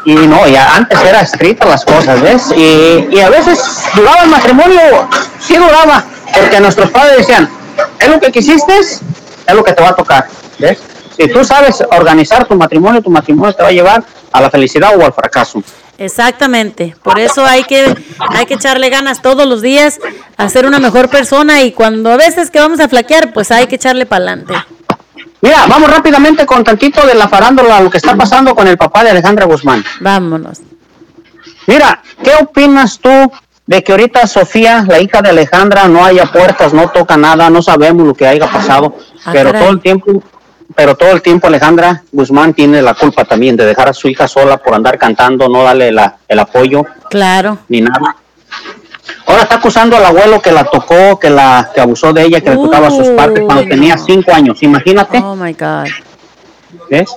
Y 0.08 0.14
no, 0.14 0.48
ya 0.48 0.74
antes 0.74 0.98
era 1.04 1.20
estricta 1.20 1.66
las 1.66 1.84
cosas, 1.84 2.22
¿ves? 2.22 2.50
Y, 2.56 3.14
y 3.14 3.20
a 3.20 3.28
veces 3.28 3.58
duraba 3.94 4.22
el 4.22 4.30
matrimonio, 4.30 4.80
sí 5.38 5.54
duraba, 5.54 6.02
porque 6.32 6.58
nuestros 6.60 6.90
padres 6.90 7.18
decían, 7.18 7.46
es 8.00 8.08
lo 8.08 8.18
que 8.18 8.32
quisiste, 8.32 8.78
es 8.78 9.02
lo 9.52 9.62
que 9.62 9.74
te 9.74 9.82
va 9.82 9.90
a 9.90 9.94
tocar, 9.94 10.26
¿ves? 10.58 10.78
Si 11.14 11.28
tú 11.28 11.44
sabes 11.44 11.84
organizar 11.90 12.46
tu 12.46 12.54
matrimonio, 12.54 13.02
tu 13.02 13.10
matrimonio 13.10 13.52
te 13.52 13.62
va 13.62 13.68
a 13.68 13.72
llevar 13.72 14.02
a 14.32 14.40
la 14.40 14.48
felicidad 14.48 14.98
o 14.98 15.04
al 15.04 15.12
fracaso. 15.12 15.62
Exactamente, 15.98 16.96
por 17.02 17.18
eso 17.18 17.44
hay 17.44 17.64
que 17.64 17.94
hay 18.30 18.46
que 18.46 18.54
echarle 18.54 18.88
ganas 18.88 19.20
todos 19.20 19.46
los 19.46 19.60
días 19.60 20.00
a 20.38 20.48
ser 20.48 20.64
una 20.64 20.78
mejor 20.78 21.10
persona 21.10 21.60
y 21.60 21.72
cuando 21.72 22.10
a 22.12 22.16
veces 22.16 22.50
que 22.50 22.60
vamos 22.60 22.80
a 22.80 22.88
flaquear, 22.88 23.34
pues 23.34 23.50
hay 23.50 23.66
que 23.66 23.74
echarle 23.74 24.06
para 24.06 24.24
adelante. 24.24 24.54
Mira, 25.40 25.66
vamos 25.68 25.90
rápidamente 25.90 26.44
con 26.46 26.64
tantito 26.64 27.06
de 27.06 27.14
la 27.14 27.28
farándula, 27.28 27.80
lo 27.80 27.90
que 27.90 27.98
está 27.98 28.16
pasando 28.16 28.54
con 28.54 28.66
el 28.66 28.76
papá 28.76 29.04
de 29.04 29.10
Alejandra 29.10 29.46
Guzmán. 29.46 29.84
Vámonos. 30.00 30.58
Mira, 31.66 32.02
¿qué 32.22 32.32
opinas 32.40 32.98
tú 32.98 33.30
de 33.66 33.84
que 33.84 33.92
ahorita 33.92 34.26
Sofía, 34.26 34.84
la 34.88 35.00
hija 35.00 35.20
de 35.20 35.28
Alejandra, 35.30 35.86
no 35.88 36.04
haya 36.04 36.24
puertas, 36.26 36.72
no 36.72 36.88
toca 36.88 37.16
nada, 37.16 37.50
no 37.50 37.62
sabemos 37.62 38.06
lo 38.06 38.14
que 38.14 38.26
haya 38.26 38.46
pasado, 38.50 38.96
Ah, 39.24 39.30
pero 39.32 39.50
caray. 39.50 39.62
todo 39.62 39.72
el 39.72 39.80
tiempo, 39.80 40.22
pero 40.74 40.94
todo 40.96 41.10
el 41.10 41.20
tiempo 41.22 41.46
Alejandra 41.48 42.02
Guzmán 42.10 42.54
tiene 42.54 42.80
la 42.80 42.94
culpa 42.94 43.24
también 43.24 43.56
de 43.56 43.66
dejar 43.66 43.88
a 43.88 43.92
su 43.92 44.08
hija 44.08 44.26
sola 44.26 44.56
por 44.56 44.74
andar 44.74 44.98
cantando, 44.98 45.48
no 45.48 45.62
darle 45.64 45.92
la- 45.92 46.16
el 46.26 46.38
apoyo 46.38 46.84
Claro. 47.10 47.58
ni 47.68 47.82
nada. 47.82 48.16
Ahora 49.28 49.42
está 49.42 49.56
acusando 49.56 49.94
al 49.96 50.04
abuelo 50.06 50.40
que 50.40 50.50
la 50.50 50.64
tocó, 50.64 51.18
que 51.18 51.28
la 51.28 51.70
que 51.74 51.80
abusó 51.82 52.12
de 52.14 52.22
ella, 52.22 52.40
que 52.40 52.50
le 52.50 52.56
tocaba 52.56 52.90
sus 52.90 53.08
partes 53.08 53.44
cuando 53.44 53.64
tenía 53.68 53.98
cinco 53.98 54.32
años. 54.32 54.62
Imagínate. 54.62 55.18
Oh 55.18 55.36
my 55.36 55.52
God. 55.52 55.86
¿Ves? 56.90 57.10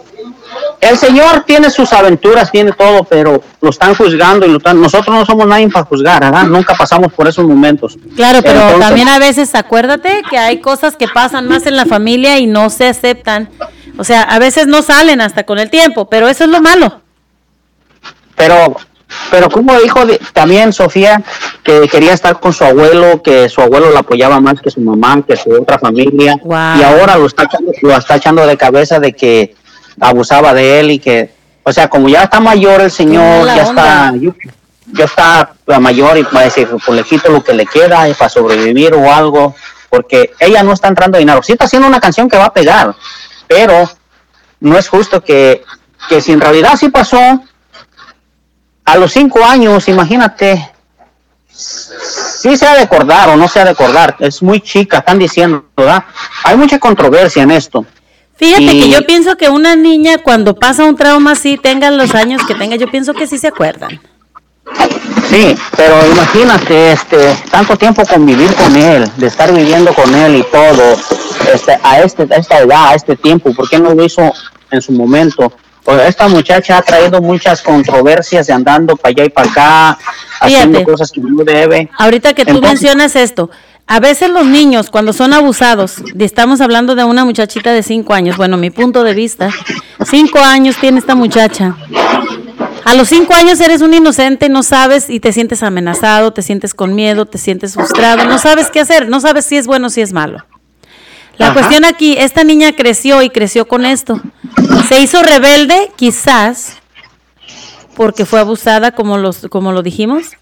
El 0.81 0.97
Señor 0.97 1.43
tiene 1.45 1.69
sus 1.69 1.93
aventuras, 1.93 2.51
tiene 2.51 2.73
todo, 2.73 3.03
pero 3.05 3.41
lo 3.61 3.69
están 3.69 3.95
juzgando 3.95 4.45
y 4.45 4.49
lo 4.49 4.57
están- 4.57 4.81
nosotros 4.81 5.15
no 5.15 5.25
somos 5.25 5.47
nadie 5.47 5.69
para 5.69 5.85
juzgar, 5.85 6.21
¿verdad? 6.21 6.43
Nunca 6.43 6.75
pasamos 6.75 7.13
por 7.13 7.27
esos 7.27 7.45
momentos. 7.45 7.97
Claro, 8.15 8.39
pero 8.41 8.55
Entonces, 8.59 8.79
también 8.79 9.07
a 9.07 9.19
veces 9.19 9.55
acuérdate 9.55 10.21
que 10.29 10.37
hay 10.37 10.59
cosas 10.59 10.97
que 10.97 11.07
pasan 11.07 11.47
más 11.47 11.65
en 11.67 11.77
la 11.77 11.85
familia 11.85 12.39
y 12.39 12.47
no 12.47 12.69
se 12.69 12.87
aceptan. 12.87 13.49
O 13.97 14.03
sea, 14.03 14.23
a 14.23 14.39
veces 14.39 14.67
no 14.67 14.81
salen 14.81 15.21
hasta 15.21 15.43
con 15.45 15.59
el 15.59 15.69
tiempo, 15.69 16.09
pero 16.09 16.27
eso 16.27 16.43
es 16.43 16.49
lo 16.49 16.59
malo. 16.61 17.01
Pero, 18.35 18.75
pero 19.29 19.49
como 19.49 19.79
dijo 19.79 20.05
de- 20.05 20.19
también 20.33 20.73
Sofía 20.73 21.21
que 21.63 21.87
quería 21.87 22.13
estar 22.13 22.39
con 22.39 22.53
su 22.53 22.63
abuelo, 22.63 23.21
que 23.21 23.49
su 23.49 23.61
abuelo 23.61 23.91
la 23.91 23.99
apoyaba 24.01 24.39
más 24.39 24.59
que 24.61 24.71
su 24.71 24.81
mamá, 24.81 25.21
que 25.27 25.35
su 25.37 25.51
otra 25.51 25.77
familia, 25.79 26.35
Wow. 26.43 26.77
y 26.79 26.83
ahora 26.83 27.17
lo 27.17 27.25
está, 27.25 27.43
echando- 27.43 27.71
lo 27.81 27.95
está 27.97 28.15
echando 28.15 28.45
de 28.47 28.57
cabeza 28.57 28.99
de 28.99 29.13
que 29.13 29.55
abusaba 29.99 30.53
de 30.53 30.79
él 30.79 30.91
y 30.91 30.99
que, 30.99 31.31
o 31.63 31.71
sea, 31.71 31.87
como 31.89 32.09
ya 32.09 32.23
está 32.23 32.39
mayor 32.39 32.81
el 32.81 32.91
señor, 32.91 33.45
ya 33.45 33.63
está, 33.63 34.09
onda. 34.13 34.33
ya 34.93 35.05
está 35.05 35.53
mayor 35.79 36.17
y 36.17 36.23
va 36.23 36.41
a 36.41 36.43
decir, 36.45 36.67
pues 36.85 36.97
le 36.97 37.03
quito 37.03 37.31
lo 37.31 37.43
que 37.43 37.53
le 37.53 37.65
queda 37.65 38.09
y 38.09 38.13
para 38.13 38.29
sobrevivir 38.29 38.93
o 38.95 39.11
algo, 39.13 39.55
porque 39.89 40.31
ella 40.39 40.63
no 40.63 40.73
está 40.73 40.87
entrando 40.87 41.17
dinero. 41.17 41.43
Sí 41.43 41.51
está 41.51 41.65
haciendo 41.65 41.87
una 41.87 41.99
canción 41.99 42.27
que 42.29 42.37
va 42.37 42.45
a 42.45 42.53
pegar, 42.53 42.95
pero 43.47 43.89
no 44.61 44.77
es 44.77 44.87
justo 44.87 45.21
que, 45.21 45.63
que 46.09 46.21
si 46.21 46.31
en 46.31 46.41
realidad 46.41 46.75
sí 46.79 46.89
pasó, 46.89 47.41
a 48.85 48.97
los 48.97 49.11
cinco 49.13 49.43
años, 49.43 49.87
imagínate, 49.87 50.69
sí 51.51 52.57
se 52.57 52.65
ha 52.67 52.75
de 52.75 52.81
acordar 52.81 53.29
o 53.29 53.35
no 53.37 53.47
se 53.47 53.59
ha 53.59 53.63
de 53.65 53.71
acordar, 53.71 54.15
es 54.19 54.41
muy 54.41 54.59
chica, 54.61 54.99
están 54.99 55.19
diciendo, 55.19 55.65
¿verdad? 55.75 56.03
Hay 56.43 56.57
mucha 56.57 56.79
controversia 56.79 57.43
en 57.43 57.51
esto. 57.51 57.85
Fíjate 58.35 58.63
Y- 58.63 58.81
que 58.81 58.89
yo 58.89 59.05
pienso 59.05 59.37
que 59.37 59.49
una 59.49 59.75
niña 59.75 60.17
cuando 60.17 60.55
pasa 60.55 60.83
un 60.85 60.95
trauma 60.95 61.33
así, 61.33 61.57
tenga 61.57 61.91
los 61.91 62.15
años 62.15 62.41
que 62.47 62.55
tenga, 62.55 62.75
yo 62.75 62.89
pienso 62.89 63.13
que 63.13 63.27
sí 63.27 63.37
se 63.37 63.47
acuerdan. 63.47 64.01
Sí, 65.29 65.55
pero 65.77 65.95
imagínate, 66.11 66.91
este, 66.93 67.35
tanto 67.51 67.77
tiempo 67.77 68.03
convivir 68.05 68.53
con 68.55 68.75
él, 68.75 69.09
de 69.17 69.27
estar 69.27 69.53
viviendo 69.53 69.93
con 69.93 70.13
él 70.13 70.35
y 70.37 70.43
todo, 70.43 70.97
este, 71.53 71.77
a 71.83 71.99
este, 72.01 72.23
a 72.23 72.37
esta 72.37 72.59
edad, 72.59 72.87
a 72.89 72.95
este 72.95 73.15
tiempo, 73.15 73.53
¿por 73.53 73.69
qué 73.69 73.79
no 73.79 73.93
lo 73.93 74.03
hizo 74.03 74.33
en 74.71 74.81
su 74.81 74.91
momento? 74.91 75.53
Pues 75.83 76.07
esta 76.07 76.27
muchacha 76.27 76.77
ha 76.77 76.81
traído 76.81 77.21
muchas 77.21 77.61
controversias 77.61 78.47
de 78.47 78.53
andando 78.53 78.95
para 78.95 79.09
allá 79.11 79.25
y 79.25 79.29
para 79.29 79.49
acá, 79.49 79.97
haciendo 80.39 80.83
cosas 80.83 81.11
que 81.11 81.21
no 81.21 81.43
debe. 81.43 81.89
Ahorita 81.97 82.33
que 82.33 82.45
tú 82.45 82.51
Entonces- 82.51 82.71
mencionas 82.81 83.15
esto, 83.15 83.49
a 83.87 83.99
veces 83.99 84.29
los 84.29 84.45
niños 84.45 84.89
cuando 84.89 85.11
son 85.11 85.33
abusados, 85.33 85.95
y 86.17 86.23
estamos 86.23 86.61
hablando 86.61 86.95
de 86.95 87.03
una 87.03 87.25
muchachita 87.25 87.73
de 87.73 87.83
cinco 87.83 88.13
años, 88.13 88.37
bueno, 88.37 88.57
mi 88.57 88.69
punto 88.69 89.03
de 89.03 89.13
vista, 89.13 89.49
cinco 90.05 90.39
años 90.39 90.77
tiene 90.79 90.99
esta 90.99 91.15
muchacha. 91.15 91.75
A 92.85 92.93
los 92.95 93.09
cinco 93.09 93.33
años 93.33 93.59
eres 93.59 93.81
un 93.81 93.93
inocente, 93.93 94.49
no 94.49 94.63
sabes 94.63 95.09
y 95.09 95.19
te 95.19 95.33
sientes 95.33 95.61
amenazado, 95.61 96.31
te 96.31 96.41
sientes 96.41 96.73
con 96.73 96.95
miedo, 96.95 97.25
te 97.25 97.37
sientes 97.37 97.73
frustrado, 97.73 98.25
no 98.25 98.37
sabes 98.37 98.69
qué 98.71 98.79
hacer, 98.79 99.09
no 99.09 99.19
sabes 99.19 99.45
si 99.45 99.57
es 99.57 99.67
bueno 99.67 99.87
o 99.87 99.89
si 99.89 100.01
es 100.01 100.13
malo. 100.13 100.45
La 101.41 101.47
Ajá. 101.47 101.55
cuestión 101.55 101.85
aquí, 101.85 102.15
esta 102.19 102.43
niña 102.43 102.75
creció 102.75 103.23
y 103.23 103.31
creció 103.31 103.67
con 103.67 103.83
esto. 103.83 104.21
Se 104.87 104.99
hizo 104.99 105.23
rebelde, 105.23 105.91
quizás, 105.95 106.77
porque 107.95 108.25
fue 108.25 108.39
abusada, 108.39 108.91
como, 108.91 109.17
los, 109.17 109.47
como 109.49 109.71
lo 109.71 109.81
dijimos, 109.81 110.37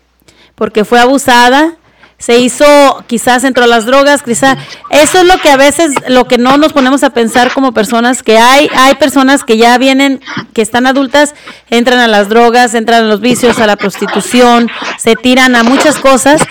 porque 0.55 0.83
fue 0.83 0.99
abusada, 0.99 1.75
se 2.17 2.37
hizo, 2.39 2.65
quizás 3.07 3.45
entró 3.45 3.63
a 3.63 3.67
las 3.67 3.85
drogas, 3.85 4.23
quizás, 4.23 4.57
eso 4.89 5.19
es 5.19 5.25
lo 5.25 5.37
que 5.37 5.49
a 5.49 5.55
veces, 5.55 5.93
lo 6.09 6.27
que 6.27 6.37
no 6.37 6.57
nos 6.57 6.73
ponemos 6.73 7.01
a 7.03 7.11
pensar 7.11 7.53
como 7.53 7.71
personas, 7.71 8.21
que 8.21 8.37
hay, 8.37 8.69
hay 8.75 8.95
personas 8.95 9.45
que 9.45 9.55
ya 9.55 9.77
vienen, 9.77 10.19
que 10.53 10.61
están 10.61 10.85
adultas, 10.85 11.33
entran 11.69 11.99
a 11.99 12.09
las 12.09 12.27
drogas, 12.27 12.73
entran 12.73 13.05
a 13.05 13.07
los 13.07 13.21
vicios, 13.21 13.57
a 13.59 13.67
la 13.67 13.77
prostitución, 13.77 14.69
se 14.97 15.15
tiran 15.15 15.55
a 15.55 15.63
muchas 15.63 15.97
cosas, 15.97 16.41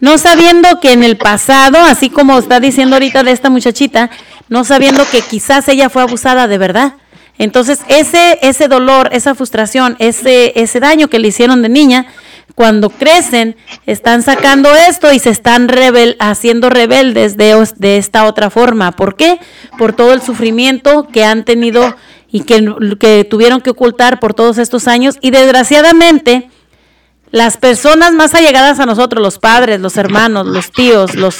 no 0.00 0.18
sabiendo 0.18 0.80
que 0.80 0.92
en 0.92 1.02
el 1.02 1.16
pasado, 1.16 1.78
así 1.78 2.10
como 2.10 2.38
está 2.38 2.60
diciendo 2.60 2.96
ahorita 2.96 3.22
de 3.22 3.32
esta 3.32 3.50
muchachita, 3.50 4.10
no 4.48 4.64
sabiendo 4.64 5.04
que 5.10 5.22
quizás 5.22 5.68
ella 5.68 5.88
fue 5.88 6.02
abusada 6.02 6.48
de 6.48 6.58
verdad. 6.58 6.94
Entonces, 7.38 7.80
ese, 7.88 8.38
ese 8.42 8.68
dolor, 8.68 9.10
esa 9.12 9.34
frustración, 9.34 9.96
ese, 9.98 10.52
ese 10.56 10.80
daño 10.80 11.08
que 11.08 11.18
le 11.18 11.28
hicieron 11.28 11.62
de 11.62 11.68
niña, 11.68 12.06
cuando 12.54 12.88
crecen, 12.88 13.56
están 13.84 14.22
sacando 14.22 14.74
esto 14.74 15.12
y 15.12 15.18
se 15.18 15.28
están 15.28 15.68
rebel 15.68 16.16
haciendo 16.20 16.70
rebeldes 16.70 17.36
de, 17.36 17.68
de 17.76 17.98
esta 17.98 18.24
otra 18.24 18.48
forma. 18.48 18.92
¿Por 18.92 19.16
qué? 19.16 19.38
Por 19.78 19.92
todo 19.92 20.14
el 20.14 20.22
sufrimiento 20.22 21.06
que 21.12 21.24
han 21.24 21.44
tenido 21.44 21.94
y 22.30 22.40
que, 22.44 22.96
que 22.98 23.24
tuvieron 23.24 23.60
que 23.60 23.70
ocultar 23.70 24.20
por 24.20 24.32
todos 24.32 24.56
estos 24.56 24.88
años. 24.88 25.18
Y 25.20 25.32
desgraciadamente, 25.32 26.48
las 27.30 27.56
personas 27.56 28.12
más 28.12 28.34
allegadas 28.34 28.80
a 28.80 28.86
nosotros, 28.86 29.22
los 29.22 29.38
padres, 29.38 29.80
los 29.80 29.96
hermanos, 29.96 30.46
los 30.46 30.70
tíos, 30.70 31.14
los 31.14 31.38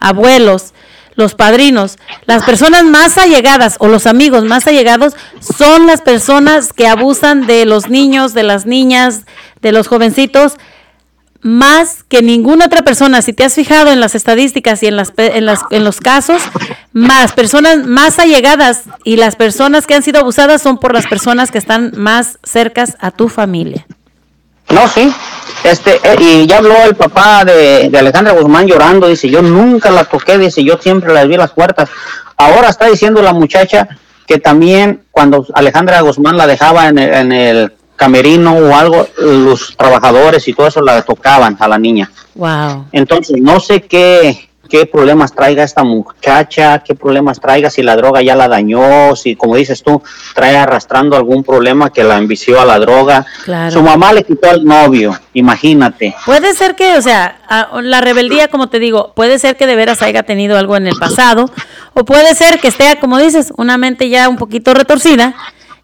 abuelos, 0.00 0.74
los 1.14 1.34
padrinos, 1.34 1.98
las 2.26 2.44
personas 2.44 2.84
más 2.84 3.18
allegadas 3.18 3.76
o 3.80 3.88
los 3.88 4.06
amigos 4.06 4.44
más 4.44 4.66
allegados 4.66 5.14
son 5.40 5.86
las 5.86 6.00
personas 6.00 6.72
que 6.72 6.86
abusan 6.86 7.46
de 7.46 7.66
los 7.66 7.88
niños, 7.88 8.34
de 8.34 8.44
las 8.44 8.66
niñas, 8.66 9.22
de 9.60 9.72
los 9.72 9.88
jovencitos, 9.88 10.58
más 11.40 12.04
que 12.04 12.22
ninguna 12.22 12.66
otra 12.66 12.82
persona. 12.82 13.22
Si 13.22 13.32
te 13.32 13.44
has 13.44 13.54
fijado 13.54 13.90
en 13.90 14.00
las 14.00 14.14
estadísticas 14.14 14.82
y 14.82 14.86
en, 14.86 14.96
las, 14.96 15.12
en, 15.16 15.46
las, 15.46 15.60
los 15.70 16.00
casos, 16.00 16.42
más 16.92 17.32
personas 17.32 17.86
más 17.86 18.18
allegadas 18.18 18.84
y 19.04 19.16
las 19.16 19.36
personas 19.36 19.86
que 19.86 19.94
han 19.94 20.02
sido 20.02 20.20
abusadas 20.20 20.62
son 20.62 20.78
por 20.78 20.94
las 20.94 21.06
personas 21.06 21.50
que 21.50 21.58
están 21.58 21.92
más 21.96 22.38
cercas 22.42 22.96
a 23.00 23.10
tu 23.10 23.28
familia. 23.28 23.86
No, 24.70 24.86
sí. 24.88 25.12
Este, 25.64 25.96
eh, 26.02 26.16
y 26.18 26.46
ya 26.46 26.58
habló 26.58 26.76
el 26.84 26.94
papá 26.94 27.44
de, 27.44 27.88
de, 27.90 27.98
Alejandra 27.98 28.32
Guzmán 28.32 28.66
llorando, 28.66 29.08
dice, 29.08 29.28
yo 29.28 29.42
nunca 29.42 29.90
la 29.90 30.04
toqué, 30.04 30.38
dice, 30.38 30.62
yo 30.62 30.78
siempre 30.78 31.12
la 31.12 31.24
vi 31.24 31.36
las 31.36 31.52
puertas. 31.52 31.88
Ahora 32.36 32.68
está 32.68 32.86
diciendo 32.86 33.20
la 33.22 33.32
muchacha 33.32 33.88
que 34.26 34.38
también 34.38 35.02
cuando 35.10 35.44
Alejandra 35.54 36.00
Guzmán 36.00 36.36
la 36.36 36.46
dejaba 36.46 36.88
en 36.88 36.98
el, 36.98 37.14
en 37.14 37.32
el 37.32 37.72
camerino 37.96 38.52
o 38.52 38.76
algo, 38.76 39.08
los 39.18 39.76
trabajadores 39.76 40.46
y 40.46 40.54
todo 40.54 40.68
eso 40.68 40.80
la 40.80 41.02
tocaban 41.02 41.56
a 41.58 41.66
la 41.68 41.78
niña. 41.78 42.10
Wow. 42.34 42.86
Entonces, 42.92 43.40
no 43.40 43.58
sé 43.58 43.82
qué, 43.82 44.47
qué 44.68 44.86
problemas 44.86 45.32
traiga 45.32 45.64
esta 45.64 45.82
muchacha, 45.84 46.80
qué 46.80 46.94
problemas 46.94 47.40
traiga, 47.40 47.70
si 47.70 47.82
la 47.82 47.96
droga 47.96 48.22
ya 48.22 48.36
la 48.36 48.48
dañó, 48.48 49.16
si, 49.16 49.36
como 49.36 49.56
dices 49.56 49.82
tú, 49.82 50.02
trae 50.34 50.56
arrastrando 50.56 51.16
algún 51.16 51.42
problema 51.42 51.92
que 51.92 52.04
la 52.04 52.16
envició 52.16 52.60
a 52.60 52.64
la 52.64 52.78
droga. 52.78 53.26
Claro. 53.44 53.70
Su 53.70 53.82
mamá 53.82 54.12
le 54.12 54.24
quitó 54.24 54.50
al 54.50 54.64
novio, 54.64 55.18
imagínate. 55.34 56.14
Puede 56.26 56.54
ser 56.54 56.74
que, 56.74 56.96
o 56.96 57.02
sea, 57.02 57.38
la 57.82 58.00
rebeldía, 58.00 58.48
como 58.48 58.68
te 58.68 58.78
digo, 58.78 59.12
puede 59.14 59.38
ser 59.38 59.56
que 59.56 59.66
de 59.66 59.76
veras 59.76 60.02
haya 60.02 60.22
tenido 60.22 60.58
algo 60.58 60.76
en 60.76 60.86
el 60.86 60.96
pasado, 60.96 61.50
o 61.94 62.04
puede 62.04 62.34
ser 62.34 62.60
que 62.60 62.68
esté, 62.68 62.98
como 63.00 63.18
dices, 63.18 63.52
una 63.56 63.78
mente 63.78 64.08
ya 64.08 64.28
un 64.28 64.36
poquito 64.36 64.74
retorcida 64.74 65.34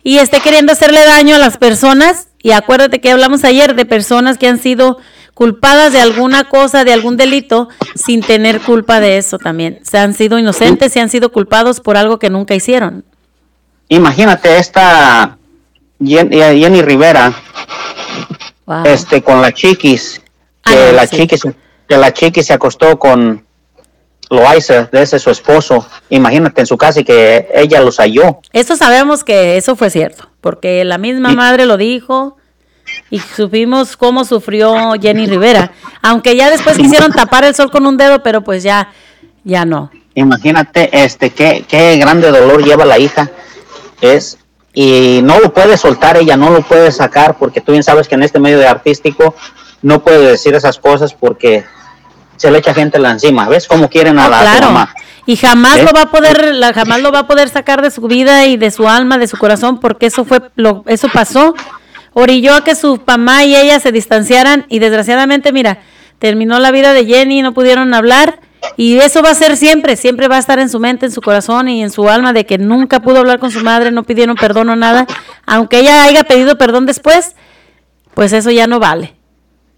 y 0.05 0.19
esté 0.19 0.41
queriendo 0.41 0.73
hacerle 0.73 1.05
daño 1.05 1.35
a 1.35 1.39
las 1.39 1.57
personas. 1.57 2.29
Y 2.41 2.53
acuérdate 2.53 3.01
que 3.01 3.11
hablamos 3.11 3.43
ayer 3.43 3.75
de 3.75 3.87
personas 3.87 4.37
que 4.37 4.47
han 4.47 4.59
sido 4.59 4.99
culpadas 5.33 5.93
de 5.93 6.01
alguna 6.01 6.45
cosa, 6.45 6.85
de 6.85 6.93
algún 6.93 7.17
delito, 7.17 7.69
sin 7.97 8.21
tener 8.21 8.61
culpa 8.61 9.01
de 9.01 9.17
eso 9.17 9.39
también. 9.39 9.81
Se 9.83 9.99
han 9.99 10.15
sido 10.15 10.39
inocentes 10.39 10.95
y 10.95 11.01
han 11.01 11.09
sido 11.09 11.33
culpados 11.33 11.81
por 11.81 11.97
algo 11.97 12.19
que 12.19 12.31
nunca 12.31 12.55
hicieron. 12.55 13.03
Imagínate 13.89 14.59
esta 14.59 15.39
Jenny, 16.05 16.37
Jenny 16.37 16.83
Rivera, 16.83 17.33
wow. 18.67 18.85
este, 18.85 19.23
con 19.23 19.41
la 19.41 19.53
chiquis, 19.53 20.23
que 20.65 20.75
ah, 20.75 20.93
la 20.93 21.07
sí. 21.07 21.17
chiquis, 21.17 21.43
que 21.89 21.97
la 21.97 22.13
chiquis 22.13 22.47
se 22.47 22.53
acostó 22.53 22.99
con 22.99 23.44
Loaiza, 24.35 24.89
de 24.91 25.03
ese 25.03 25.19
su 25.19 25.31
esposo, 25.31 25.87
imagínate 26.11 26.61
en 26.61 26.67
su 26.67 26.77
casa 26.77 27.01
y 27.01 27.05
que 27.05 27.49
ella 27.55 27.81
los 27.81 27.99
halló. 27.99 28.41
Eso 28.53 28.77
sabemos 28.77 29.25
que 29.25 29.57
eso 29.57 29.77
fue 29.77 29.91
cierto, 29.91 30.29
porque 30.41 30.85
la 30.85 30.99
misma 30.99 31.31
madre 31.33 31.67
lo 31.67 31.77
dijo 31.77 32.37
y 33.11 33.19
supimos 33.19 33.97
cómo 33.97 34.25
sufrió 34.25 34.93
Jenny 35.01 35.27
Rivera, 35.27 35.73
aunque 36.03 36.37
ya 36.37 36.51
después 36.51 36.77
quisieron 36.77 37.13
tapar 37.13 37.45
el 37.45 37.55
sol 37.55 37.71
con 37.71 37.87
un 37.87 37.97
dedo, 37.97 38.23
pero 38.23 38.43
pues 38.43 38.63
ya, 38.63 38.93
ya 39.45 39.65
no. 39.65 39.91
Imagínate, 40.15 40.91
este, 40.93 41.31
qué, 41.31 41.65
qué 41.67 41.97
grande 41.97 42.31
dolor 42.31 42.63
lleva 42.63 42.85
la 42.85 42.99
hija, 42.99 43.31
es, 44.01 44.39
y 44.73 45.21
no 45.23 45.41
lo 45.41 45.53
puede 45.53 45.77
soltar 45.77 46.17
ella, 46.17 46.37
no 46.37 46.51
lo 46.51 46.63
puede 46.63 46.93
sacar, 46.93 47.37
porque 47.39 47.61
tú 47.61 47.73
bien 47.73 47.83
sabes 47.83 48.09
que 48.09 48.15
en 48.15 48.23
este 48.23 48.39
medio 48.39 48.59
de 48.59 48.67
artístico 48.67 49.35
no 49.83 50.03
puede 50.03 50.31
decir 50.31 50.55
esas 50.55 50.79
cosas 50.79 51.13
porque 51.15 51.65
se 52.37 52.51
le 52.51 52.59
echa 52.59 52.75
gente 52.75 52.99
la 52.99 53.11
encima, 53.11 53.49
¿ves 53.49 53.67
cómo 53.67 53.89
quieren 53.89 54.19
a 54.19 54.29
la 54.29 54.41
claro. 54.41 54.67
mamá? 54.67 54.95
Y 55.27 55.37
jamás 55.37 55.79
¿Eh? 55.79 55.85
lo 55.85 55.93
va 55.93 56.03
a 56.03 56.11
poder, 56.11 56.55
la, 56.55 56.73
jamás 56.73 57.01
lo 57.01 57.11
va 57.11 57.21
a 57.21 57.27
poder 57.27 57.49
sacar 57.49 57.83
de 57.83 57.91
su 57.91 58.03
vida 58.03 58.47
y 58.47 58.57
de 58.57 58.71
su 58.71 58.89
alma, 58.89 59.19
de 59.19 59.27
su 59.27 59.39
corazón, 59.39 59.81
porque 59.81 60.07
eso 60.07 60.25
fue, 60.25 60.41
lo, 60.57 60.85
eso 60.87 61.09
pasó, 61.09 61.55
orilló 62.13 62.55
a 62.55 62.65
que 62.65 62.75
su 62.75 63.01
mamá 63.07 63.45
y 63.45 63.57
ella 63.57 63.81
se 63.81 63.93
distanciaran 63.93 64.67
y 64.69 64.81
desgraciadamente, 64.81 65.53
mira, 65.53 65.79
terminó 66.19 66.59
la 66.59 66.71
vida 66.71 66.93
de 66.93 67.07
Jenny, 67.07 67.43
no 67.43 67.55
pudieron 67.55 67.95
hablar 67.95 68.41
y 68.77 68.99
eso 68.99 69.23
va 69.23 69.31
a 69.31 69.35
ser 69.35 69.57
siempre, 69.57 69.97
siempre 69.97 70.29
va 70.29 70.37
a 70.37 70.39
estar 70.39 70.59
en 70.59 70.69
su 70.69 70.81
mente, 70.81 71.07
en 71.07 71.13
su 71.13 71.21
corazón 71.21 71.69
y 71.69 71.83
en 71.83 71.91
su 71.91 72.09
alma 72.09 72.33
de 72.33 72.47
que 72.47 72.59
nunca 72.59 73.01
pudo 73.01 73.19
hablar 73.19 73.39
con 73.39 73.51
su 73.51 73.61
madre, 73.61 73.91
no 73.91 74.05
pidieron 74.05 74.37
perdón 74.37 74.69
o 74.71 74.77
nada, 74.77 75.07
aunque 75.47 75.81
ella 75.81 76.05
haya 76.05 76.25
pedido 76.25 76.57
perdón 76.59 76.87
después, 76.87 77.35
pues 78.15 78.33
eso 78.33 78.51
ya 78.51 78.67
no 78.67 78.79
vale. 78.79 79.15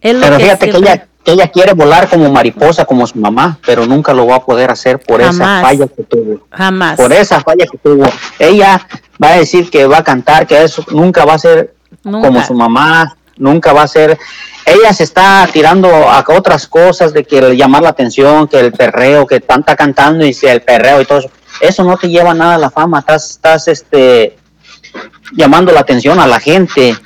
Es 0.00 0.16
Pero 0.20 0.36
que 0.36 0.44
fíjate 0.44 0.70
siempre... 0.70 0.82
que 0.82 0.94
ella 0.94 1.08
ella 1.26 1.48
quiere 1.48 1.72
volar 1.74 2.08
como 2.08 2.30
mariposa, 2.30 2.84
como 2.84 3.06
su 3.06 3.18
mamá, 3.18 3.58
pero 3.66 3.84
nunca 3.84 4.14
lo 4.14 4.26
va 4.26 4.36
a 4.36 4.44
poder 4.44 4.70
hacer 4.70 5.00
por 5.00 5.20
Jamás. 5.20 5.34
esa 5.34 5.60
falla 5.60 5.88
que 5.88 6.02
tuvo. 6.04 6.46
Jamás. 6.50 6.96
Por 6.96 7.12
esa 7.12 7.40
falla 7.40 7.66
que 7.66 7.78
tuvo. 7.78 8.06
Ella 8.38 8.86
va 9.22 9.30
a 9.30 9.36
decir 9.36 9.68
que 9.68 9.86
va 9.86 9.98
a 9.98 10.04
cantar, 10.04 10.46
que 10.46 10.62
eso 10.62 10.84
nunca 10.90 11.24
va 11.24 11.34
a 11.34 11.38
ser 11.38 11.74
nunca. 12.04 12.28
como 12.28 12.44
su 12.44 12.54
mamá, 12.54 13.16
nunca 13.36 13.72
va 13.72 13.82
a 13.82 13.88
ser. 13.88 14.16
Ella 14.64 14.92
se 14.92 15.02
está 15.02 15.48
tirando 15.52 15.88
a 15.88 16.24
otras 16.28 16.68
cosas 16.68 17.12
de 17.12 17.24
que 17.24 17.56
llamar 17.56 17.82
la 17.82 17.90
atención, 17.90 18.46
que 18.46 18.60
el 18.60 18.72
perreo, 18.72 19.26
que 19.26 19.36
está 19.36 19.76
cantando 19.76 20.24
y 20.24 20.36
el 20.42 20.62
perreo 20.62 21.00
y 21.00 21.06
todo 21.06 21.18
eso. 21.18 21.30
Eso 21.60 21.82
no 21.82 21.96
te 21.96 22.08
lleva 22.08 22.34
nada 22.34 22.54
a 22.54 22.58
la 22.58 22.70
fama, 22.70 23.00
estás, 23.00 23.30
estás 23.30 23.68
este, 23.68 24.36
llamando 25.32 25.72
la 25.72 25.80
atención 25.80 26.20
a 26.20 26.26
la 26.26 26.38
gente. 26.38 26.96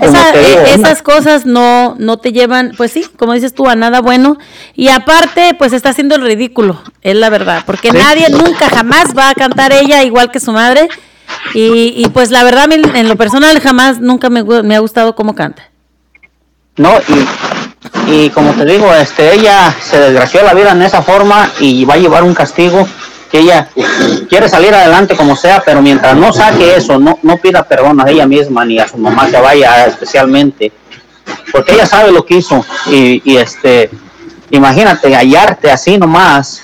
Esa, 0.00 0.30
eh, 0.34 0.74
esas 0.74 1.02
cosas 1.02 1.44
no, 1.44 1.96
no 1.98 2.18
te 2.18 2.32
llevan, 2.32 2.72
pues 2.76 2.92
sí, 2.92 3.04
como 3.16 3.32
dices 3.32 3.54
tú, 3.54 3.68
a 3.68 3.74
nada 3.74 4.00
bueno. 4.00 4.38
Y 4.74 4.88
aparte, 4.88 5.54
pues 5.58 5.72
está 5.72 5.90
haciendo 5.90 6.14
el 6.14 6.22
ridículo, 6.22 6.80
es 7.02 7.16
la 7.16 7.30
verdad. 7.30 7.64
Porque 7.66 7.90
¿Sí? 7.90 7.96
nadie 7.96 8.28
nunca 8.30 8.68
jamás 8.70 9.16
va 9.16 9.30
a 9.30 9.34
cantar 9.34 9.72
ella 9.72 10.04
igual 10.04 10.30
que 10.30 10.40
su 10.40 10.52
madre. 10.52 10.88
Y, 11.54 11.94
y 11.96 12.08
pues 12.12 12.30
la 12.30 12.44
verdad, 12.44 12.70
en 12.72 13.08
lo 13.08 13.16
personal, 13.16 13.60
jamás 13.60 14.00
nunca 14.00 14.30
me, 14.30 14.42
me 14.44 14.76
ha 14.76 14.78
gustado 14.78 15.14
cómo 15.14 15.34
canta. 15.34 15.68
No, 16.76 16.92
y, 17.08 18.12
y 18.12 18.30
como 18.30 18.52
te 18.54 18.64
digo, 18.64 18.94
este, 18.94 19.34
ella 19.34 19.74
se 19.82 19.98
desgració 19.98 20.42
la 20.42 20.54
vida 20.54 20.72
en 20.72 20.82
esa 20.82 21.02
forma 21.02 21.50
y 21.58 21.84
va 21.84 21.94
a 21.94 21.98
llevar 21.98 22.22
un 22.22 22.34
castigo 22.34 22.86
que 23.30 23.40
ella 23.40 23.68
quiere 24.28 24.48
salir 24.48 24.74
adelante 24.74 25.16
como 25.16 25.36
sea, 25.36 25.62
pero 25.64 25.82
mientras 25.82 26.16
no 26.16 26.32
saque 26.32 26.76
eso, 26.76 26.98
no, 26.98 27.18
no 27.22 27.36
pida 27.36 27.62
perdón 27.62 28.00
a 28.00 28.10
ella 28.10 28.26
misma 28.26 28.64
ni 28.64 28.78
a 28.78 28.88
su 28.88 28.96
mamá 28.96 29.30
que 29.30 29.38
vaya 29.38 29.86
especialmente, 29.86 30.72
porque 31.52 31.74
ella 31.74 31.86
sabe 31.86 32.12
lo 32.12 32.24
que 32.24 32.36
hizo 32.36 32.64
y, 32.86 33.22
y 33.30 33.36
este, 33.36 33.90
imagínate 34.50 35.14
hallarte 35.14 35.70
así 35.70 35.98
nomás 35.98 36.62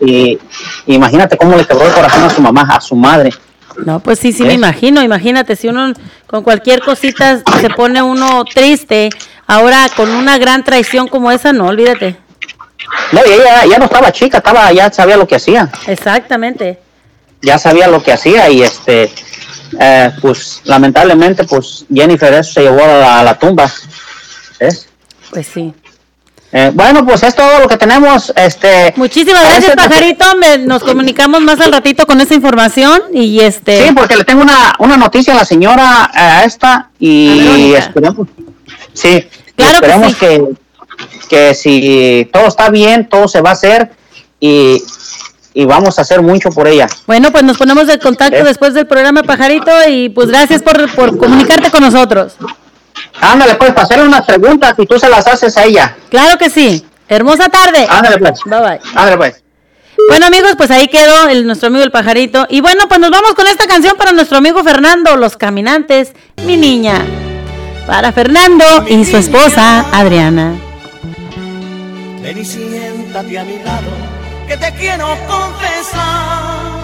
y 0.00 0.38
imagínate 0.86 1.36
cómo 1.36 1.56
le 1.56 1.64
quebró 1.64 1.86
el 1.86 1.92
corazón 1.92 2.24
a 2.24 2.30
su 2.30 2.42
mamá, 2.42 2.62
a 2.62 2.80
su 2.80 2.94
madre. 2.96 3.32
No, 3.84 4.00
pues 4.00 4.18
sí, 4.18 4.32
sí 4.32 4.42
¿Eh? 4.42 4.46
me 4.46 4.54
imagino, 4.54 5.02
imagínate, 5.02 5.56
si 5.56 5.68
uno 5.68 5.92
con 6.26 6.42
cualquier 6.42 6.80
cosita 6.80 7.42
se 7.60 7.70
pone 7.70 8.00
uno 8.02 8.44
triste, 8.44 9.10
ahora 9.46 9.88
con 9.94 10.10
una 10.10 10.38
gran 10.38 10.64
traición 10.64 11.08
como 11.08 11.30
esa, 11.30 11.52
no, 11.52 11.66
olvídate. 11.66 12.16
No, 13.12 13.20
y 13.26 13.32
ella 13.32 13.66
ya 13.66 13.78
no 13.78 13.84
estaba 13.86 14.12
chica, 14.12 14.38
estaba 14.38 14.72
ya 14.72 14.92
sabía 14.92 15.16
lo 15.16 15.26
que 15.26 15.36
hacía. 15.36 15.70
Exactamente. 15.86 16.78
Ya 17.42 17.58
sabía 17.58 17.88
lo 17.88 18.02
que 18.02 18.12
hacía 18.12 18.48
y 18.48 18.62
este, 18.62 19.12
eh, 19.78 20.12
pues 20.20 20.62
lamentablemente, 20.64 21.44
pues 21.44 21.84
Jennifer 21.92 22.32
eso 22.34 22.52
se 22.54 22.62
llevó 22.62 22.82
a 22.82 22.86
la, 22.86 23.20
a 23.20 23.24
la 23.24 23.38
tumba. 23.38 23.70
¿Ves? 24.58 24.88
Pues 25.30 25.46
sí. 25.46 25.72
Eh, 26.52 26.70
bueno, 26.72 27.04
pues 27.04 27.22
es 27.22 27.34
todo 27.34 27.58
lo 27.60 27.68
que 27.68 27.76
tenemos. 27.76 28.32
Este, 28.36 28.94
Muchísimas 28.96 29.42
gracias, 29.42 29.64
este, 29.64 29.76
Pajarito. 29.76 30.24
Me, 30.36 30.58
nos 30.58 30.82
comunicamos 30.82 31.40
más 31.40 31.60
al 31.60 31.72
ratito 31.72 32.06
con 32.06 32.20
esa 32.20 32.34
información 32.34 33.02
y 33.12 33.40
este. 33.40 33.86
Sí, 33.86 33.92
porque 33.94 34.16
le 34.16 34.24
tengo 34.24 34.42
una, 34.42 34.74
una 34.78 34.96
noticia 34.96 35.34
a 35.34 35.36
la 35.36 35.44
señora 35.44 36.10
a 36.14 36.44
esta 36.44 36.90
y 36.98 37.74
a 37.74 37.78
esperemos. 37.78 38.28
Sí, 38.92 39.28
claro 39.56 39.74
esperemos 39.74 40.14
que, 40.14 40.36
sí. 40.36 40.42
que 40.42 40.54
que 41.28 41.54
si 41.54 42.28
todo 42.32 42.46
está 42.46 42.70
bien, 42.70 43.08
todo 43.08 43.28
se 43.28 43.40
va 43.40 43.50
a 43.50 43.52
hacer 43.54 43.90
y, 44.40 44.82
y 45.54 45.64
vamos 45.64 45.98
a 45.98 46.02
hacer 46.02 46.22
mucho 46.22 46.50
por 46.50 46.68
ella. 46.68 46.86
Bueno, 47.06 47.32
pues 47.32 47.44
nos 47.44 47.56
ponemos 47.56 47.86
de 47.86 47.98
contacto 47.98 48.36
¿Eh? 48.36 48.44
después 48.44 48.74
del 48.74 48.86
programa 48.86 49.22
Pajarito 49.22 49.72
y 49.88 50.08
pues 50.08 50.28
gracias 50.28 50.62
por, 50.62 50.90
por 50.94 51.16
comunicarte 51.16 51.70
con 51.70 51.80
nosotros. 51.80 52.34
Ándale, 53.20 53.54
pues, 53.54 53.70
para 53.70 53.82
hacerle 53.82 54.06
unas 54.06 54.24
preguntas 54.24 54.74
y 54.78 54.86
tú 54.86 54.98
se 54.98 55.08
las 55.08 55.26
haces 55.26 55.56
a 55.56 55.64
ella. 55.64 55.96
Claro 56.10 56.38
que 56.38 56.50
sí. 56.50 56.84
Hermosa 57.08 57.48
tarde. 57.48 57.86
Ándale, 57.88 58.18
pues. 58.18 58.40
Bye 58.44 58.60
bye. 58.60 58.80
Ándale, 58.94 59.16
pues. 59.16 59.42
Bueno 60.08 60.26
amigos, 60.26 60.52
pues 60.56 60.70
ahí 60.70 60.88
quedó 60.88 61.28
el, 61.28 61.46
nuestro 61.46 61.68
amigo 61.68 61.82
el 61.82 61.90
pajarito. 61.90 62.46
Y 62.50 62.60
bueno, 62.60 62.86
pues 62.86 63.00
nos 63.00 63.10
vamos 63.10 63.34
con 63.34 63.46
esta 63.46 63.66
canción 63.66 63.96
para 63.96 64.12
nuestro 64.12 64.38
amigo 64.38 64.62
Fernando, 64.62 65.16
Los 65.16 65.36
Caminantes, 65.36 66.12
mi 66.44 66.56
niña. 66.56 67.04
Para 67.86 68.12
Fernando 68.12 68.84
y 68.88 69.04
su 69.04 69.16
esposa 69.16 69.86
Adriana. 69.92 70.65
Ven 72.26 72.38
y 72.38 72.44
siéntate 72.44 73.38
a 73.38 73.44
mi 73.44 73.56
lado, 73.60 73.88
que 74.48 74.56
te 74.56 74.72
quiero 74.72 75.06
confesar 75.28 76.74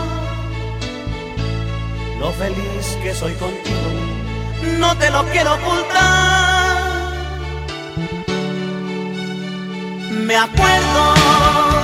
lo 2.20 2.30
feliz 2.34 2.96
que 3.02 3.12
soy 3.12 3.32
contigo, 3.32 3.90
no 4.78 4.96
te 4.98 5.10
lo 5.10 5.24
quiero 5.32 5.54
ocultar. 5.54 7.12
Me 10.28 10.36
acuerdo 10.36 11.81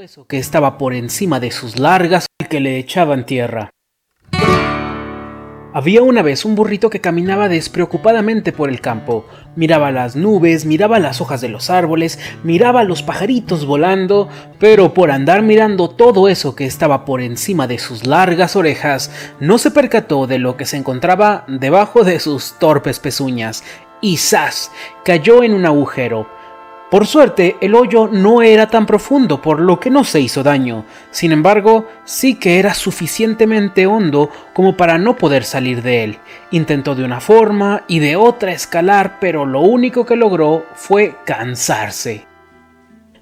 eso 0.00 0.26
que 0.26 0.38
estaba 0.38 0.78
por 0.78 0.94
encima 0.94 1.40
de 1.40 1.50
sus 1.50 1.78
largas 1.78 2.26
que 2.48 2.60
le 2.60 2.78
echaban 2.78 3.26
tierra. 3.26 3.70
Había 5.72 6.02
una 6.02 6.22
vez 6.22 6.44
un 6.44 6.56
burrito 6.56 6.90
que 6.90 7.00
caminaba 7.00 7.48
despreocupadamente 7.48 8.50
por 8.52 8.70
el 8.70 8.80
campo. 8.80 9.26
Miraba 9.54 9.92
las 9.92 10.16
nubes, 10.16 10.64
miraba 10.64 10.98
las 10.98 11.20
hojas 11.20 11.40
de 11.40 11.48
los 11.48 11.70
árboles, 11.70 12.18
miraba 12.42 12.82
los 12.82 13.04
pajaritos 13.04 13.66
volando, 13.66 14.28
pero 14.58 14.94
por 14.94 15.12
andar 15.12 15.42
mirando 15.42 15.88
todo 15.88 16.28
eso 16.28 16.56
que 16.56 16.64
estaba 16.64 17.04
por 17.04 17.20
encima 17.20 17.68
de 17.68 17.78
sus 17.78 18.04
largas 18.04 18.56
orejas, 18.56 19.12
no 19.38 19.58
se 19.58 19.70
percató 19.70 20.26
de 20.26 20.38
lo 20.38 20.56
que 20.56 20.66
se 20.66 20.76
encontraba 20.76 21.44
debajo 21.46 22.02
de 22.02 22.18
sus 22.18 22.58
torpes 22.58 22.98
pezuñas, 22.98 23.62
y 24.00 24.16
¡zas! 24.16 24.72
cayó 25.04 25.44
en 25.44 25.52
un 25.52 25.66
agujero. 25.66 26.39
Por 26.90 27.06
suerte, 27.06 27.56
el 27.60 27.76
hoyo 27.76 28.08
no 28.08 28.42
era 28.42 28.66
tan 28.66 28.84
profundo, 28.84 29.40
por 29.40 29.60
lo 29.60 29.78
que 29.78 29.90
no 29.90 30.02
se 30.02 30.20
hizo 30.20 30.42
daño. 30.42 30.84
Sin 31.12 31.30
embargo, 31.30 31.86
sí 32.04 32.34
que 32.34 32.58
era 32.58 32.74
suficientemente 32.74 33.86
hondo 33.86 34.28
como 34.52 34.76
para 34.76 34.98
no 34.98 35.16
poder 35.16 35.44
salir 35.44 35.82
de 35.82 36.02
él. 36.02 36.18
Intentó 36.50 36.96
de 36.96 37.04
una 37.04 37.20
forma 37.20 37.84
y 37.86 38.00
de 38.00 38.16
otra 38.16 38.50
escalar, 38.50 39.18
pero 39.20 39.46
lo 39.46 39.60
único 39.60 40.04
que 40.04 40.16
logró 40.16 40.66
fue 40.74 41.14
cansarse. 41.24 42.29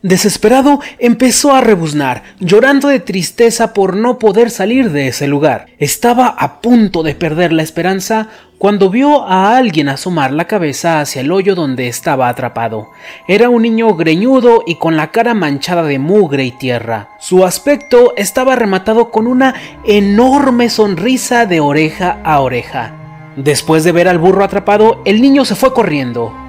Desesperado, 0.03 0.79
empezó 1.01 1.53
a 1.53 1.61
rebuznar, 1.61 2.23
llorando 2.39 2.87
de 2.87 3.01
tristeza 3.01 3.75
por 3.75 3.97
no 3.97 4.21
poder 4.21 4.51
salir 4.51 4.93
de 4.93 5.09
ese 5.09 5.27
lugar. 5.27 5.67
Estaba 5.79 6.29
a 6.29 6.61
punto 6.61 7.03
de 7.03 7.17
perder 7.17 7.53
la 7.53 7.65
esperanza 7.65 8.29
cuando 8.59 8.91
vio 8.91 9.25
a 9.25 9.57
alguien 9.57 9.89
asomar 9.89 10.33
la 10.33 10.47
cabeza 10.47 11.01
hacia 11.01 11.23
el 11.23 11.33
hoyo 11.33 11.57
donde 11.57 11.89
estaba 11.89 12.29
atrapado. 12.29 12.89
Era 13.27 13.51
un 13.51 13.63
niño 13.63 13.95
greñudo 13.97 14.63
y 14.67 14.77
con 14.77 14.97
la 14.97 15.11
cara 15.11 15.35
manchada 15.35 15.83
de 15.83 15.99
mugre 15.99 16.45
y 16.45 16.53
tierra. 16.53 17.09
Su 17.19 17.45
aspecto 17.45 18.15
estaba 18.17 18.55
rematado 18.55 19.11
con 19.11 19.27
una 19.27 19.55
enorme 19.85 20.71
sonrisa 20.71 21.45
de 21.45 21.59
oreja 21.59 22.21
a 22.23 22.41
oreja. 22.41 22.95
Después 23.37 23.83
de 23.83 23.93
ver 23.93 24.07
al 24.07 24.19
burro 24.19 24.45
atrapado, 24.45 25.03
el 25.05 25.21
niño 25.21 25.45
se 25.45 25.57
fue 25.57 25.73
corriendo. 25.73 26.48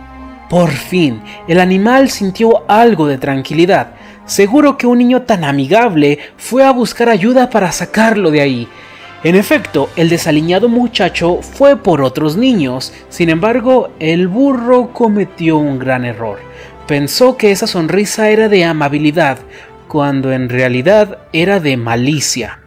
Por 0.50 0.72
fin, 0.72 1.22
el 1.48 1.60
animal 1.60 2.10
sintió 2.10 2.64
algo 2.68 3.06
de 3.08 3.20
tranquilidad. 3.20 3.94
Seguro 4.26 4.78
que 4.78 4.88
un 4.88 4.98
niño 4.98 5.22
tan 5.22 5.44
amigable 5.44 6.18
fue 6.38 6.64
a 6.64 6.72
buscar 6.72 7.08
ayuda 7.08 7.52
para 7.52 7.72
sacarlo 7.72 8.32
de 8.32 8.42
ahí. 8.42 8.68
En 9.24 9.36
efecto, 9.36 9.90
el 9.96 10.10
desaliñado 10.10 10.68
muchacho 10.68 11.40
fue 11.42 11.78
por 11.78 12.02
otros 12.02 12.36
niños. 12.36 12.94
Sin 13.10 13.30
embargo, 13.30 13.92
el 14.00 14.28
burro 14.28 14.92
cometió 14.92 15.58
un 15.58 15.78
gran 15.78 16.04
error. 16.04 16.40
Pensó 16.88 17.38
que 17.38 17.52
esa 17.52 17.68
sonrisa 17.68 18.30
era 18.30 18.50
de 18.50 18.66
amabilidad, 18.66 19.38
cuando 19.88 20.32
en 20.32 20.50
realidad 20.50 21.20
era 21.32 21.60
de 21.60 21.78
malicia. 21.78 22.60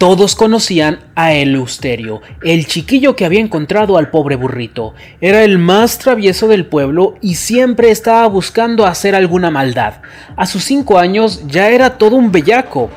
Todos 0.00 0.34
conocían 0.34 1.00
a 1.14 1.34
Eleusterio, 1.34 2.22
el 2.42 2.66
chiquillo 2.66 3.16
que 3.16 3.26
había 3.26 3.40
encontrado 3.40 3.98
al 3.98 4.08
pobre 4.08 4.34
burrito. 4.34 4.94
Era 5.20 5.44
el 5.44 5.58
más 5.58 5.98
travieso 5.98 6.48
del 6.48 6.64
pueblo 6.64 7.16
y 7.20 7.34
siempre 7.34 7.90
estaba 7.90 8.26
buscando 8.26 8.86
hacer 8.86 9.14
alguna 9.14 9.50
maldad. 9.50 9.96
A 10.36 10.46
sus 10.46 10.64
cinco 10.64 10.98
años 10.98 11.46
ya 11.48 11.68
era 11.68 11.98
todo 11.98 12.16
un 12.16 12.32
bellaco. 12.32 12.88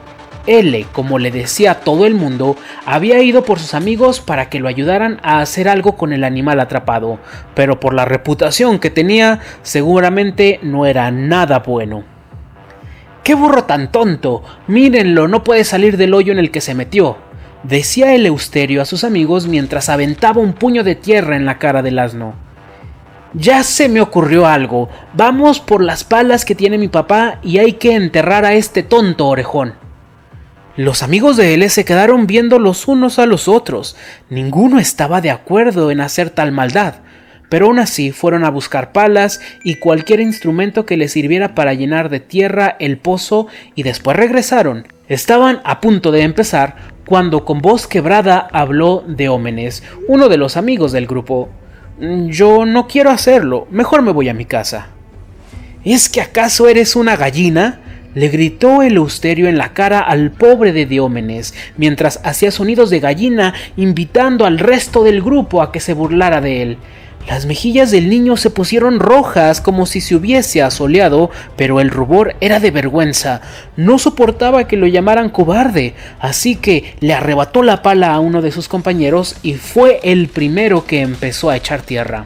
L, 0.47 0.85
como 0.93 1.19
le 1.19 1.30
decía 1.30 1.81
todo 1.81 2.05
el 2.05 2.15
mundo, 2.15 2.55
había 2.85 3.21
ido 3.21 3.43
por 3.43 3.59
sus 3.59 3.73
amigos 3.73 4.21
para 4.21 4.49
que 4.49 4.61
lo 4.61 4.69
ayudaran 4.69 5.19
a 5.23 5.41
hacer 5.41 5.67
algo 5.67 5.97
con 5.97 6.13
el 6.13 6.23
animal 6.23 6.61
atrapado, 6.61 7.19
pero 7.53 7.81
por 7.81 7.93
la 7.93 8.05
reputación 8.05 8.80
que 8.80 8.89
tenía, 8.89 9.41
seguramente 9.61 10.61
no 10.63 10.85
era 10.85 11.11
nada 11.11 11.59
bueno. 11.59 12.12
¡Qué 13.23 13.35
burro 13.35 13.63
tan 13.63 13.89
tonto! 13.89 14.43
Mírenlo, 14.67 15.29
no 15.29 15.45
puede 15.45 15.63
salir 15.63 15.95
del 15.95 16.13
hoyo 16.13 16.33
en 16.33 16.39
el 16.39 16.51
que 16.51 16.59
se 16.59 16.75
metió. 16.75 17.17
Decía 17.63 18.13
el 18.13 18.25
Eusterio 18.25 18.81
a 18.81 18.85
sus 18.85 19.05
amigos 19.05 19.47
mientras 19.47 19.87
aventaba 19.87 20.41
un 20.41 20.51
puño 20.51 20.83
de 20.83 20.95
tierra 20.95 21.37
en 21.37 21.45
la 21.45 21.57
cara 21.57 21.81
del 21.81 21.99
asno. 21.99 22.33
Ya 23.33 23.63
se 23.63 23.87
me 23.87 24.01
ocurrió 24.01 24.45
algo. 24.45 24.89
Vamos 25.13 25.61
por 25.61 25.81
las 25.81 26.03
palas 26.03 26.43
que 26.43 26.53
tiene 26.53 26.77
mi 26.77 26.89
papá 26.89 27.39
y 27.41 27.59
hay 27.59 27.73
que 27.73 27.95
enterrar 27.95 28.43
a 28.43 28.53
este 28.53 28.83
tonto 28.83 29.27
orejón. 29.27 29.75
Los 30.75 31.01
amigos 31.01 31.37
de 31.37 31.53
él 31.53 31.69
se 31.69 31.85
quedaron 31.85 32.27
viendo 32.27 32.59
los 32.59 32.89
unos 32.89 33.19
a 33.19 33.25
los 33.25 33.47
otros. 33.47 33.95
Ninguno 34.29 34.79
estaba 34.79 35.21
de 35.21 35.31
acuerdo 35.31 35.91
en 35.91 36.01
hacer 36.01 36.29
tal 36.29 36.51
maldad 36.51 36.95
pero 37.53 37.67
aún 37.67 37.77
así 37.77 38.11
fueron 38.11 38.45
a 38.45 38.49
buscar 38.49 38.91
palas 38.91 39.39
y 39.63 39.75
cualquier 39.75 40.21
instrumento 40.21 40.88
que 40.88 40.97
les 40.97 41.11
sirviera 41.11 41.53
para 41.53 41.75
llenar 41.75 42.09
de 42.09 42.19
tierra 42.19 42.75
el 42.80 42.97
pozo 42.97 43.45
y 43.75 43.84
después 43.84 44.17
regresaron. 44.17 44.88
Estaban 45.07 45.61
a 45.63 45.80
punto 45.80 46.11
de 46.11 46.23
empezar 46.23 46.77
cuando 47.05 47.45
con 47.45 47.61
voz 47.61 47.85
quebrada 47.85 48.47
habló 48.51 49.03
Deómenes, 49.05 49.84
uno 50.07 50.30
de 50.30 50.38
los 50.38 50.57
amigos 50.57 50.93
del 50.93 51.05
grupo. 51.05 51.47
Mm, 51.99 52.30
yo 52.30 52.65
no 52.65 52.88
quiero 52.88 53.11
hacerlo, 53.11 53.67
mejor 53.69 54.01
me 54.01 54.11
voy 54.11 54.30
a 54.30 54.34
mi 54.34 54.45
casa. 54.45 54.88
¿Es 55.85 56.09
que 56.09 56.21
acaso 56.21 56.67
eres 56.67 56.95
una 56.95 57.15
gallina? 57.17 57.81
le 58.15 58.30
gritó 58.30 58.81
el 58.81 58.97
Eusterio 58.97 59.47
en 59.47 59.57
la 59.57 59.73
cara 59.73 59.99
al 59.99 60.31
pobre 60.31 60.71
de 60.71 60.85
Diómenes, 60.85 61.53
mientras 61.77 62.19
hacía 62.23 62.51
sonidos 62.51 62.89
de 62.89 62.99
gallina, 62.99 63.53
invitando 63.75 64.45
al 64.45 64.59
resto 64.59 65.03
del 65.03 65.21
grupo 65.21 65.61
a 65.61 65.71
que 65.71 65.80
se 65.80 65.93
burlara 65.93 66.41
de 66.41 66.61
él. 66.61 66.77
Las 67.27 67.45
mejillas 67.45 67.89
del 67.89 68.09
niño 68.09 68.35
se 68.35 68.49
pusieron 68.49 68.99
rojas 68.99 69.61
como 69.61 69.85
si 69.85 70.01
se 70.01 70.15
hubiese 70.15 70.61
asoleado, 70.61 71.31
pero 71.55 71.79
el 71.79 71.89
rubor 71.89 72.35
era 72.41 72.59
de 72.59 72.69
vergüenza. 72.69 73.41
No 73.77 73.97
soportaba 73.97 74.67
que 74.67 74.77
lo 74.77 74.87
llamaran 74.87 75.29
cobarde, 75.29 75.95
así 76.19 76.55
que 76.55 76.95
le 76.99 77.13
arrebató 77.13 77.63
la 77.63 77.81
pala 77.81 78.13
a 78.13 78.19
uno 78.19 78.41
de 78.41 78.51
sus 78.51 78.67
compañeros 78.67 79.37
y 79.41 79.53
fue 79.53 80.01
el 80.03 80.27
primero 80.27 80.85
que 80.85 81.01
empezó 81.01 81.49
a 81.49 81.55
echar 81.55 81.81
tierra. 81.81 82.25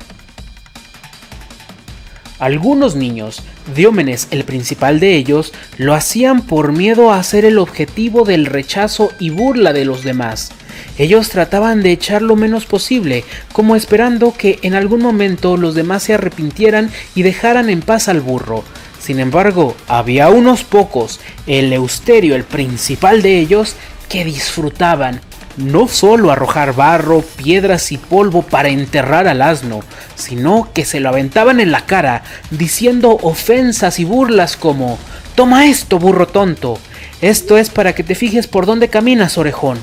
Algunos 2.40 2.96
niños, 2.96 3.42
Diómenes 3.76 4.28
el 4.32 4.44
principal 4.46 5.00
de 5.00 5.16
ellos, 5.16 5.54
lo 5.78 5.94
hacían 5.94 6.42
por 6.42 6.72
miedo 6.72 7.12
a 7.12 7.22
ser 7.24 7.46
el 7.46 7.58
objetivo 7.58 8.26
del 8.26 8.46
rechazo 8.46 9.12
y 9.20 9.32
burla 9.32 9.74
de 9.74 9.86
los 9.86 10.04
demás. 10.04 10.52
Ellos 10.98 11.30
trataban 11.30 11.84
de 11.84 11.92
echar 11.92 12.22
lo 12.22 12.36
menos 12.36 12.66
posible, 12.66 13.24
como 13.54 13.76
esperando 13.76 14.34
que 14.34 14.60
en 14.62 14.74
algún 14.74 15.02
momento 15.02 15.58
los 15.58 15.76
demás 15.76 16.04
se 16.04 16.14
arrepintieran 16.14 16.92
y 17.16 17.24
dejaran 17.24 17.70
en 17.70 17.82
paz 17.82 18.08
al 18.08 18.22
burro. 18.22 18.64
Sin 19.00 19.20
embargo, 19.20 19.76
había 19.88 20.30
unos 20.30 20.64
pocos, 20.64 21.20
el 21.46 21.72
Eusterio 21.72 22.36
el 22.36 22.44
principal 22.44 23.22
de 23.22 23.40
ellos, 23.40 23.76
que 24.10 24.26
disfrutaban 24.26 25.22
no 25.58 25.88
solo 25.88 26.32
arrojar 26.32 26.76
barro, 26.76 27.22
piedras 27.22 27.92
y 27.92 27.98
polvo 27.98 28.44
para 28.44 28.70
enterrar 28.70 29.28
al 29.28 29.42
asno, 29.42 29.82
sino 30.16 30.70
que 30.74 30.86
se 30.86 31.00
lo 31.00 31.10
aventaban 31.10 31.60
en 31.60 31.72
la 31.72 31.86
cara, 31.86 32.24
diciendo 32.52 33.18
ofensas 33.22 34.00
y 34.00 34.06
burlas 34.06 34.56
como 34.56 34.98
Toma 35.38 35.68
esto, 35.68 36.00
burro 36.00 36.28
tonto. 36.28 36.80
Esto 37.22 37.58
es 37.58 37.70
para 37.70 37.94
que 37.94 38.04
te 38.04 38.16
fijes 38.16 38.48
por 38.48 38.66
dónde 38.66 38.90
caminas, 38.90 39.38
orejón. 39.38 39.78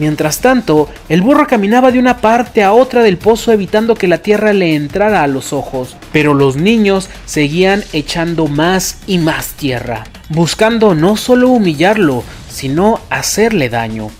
Mientras 0.00 0.38
tanto, 0.38 0.88
el 1.10 1.20
burro 1.20 1.46
caminaba 1.46 1.92
de 1.92 1.98
una 1.98 2.22
parte 2.22 2.62
a 2.62 2.72
otra 2.72 3.02
del 3.02 3.18
pozo 3.18 3.52
evitando 3.52 3.94
que 3.94 4.08
la 4.08 4.16
tierra 4.16 4.54
le 4.54 4.74
entrara 4.74 5.22
a 5.22 5.26
los 5.26 5.52
ojos, 5.52 5.94
pero 6.10 6.32
los 6.32 6.56
niños 6.56 7.10
seguían 7.26 7.84
echando 7.92 8.46
más 8.46 8.96
y 9.06 9.18
más 9.18 9.48
tierra, 9.48 10.04
buscando 10.30 10.94
no 10.94 11.18
solo 11.18 11.50
humillarlo, 11.50 12.24
sino 12.48 12.98
hacerle 13.10 13.68
daño. 13.68 14.10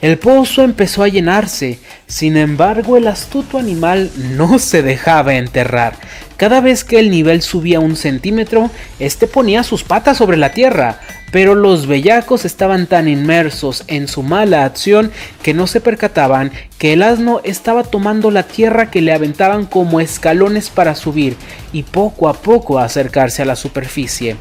El 0.00 0.18
pozo 0.18 0.64
empezó 0.64 1.04
a 1.04 1.08
llenarse, 1.08 1.78
sin 2.08 2.36
embargo 2.36 2.96
el 2.96 3.06
astuto 3.06 3.58
animal 3.58 4.10
no 4.36 4.58
se 4.58 4.82
dejaba 4.82 5.34
enterrar. 5.34 5.94
Cada 6.36 6.60
vez 6.60 6.82
que 6.82 6.98
el 6.98 7.10
nivel 7.10 7.42
subía 7.42 7.78
un 7.78 7.94
centímetro, 7.94 8.72
este 8.98 9.28
ponía 9.28 9.62
sus 9.62 9.84
patas 9.84 10.16
sobre 10.16 10.36
la 10.36 10.50
tierra, 10.50 10.98
pero 11.30 11.54
los 11.54 11.86
bellacos 11.86 12.44
estaban 12.44 12.86
tan 12.86 13.08
inmersos 13.08 13.84
en 13.86 14.08
su 14.08 14.22
mala 14.22 14.64
acción 14.64 15.10
que 15.42 15.54
no 15.54 15.66
se 15.66 15.80
percataban 15.80 16.52
que 16.78 16.92
el 16.92 17.02
asno 17.02 17.40
estaba 17.44 17.84
tomando 17.84 18.30
la 18.30 18.44
tierra 18.44 18.90
que 18.90 19.02
le 19.02 19.12
aventaban 19.12 19.66
como 19.66 20.00
escalones 20.00 20.70
para 20.70 20.94
subir 20.94 21.36
y 21.72 21.82
poco 21.82 22.28
a 22.28 22.34
poco 22.34 22.78
acercarse 22.78 23.42
a 23.42 23.46
la 23.46 23.56
superficie. 23.56 24.36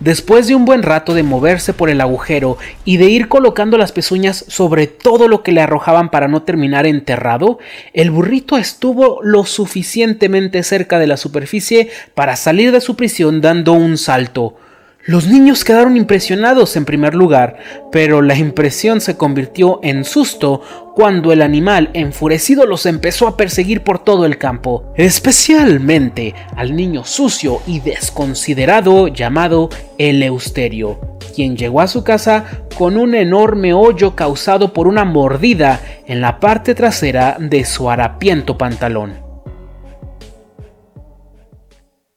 Después 0.00 0.48
de 0.48 0.54
un 0.54 0.64
buen 0.64 0.82
rato 0.82 1.12
de 1.12 1.22
moverse 1.22 1.74
por 1.74 1.90
el 1.90 2.00
agujero 2.00 2.56
y 2.86 2.96
de 2.96 3.10
ir 3.10 3.28
colocando 3.28 3.76
las 3.76 3.92
pezuñas 3.92 4.46
sobre 4.48 4.86
todo 4.86 5.28
lo 5.28 5.42
que 5.42 5.52
le 5.52 5.60
arrojaban 5.60 6.10
para 6.10 6.26
no 6.26 6.42
terminar 6.42 6.86
enterrado, 6.86 7.58
el 7.92 8.10
burrito 8.10 8.56
estuvo 8.56 9.20
lo 9.22 9.44
suficientemente 9.44 10.62
cerca 10.62 10.98
de 10.98 11.06
la 11.06 11.18
superficie 11.18 11.90
para 12.14 12.36
salir 12.36 12.72
de 12.72 12.80
su 12.80 12.96
prisión 12.96 13.42
dando 13.42 13.74
un 13.74 13.98
salto. 13.98 14.56
Los 15.06 15.26
niños 15.26 15.64
quedaron 15.64 15.96
impresionados 15.96 16.76
en 16.76 16.84
primer 16.84 17.14
lugar, 17.14 17.56
pero 17.90 18.20
la 18.20 18.36
impresión 18.36 19.00
se 19.00 19.16
convirtió 19.16 19.80
en 19.82 20.04
susto 20.04 20.60
cuando 20.94 21.32
el 21.32 21.40
animal 21.40 21.88
enfurecido 21.94 22.66
los 22.66 22.84
empezó 22.84 23.26
a 23.26 23.34
perseguir 23.34 23.82
por 23.82 24.04
todo 24.04 24.26
el 24.26 24.36
campo, 24.36 24.92
especialmente 24.96 26.34
al 26.54 26.76
niño 26.76 27.06
sucio 27.06 27.62
y 27.66 27.80
desconsiderado 27.80 29.08
llamado 29.08 29.70
Eleusterio, 29.96 31.00
quien 31.34 31.56
llegó 31.56 31.80
a 31.80 31.88
su 31.88 32.04
casa 32.04 32.44
con 32.76 32.98
un 32.98 33.14
enorme 33.14 33.72
hoyo 33.72 34.14
causado 34.14 34.74
por 34.74 34.86
una 34.86 35.06
mordida 35.06 35.80
en 36.06 36.20
la 36.20 36.40
parte 36.40 36.74
trasera 36.74 37.38
de 37.40 37.64
su 37.64 37.88
harapiento 37.88 38.58
pantalón. 38.58 39.29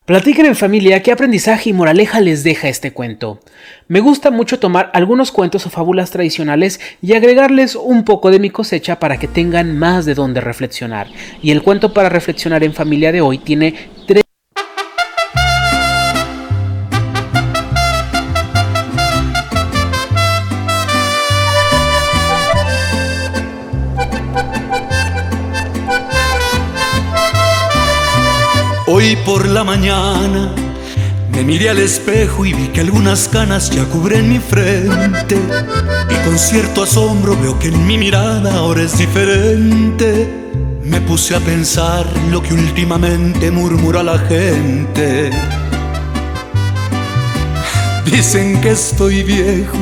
Platiquen 0.06 0.46
en 0.46 0.58
familia 0.58 1.02
qué 1.02 1.14
aprendizaje 1.14 1.70
y 1.70 1.74
moraleja 1.74 2.20
les 2.20 2.44
deja 2.44 2.68
este 2.68 2.92
cuento. 2.92 3.40
Me 3.88 4.02
gusta 4.02 4.32
mucho 4.32 4.60
tomar 4.60 4.92
algunos 4.94 5.32
cuentos 5.32 5.66
o 5.66 5.70
fábulas 5.70 6.12
tradicionales 6.12 6.82
y 7.02 7.14
agregarles 7.14 7.76
un 7.76 8.04
poco 8.04 8.30
de 8.30 8.40
mi 8.40 8.50
cosecha 8.50 9.00
para 9.00 9.18
que 9.18 9.30
tengan 9.30 9.80
más 9.80 10.06
de 10.06 10.14
dónde 10.14 10.42
reflexionar. 10.42 11.08
Y 11.42 11.52
el 11.52 11.62
cuento 11.62 11.94
para 11.94 12.10
reflexionar 12.10 12.66
en 12.66 12.74
familia 12.74 13.14
de 13.14 13.22
hoy 13.22 13.38
tiene 13.38 13.76
tres 14.06 14.24
por 29.34 29.48
la 29.48 29.64
mañana 29.64 30.54
me 31.32 31.44
miré 31.44 31.68
al 31.72 31.80
espejo 31.80 32.46
y 32.46 32.54
vi 32.54 32.68
que 32.68 32.82
algunas 32.82 33.28
canas 33.28 33.72
ya 33.72 33.84
cubren 33.86 34.30
mi 34.30 34.38
frente. 34.38 35.38
Y 36.12 36.24
con 36.24 36.38
cierto 36.38 36.84
asombro 36.84 37.36
veo 37.42 37.58
que 37.58 37.70
en 37.70 37.88
mi 37.88 37.98
mirada 37.98 38.54
ahora 38.54 38.84
es 38.84 38.96
diferente. 38.96 40.32
Me 40.84 41.02
puse 41.02 41.36
a 41.36 41.40
pensar 41.40 42.06
lo 42.30 42.44
que 42.44 42.54
últimamente 42.54 43.50
murmura 43.50 44.04
la 44.04 44.20
gente. 44.20 45.32
Dicen 48.06 48.62
que 48.62 48.70
estoy 48.70 49.24
viejo, 49.24 49.80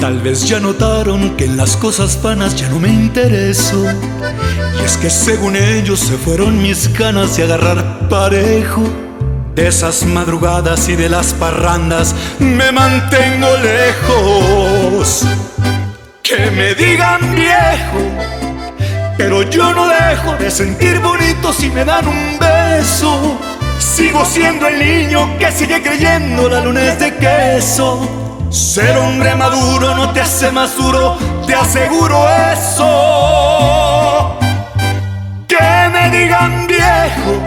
tal 0.00 0.20
vez 0.20 0.48
ya 0.48 0.58
notaron 0.60 1.36
que 1.36 1.44
en 1.44 1.58
las 1.58 1.76
cosas 1.76 2.20
vanas 2.22 2.56
ya 2.56 2.68
no 2.70 2.80
me 2.80 2.88
intereso. 2.88 3.84
Y 4.80 4.84
es 4.84 4.96
que 4.96 5.10
según 5.10 5.56
ellos 5.56 6.00
se 6.00 6.16
fueron 6.16 6.62
mis 6.62 6.92
ganas 6.96 7.36
de 7.36 7.44
agarrar 7.44 8.08
parejo. 8.08 8.82
De 9.54 9.66
esas 9.66 10.04
madrugadas 10.04 10.88
y 10.88 10.96
de 10.96 11.08
las 11.08 11.34
parrandas 11.34 12.14
me 12.38 12.72
mantengo 12.72 13.48
lejos. 13.58 15.26
Que 16.22 16.50
me 16.50 16.74
digan 16.74 17.34
viejo, 17.34 18.00
pero 19.18 19.42
yo 19.50 19.74
no 19.74 19.88
dejo 19.88 20.34
de 20.36 20.50
sentir 20.50 20.98
bonito 21.00 21.52
si 21.52 21.68
me 21.68 21.84
dan 21.84 22.06
un 22.06 22.38
beso. 22.38 23.38
Sigo 23.78 24.24
siendo 24.24 24.66
el 24.66 24.78
niño 24.78 25.38
que 25.38 25.50
sigue 25.52 25.82
creyendo 25.82 26.48
la 26.48 26.60
luna 26.60 26.92
es 26.92 27.00
de 27.00 27.16
queso. 27.16 28.19
Ser 28.50 28.96
hombre 28.98 29.34
maduro 29.36 29.94
no 29.94 30.12
te 30.12 30.20
hace 30.20 30.50
más 30.50 30.76
duro, 30.76 31.16
te 31.46 31.54
aseguro 31.54 32.28
eso. 32.52 34.36
Que 35.46 35.88
me 35.92 36.10
digan 36.10 36.66
viejo, 36.66 37.40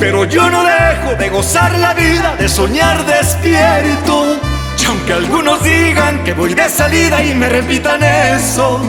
pero 0.00 0.24
yo 0.24 0.50
no 0.50 0.64
dejo 0.64 1.14
de 1.16 1.28
gozar 1.28 1.78
la 1.78 1.94
vida, 1.94 2.34
de 2.36 2.48
soñar 2.48 3.06
despierto. 3.06 4.36
Y 4.80 4.84
aunque 4.86 5.12
algunos 5.12 5.62
digan 5.62 6.24
que 6.24 6.34
voy 6.34 6.54
de 6.54 6.68
salida 6.68 7.22
y 7.22 7.32
me 7.34 7.48
repitan 7.48 8.02
eso, 8.02 8.80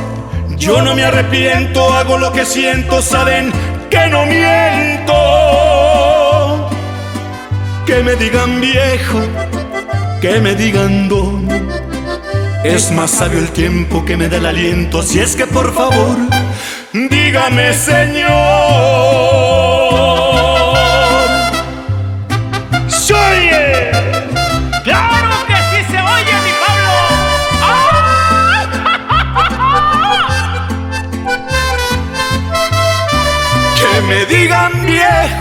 yo 0.57 0.81
no 0.81 0.95
me 0.95 1.03
arrepiento, 1.03 1.93
hago 1.93 2.18
lo 2.18 2.31
que 2.31 2.45
siento, 2.45 2.99
saben 3.03 3.52
que 3.91 4.07
no 4.07 4.26
miento. 4.26 5.14
Que 7.85 8.02
me 8.02 8.15
digan 8.15 8.60
viejo, 8.60 9.19
que 10.22 10.39
me 10.39 10.56
digan 10.56 11.10
don. 11.10 11.48
Es 12.64 12.91
más 12.91 13.10
sabio 13.10 13.39
el 13.39 13.49
tiempo 13.49 14.06
que 14.06 14.15
me 14.15 14.30
da 14.30 14.38
el 14.38 14.45
aliento, 14.45 14.99
así 14.99 15.19
es 15.19 15.35
que 15.35 15.48
por 15.48 15.73
favor, 15.73 16.15
dígame 16.93 17.73
Señor. 17.73 18.30
¡Se 22.88 23.14
oye! 23.15 23.91
¡Claro 24.84 25.35
que 25.48 25.56
sí 25.56 25.84
se 25.89 25.99
oye, 25.99 26.35
mi 26.45 26.53
Pablo! 26.64 26.98
Que 33.76 34.02
me 34.07 34.26
digan 34.27 34.85
viejo, 34.85 35.40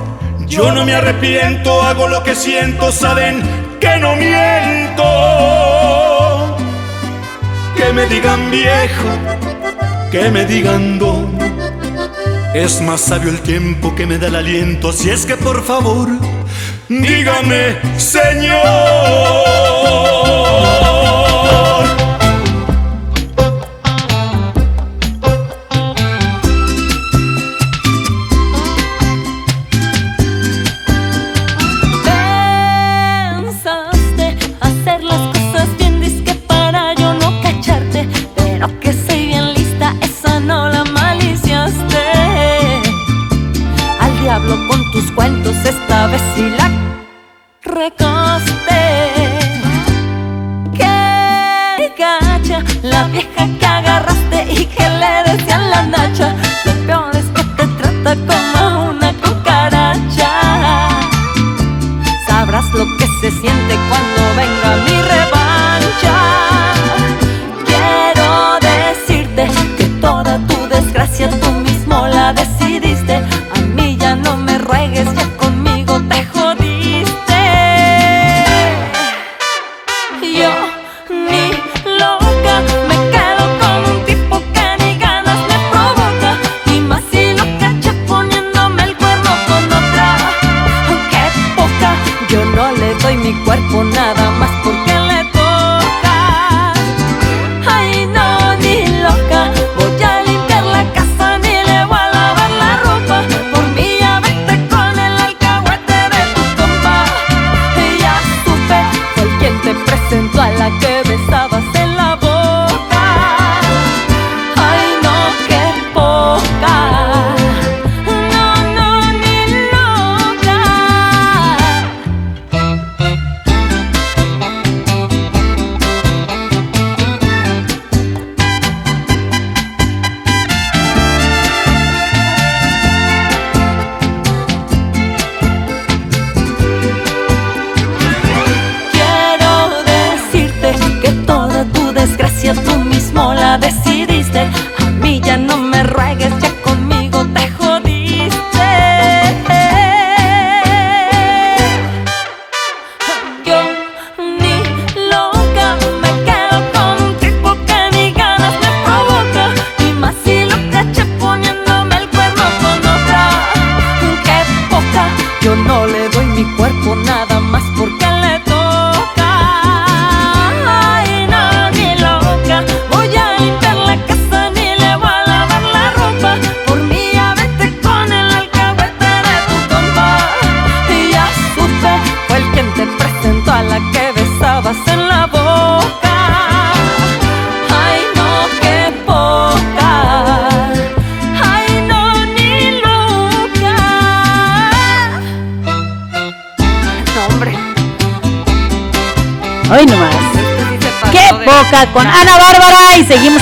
yo 0.51 0.71
no 0.73 0.85
me 0.85 0.93
arrepiento, 0.93 1.81
hago 1.81 2.09
lo 2.09 2.23
que 2.23 2.35
siento, 2.35 2.91
saben 2.91 3.41
que 3.79 3.97
no 3.97 4.17
miento. 4.17 5.03
Que 7.77 7.93
me 7.93 8.05
digan 8.07 8.51
viejo, 8.51 9.07
que 10.11 10.29
me 10.29 10.45
digan 10.45 10.99
don. 10.99 11.39
Es 12.53 12.81
más 12.81 12.99
sabio 12.99 13.29
el 13.29 13.39
tiempo 13.39 13.95
que 13.95 14.05
me 14.05 14.17
da 14.17 14.27
el 14.27 14.35
aliento, 14.35 14.89
así 14.89 15.09
es 15.09 15.25
que 15.25 15.37
por 15.37 15.63
favor, 15.63 16.09
dígame, 16.89 17.77
Señor. 17.97 18.61
Esta 46.01 46.07
vez 46.07 46.21
sí 46.35 46.49
la 46.57 46.67
recaste. 47.61 48.81
Que 50.73 51.93
gacha, 51.97 52.63
la 52.81 53.03
vieja 53.07 53.47
que 53.59 53.65
agarraste 53.65 54.51
y 54.51 54.65
que 54.65 54.89
le 54.89 55.31
decían 55.31 55.69
la 55.69 55.83
nacha. 55.83 56.33
Lo 56.65 56.73
peor 56.87 57.15
es 57.15 57.25
que 57.35 57.43
te 57.43 57.67
trata 57.67 58.15
como 58.29 58.89
una 58.89 59.13
cucaracha. 59.13 60.31
Sabrás 62.27 62.65
lo 62.73 62.85
que 62.97 63.05
se 63.21 63.29
siente 63.39 63.73
cuando 63.89 64.21
venga 64.37 64.69
mi 64.85 64.90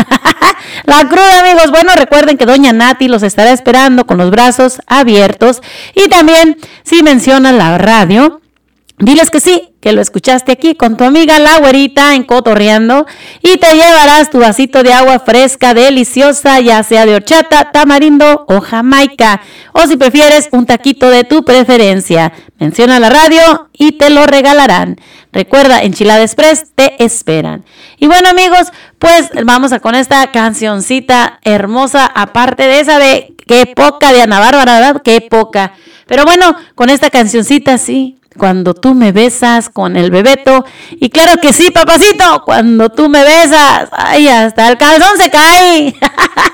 la 0.84 1.08
cruda, 1.08 1.40
amigos. 1.40 1.70
Bueno, 1.70 1.90
recuerden 1.96 2.38
que 2.38 2.46
Doña 2.46 2.72
Nati 2.72 3.08
los 3.08 3.22
estará 3.22 3.52
esperando 3.52 4.06
con 4.06 4.18
los 4.18 4.30
brazos 4.30 4.80
abiertos. 4.86 5.60
Y 5.94 6.08
también, 6.08 6.56
si 6.84 7.02
mencionan 7.02 7.58
la 7.58 7.76
radio, 7.76 8.40
Diles 9.00 9.30
que 9.30 9.38
sí, 9.38 9.74
que 9.80 9.92
lo 9.92 10.00
escuchaste 10.00 10.50
aquí 10.50 10.74
con 10.74 10.96
tu 10.96 11.04
amiga 11.04 11.38
la 11.38 11.58
güerita 11.58 12.16
en 12.16 12.24
Cotorreando 12.24 13.06
y 13.42 13.56
te 13.56 13.72
llevarás 13.74 14.28
tu 14.28 14.40
vasito 14.40 14.82
de 14.82 14.92
agua 14.92 15.20
fresca, 15.20 15.72
deliciosa, 15.72 16.58
ya 16.58 16.82
sea 16.82 17.06
de 17.06 17.14
horchata, 17.14 17.70
tamarindo 17.70 18.44
o 18.48 18.60
jamaica. 18.60 19.40
O 19.72 19.86
si 19.86 19.96
prefieres, 19.96 20.48
un 20.50 20.66
taquito 20.66 21.10
de 21.10 21.22
tu 21.22 21.44
preferencia. 21.44 22.32
Menciona 22.58 22.98
la 22.98 23.08
radio 23.08 23.68
y 23.72 23.92
te 23.92 24.10
lo 24.10 24.26
regalarán. 24.26 24.96
Recuerda, 25.32 25.82
Enchilada 25.82 26.22
Express 26.22 26.66
te 26.74 27.00
esperan. 27.04 27.64
Y 27.98 28.08
bueno, 28.08 28.28
amigos, 28.28 28.72
pues 28.98 29.30
vamos 29.44 29.70
a 29.72 29.78
con 29.78 29.94
esta 29.94 30.32
cancioncita 30.32 31.38
hermosa, 31.44 32.04
aparte 32.04 32.64
de 32.64 32.80
esa 32.80 32.98
de 32.98 33.36
qué 33.46 33.66
poca 33.66 34.12
de 34.12 34.22
Ana 34.22 34.40
Bárbara, 34.40 34.80
¿verdad? 34.80 35.02
Qué 35.04 35.20
poca. 35.20 35.74
Pero 36.08 36.24
bueno, 36.24 36.56
con 36.74 36.90
esta 36.90 37.10
cancioncita 37.10 37.78
sí, 37.78 38.17
cuando 38.38 38.72
tú 38.72 38.94
me 38.94 39.12
besas 39.12 39.68
con 39.68 39.96
el 39.96 40.10
bebeto. 40.10 40.64
Y 40.92 41.10
claro 41.10 41.40
que 41.40 41.52
sí, 41.52 41.70
papacito, 41.70 42.42
cuando 42.44 42.88
tú 42.88 43.08
me 43.08 43.22
besas, 43.22 43.90
ay, 43.92 44.28
hasta 44.28 44.68
el 44.68 44.78
calzón 44.78 45.18
se 45.18 45.30
cae. 45.30 45.94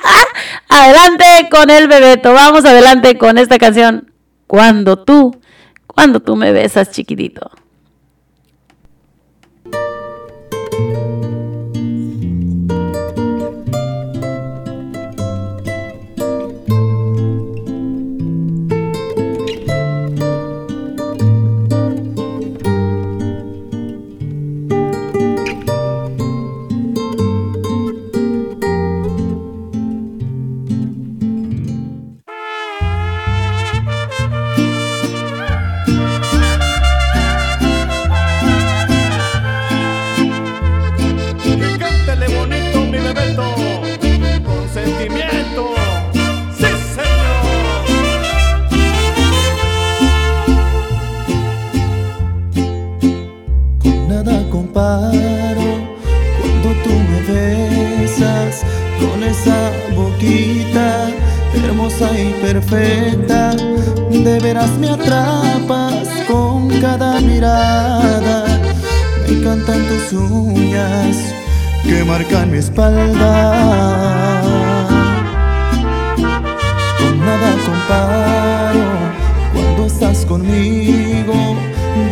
adelante 0.69 1.25
con 1.51 1.71
el 1.71 1.87
bebeto, 1.87 2.33
vamos 2.33 2.65
adelante 2.65 3.17
con 3.17 3.39
esta 3.39 3.59
canción. 3.59 4.11
Cuando 4.49 5.05
tú, 5.05 5.41
cuando 5.87 6.21
tú 6.21 6.35
me 6.35 6.53
besas, 6.53 6.91
chiquitito. 6.91 7.51
De 62.71 64.41
veras 64.41 64.71
me 64.81 64.89
atrapas 64.89 66.09
con 66.27 66.69
cada 66.81 67.21
mirada. 67.21 68.47
Me 69.23 69.39
encantan 69.39 69.87
tus 69.87 70.13
uñas 70.19 71.17
que 71.83 72.03
marcan 72.05 72.51
mi 72.51 72.59
espalda. 72.59 74.41
Con 76.99 77.21
nada 77.21 77.51
comparo 77.67 78.85
cuando 79.53 79.87
estás 79.87 80.25
conmigo, 80.25 81.57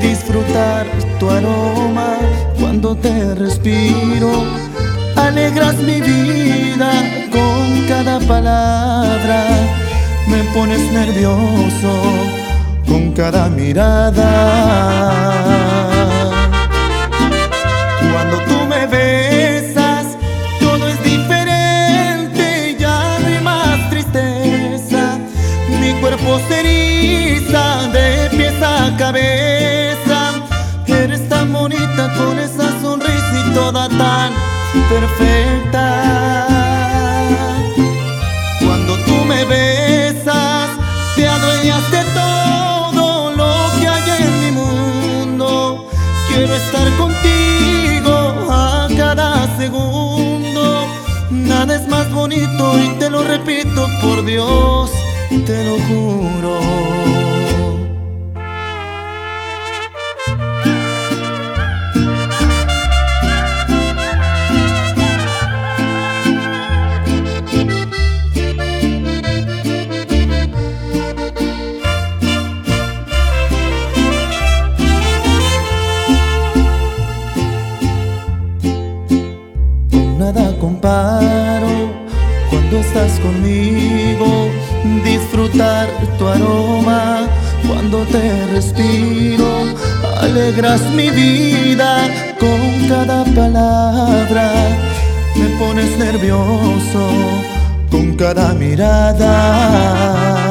disfrutar 0.03 0.87
tu 1.19 1.31
aroma 1.31 2.19
cuando 2.61 2.95
te 2.95 3.35
respiro. 3.35 4.45
Alegras 5.17 5.77
mi 5.79 6.01
vida 6.01 6.91
con 7.31 7.87
cada 7.89 8.21
palabra, 8.21 9.47
me 10.29 10.43
pones 10.55 10.81
nervioso 10.93 11.93
con 12.87 13.13
cada 13.13 13.49
mirada. 13.49 14.31
Cuando 18.13 18.39
tú 18.49 18.67
me 18.67 18.87
besas, 18.87 20.07
todo 20.61 20.89
es 20.89 21.03
diferente, 21.03 22.77
ya 22.79 23.19
no 23.21 23.27
hay 23.27 23.41
más 23.43 23.91
tristeza. 23.91 25.19
Mi 25.81 25.93
cuerpo 26.01 26.41
se 26.49 26.61
eriza 26.61 27.89
de 27.89 28.31
pies 28.31 28.63
a 28.63 28.97
cabeza. 28.97 30.33
Eres 30.87 31.29
tan 31.29 31.53
bonita 31.53 32.13
con 32.17 32.39
esa 32.39 32.71
sonrisa 32.81 33.33
y 33.47 33.55
toda 33.55 33.89
tan 33.89 34.33
perfecta. 34.89 35.83
Tú 39.13 39.27
me 39.27 39.45
besas, 39.45 40.71
te 41.17 41.29
adueñas 41.29 41.91
de 41.91 42.03
todo 42.15 43.33
lo 43.33 43.53
que 43.79 43.87
hay 43.87 44.23
en 44.23 44.41
mi 44.45 44.51
mundo. 44.53 45.87
Quiero 46.29 46.55
estar 46.55 46.89
contigo 46.97 48.15
a 48.49 48.89
cada 48.97 49.55
segundo. 49.59 50.87
Nada 51.31 51.75
es 51.75 51.87
más 51.89 52.11
bonito 52.11 52.79
y 52.79 52.89
te 52.99 53.11
lo 53.11 53.23
repito 53.23 53.87
por 54.01 54.25
Dios, 54.25 54.91
te 55.47 55.63
lo 55.65 55.77
juro. 55.89 57.52
Conmigo, 83.23 84.51
disfrutar 85.05 85.89
tu 86.19 86.27
aroma 86.27 87.27
cuando 87.67 88.05
te 88.07 88.47
respiro. 88.47 89.51
Alegras 90.21 90.83
mi 90.97 91.11
vida 91.11 92.09
con 92.39 92.89
cada 92.89 93.25
palabra. 93.25 94.53
Me 95.37 95.47
pones 95.59 95.99
nervioso 95.99 97.09
con 97.91 98.15
cada 98.17 98.53
mirada. 98.55 100.42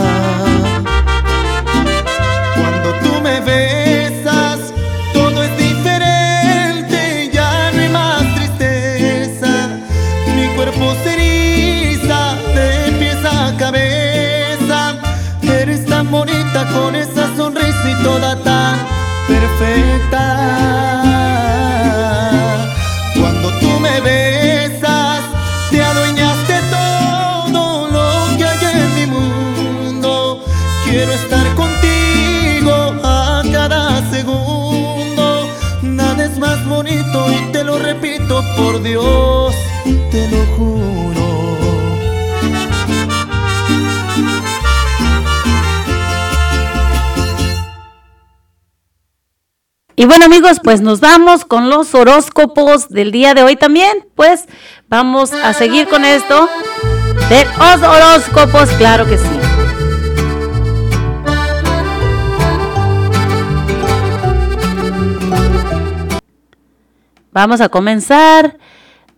Cuando 23.20 23.50
tú 23.60 23.80
me 23.80 24.02
besas, 24.02 25.22
te 25.70 25.84
adueñas 25.84 26.48
de 26.48 26.60
todo 26.72 27.88
lo 27.92 28.38
que 28.38 28.44
hay 28.44 28.82
en 28.82 28.96
mi 28.96 29.06
mundo. 29.06 30.44
Quiero 30.84 31.12
estar 31.14 31.46
contigo 31.54 32.74
a 33.04 33.44
cada 33.52 34.02
segundo. 34.10 35.48
Nada 35.84 36.26
es 36.26 36.40
más 36.40 36.66
bonito 36.68 37.32
y 37.32 37.52
te 37.52 37.64
lo 37.64 37.78
repito 37.78 38.44
por 38.58 38.82
Dios, 38.82 39.54
te 40.10 40.28
lo 40.30 40.44
juro. 40.58 41.21
Y 50.02 50.06
bueno 50.06 50.26
amigos, 50.26 50.60
pues 50.64 50.82
nos 50.82 51.00
vamos 51.00 51.46
con 51.46 51.70
los 51.70 51.94
horóscopos 51.94 52.90
del 52.90 53.12
día 53.12 53.36
de 53.36 53.44
hoy 53.44 53.56
también. 53.56 54.08
Pues 54.16 54.48
vamos 54.90 55.32
a 55.32 55.54
seguir 55.54 55.88
con 55.88 56.04
esto 56.06 56.50
de 57.30 57.46
los 57.46 57.84
horóscopos, 57.84 58.68
claro 58.80 59.06
que 59.06 59.20
sí. 59.20 59.30
Vamos 67.32 67.62
a 67.62 67.70
comenzar 67.70 68.58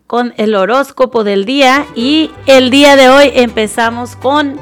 con 0.06 0.34
el 0.36 0.54
horóscopo 0.54 1.24
del 1.24 1.46
día 1.46 1.86
y 1.96 2.30
el 2.46 2.72
día 2.72 2.98
de 2.98 3.08
hoy 3.08 3.32
empezamos 3.36 4.18
con 4.18 4.60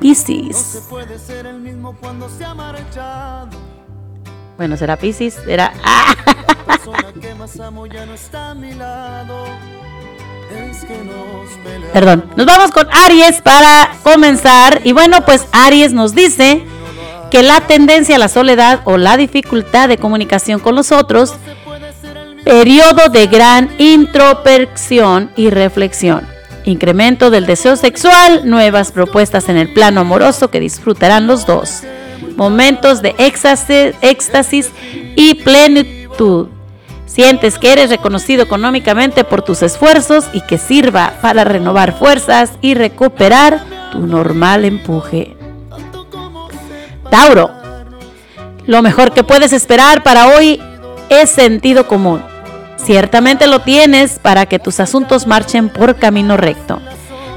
Pisces. 0.00 0.84
Puede 0.88 1.18
ser 1.18 1.44
el 1.44 1.60
mismo 1.60 1.94
cuando 2.00 2.26
se. 2.30 2.46
Bueno, 4.58 4.76
será 4.76 4.96
Pisces, 4.96 5.38
será 5.44 5.72
¡Ah! 5.84 6.16
La 6.66 6.76
persona 6.76 7.12
que 7.20 7.32
más 7.36 7.58
amo 7.60 7.86
ya 7.86 8.04
no 8.04 8.14
está 8.14 8.50
a 8.50 8.54
mi 8.56 8.74
lado. 8.74 9.44
Es 10.68 10.84
que 10.84 10.98
nos 10.98 11.48
peleamos. 11.62 11.90
Perdón, 11.92 12.24
nos 12.34 12.44
vamos 12.44 12.72
con 12.72 12.88
Aries 12.90 13.40
para 13.40 13.92
comenzar. 14.02 14.80
Y 14.82 14.92
bueno, 14.92 15.24
pues 15.24 15.46
Aries 15.52 15.92
nos 15.92 16.12
dice 16.12 16.64
que 17.30 17.44
la 17.44 17.60
tendencia 17.68 18.16
a 18.16 18.18
la 18.18 18.28
soledad 18.28 18.80
o 18.84 18.96
la 18.96 19.16
dificultad 19.16 19.88
de 19.88 19.96
comunicación 19.96 20.58
con 20.58 20.74
los 20.74 20.90
otros, 20.90 21.34
periodo 22.44 23.10
de 23.12 23.28
gran 23.28 23.70
introspección 23.78 25.30
y 25.36 25.50
reflexión, 25.50 26.26
incremento 26.64 27.30
del 27.30 27.46
deseo 27.46 27.76
sexual, 27.76 28.42
nuevas 28.44 28.90
propuestas 28.90 29.48
en 29.48 29.56
el 29.56 29.72
plano 29.72 30.00
amoroso 30.00 30.50
que 30.50 30.58
disfrutarán 30.58 31.28
los 31.28 31.46
dos, 31.46 31.84
momentos 32.38 33.02
de 33.02 33.14
éxtasis, 33.18 34.70
y 35.16 35.34
plenitud. 35.34 36.46
Sientes 37.04 37.58
que 37.58 37.72
eres 37.72 37.90
reconocido 37.90 38.44
económicamente 38.44 39.24
por 39.24 39.42
tus 39.42 39.62
esfuerzos 39.62 40.26
y 40.32 40.40
que 40.42 40.56
sirva 40.56 41.14
para 41.20 41.42
renovar 41.42 41.98
fuerzas 41.98 42.52
y 42.62 42.74
recuperar 42.74 43.60
tu 43.90 44.06
normal 44.06 44.64
empuje. 44.64 45.36
Tauro, 47.10 47.50
lo 48.66 48.82
mejor 48.82 49.12
que 49.12 49.24
puedes 49.24 49.52
esperar 49.52 50.04
para 50.04 50.28
hoy 50.28 50.62
es 51.08 51.30
sentido 51.30 51.88
común. 51.88 52.22
Ciertamente 52.76 53.48
lo 53.48 53.60
tienes 53.62 54.20
para 54.20 54.46
que 54.46 54.60
tus 54.60 54.78
asuntos 54.78 55.26
marchen 55.26 55.70
por 55.70 55.96
camino 55.96 56.36
recto. 56.36 56.80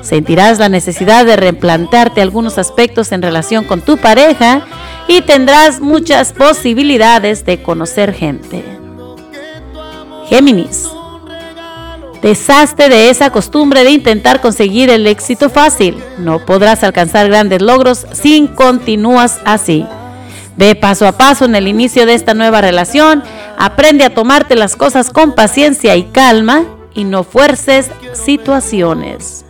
Sentirás 0.02 0.60
la 0.60 0.70
necesidad 0.70 1.26
de 1.26 1.36
replantearte 1.36 2.22
algunos 2.22 2.58
aspectos 2.58 3.12
en 3.12 3.22
relación 3.22 3.66
con 3.66 3.82
tu 3.82 3.98
pareja 3.98 4.66
y 5.08 5.22
tendrás 5.22 5.80
muchas 5.80 6.34
posibilidades 6.34 7.46
de 7.46 7.62
conocer 7.62 8.14
gente. 8.14 8.64
Géminis. 10.28 10.88
Deshazte 12.22 12.88
de 12.88 13.10
esa 13.10 13.32
costumbre 13.32 13.84
de 13.84 13.92
intentar 13.92 14.42
conseguir 14.42 14.90
el 14.90 15.08
éxito 15.08 15.50
fácil. 15.50 15.98
No 16.20 16.46
podrás 16.46 16.84
alcanzar 16.84 17.28
grandes 17.28 17.62
logros 17.62 18.06
si 18.14 18.48
continúas 18.56 19.40
así. 19.44 19.86
Ve 20.56 20.76
paso 20.76 21.08
a 21.08 21.14
paso 21.14 21.46
en 21.46 21.56
el 21.56 21.68
inicio 21.68 22.06
de 22.06 22.14
esta 22.14 22.34
nueva 22.34 22.62
relación, 22.62 23.24
aprende 23.58 24.04
a 24.04 24.14
tomarte 24.14 24.56
las 24.56 24.76
cosas 24.76 25.10
con 25.10 25.34
paciencia 25.34 25.96
y 25.96 26.04
calma 26.04 26.66
y 26.94 27.06
no 27.06 27.24
fuerces 27.24 27.90
situaciones. 28.14 29.46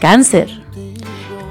Cáncer. 0.00 0.50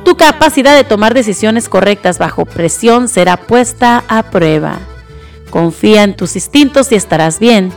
Tu 0.03 0.17
capacidad 0.17 0.75
de 0.75 0.83
tomar 0.83 1.13
decisiones 1.13 1.69
correctas 1.69 2.17
bajo 2.17 2.45
presión 2.45 3.07
será 3.07 3.37
puesta 3.37 4.03
a 4.07 4.23
prueba. 4.23 4.79
Confía 5.49 6.03
en 6.03 6.15
tus 6.15 6.35
instintos 6.35 6.91
y 6.91 6.95
estarás 6.95 7.39
bien. 7.39 7.71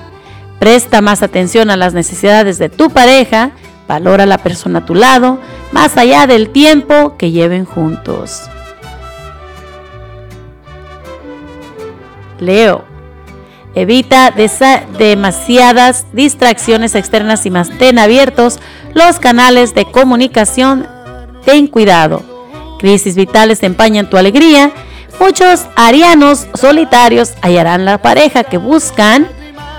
Presta 0.59 1.01
más 1.01 1.23
atención 1.23 1.71
a 1.71 1.77
las 1.77 1.95
necesidades 1.95 2.59
de 2.59 2.69
tu 2.69 2.91
pareja, 2.91 3.53
valora 3.87 4.25
a 4.25 4.27
la 4.27 4.39
persona 4.39 4.81
a 4.81 4.87
tu 4.87 4.95
lado, 4.95 5.39
más 5.73 5.97
allá 5.97 6.27
del 6.27 6.51
tiempo 6.51 7.17
que 7.19 7.31
lleven 7.31 7.65
juntos. 7.65 8.43
Leo. 12.39 12.92
Evita 13.75 14.35
demasiadas 14.99 16.07
distracciones 16.13 16.95
externas 16.95 17.47
y 17.47 17.51
mantén 17.51 17.99
abiertos 17.99 18.59
los 18.93 19.19
canales 19.19 19.75
de 19.75 19.91
comunicación. 19.91 20.87
Ten 21.45 21.67
cuidado. 21.67 22.23
Crisis 22.79 23.17
vitales 23.17 23.63
empañan 23.63 24.11
tu 24.11 24.19
alegría. 24.19 24.73
Muchos 25.19 25.67
arianos 25.77 26.49
solitarios 26.55 27.33
hallarán 27.41 27.85
la 27.87 28.03
pareja 28.03 28.45
que 28.45 28.59
buscan, 28.59 29.27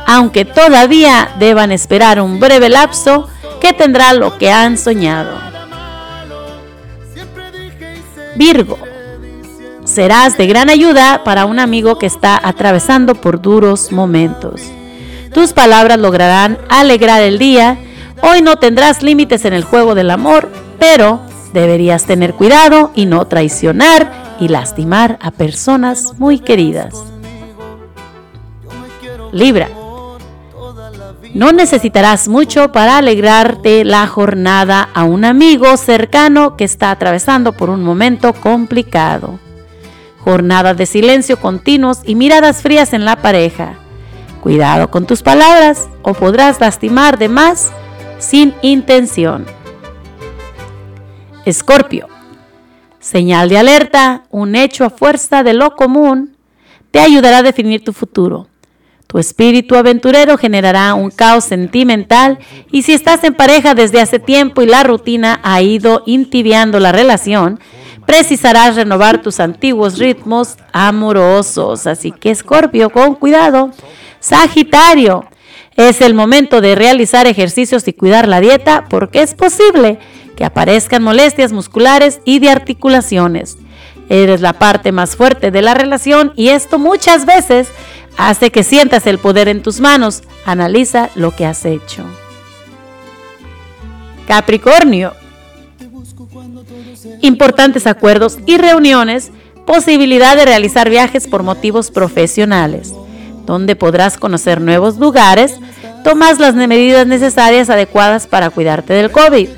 aunque 0.07 0.45
todavía 0.45 1.29
deban 1.37 1.71
esperar 1.71 2.19
un 2.19 2.39
breve 2.39 2.69
lapso 2.69 3.29
que 3.61 3.73
tendrá 3.73 4.13
lo 4.13 4.37
que 4.37 4.51
han 4.51 4.77
soñado. 4.77 5.39
Virgo. 8.35 8.92
Serás 9.93 10.37
de 10.37 10.47
gran 10.47 10.71
ayuda 10.71 11.23
para 11.23 11.45
un 11.45 11.59
amigo 11.59 11.99
que 11.99 12.07
está 12.07 12.41
atravesando 12.43 13.13
por 13.13 13.39
duros 13.39 13.91
momentos. 13.91 14.59
Tus 15.31 15.53
palabras 15.53 15.99
lograrán 15.99 16.57
alegrar 16.67 17.21
el 17.21 17.37
día. 17.37 17.77
Hoy 18.23 18.41
no 18.41 18.55
tendrás 18.55 19.03
límites 19.03 19.45
en 19.45 19.53
el 19.53 19.63
juego 19.63 19.93
del 19.93 20.09
amor, 20.09 20.49
pero 20.79 21.19
deberías 21.53 22.05
tener 22.05 22.33
cuidado 22.33 22.89
y 22.95 23.05
no 23.05 23.25
traicionar 23.25 24.11
y 24.39 24.47
lastimar 24.47 25.19
a 25.21 25.29
personas 25.29 26.17
muy 26.17 26.39
queridas. 26.39 26.95
Libra. 29.31 29.69
No 31.35 31.51
necesitarás 31.51 32.27
mucho 32.27 32.71
para 32.71 32.97
alegrarte 32.97 33.85
la 33.85 34.07
jornada 34.07 34.89
a 34.95 35.03
un 35.03 35.23
amigo 35.23 35.77
cercano 35.77 36.57
que 36.57 36.63
está 36.63 36.89
atravesando 36.89 37.53
por 37.53 37.69
un 37.69 37.83
momento 37.83 38.33
complicado. 38.33 39.37
Jornadas 40.23 40.77
de 40.77 40.85
silencio 40.85 41.37
continuos 41.37 41.99
y 42.05 42.15
miradas 42.15 42.61
frías 42.61 42.93
en 42.93 43.03
la 43.03 43.17
pareja. 43.17 43.75
Cuidado 44.41 44.89
con 44.89 45.05
tus 45.05 45.21
palabras 45.21 45.89
o 46.01 46.13
podrás 46.13 46.59
lastimar 46.61 47.17
de 47.17 47.29
más 47.29 47.71
sin 48.19 48.53
intención. 48.61 49.45
Escorpio. 51.45 52.07
Señal 52.99 53.49
de 53.49 53.57
alerta, 53.57 54.23
un 54.29 54.55
hecho 54.55 54.85
a 54.85 54.89
fuerza 54.89 55.43
de 55.43 55.53
lo 55.53 55.75
común, 55.75 56.37
te 56.91 56.99
ayudará 56.99 57.39
a 57.39 57.43
definir 57.43 57.83
tu 57.83 57.91
futuro. 57.91 58.47
Tu 59.07 59.19
espíritu 59.19 59.75
aventurero 59.75 60.37
generará 60.37 60.93
un 60.93 61.11
caos 61.11 61.43
sentimental 61.43 62.39
y 62.71 62.83
si 62.83 62.93
estás 62.93 63.23
en 63.25 63.33
pareja 63.33 63.75
desde 63.75 63.99
hace 63.99 64.19
tiempo 64.19 64.61
y 64.61 64.67
la 64.67 64.83
rutina 64.83 65.39
ha 65.43 65.61
ido 65.61 66.01
intibiando 66.05 66.79
la 66.79 66.93
relación, 66.93 67.59
precisarás 68.05 68.75
renovar 68.75 69.21
tus 69.21 69.39
antiguos 69.39 69.97
ritmos 69.97 70.57
amorosos. 70.71 71.87
Así 71.87 72.11
que 72.11 72.31
Escorpio, 72.31 72.89
con 72.89 73.15
cuidado. 73.15 73.71
Sagitario, 74.19 75.25
es 75.75 76.01
el 76.01 76.13
momento 76.13 76.61
de 76.61 76.75
realizar 76.75 77.27
ejercicios 77.27 77.87
y 77.87 77.93
cuidar 77.93 78.27
la 78.27 78.39
dieta 78.39 78.85
porque 78.89 79.21
es 79.21 79.33
posible 79.33 79.99
que 80.35 80.45
aparezcan 80.45 81.03
molestias 81.03 81.51
musculares 81.51 82.19
y 82.25 82.39
de 82.39 82.49
articulaciones. 82.49 83.57
Eres 84.09 84.41
la 84.41 84.53
parte 84.53 84.91
más 84.91 85.15
fuerte 85.15 85.51
de 85.51 85.61
la 85.61 85.73
relación 85.73 86.33
y 86.35 86.49
esto 86.49 86.77
muchas 86.77 87.25
veces 87.25 87.69
hace 88.17 88.51
que 88.51 88.63
sientas 88.63 89.07
el 89.07 89.17
poder 89.17 89.47
en 89.47 89.63
tus 89.63 89.79
manos. 89.79 90.23
Analiza 90.45 91.09
lo 91.15 91.31
que 91.35 91.45
has 91.45 91.65
hecho. 91.65 92.03
Capricornio. 94.27 95.13
Importantes 97.21 97.87
acuerdos 97.87 98.37
y 98.45 98.57
reuniones, 98.57 99.31
posibilidad 99.65 100.35
de 100.35 100.45
realizar 100.45 100.89
viajes 100.89 101.27
por 101.27 101.43
motivos 101.43 101.91
profesionales, 101.91 102.93
donde 103.45 103.75
podrás 103.75 104.17
conocer 104.17 104.61
nuevos 104.61 104.97
lugares, 104.97 105.55
tomas 106.03 106.39
las 106.39 106.55
medidas 106.55 107.07
necesarias 107.07 107.69
adecuadas 107.69 108.27
para 108.27 108.49
cuidarte 108.49 108.93
del 108.93 109.11
COVID. 109.11 109.49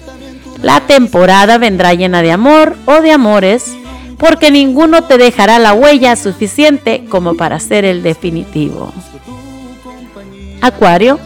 La 0.61 0.81
temporada 0.81 1.57
vendrá 1.57 1.93
llena 1.93 2.21
de 2.21 2.31
amor 2.31 2.75
o 2.85 3.01
de 3.01 3.11
amores, 3.11 3.75
porque 4.17 4.51
ninguno 4.51 5.03
te 5.03 5.17
dejará 5.17 5.59
la 5.59 5.73
huella 5.73 6.15
suficiente 6.15 7.05
como 7.09 7.35
para 7.35 7.59
ser 7.59 7.85
el 7.85 8.01
definitivo. 8.01 8.93
Acuario. 10.61 11.19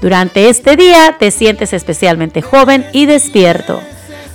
Durante 0.00 0.48
este 0.48 0.76
día 0.76 1.16
te 1.18 1.30
sientes 1.30 1.72
especialmente 1.72 2.42
joven 2.42 2.84
y 2.92 3.06
despierto, 3.06 3.80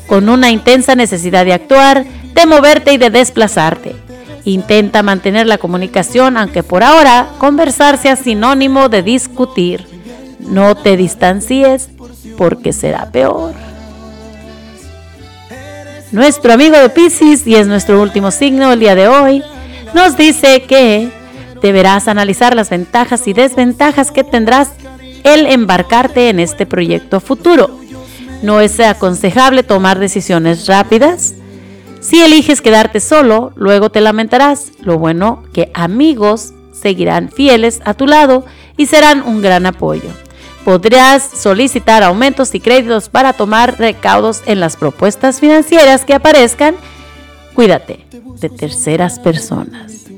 con 0.09 0.27
una 0.27 0.49
intensa 0.49 0.95
necesidad 0.95 1.45
de 1.45 1.53
actuar, 1.53 2.03
de 2.33 2.45
moverte 2.47 2.91
y 2.93 2.97
de 2.97 3.11
desplazarte. 3.11 3.95
Intenta 4.43 5.03
mantener 5.03 5.45
la 5.45 5.59
comunicación, 5.59 6.35
aunque 6.35 6.63
por 6.63 6.83
ahora 6.83 7.29
conversar 7.37 7.97
sea 7.99 8.15
sinónimo 8.15 8.89
de 8.89 9.03
discutir. 9.03 9.85
No 10.39 10.75
te 10.75 10.97
distancies 10.97 11.89
porque 12.37 12.73
será 12.73 13.11
peor. 13.11 13.53
Nuestro 16.11 16.53
amigo 16.53 16.75
de 16.79 16.89
Pisces, 16.89 17.45
y 17.45 17.55
es 17.55 17.67
nuestro 17.67 18.01
último 18.01 18.31
signo 18.31 18.73
el 18.73 18.79
día 18.79 18.95
de 18.95 19.07
hoy, 19.07 19.43
nos 19.93 20.17
dice 20.17 20.63
que 20.63 21.11
deberás 21.61 22.07
analizar 22.07 22.55
las 22.55 22.71
ventajas 22.71 23.27
y 23.27 23.33
desventajas 23.33 24.09
que 24.09 24.23
tendrás 24.23 24.71
el 25.23 25.45
embarcarte 25.45 26.29
en 26.29 26.39
este 26.39 26.65
proyecto 26.65 27.19
futuro. 27.19 27.79
No 28.41 28.61
es 28.61 28.79
aconsejable 28.79 29.63
tomar 29.63 29.99
decisiones 29.99 30.65
rápidas. 30.67 31.33
Si 31.99 32.21
eliges 32.21 32.61
quedarte 32.61 33.01
solo, 33.01 33.51
luego 33.55 33.89
te 33.89 33.99
lamentarás. 33.99 34.71
Lo 34.81 34.97
bueno 34.97 35.43
que 35.53 35.71
amigos 35.73 36.53
seguirán 36.71 37.29
fieles 37.29 37.81
a 37.83 37.93
tu 37.93 38.07
lado 38.07 38.45
y 38.77 38.85
serán 38.85 39.23
un 39.23 39.41
gran 39.41 39.65
apoyo. 39.65 40.09
Podrás 40.63 41.23
solicitar 41.23 42.03
aumentos 42.03 42.55
y 42.55 42.59
créditos 42.59 43.09
para 43.09 43.33
tomar 43.33 43.77
recaudos 43.77 44.41
en 44.45 44.59
las 44.59 44.77
propuestas 44.77 45.39
financieras 45.39 46.05
que 46.05 46.13
aparezcan. 46.13 46.75
Cuídate 47.53 48.05
de 48.39 48.49
terceras 48.49 49.19
personas. 49.19 50.08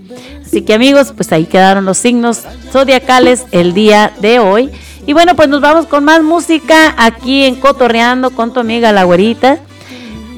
Así 0.52 0.64
que 0.64 0.74
amigos, 0.74 1.14
pues 1.16 1.32
ahí 1.32 1.46
quedaron 1.46 1.86
los 1.86 1.98
signos 1.98 2.42
zodiacales 2.74 3.46
el 3.52 3.74
día 3.74 4.12
de 4.20 4.40
hoy. 4.40 4.70
Y 5.08 5.14
bueno, 5.14 5.34
pues 5.34 5.48
nos 5.48 5.62
vamos 5.62 5.86
con 5.86 6.04
más 6.04 6.22
música 6.24 6.94
aquí 6.98 7.46
en 7.46 7.56
Cotorreando 7.56 8.32
con 8.32 8.52
tu 8.52 8.60
amiga 8.60 8.92
la 8.92 9.06
güerita. 9.06 9.60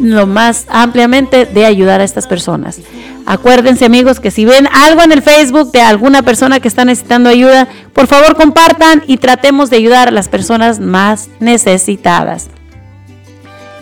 lo 0.00 0.26
más 0.26 0.66
ampliamente 0.70 1.46
de 1.46 1.66
ayudar 1.66 2.00
a 2.00 2.04
estas 2.04 2.26
personas. 2.26 2.80
Acuérdense 3.26 3.84
amigos 3.84 4.20
que 4.20 4.30
si 4.30 4.44
ven 4.44 4.66
algo 4.72 5.02
en 5.02 5.12
el 5.12 5.22
Facebook 5.22 5.72
de 5.72 5.80
alguna 5.80 6.22
persona 6.22 6.60
que 6.60 6.68
está 6.68 6.84
necesitando 6.84 7.30
ayuda, 7.30 7.68
por 7.92 8.06
favor 8.06 8.36
compartan 8.36 9.02
y 9.06 9.16
tratemos 9.16 9.70
de 9.70 9.76
ayudar 9.76 10.08
a 10.08 10.10
las 10.10 10.28
personas 10.28 10.80
más 10.80 11.28
necesitadas. 11.40 12.48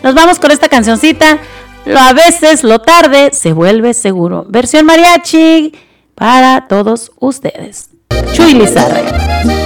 Nos 0.03 0.13
vamos 0.13 0.37
con 0.37 0.51
esta 0.51 0.67
cancioncita 0.67 1.39
a 1.85 2.13
veces 2.13 2.63
lo 2.63 2.79
tarde 2.79 3.31
se 3.33 3.53
vuelve 3.53 3.93
seguro. 3.93 4.45
Versión 4.47 4.85
mariachi 4.85 5.73
para 6.15 6.67
todos 6.67 7.11
ustedes. 7.19 7.89
Chuy 8.33 8.53
Lizarre. 8.53 9.62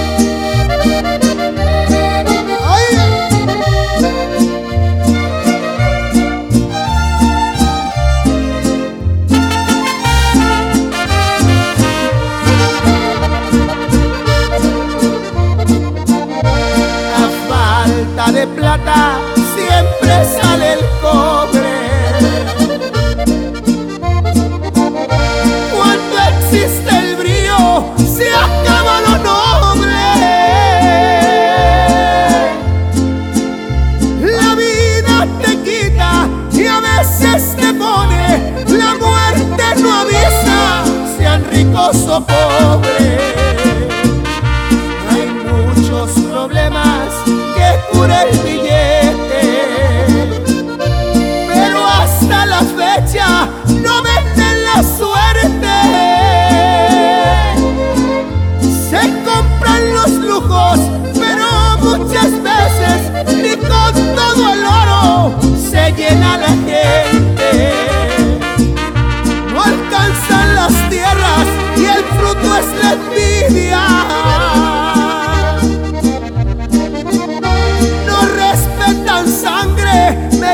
pobre. 42.20 42.97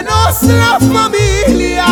Menos 0.04 0.42
la 0.42 0.78
familia. 0.80 1.86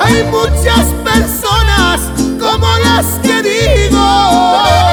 Hay 0.00 0.24
muchas 0.30 0.86
personas 1.04 2.00
como 2.40 2.66
las 2.78 3.06
que 3.22 3.42
digo 3.42 4.83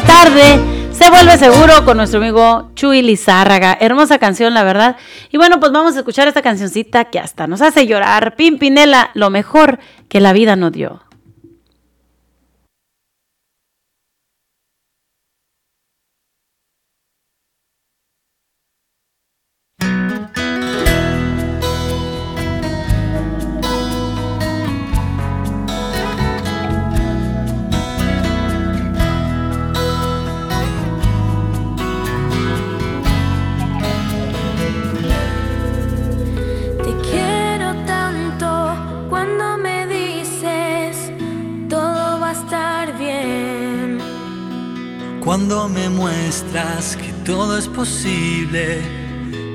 tarde 0.00 0.58
se 0.90 1.10
vuelve 1.10 1.38
seguro 1.38 1.84
con 1.84 1.96
nuestro 1.96 2.20
amigo 2.20 2.70
Chuy 2.74 3.02
Lizárraga. 3.02 3.76
Hermosa 3.80 4.18
canción, 4.18 4.54
la 4.54 4.64
verdad. 4.64 4.96
Y 5.30 5.36
bueno, 5.36 5.60
pues 5.60 5.70
vamos 5.70 5.94
a 5.94 5.98
escuchar 5.98 6.26
esta 6.26 6.42
cancioncita 6.42 7.04
que 7.06 7.18
hasta 7.18 7.46
nos 7.46 7.62
hace 7.62 7.86
llorar. 7.86 8.34
Pimpinela, 8.36 9.10
lo 9.14 9.30
mejor 9.30 9.78
que 10.08 10.20
la 10.20 10.32
vida 10.32 10.56
nos 10.56 10.72
dio. 10.72 11.03
Cuando 45.46 45.68
me 45.68 45.90
muestras 45.90 46.96
que 46.96 47.12
todo 47.22 47.58
es 47.58 47.68
posible 47.68 48.80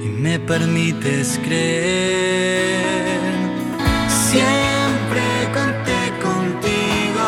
y 0.04 0.08
me 0.08 0.38
permites 0.40 1.40
creer. 1.44 3.34
Siempre 4.08 5.24
conté 5.52 6.14
contigo, 6.22 7.28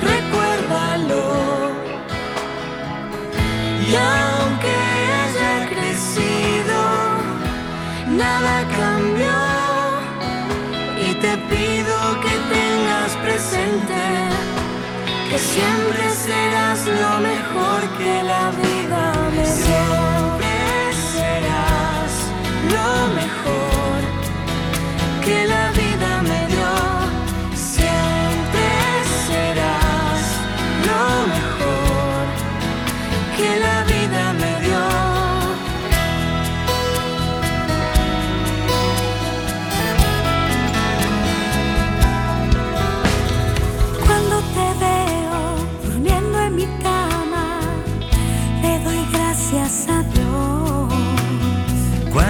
recuérdalo. 0.00 1.24
Y 3.86 3.94
aunque 3.94 4.74
haya 5.20 5.68
crecido, 5.68 6.78
nada 8.16 8.66
cambió. 8.80 9.38
Y 11.06 11.14
te 11.20 11.36
pido 11.50 12.20
que 12.22 12.34
tengas 12.54 13.12
presente 13.22 14.37
que 15.30 15.38
siempre 15.38 16.10
serás 16.10 16.86
lo 16.86 17.20
mejor 17.20 17.80
que 17.98 18.22
la 18.22 18.50
vida 18.50 19.12
me 19.30 19.42
dio. 19.42 19.54
Siempre 19.64 20.52
serás 21.12 22.12
lo 22.74 22.90
mejor 23.14 23.67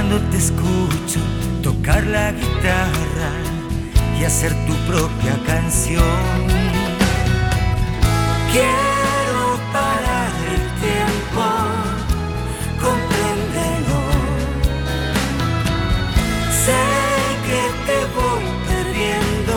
Cuando 0.09 0.31
te 0.31 0.39
escucho 0.39 1.21
tocar 1.63 2.03
la 2.07 2.33
guitarra 2.33 3.31
y 4.19 4.25
hacer 4.25 4.55
tu 4.67 4.73
propia 4.91 5.39
canción. 5.45 6.03
Quiero 8.51 9.61
parar 9.71 10.33
el 10.55 10.65
tiempo, 10.81 11.45
compréndelo. 12.81 14.01
Sé 16.65 16.85
que 17.47 17.63
te 17.87 17.99
voy 18.17 18.45
perdiendo, 18.67 19.57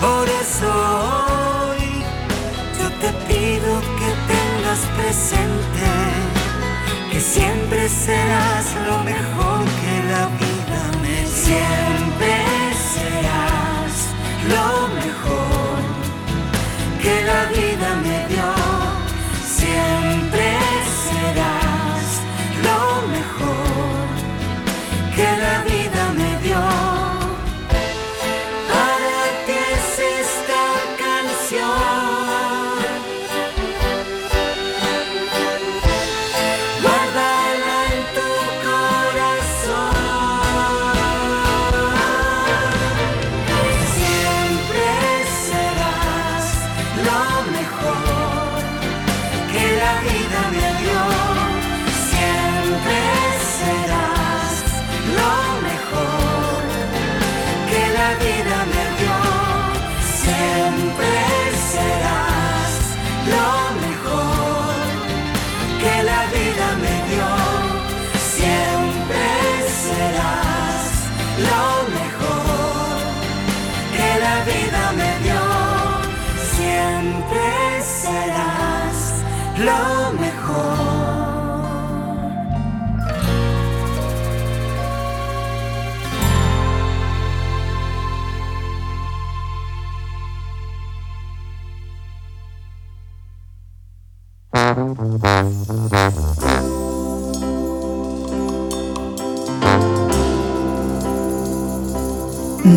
por 0.00 0.26
eso 0.28 0.68
hoy 1.66 1.84
yo 2.78 2.86
te 3.00 3.10
pido 3.26 3.72
que 3.98 4.10
tengas 4.30 4.82
presente 4.96 5.79
siempre 7.32 7.88
serás 7.88 8.66
lo 8.88 8.96
mejor 9.04 9.64
que 9.80 9.96
la 10.12 10.24
vida 10.42 10.82
me 11.02 11.16
dio. 11.22 11.36
Siempre 11.46 12.34
serás 12.94 13.92
lo 14.54 14.68
mejor 15.00 15.78
que 17.02 17.14
la 17.30 17.40
vida 17.56 17.88
me 18.06 18.18
dio. 18.32 18.50
Siempre 19.60 20.46
serás 21.06 22.06
lo 22.66 22.80
mejor 23.16 24.06
que 25.14 25.28
la 25.44 25.49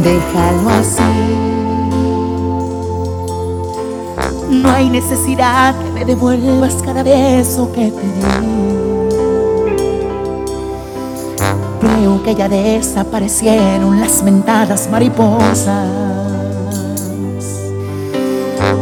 Déjalo 0.03 0.69
así. 0.69 1.01
No 4.49 4.69
hay 4.69 4.89
necesidad 4.89 5.75
que 5.75 5.91
me 5.91 6.05
devuelvas 6.05 6.75
cada 6.83 7.03
beso 7.03 7.71
que 7.71 7.89
te 7.89 8.01
di. 8.01 8.53
Creo 11.79 12.21
que 12.23 12.35
ya 12.35 12.49
desaparecieron 12.49 13.99
las 14.01 14.21
mentadas 14.23 14.89
mariposas. 14.91 15.87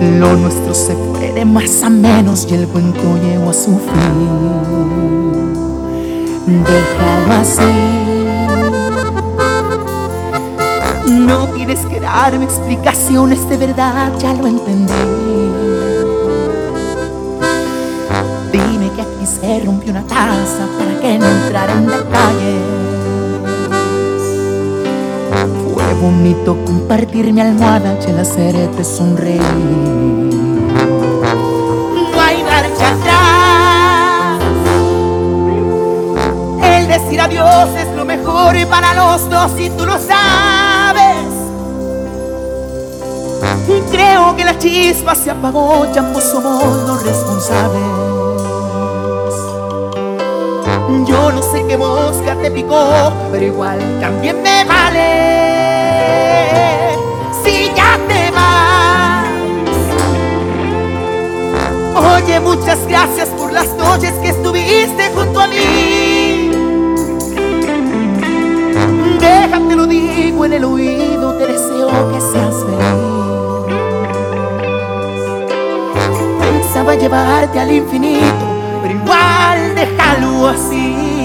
Lo 0.02 0.36
nuestro 0.36 0.74
se 0.74 0.96
fue 0.96 1.32
de 1.32 1.46
más 1.46 1.84
a 1.84 1.90
menos 1.90 2.48
y 2.50 2.56
el 2.56 2.68
cuento 2.68 3.18
llegó 3.24 3.52
a 3.52 3.54
su 3.54 3.78
fin. 3.78 4.42
Déjalo 6.48 7.34
así. 7.34 8.21
No 11.12 11.48
tienes 11.50 11.86
que 11.88 12.00
darme 12.00 12.46
explicaciones 12.46 13.48
de 13.50 13.58
verdad, 13.58 14.14
ya 14.18 14.34
lo 14.34 14.48
entendí. 14.48 14.94
Dime 18.54 18.90
que 18.96 19.02
aquí 19.02 19.26
se 19.26 19.60
rompió 19.66 19.92
una 19.92 20.04
taza 20.04 20.68
para 20.78 21.00
que 21.02 21.20
no 21.20 21.28
entrara 21.28 21.74
en 21.74 21.88
detalles. 21.88 22.62
Fue 25.74 25.94
bonito 25.96 26.58
compartir 26.66 27.34
mi 27.34 27.42
almohada 27.42 27.98
y 28.08 28.10
el 28.10 28.20
hacerte 28.20 28.84
sonreír. 28.86 29.42
No 32.14 32.22
hay 32.22 32.42
marcha 32.44 32.92
atrás. 32.94 34.40
El 36.64 36.88
decir 36.88 37.20
adiós 37.20 37.70
es 37.78 37.96
lo 37.98 38.06
mejor 38.06 38.56
para 38.68 38.94
los 38.94 39.30
dos 39.30 39.60
y 39.60 39.70
tú 39.72 39.86
lo 39.86 40.00
sabes. 40.00 40.71
Creo 44.12 44.36
que 44.36 44.44
la 44.44 44.58
chispa 44.58 45.16
se 45.16 45.32
apagó, 45.32 45.90
ya 45.94 46.02
ambos 46.02 46.26
somos 46.26 46.66
los 46.86 47.02
responsables. 47.02 47.82
Yo 51.08 51.32
no 51.32 51.42
sé 51.42 51.66
qué 51.66 51.78
mosca 51.78 52.36
te 52.42 52.52
picó, 52.52 53.14
pero 53.32 53.46
igual 53.46 53.80
también 54.02 54.44
me 54.44 54.66
vale. 54.66 55.08
Si 57.42 57.72
ya 57.74 57.98
te 58.10 58.32
vas. 58.32 59.30
Oye, 61.96 62.42
muchas 62.42 62.86
gracias 62.90 63.30
por 63.30 63.54
las 63.54 63.70
noches 63.76 64.12
que 64.22 64.28
estuviste 64.28 65.10
junto 65.16 65.40
a 65.40 65.48
mí. 65.48 66.52
Déjate 69.22 69.74
lo 69.74 69.88
digo 69.88 70.44
en 70.44 70.52
el 70.52 70.66
oído, 70.66 71.34
te 71.36 71.48
deseo 71.48 72.12
que 72.12 72.20
seas 72.20 72.56
feliz. 72.66 73.11
Pensaba 76.82 77.00
llevarte 77.00 77.60
al 77.60 77.72
infinito, 77.72 78.82
pero 78.82 78.96
igual 78.96 79.76
déjalo 79.76 80.48
así. 80.48 81.21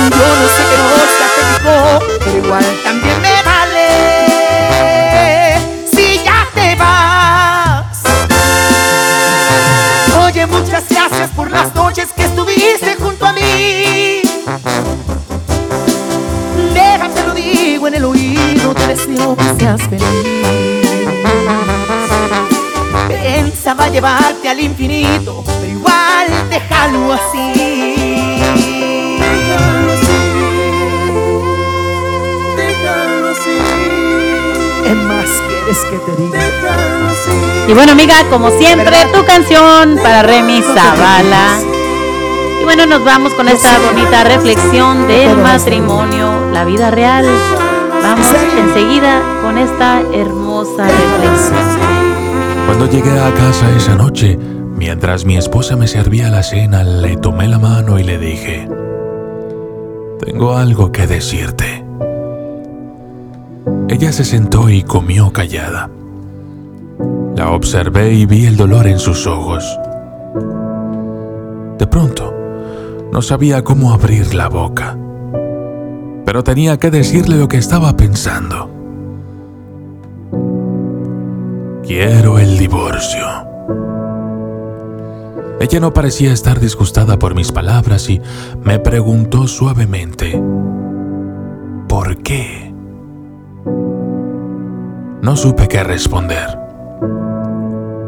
no 0.01 0.47
sé 0.47 0.63
qué 0.69 0.77
mosca 0.81 1.25
te 1.35 1.41
picó, 1.53 1.79
pero 2.19 2.37
igual 2.37 2.65
también 2.83 3.21
me 3.21 3.43
vale. 3.43 3.87
Si 5.93 6.19
ya 6.23 6.47
te 6.53 6.75
vas. 6.75 8.01
Oye, 10.25 10.45
muchas 10.47 10.83
gracias 10.89 11.29
por 11.31 11.51
las 11.51 11.75
noches 11.75 12.07
que 12.15 12.25
estuviste 12.25 12.95
junto 12.99 13.25
a 13.25 13.33
mí. 13.33 14.21
Déjate 16.73 17.23
lo 17.27 17.33
digo 17.33 17.87
en 17.87 17.95
el 17.95 18.05
oído, 18.05 18.73
te 18.73 18.87
deseo 18.87 19.35
que 19.35 19.55
seas 19.59 19.81
feliz. 19.83 20.24
Llevarte 23.95 24.49
al 24.49 24.59
infinito, 24.59 25.41
pero 25.45 25.71
igual 25.71 26.27
déjalo 26.49 27.13
así. 27.13 27.53
Déjalo 29.17 29.93
así. 29.93 30.17
Déjalo 32.57 33.29
así. 33.29 33.57
¿Qué 34.83 34.93
más 34.95 35.29
quieres 35.47 35.77
que 35.89 35.97
te 35.99 36.21
diga? 36.21 36.37
Déjalo 36.37 37.07
así. 37.07 37.31
Y 37.69 37.73
bueno, 37.73 37.93
amiga, 37.93 38.15
como 38.29 38.49
siempre, 38.49 38.97
tu 39.13 39.23
canción 39.23 39.97
para 40.03 40.23
Remy 40.23 40.61
Zavala. 40.61 41.59
Y 42.59 42.65
bueno, 42.65 42.85
nos 42.87 43.01
vamos 43.05 43.33
con 43.35 43.47
esta 43.47 43.79
bonita 43.79 44.25
reflexión 44.25 45.07
del 45.07 45.37
matrimonio, 45.37 46.51
la 46.51 46.65
vida 46.65 46.91
real. 46.91 47.25
Vamos 48.03 48.27
enseguida 48.57 49.21
con 49.41 49.57
esta 49.57 50.01
hermosa 50.11 50.83
reflexión. 50.83 52.14
Cuando 52.65 52.89
llegué 52.89 53.19
a 53.19 53.33
casa 53.33 53.75
esa 53.75 53.95
noche, 53.95 54.37
mientras 54.37 55.23
mi 55.23 55.37
esposa 55.37 55.75
me 55.75 55.87
servía 55.87 56.29
la 56.29 56.41
cena, 56.41 56.83
le 56.83 57.15
tomé 57.15 57.47
la 57.47 57.59
mano 57.59 57.99
y 57.99 58.03
le 58.03 58.17
dije, 58.17 58.67
tengo 60.19 60.57
algo 60.57 60.91
que 60.91 61.05
decirte. 61.05 61.85
Ella 63.87 64.11
se 64.11 64.25
sentó 64.25 64.69
y 64.69 64.81
comió 64.81 65.31
callada. 65.31 65.89
La 67.35 67.51
observé 67.51 68.13
y 68.13 68.25
vi 68.25 68.45
el 68.45 68.57
dolor 68.57 68.87
en 68.87 68.97
sus 68.97 69.27
ojos. 69.27 69.63
De 71.77 71.85
pronto, 71.85 72.33
no 73.11 73.21
sabía 73.21 73.63
cómo 73.63 73.93
abrir 73.93 74.33
la 74.33 74.49
boca, 74.49 74.97
pero 76.25 76.43
tenía 76.43 76.77
que 76.77 76.89
decirle 76.89 77.37
lo 77.37 77.47
que 77.47 77.57
estaba 77.57 77.95
pensando. 77.95 78.74
Quiero 81.85 82.39
el 82.39 82.57
divorcio. 82.57 83.27
Ella 85.59 85.79
no 85.79 85.93
parecía 85.93 86.33
estar 86.33 86.59
disgustada 86.59 87.19
por 87.19 87.35
mis 87.35 87.51
palabras 87.51 88.09
y 88.09 88.19
me 88.63 88.79
preguntó 88.79 89.47
suavemente, 89.47 90.41
¿por 91.87 92.17
qué? 92.23 92.73
No 95.21 95.35
supe 95.35 95.67
qué 95.67 95.83
responder. 95.83 96.57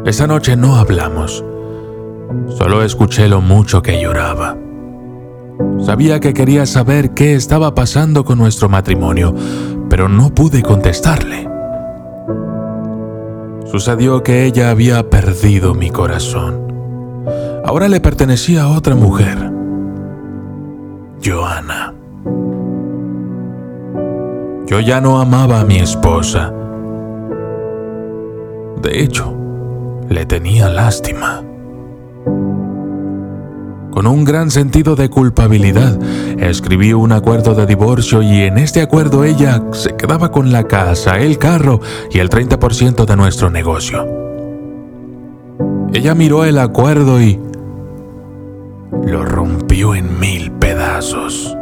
Esa 0.04 0.26
noche 0.26 0.56
no 0.56 0.74
hablamos. 0.74 1.44
Solo 2.48 2.82
escuché 2.82 3.28
lo 3.28 3.40
mucho 3.40 3.80
que 3.80 4.00
lloraba. 4.00 4.56
Sabía 5.78 6.18
que 6.18 6.34
quería 6.34 6.66
saber 6.66 7.14
qué 7.14 7.34
estaba 7.36 7.76
pasando 7.76 8.24
con 8.24 8.38
nuestro 8.38 8.68
matrimonio, 8.68 9.36
pero 9.88 10.08
no 10.08 10.34
pude 10.34 10.62
contestarle. 10.62 11.57
Sucedió 13.70 14.22
que 14.22 14.44
ella 14.44 14.70
había 14.70 15.10
perdido 15.10 15.74
mi 15.74 15.90
corazón. 15.90 16.66
Ahora 17.64 17.88
le 17.88 18.00
pertenecía 18.00 18.62
a 18.62 18.68
otra 18.68 18.94
mujer, 18.94 19.36
Joana. 21.22 21.92
Yo 24.66 24.80
ya 24.80 25.00
no 25.02 25.20
amaba 25.20 25.60
a 25.60 25.64
mi 25.64 25.78
esposa. 25.78 26.52
De 28.80 29.02
hecho, 29.02 29.34
le 30.08 30.24
tenía 30.24 30.68
lástima. 30.70 31.42
Con 33.98 34.06
un 34.06 34.24
gran 34.24 34.52
sentido 34.52 34.94
de 34.94 35.10
culpabilidad, 35.10 35.98
escribí 36.38 36.92
un 36.92 37.10
acuerdo 37.10 37.56
de 37.56 37.66
divorcio 37.66 38.22
y 38.22 38.42
en 38.42 38.56
este 38.56 38.80
acuerdo 38.80 39.24
ella 39.24 39.60
se 39.72 39.96
quedaba 39.96 40.30
con 40.30 40.52
la 40.52 40.68
casa, 40.68 41.18
el 41.18 41.36
carro 41.36 41.80
y 42.08 42.20
el 42.20 42.30
30% 42.30 43.06
de 43.06 43.16
nuestro 43.16 43.50
negocio. 43.50 44.06
Ella 45.92 46.14
miró 46.14 46.44
el 46.44 46.60
acuerdo 46.60 47.20
y 47.20 47.40
lo 49.04 49.24
rompió 49.24 49.96
en 49.96 50.20
mil 50.20 50.52
pedazos. 50.52 51.56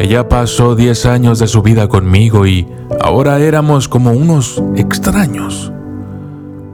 Ella 0.00 0.28
pasó 0.28 0.74
10 0.74 1.06
años 1.06 1.38
de 1.38 1.46
su 1.46 1.62
vida 1.62 1.86
conmigo 1.86 2.48
y 2.48 2.66
ahora 3.00 3.38
éramos 3.38 3.86
como 3.86 4.10
unos 4.10 4.60
extraños. 4.74 5.72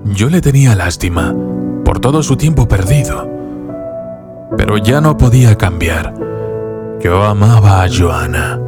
Yo 0.07 0.31
le 0.31 0.41
tenía 0.41 0.75
lástima 0.75 1.35
por 1.89 2.01
todo 2.01 2.23
su 2.23 2.37
tiempo 2.37 2.69
perdido, 2.69 3.27
pero 4.59 4.77
ya 4.77 5.01
no 5.01 5.17
podía 5.17 5.57
cambiar. 5.57 6.13
Yo 7.01 7.23
amaba 7.23 7.83
a 7.83 7.89
Joana. 7.89 8.61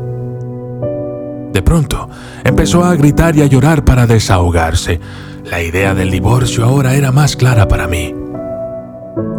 De 1.52 1.60
pronto, 1.60 2.08
empezó 2.44 2.82
a 2.82 2.94
gritar 2.94 3.36
y 3.36 3.42
a 3.42 3.46
llorar 3.46 3.84
para 3.84 4.06
desahogarse. 4.06 5.00
La 5.44 5.60
idea 5.60 5.94
del 5.94 6.10
divorcio 6.10 6.64
ahora 6.64 6.94
era 6.94 7.12
más 7.12 7.36
clara 7.36 7.68
para 7.68 7.86
mí. 7.86 8.14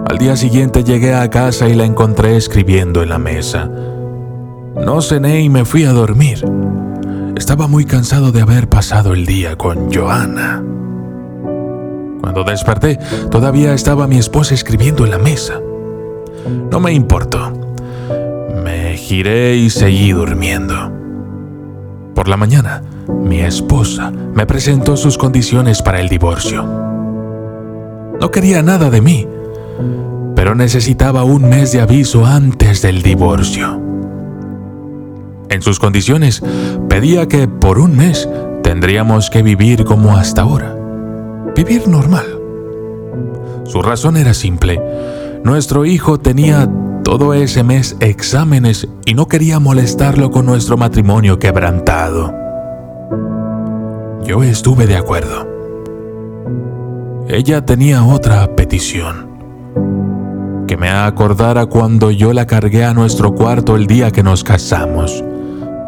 Al 0.07 0.19
día 0.19 0.35
siguiente 0.35 0.83
llegué 0.83 1.15
a 1.15 1.31
casa 1.31 1.67
y 1.67 1.73
la 1.73 1.85
encontré 1.85 2.37
escribiendo 2.37 3.01
en 3.01 3.09
la 3.09 3.17
mesa. 3.17 3.67
No 4.75 5.01
cené 5.01 5.41
y 5.41 5.49
me 5.49 5.65
fui 5.65 5.85
a 5.85 5.91
dormir. 5.91 6.45
Estaba 7.35 7.65
muy 7.65 7.85
cansado 7.85 8.31
de 8.31 8.41
haber 8.41 8.69
pasado 8.69 9.13
el 9.13 9.25
día 9.25 9.57
con 9.57 9.91
Joana. 9.91 10.61
Cuando 12.21 12.43
desperté, 12.43 12.97
todavía 13.29 13.73
estaba 13.73 14.07
mi 14.07 14.17
esposa 14.17 14.53
escribiendo 14.53 15.05
en 15.05 15.11
la 15.11 15.17
mesa. 15.17 15.59
No 16.71 16.79
me 16.79 16.93
importó. 16.93 17.51
Me 18.63 18.95
giré 18.95 19.55
y 19.55 19.69
seguí 19.69 20.11
durmiendo. 20.11 20.91
Por 22.13 22.27
la 22.27 22.37
mañana, 22.37 22.83
mi 23.07 23.39
esposa 23.39 24.11
me 24.11 24.45
presentó 24.45 24.95
sus 24.97 25.17
condiciones 25.17 25.81
para 25.81 25.99
el 25.99 26.09
divorcio. 26.09 26.63
No 28.19 28.29
quería 28.29 28.61
nada 28.61 28.89
de 28.91 29.01
mí, 29.01 29.27
pero 30.35 30.53
necesitaba 30.53 31.23
un 31.23 31.49
mes 31.49 31.71
de 31.71 31.81
aviso 31.81 32.25
antes 32.25 32.81
del 32.81 33.01
divorcio. 33.01 33.81
En 35.49 35.61
sus 35.61 35.79
condiciones, 35.79 36.43
pedía 36.87 37.27
que 37.27 37.47
por 37.47 37.79
un 37.79 37.97
mes 37.97 38.29
tendríamos 38.63 39.29
que 39.29 39.41
vivir 39.41 39.83
como 39.83 40.15
hasta 40.15 40.43
ahora. 40.43 40.80
Vivir 41.63 41.87
normal. 41.87 42.25
Su 43.65 43.83
razón 43.83 44.17
era 44.17 44.33
simple. 44.33 44.81
Nuestro 45.43 45.85
hijo 45.85 46.17
tenía 46.17 46.67
todo 47.03 47.35
ese 47.35 47.61
mes 47.61 47.95
exámenes 47.99 48.87
y 49.05 49.13
no 49.13 49.27
quería 49.27 49.59
molestarlo 49.59 50.31
con 50.31 50.47
nuestro 50.47 50.75
matrimonio 50.75 51.37
quebrantado. 51.37 52.33
Yo 54.23 54.41
estuve 54.41 54.87
de 54.87 54.97
acuerdo. 54.97 55.47
Ella 57.27 57.63
tenía 57.63 58.03
otra 58.05 58.55
petición. 58.55 59.29
Que 60.67 60.77
me 60.77 60.89
acordara 60.89 61.67
cuando 61.67 62.09
yo 62.09 62.33
la 62.33 62.47
cargué 62.47 62.85
a 62.85 62.95
nuestro 62.95 63.35
cuarto 63.35 63.75
el 63.75 63.85
día 63.85 64.09
que 64.09 64.23
nos 64.23 64.43
casamos. 64.43 65.23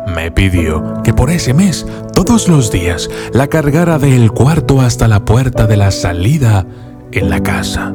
Me 0.08 0.32
pidió 0.32 1.02
que 1.04 1.14
por 1.14 1.30
ese 1.30 1.54
mes, 1.54 1.86
todos 2.14 2.48
los 2.48 2.72
días, 2.72 3.10
la 3.34 3.48
cargara 3.48 4.00
del 4.00 4.32
cuarto 4.32 4.82
hasta 4.82 5.08
la 5.08 5.24
puerta 5.26 5.66
de 5.66 5.78
la 5.78 5.92
salida 5.92 6.66
en 7.12 7.30
la 7.30 7.42
casa. 7.42 7.94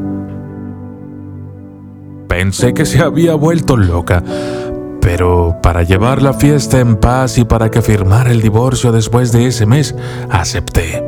Pensé 2.28 2.74
que 2.74 2.86
se 2.86 3.00
había 3.00 3.34
vuelto 3.34 3.76
loca, 3.76 4.22
pero 5.00 5.56
para 5.62 5.82
llevar 5.82 6.22
la 6.22 6.34
fiesta 6.34 6.78
en 6.80 6.96
paz 6.96 7.38
y 7.38 7.44
para 7.44 7.70
que 7.70 7.82
firmara 7.82 8.30
el 8.30 8.42
divorcio 8.42 8.92
después 8.92 9.32
de 9.32 9.46
ese 9.46 9.66
mes, 9.66 9.94
acepté. 10.30 11.02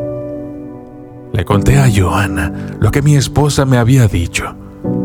Le 1.33 1.45
conté 1.45 1.79
a 1.79 1.89
Joana 1.95 2.53
lo 2.81 2.91
que 2.91 3.03
mi 3.03 3.17
esposa 3.17 3.65
me 3.65 3.79
había 3.79 4.07
dicho. 4.07 4.55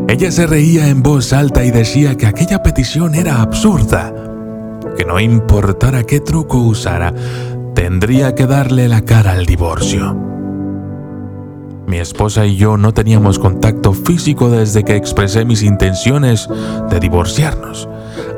Ella 0.08 0.30
se 0.30 0.46
reía 0.46 0.88
en 0.88 1.02
voz 1.02 1.32
alta 1.32 1.64
y 1.64 1.70
decía 1.70 2.16
que 2.16 2.26
aquella 2.26 2.62
petición 2.62 3.14
era 3.14 3.42
absurda, 3.42 4.12
que 4.96 5.04
no 5.04 5.20
importara 5.20 6.04
qué 6.04 6.20
truco 6.20 6.58
usara, 6.58 7.14
tendría 7.74 8.34
que 8.34 8.46
darle 8.46 8.88
la 8.88 9.02
cara 9.02 9.32
al 9.32 9.46
divorcio. 9.46 10.14
Mi 11.86 11.98
esposa 11.98 12.46
y 12.46 12.56
yo 12.56 12.76
no 12.76 12.92
teníamos 12.92 13.38
contacto 13.38 13.92
físico 13.92 14.50
desde 14.50 14.82
que 14.82 14.96
expresé 14.96 15.44
mis 15.44 15.62
intenciones 15.62 16.48
de 16.90 16.98
divorciarnos. 16.98 17.88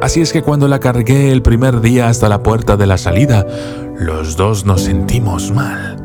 Así 0.02 0.20
es 0.20 0.32
que 0.32 0.42
cuando 0.42 0.68
la 0.68 0.80
cargué 0.80 1.32
el 1.32 1.40
primer 1.40 1.80
día 1.80 2.08
hasta 2.08 2.28
la 2.28 2.42
puerta 2.42 2.76
de 2.76 2.86
la 2.86 2.98
salida, 2.98 3.46
los 3.98 4.36
dos 4.36 4.66
nos 4.66 4.82
sentimos 4.82 5.50
mal. 5.50 5.96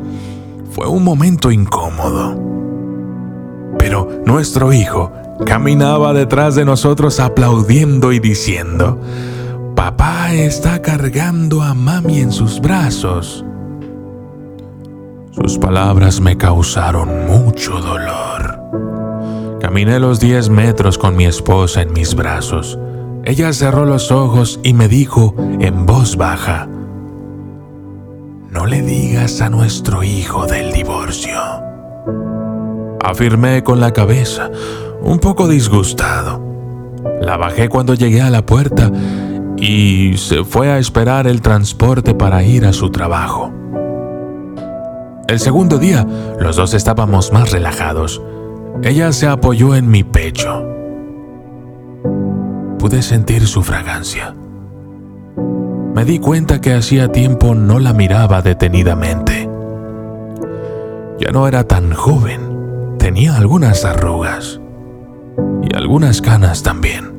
Fue 0.72 0.88
un 0.88 1.04
momento 1.04 1.52
incómodo. 1.52 2.40
Pero 3.78 4.10
nuestro 4.26 4.72
hijo 4.72 5.12
caminaba 5.46 6.14
detrás 6.14 6.56
de 6.56 6.64
nosotros 6.64 7.20
aplaudiendo 7.20 8.14
y 8.14 8.20
diciendo, 8.20 9.00
Papá 9.84 10.32
está 10.32 10.82
cargando 10.82 11.62
a 11.62 11.74
mami 11.74 12.20
en 12.20 12.32
sus 12.32 12.62
brazos. 12.62 13.44
Sus 15.32 15.58
palabras 15.58 16.22
me 16.22 16.38
causaron 16.38 17.28
mucho 17.28 17.82
dolor. 17.82 18.62
Caminé 19.60 20.00
los 20.00 20.22
10 20.22 20.48
metros 20.48 20.98
con 20.98 21.18
mi 21.18 21.26
esposa 21.26 21.82
en 21.82 21.92
mis 21.92 22.16
brazos. 22.16 22.80
Ella 23.26 23.52
cerró 23.52 23.84
los 23.84 24.10
ojos 24.10 24.58
y 24.64 24.74
me 24.74 24.88
dijo 24.88 25.36
en 25.60 25.86
voz 25.86 26.16
baja, 26.16 26.70
no 28.52 28.66
le 28.66 28.82
digas 28.84 29.42
a 29.42 29.50
nuestro 29.50 30.02
hijo 30.02 30.46
del 30.48 30.72
divorcio. 30.72 31.42
Afirmé 33.04 33.66
con 33.66 33.82
la 33.82 33.92
cabeza, 33.92 34.50
un 35.02 35.20
poco 35.20 35.50
disgustado. 35.50 36.42
La 37.20 37.36
bajé 37.36 37.68
cuando 37.68 37.96
llegué 37.96 38.22
a 38.22 38.30
la 38.30 38.46
puerta 38.46 38.90
y 39.58 40.18
se 40.18 40.44
fue 40.44 40.72
a 40.72 40.78
esperar 40.78 41.28
el 41.28 41.42
transporte 41.42 42.14
para 42.14 42.44
ir 42.44 42.66
a 42.66 42.74
su 42.74 42.90
trabajo. 42.90 43.52
El 45.28 45.40
segundo 45.40 45.78
día, 45.78 46.06
los 46.40 46.58
dos 46.58 46.74
estábamos 46.74 47.32
más 47.32 47.52
relajados. 47.52 48.22
Ella 48.84 49.12
se 49.14 49.28
apoyó 49.28 49.76
en 49.76 49.90
mi 49.90 50.04
pecho. 50.04 50.64
Pude 52.78 53.02
sentir 53.02 53.48
su 53.48 53.64
fragancia. 53.64 54.36
Me 55.96 56.04
di 56.06 56.20
cuenta 56.20 56.60
que 56.60 56.74
hacía 56.74 57.12
tiempo 57.12 57.56
no 57.56 57.80
la 57.80 57.94
miraba 57.94 58.42
detenidamente. 58.42 59.50
Ya 61.20 61.32
no 61.32 61.48
era 61.48 61.64
tan 61.64 61.94
joven. 61.94 62.98
Tenía 62.98 63.38
algunas 63.38 63.86
arrugas. 63.86 64.60
Y 65.64 65.76
algunas 65.76 66.22
canas 66.22 66.64
también. 66.64 67.13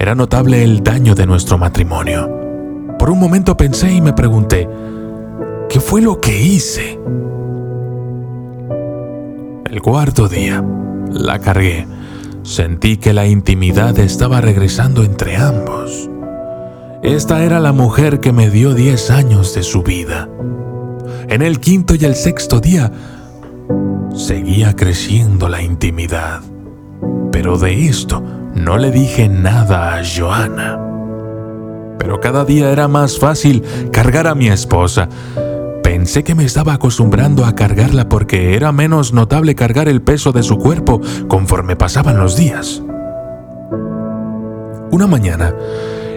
Era 0.00 0.14
notable 0.14 0.62
el 0.62 0.84
daño 0.84 1.16
de 1.16 1.26
nuestro 1.26 1.58
matrimonio. 1.58 2.30
Por 3.00 3.10
un 3.10 3.18
momento 3.18 3.56
pensé 3.56 3.92
y 3.92 4.00
me 4.00 4.12
pregunté, 4.12 4.68
¿qué 5.68 5.80
fue 5.80 6.00
lo 6.00 6.20
que 6.20 6.40
hice? 6.40 7.00
El 9.68 9.82
cuarto 9.82 10.28
día, 10.28 10.64
la 11.10 11.40
cargué. 11.40 11.88
Sentí 12.44 12.96
que 12.96 13.12
la 13.12 13.26
intimidad 13.26 13.98
estaba 13.98 14.40
regresando 14.40 15.02
entre 15.02 15.36
ambos. 15.36 16.08
Esta 17.02 17.42
era 17.42 17.58
la 17.58 17.72
mujer 17.72 18.20
que 18.20 18.32
me 18.32 18.50
dio 18.50 18.74
10 18.74 19.10
años 19.10 19.52
de 19.54 19.64
su 19.64 19.82
vida. 19.82 20.28
En 21.28 21.42
el 21.42 21.58
quinto 21.58 21.96
y 21.96 22.04
el 22.04 22.14
sexto 22.14 22.60
día, 22.60 22.92
seguía 24.14 24.76
creciendo 24.76 25.48
la 25.48 25.60
intimidad. 25.60 26.40
Pero 27.32 27.58
de 27.58 27.86
esto 27.86 28.22
no 28.58 28.76
le 28.76 28.90
dije 28.90 29.28
nada 29.28 29.96
a 29.96 30.02
Joana. 30.04 30.78
Pero 31.98 32.20
cada 32.20 32.44
día 32.44 32.70
era 32.70 32.88
más 32.88 33.18
fácil 33.18 33.64
cargar 33.92 34.26
a 34.26 34.34
mi 34.34 34.48
esposa. 34.48 35.08
Pensé 35.82 36.22
que 36.22 36.34
me 36.34 36.44
estaba 36.44 36.74
acostumbrando 36.74 37.44
a 37.44 37.54
cargarla 37.54 38.08
porque 38.08 38.54
era 38.54 38.72
menos 38.72 39.12
notable 39.12 39.54
cargar 39.54 39.88
el 39.88 40.02
peso 40.02 40.32
de 40.32 40.42
su 40.42 40.58
cuerpo 40.58 41.00
conforme 41.28 41.76
pasaban 41.76 42.18
los 42.18 42.36
días. 42.36 42.82
Una 44.90 45.06
mañana, 45.06 45.54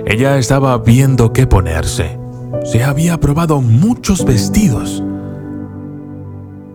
ella 0.06 0.38
estaba 0.38 0.78
viendo 0.78 1.34
qué 1.34 1.48
ponerse. 1.48 2.20
Se 2.64 2.84
había 2.84 3.20
probado 3.20 3.62
muchos 3.62 4.24
vestidos, 4.26 5.04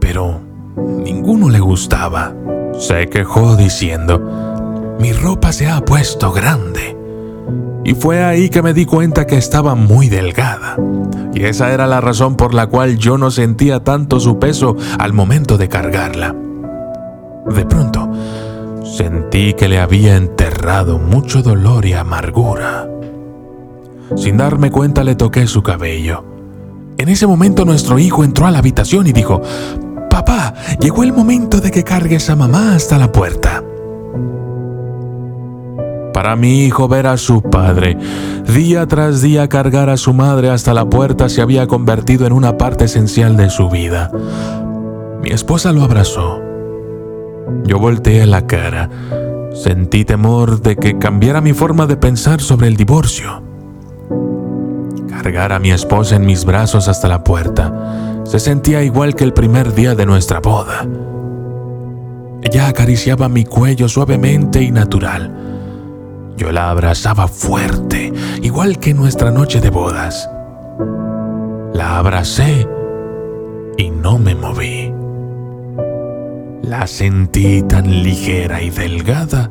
pero 0.00 0.40
ninguno 1.04 1.48
le 1.48 1.60
gustaba. 1.60 2.34
Se 2.78 3.08
quejó 3.08 3.56
diciendo, 3.56 4.55
mi 4.98 5.12
ropa 5.12 5.52
se 5.52 5.68
ha 5.68 5.84
puesto 5.84 6.32
grande. 6.32 6.96
Y 7.84 7.94
fue 7.94 8.24
ahí 8.24 8.48
que 8.48 8.62
me 8.62 8.74
di 8.74 8.84
cuenta 8.84 9.26
que 9.26 9.36
estaba 9.36 9.74
muy 9.74 10.08
delgada. 10.08 10.76
Y 11.32 11.44
esa 11.44 11.72
era 11.72 11.86
la 11.86 12.00
razón 12.00 12.36
por 12.36 12.54
la 12.54 12.66
cual 12.66 12.98
yo 12.98 13.18
no 13.18 13.30
sentía 13.30 13.84
tanto 13.84 14.18
su 14.18 14.38
peso 14.38 14.76
al 14.98 15.12
momento 15.12 15.56
de 15.58 15.68
cargarla. 15.68 16.34
De 17.46 17.64
pronto, 17.64 18.10
sentí 18.82 19.54
que 19.54 19.68
le 19.68 19.78
había 19.78 20.16
enterrado 20.16 20.98
mucho 20.98 21.42
dolor 21.42 21.86
y 21.86 21.92
amargura. 21.92 22.88
Sin 24.16 24.36
darme 24.36 24.70
cuenta 24.70 25.04
le 25.04 25.14
toqué 25.14 25.46
su 25.46 25.62
cabello. 25.62 26.24
En 26.98 27.08
ese 27.08 27.26
momento 27.26 27.64
nuestro 27.64 27.98
hijo 27.98 28.24
entró 28.24 28.46
a 28.46 28.50
la 28.50 28.58
habitación 28.58 29.06
y 29.06 29.12
dijo, 29.12 29.42
Papá, 30.10 30.54
llegó 30.80 31.02
el 31.02 31.12
momento 31.12 31.60
de 31.60 31.70
que 31.70 31.84
cargues 31.84 32.30
a 32.30 32.36
mamá 32.36 32.74
hasta 32.74 32.98
la 32.98 33.12
puerta. 33.12 33.62
Para 36.16 36.34
mi 36.34 36.64
hijo 36.64 36.88
ver 36.88 37.08
a 37.08 37.18
su 37.18 37.42
padre, 37.42 37.98
día 38.48 38.86
tras 38.86 39.20
día 39.20 39.50
cargar 39.50 39.90
a 39.90 39.98
su 39.98 40.14
madre 40.14 40.48
hasta 40.48 40.72
la 40.72 40.88
puerta 40.88 41.28
se 41.28 41.42
había 41.42 41.66
convertido 41.66 42.26
en 42.26 42.32
una 42.32 42.56
parte 42.56 42.86
esencial 42.86 43.36
de 43.36 43.50
su 43.50 43.68
vida. 43.68 44.10
Mi 45.20 45.28
esposa 45.28 45.72
lo 45.72 45.82
abrazó. 45.82 46.40
Yo 47.64 47.78
volteé 47.78 48.24
la 48.24 48.46
cara. 48.46 48.88
Sentí 49.52 50.06
temor 50.06 50.62
de 50.62 50.76
que 50.76 50.96
cambiara 50.96 51.42
mi 51.42 51.52
forma 51.52 51.84
de 51.84 51.98
pensar 51.98 52.40
sobre 52.40 52.68
el 52.68 52.78
divorcio. 52.78 53.42
Cargar 55.10 55.52
a 55.52 55.58
mi 55.58 55.70
esposa 55.70 56.16
en 56.16 56.24
mis 56.24 56.46
brazos 56.46 56.88
hasta 56.88 57.08
la 57.08 57.24
puerta 57.24 58.22
se 58.24 58.38
sentía 58.38 58.82
igual 58.82 59.14
que 59.14 59.24
el 59.24 59.34
primer 59.34 59.74
día 59.74 59.94
de 59.94 60.06
nuestra 60.06 60.40
boda. 60.40 60.88
Ella 62.42 62.68
acariciaba 62.68 63.28
mi 63.28 63.44
cuello 63.44 63.86
suavemente 63.86 64.62
y 64.62 64.70
natural. 64.70 65.45
Yo 66.36 66.52
la 66.52 66.70
abrazaba 66.70 67.28
fuerte, 67.28 68.12
igual 68.42 68.78
que 68.78 68.92
nuestra 68.92 69.30
noche 69.30 69.60
de 69.60 69.70
bodas. 69.70 70.28
La 71.72 71.98
abracé 71.98 72.68
y 73.78 73.90
no 73.90 74.18
me 74.18 74.34
moví. 74.34 74.92
La 76.62 76.86
sentí 76.86 77.62
tan 77.62 78.02
ligera 78.02 78.60
y 78.60 78.70
delgada 78.70 79.50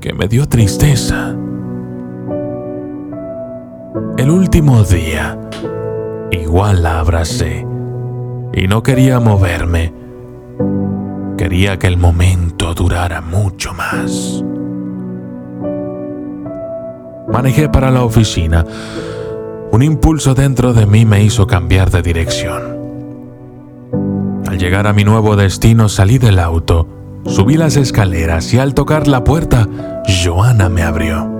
que 0.00 0.12
me 0.12 0.26
dio 0.26 0.48
tristeza. 0.48 1.36
El 4.16 4.30
último 4.30 4.82
día, 4.82 5.38
igual 6.32 6.82
la 6.82 6.98
abracé 6.98 7.64
y 8.52 8.66
no 8.66 8.82
quería 8.82 9.20
moverme. 9.20 9.92
Quería 11.36 11.78
que 11.78 11.86
el 11.86 11.96
momento 11.96 12.74
durara 12.74 13.20
mucho 13.20 13.72
más. 13.72 14.42
Manejé 17.32 17.68
para 17.68 17.90
la 17.90 18.02
oficina. 18.02 18.64
Un 19.70 19.82
impulso 19.82 20.34
dentro 20.34 20.72
de 20.72 20.86
mí 20.86 21.04
me 21.04 21.22
hizo 21.22 21.46
cambiar 21.46 21.90
de 21.90 22.02
dirección. 22.02 22.78
Al 24.46 24.58
llegar 24.58 24.86
a 24.86 24.92
mi 24.92 25.04
nuevo 25.04 25.36
destino 25.36 25.88
salí 25.88 26.18
del 26.18 26.38
auto, 26.38 26.88
subí 27.26 27.56
las 27.56 27.76
escaleras 27.76 28.52
y 28.54 28.58
al 28.58 28.72
tocar 28.74 29.06
la 29.06 29.24
puerta, 29.24 29.68
Joana 30.24 30.68
me 30.68 30.82
abrió. 30.82 31.30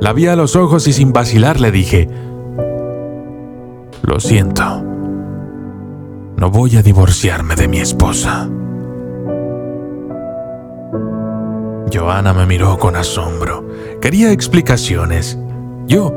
La 0.00 0.12
vi 0.12 0.26
a 0.26 0.36
los 0.36 0.56
ojos 0.56 0.88
y 0.88 0.92
sin 0.92 1.12
vacilar 1.12 1.60
le 1.60 1.70
dije, 1.70 2.08
lo 4.02 4.20
siento, 4.20 4.82
no 6.36 6.50
voy 6.50 6.76
a 6.76 6.82
divorciarme 6.82 7.54
de 7.56 7.68
mi 7.68 7.78
esposa. 7.78 8.48
Joana 11.92 12.32
me 12.32 12.46
miró 12.46 12.78
con 12.78 12.96
asombro. 12.96 13.66
Quería 14.00 14.32
explicaciones. 14.32 15.38
Yo 15.86 16.12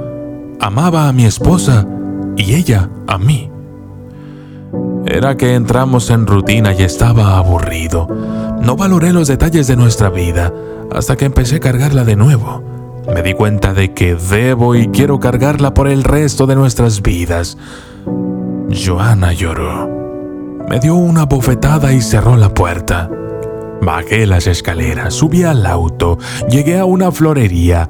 amaba 0.59 1.07
a 1.07 1.13
mi 1.13 1.25
esposa 1.25 1.85
y 2.35 2.55
ella 2.55 2.89
a 3.07 3.17
mí. 3.17 3.51
Era 5.05 5.35
que 5.35 5.55
entramos 5.55 6.09
en 6.09 6.27
rutina 6.27 6.73
y 6.73 6.83
estaba 6.83 7.37
aburrido. 7.37 8.07
No 8.61 8.75
valoré 8.75 9.13
los 9.13 9.27
detalles 9.27 9.67
de 9.67 9.75
nuestra 9.75 10.09
vida 10.09 10.53
hasta 10.91 11.15
que 11.15 11.25
empecé 11.25 11.57
a 11.57 11.59
cargarla 11.59 12.03
de 12.03 12.15
nuevo. 12.15 12.63
Me 13.13 13.23
di 13.23 13.33
cuenta 13.33 13.73
de 13.73 13.93
que 13.93 14.15
debo 14.15 14.75
y 14.75 14.87
quiero 14.89 15.19
cargarla 15.19 15.73
por 15.73 15.87
el 15.87 16.03
resto 16.03 16.45
de 16.45 16.55
nuestras 16.55 17.01
vidas. 17.01 17.57
Joana 18.71 19.33
lloró. 19.33 19.89
Me 20.67 20.79
dio 20.79 20.95
una 20.95 21.25
bofetada 21.25 21.91
y 21.93 22.01
cerró 22.01 22.37
la 22.37 22.53
puerta. 22.53 23.09
Bajé 23.81 24.25
las 24.25 24.45
escaleras, 24.47 25.13
subí 25.13 25.43
al 25.43 25.65
auto, 25.65 26.17
llegué 26.49 26.79
a 26.79 26.85
una 26.85 27.11
florería, 27.11 27.87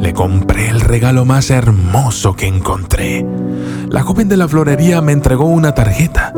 le 0.00 0.12
compré 0.12 0.68
el 0.68 0.80
regalo 0.80 1.24
más 1.24 1.50
hermoso 1.50 2.34
que 2.34 2.46
encontré. 2.46 3.24
La 3.88 4.02
joven 4.02 4.28
de 4.28 4.36
la 4.36 4.48
florería 4.48 5.00
me 5.00 5.12
entregó 5.12 5.44
una 5.44 5.74
tarjeta, 5.74 6.32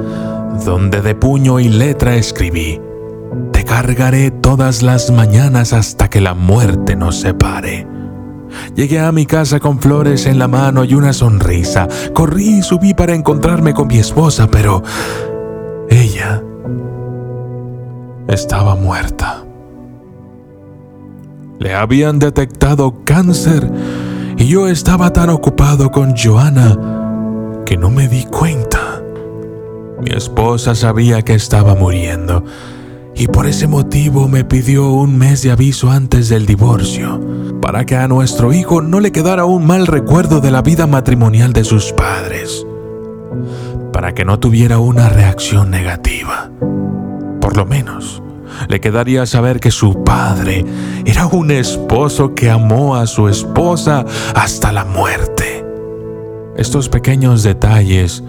donde 0.64 1.00
de 1.00 1.14
puño 1.14 1.60
y 1.60 1.68
letra 1.68 2.16
escribí, 2.16 2.80
Te 3.52 3.64
cargaré 3.64 4.30
todas 4.30 4.82
las 4.82 5.10
mañanas 5.10 5.72
hasta 5.72 6.10
que 6.10 6.20
la 6.20 6.34
muerte 6.34 6.94
nos 6.94 7.20
separe. 7.20 7.86
Llegué 8.74 9.00
a 9.00 9.12
mi 9.12 9.26
casa 9.26 9.60
con 9.60 9.80
flores 9.80 10.26
en 10.26 10.38
la 10.38 10.48
mano 10.48 10.84
y 10.84 10.94
una 10.94 11.12
sonrisa. 11.12 11.88
Corrí 12.12 12.58
y 12.58 12.62
subí 12.62 12.94
para 12.94 13.14
encontrarme 13.14 13.72
con 13.74 13.88
mi 13.88 13.98
esposa, 13.98 14.48
pero 14.50 14.82
ella 15.88 16.42
estaba 18.32 18.74
muerta. 18.74 19.44
Le 21.58 21.74
habían 21.74 22.18
detectado 22.18 23.04
cáncer 23.04 23.70
y 24.38 24.46
yo 24.46 24.68
estaba 24.68 25.12
tan 25.12 25.30
ocupado 25.30 25.90
con 25.90 26.16
Joana 26.16 26.78
que 27.66 27.76
no 27.76 27.90
me 27.90 28.08
di 28.08 28.24
cuenta. 28.24 29.02
Mi 30.00 30.12
esposa 30.12 30.74
sabía 30.74 31.22
que 31.22 31.34
estaba 31.34 31.74
muriendo 31.74 32.44
y 33.14 33.26
por 33.28 33.46
ese 33.46 33.66
motivo 33.66 34.28
me 34.28 34.44
pidió 34.44 34.88
un 34.88 35.18
mes 35.18 35.42
de 35.42 35.50
aviso 35.50 35.90
antes 35.90 36.30
del 36.30 36.46
divorcio, 36.46 37.20
para 37.60 37.84
que 37.84 37.96
a 37.96 38.08
nuestro 38.08 38.54
hijo 38.54 38.80
no 38.80 38.98
le 38.98 39.12
quedara 39.12 39.44
un 39.44 39.66
mal 39.66 39.86
recuerdo 39.86 40.40
de 40.40 40.50
la 40.50 40.62
vida 40.62 40.86
matrimonial 40.86 41.52
de 41.52 41.64
sus 41.64 41.92
padres, 41.92 42.66
para 43.92 44.14
que 44.14 44.24
no 44.24 44.38
tuviera 44.38 44.78
una 44.78 45.10
reacción 45.10 45.70
negativa. 45.70 46.50
Por 47.50 47.56
lo 47.56 47.66
menos, 47.66 48.22
le 48.68 48.80
quedaría 48.80 49.26
saber 49.26 49.58
que 49.58 49.72
su 49.72 50.04
padre 50.04 50.64
era 51.04 51.26
un 51.26 51.50
esposo 51.50 52.32
que 52.32 52.48
amó 52.48 52.94
a 52.94 53.08
su 53.08 53.26
esposa 53.26 54.04
hasta 54.36 54.70
la 54.70 54.84
muerte. 54.84 55.66
Estos 56.56 56.88
pequeños 56.88 57.42
detalles 57.42 58.22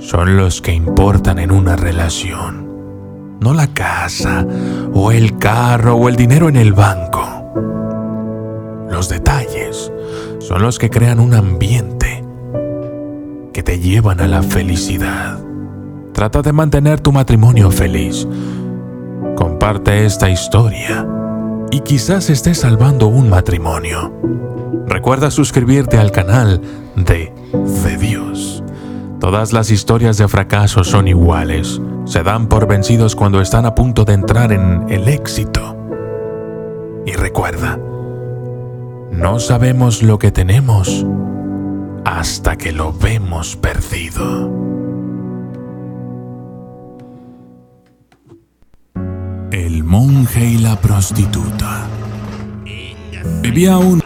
son 0.00 0.36
los 0.36 0.60
que 0.60 0.72
importan 0.72 1.38
en 1.38 1.52
una 1.52 1.76
relación, 1.76 3.38
no 3.40 3.54
la 3.54 3.68
casa 3.68 4.44
o 4.92 5.12
el 5.12 5.38
carro 5.38 5.94
o 5.94 6.08
el 6.08 6.16
dinero 6.16 6.48
en 6.48 6.56
el 6.56 6.72
banco. 6.72 7.22
Los 8.90 9.08
detalles 9.08 9.92
son 10.40 10.62
los 10.62 10.80
que 10.80 10.90
crean 10.90 11.20
un 11.20 11.34
ambiente 11.34 12.24
que 13.52 13.62
te 13.62 13.78
llevan 13.78 14.18
a 14.20 14.26
la 14.26 14.42
felicidad. 14.42 15.51
Trata 16.12 16.42
de 16.42 16.52
mantener 16.52 17.00
tu 17.00 17.10
matrimonio 17.10 17.70
feliz. 17.70 18.28
Comparte 19.34 20.04
esta 20.04 20.28
historia 20.28 21.06
y 21.70 21.80
quizás 21.80 22.28
estés 22.28 22.58
salvando 22.58 23.06
un 23.06 23.30
matrimonio. 23.30 24.12
Recuerda 24.86 25.30
suscribirte 25.30 25.96
al 25.96 26.10
canal 26.10 26.60
de 26.96 27.32
De 27.84 27.96
Dios. 27.96 28.62
Todas 29.20 29.52
las 29.52 29.70
historias 29.70 30.18
de 30.18 30.28
fracaso 30.28 30.84
son 30.84 31.08
iguales. 31.08 31.80
Se 32.04 32.22
dan 32.22 32.46
por 32.46 32.66
vencidos 32.66 33.16
cuando 33.16 33.40
están 33.40 33.64
a 33.64 33.74
punto 33.74 34.04
de 34.04 34.12
entrar 34.12 34.52
en 34.52 34.84
el 34.90 35.08
éxito. 35.08 35.76
Y 37.06 37.12
recuerda, 37.12 37.78
no 39.12 39.38
sabemos 39.40 40.02
lo 40.02 40.18
que 40.18 40.30
tenemos 40.30 41.06
hasta 42.04 42.56
que 42.56 42.72
lo 42.72 42.92
vemos 42.92 43.56
perdido. 43.56 44.81
Monje 49.92 50.46
y 50.46 50.56
la 50.56 50.80
prostituta. 50.80 51.86
Vivía 53.42 53.76
un... 53.76 54.02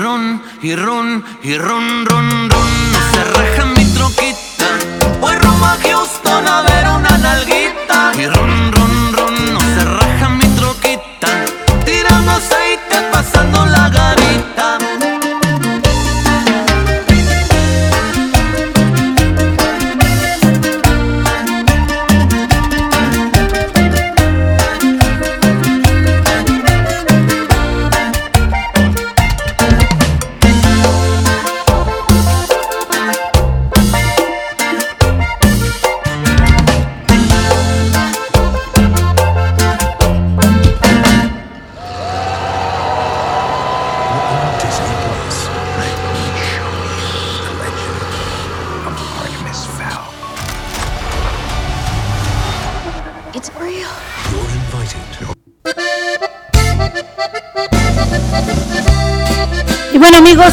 ron, 0.00 0.42
y 0.62 0.74
ron, 0.74 1.24
y 1.42 1.56
ron, 1.58 2.06
ron, 2.06 2.50
ron. 2.50 2.92
No 2.92 2.98
se 3.12 3.24
raja 3.24 3.64
mi 3.66 3.84
troquita. 3.92 4.66
Voy 5.20 5.34
rumbo 5.36 5.66
a 5.66 5.76
Houston 5.82 6.48
a 6.48 6.62
ver 6.62 6.88
una 6.88 7.18
nalguita. 7.18 8.12
Y 8.16 8.26
ron, 8.26 8.72
ron. 8.72 8.79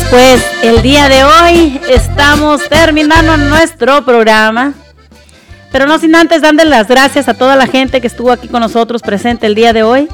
Pues 0.10 0.46
el 0.64 0.82
día 0.82 1.08
de 1.08 1.24
hoy 1.24 1.80
estamos 1.90 2.68
terminando 2.68 3.38
nuestro 3.38 4.04
programa. 4.04 4.74
Pero 5.72 5.86
no 5.86 5.98
sin 5.98 6.14
antes 6.16 6.42
darle 6.42 6.66
las 6.66 6.88
gracias 6.88 7.30
a 7.30 7.34
toda 7.34 7.56
la 7.56 7.68
gente 7.68 8.02
que 8.02 8.08
estuvo 8.08 8.32
aquí 8.32 8.50
con 8.50 8.60
nosotros 8.60 9.02
presente 9.02 9.48
el 9.48 9.56
día 9.56 9.72
de 9.72 9.84
hoy. 9.84 10.10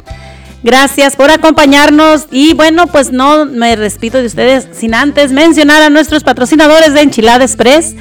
Gracias 0.62 1.16
por 1.16 1.32
acompañarnos 1.32 2.28
y 2.30 2.54
bueno, 2.54 2.86
pues 2.88 3.12
no 3.12 3.46
me 3.46 3.76
despido 3.76 4.20
de 4.20 4.28
ustedes 4.28 4.68
sin 4.74 4.94
antes 4.94 5.32
mencionar 5.32 5.82
a 5.82 5.90
nuestros 5.90 6.24
patrocinadores 6.24 6.94
de 6.94 7.02
Enchilada 7.02 7.44
Express. 7.44 7.96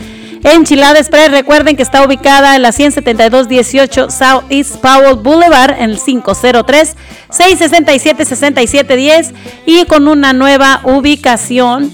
Enchilada 0.44 0.98
Express, 0.98 1.30
recuerden 1.30 1.76
que 1.76 1.82
está 1.84 2.04
ubicada 2.04 2.56
en 2.56 2.62
la 2.62 2.72
17218 2.72 4.10
South 4.10 4.44
East 4.50 4.76
Powell 4.76 5.16
Boulevard 5.16 5.78
en 5.78 5.90
el 5.90 6.00
503 6.00 6.96
667 7.30 8.24
6710 8.24 9.32
y 9.66 9.84
con 9.84 10.08
una 10.08 10.32
nueva 10.32 10.80
ubicación 10.84 11.92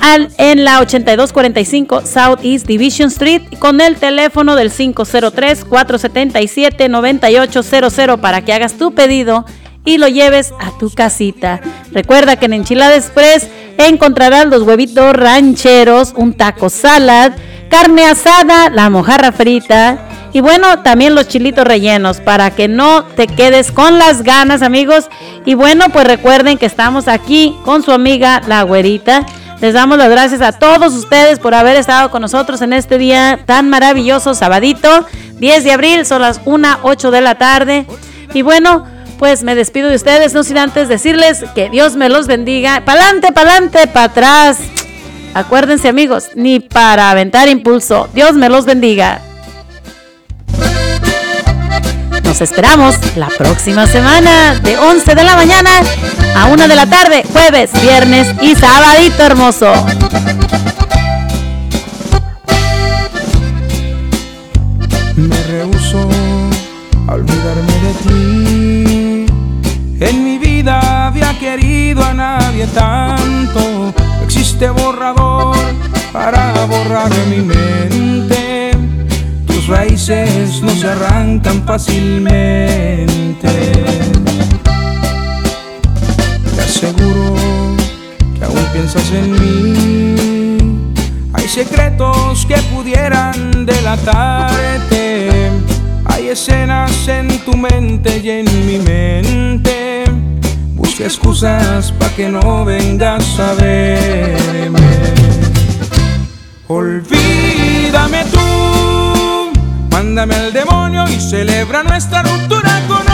al, 0.00 0.28
en 0.38 0.64
la 0.64 0.80
8245 0.80 2.02
South 2.04 2.40
East 2.42 2.66
Division 2.66 3.08
Street 3.08 3.42
con 3.60 3.80
el 3.80 3.96
teléfono 3.96 4.56
del 4.56 4.72
503 4.72 5.64
477 5.64 6.88
9800 6.88 8.20
para 8.20 8.42
que 8.42 8.52
hagas 8.52 8.74
tu 8.74 8.92
pedido 8.92 9.44
y 9.84 9.98
lo 9.98 10.08
lleves 10.08 10.52
a 10.60 10.76
tu 10.78 10.90
casita. 10.90 11.60
Recuerda 11.92 12.36
que 12.36 12.46
en 12.46 12.54
Enchilada 12.54 12.96
Express 12.96 13.48
encontrarás 13.78 14.46
los 14.46 14.62
huevitos 14.62 15.14
rancheros, 15.14 16.12
un 16.16 16.34
taco 16.34 16.68
salad, 16.68 17.32
carne 17.68 18.04
asada, 18.04 18.70
la 18.70 18.90
mojarra 18.90 19.32
frita 19.32 20.08
y 20.32 20.40
bueno, 20.40 20.80
también 20.80 21.14
los 21.14 21.28
chilitos 21.28 21.64
rellenos 21.64 22.20
para 22.20 22.50
que 22.50 22.68
no 22.68 23.04
te 23.04 23.26
quedes 23.26 23.72
con 23.72 23.98
las 23.98 24.22
ganas, 24.22 24.62
amigos. 24.62 25.08
Y 25.44 25.54
bueno, 25.54 25.86
pues 25.90 26.06
recuerden 26.06 26.58
que 26.58 26.66
estamos 26.66 27.08
aquí 27.08 27.56
con 27.64 27.82
su 27.82 27.92
amiga 27.92 28.42
la 28.46 28.62
güerita. 28.62 29.24
Les 29.60 29.74
damos 29.74 29.98
las 29.98 30.10
gracias 30.10 30.40
a 30.42 30.52
todos 30.52 30.94
ustedes 30.94 31.38
por 31.38 31.54
haber 31.54 31.76
estado 31.76 32.10
con 32.10 32.22
nosotros 32.22 32.60
en 32.62 32.72
este 32.72 32.98
día 32.98 33.40
tan 33.44 33.68
maravilloso, 33.70 34.34
sabadito, 34.34 35.06
10 35.40 35.64
de 35.64 35.72
abril, 35.72 36.06
son 36.06 36.22
las 36.22 36.40
1, 36.44 36.78
8 36.82 37.10
de 37.10 37.20
la 37.20 37.36
tarde. 37.36 37.86
Y 38.34 38.42
bueno, 38.42 38.86
pues 39.18 39.42
me 39.42 39.54
despido 39.54 39.88
de 39.88 39.96
ustedes, 39.96 40.34
no 40.34 40.44
sin 40.44 40.58
antes 40.58 40.88
decirles 40.88 41.44
que 41.54 41.70
Dios 41.70 41.96
me 41.96 42.08
los 42.08 42.26
bendiga. 42.26 42.82
Pa'lante, 42.84 43.32
pa'lante, 43.32 43.88
para 43.88 44.06
atrás. 44.06 44.58
Acuérdense 45.34 45.88
amigos, 45.88 46.30
ni 46.34 46.60
para 46.60 47.10
aventar 47.10 47.48
impulso. 47.48 48.08
Dios 48.14 48.34
me 48.34 48.48
los 48.48 48.64
bendiga. 48.64 49.20
Nos 52.24 52.40
esperamos 52.40 52.94
la 53.16 53.28
próxima 53.28 53.86
semana 53.86 54.54
de 54.60 54.76
11 54.78 55.14
de 55.14 55.24
la 55.24 55.36
mañana 55.36 55.70
a 56.36 56.46
1 56.46 56.68
de 56.68 56.76
la 56.76 56.86
tarde, 56.86 57.24
jueves, 57.32 57.70
viernes 57.80 58.28
y 58.40 58.54
sabadito 58.54 59.22
hermoso. 59.22 59.72
Me 65.16 65.42
rehuso 65.44 66.08
a 67.08 67.14
olvidarme 67.14 67.72
de 67.82 67.92
ti. 68.04 69.26
En 70.00 70.24
mi 70.24 70.38
vida 70.38 71.08
había 71.08 71.36
querido 71.38 72.04
a 72.04 72.14
nadie 72.14 72.66
tanto. 72.68 73.67
Existe 74.60 74.82
borrador 74.82 75.56
para 76.12 76.52
borrar 76.66 77.08
de 77.10 77.26
mi 77.26 77.42
mente. 77.42 78.72
Tus 79.46 79.68
raíces 79.68 80.60
no 80.62 80.70
se 80.70 80.88
arrancan 80.88 81.62
fácilmente. 81.64 83.48
Te 86.56 86.60
aseguro 86.60 87.76
que 88.36 88.44
aún 88.44 88.64
piensas 88.72 89.08
en 89.12 89.30
mí. 89.30 90.96
Hay 91.34 91.46
secretos 91.46 92.44
que 92.44 92.56
pudieran 92.74 93.64
delatarte. 93.64 95.52
Hay 96.06 96.30
escenas 96.30 97.06
en 97.06 97.28
tu 97.44 97.56
mente 97.56 98.20
y 98.24 98.30
en 98.30 98.66
mi 98.66 98.78
mente. 98.78 100.04
Excusas 101.00 101.92
para 101.92 102.12
que 102.14 102.28
no 102.28 102.64
vengas 102.64 103.38
a 103.38 103.54
verme. 103.54 104.78
Olvídame 106.66 108.24
tú, 108.24 109.52
mándame 109.90 110.34
al 110.34 110.52
demonio 110.52 111.04
y 111.08 111.20
celebra 111.20 111.82
nuestra 111.82 112.22
ruptura 112.22 112.82
con 112.88 113.06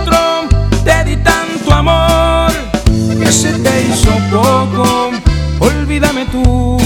otro. 0.00 0.48
Te 0.84 1.04
di 1.04 1.16
tanto 1.16 1.72
amor 1.72 2.52
que 3.18 3.32
se 3.32 3.52
te 3.52 3.82
hizo 3.82 4.10
poco. 4.30 5.12
Olvídame 5.60 6.26
tú, 6.26 6.76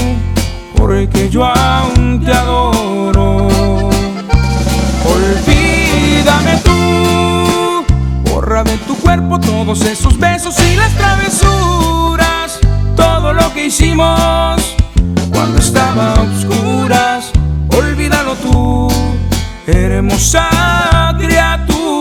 porque 0.75 1.29
yo 1.29 1.45
aún 1.45 2.23
te 2.23 2.31
adoro. 2.31 3.47
Olvídame 5.03 6.57
tú, 6.63 7.46
borra 8.47 8.63
de 8.63 8.77
tu 8.87 8.95
cuerpo 8.95 9.37
todos 9.41 9.81
esos 9.81 10.17
besos 10.17 10.55
y 10.59 10.77
las 10.77 10.93
travesuras, 10.93 12.59
todo 12.95 13.33
lo 13.33 13.53
que 13.53 13.65
hicimos 13.65 14.75
cuando 15.33 15.59
estaba 15.59 16.13
oscuras. 16.13 17.33
Olvídalo 17.77 18.35
tú, 18.35 18.87
hermosa 19.65 21.13
criatura. 21.19 21.97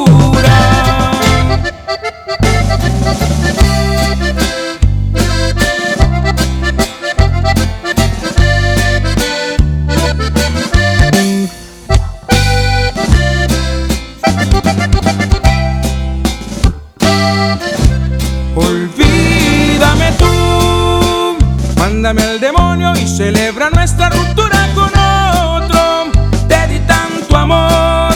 Mándame 22.07 22.31
al 22.31 22.39
demonio 22.39 22.93
y 22.95 23.09
celebra 23.09 23.69
nuestra 23.71 24.09
ruptura 24.11 24.69
con 24.77 24.91
otro. 24.97 26.13
Te 26.47 26.69
di 26.69 26.79
tanto 26.87 27.37
amor 27.37 28.15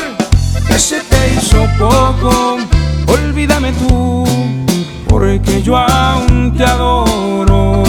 que 0.68 0.78
se 0.78 1.00
te 1.00 1.34
hizo 1.34 1.66
poco. 1.76 2.58
Olvídame 3.08 3.72
tú, 3.72 4.24
porque 5.08 5.60
yo 5.62 5.76
aún 5.76 6.54
te 6.56 6.64
adoro. 6.64 7.82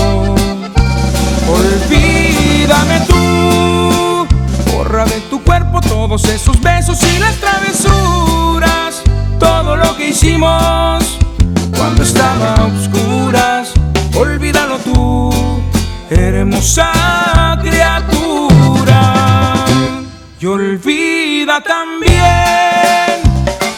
Olvídame 1.48 3.00
tú, 3.08 4.28
borra 4.72 5.06
de 5.06 5.20
tu 5.30 5.40
cuerpo 5.44 5.82
todos 5.82 6.24
esos 6.26 6.60
besos 6.62 6.98
y 7.04 7.20
las 7.20 7.36
travesuras, 7.36 9.04
todo 9.40 9.76
lo 9.76 9.96
que 9.98 10.10
hicimos 10.10 11.20
cuando 11.78 12.02
estaba 12.02 12.56
a 12.56 12.66
oscuras. 12.66 13.74
Olvídalo 14.16 14.78
tú, 14.80 15.62
hermosa 16.12 17.58
criatura. 17.62 19.14
Y 20.40 20.46
olvida 20.46 21.62
también 21.62 23.22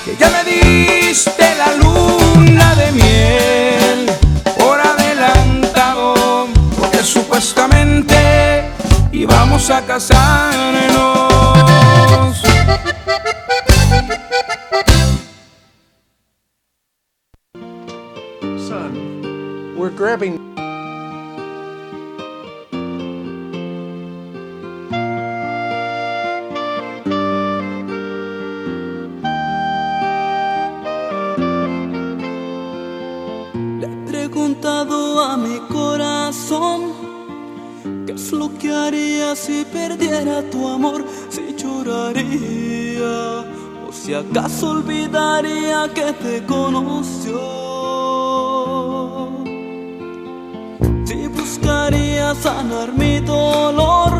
que 0.05 0.15
ya 0.17 0.29
me 0.29 0.43
diste 0.43 1.55
la 1.55 1.75
luna 1.75 2.75
de 2.75 2.91
miel 2.93 4.11
por 4.57 4.79
adelantado, 4.79 6.47
porque 6.79 6.99
supuestamente 7.03 8.63
íbamos 9.11 9.69
a 9.69 9.81
casarnos. 9.81 10.53
Son, 18.67 19.75
we're 19.77 19.89
grabbing. 19.89 20.39
Si 39.45 39.65
perdiera 39.65 40.41
tu 40.49 40.65
amor, 40.69 41.03
si 41.29 41.53
lloraría 41.57 43.43
o 43.85 43.91
si 43.91 44.13
acaso 44.13 44.69
olvidaría 44.69 45.89
que 45.93 46.13
te 46.13 46.45
conoció. 46.45 47.41
Si 51.03 51.27
buscaría 51.27 52.33
sanar 52.35 52.93
mi 52.93 53.19
dolor 53.19 54.11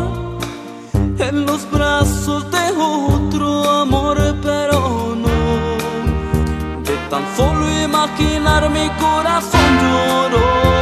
en 1.18 1.46
los 1.46 1.70
brazos 1.70 2.50
de 2.50 2.64
otro 2.78 3.48
amor, 3.82 4.18
pero 4.42 5.16
no. 5.24 5.38
De 6.88 6.96
tan 7.08 7.24
solo 7.34 7.64
imaginar 7.82 8.68
mi 8.68 8.86
corazón 9.00 9.70
lloró. 9.80 10.73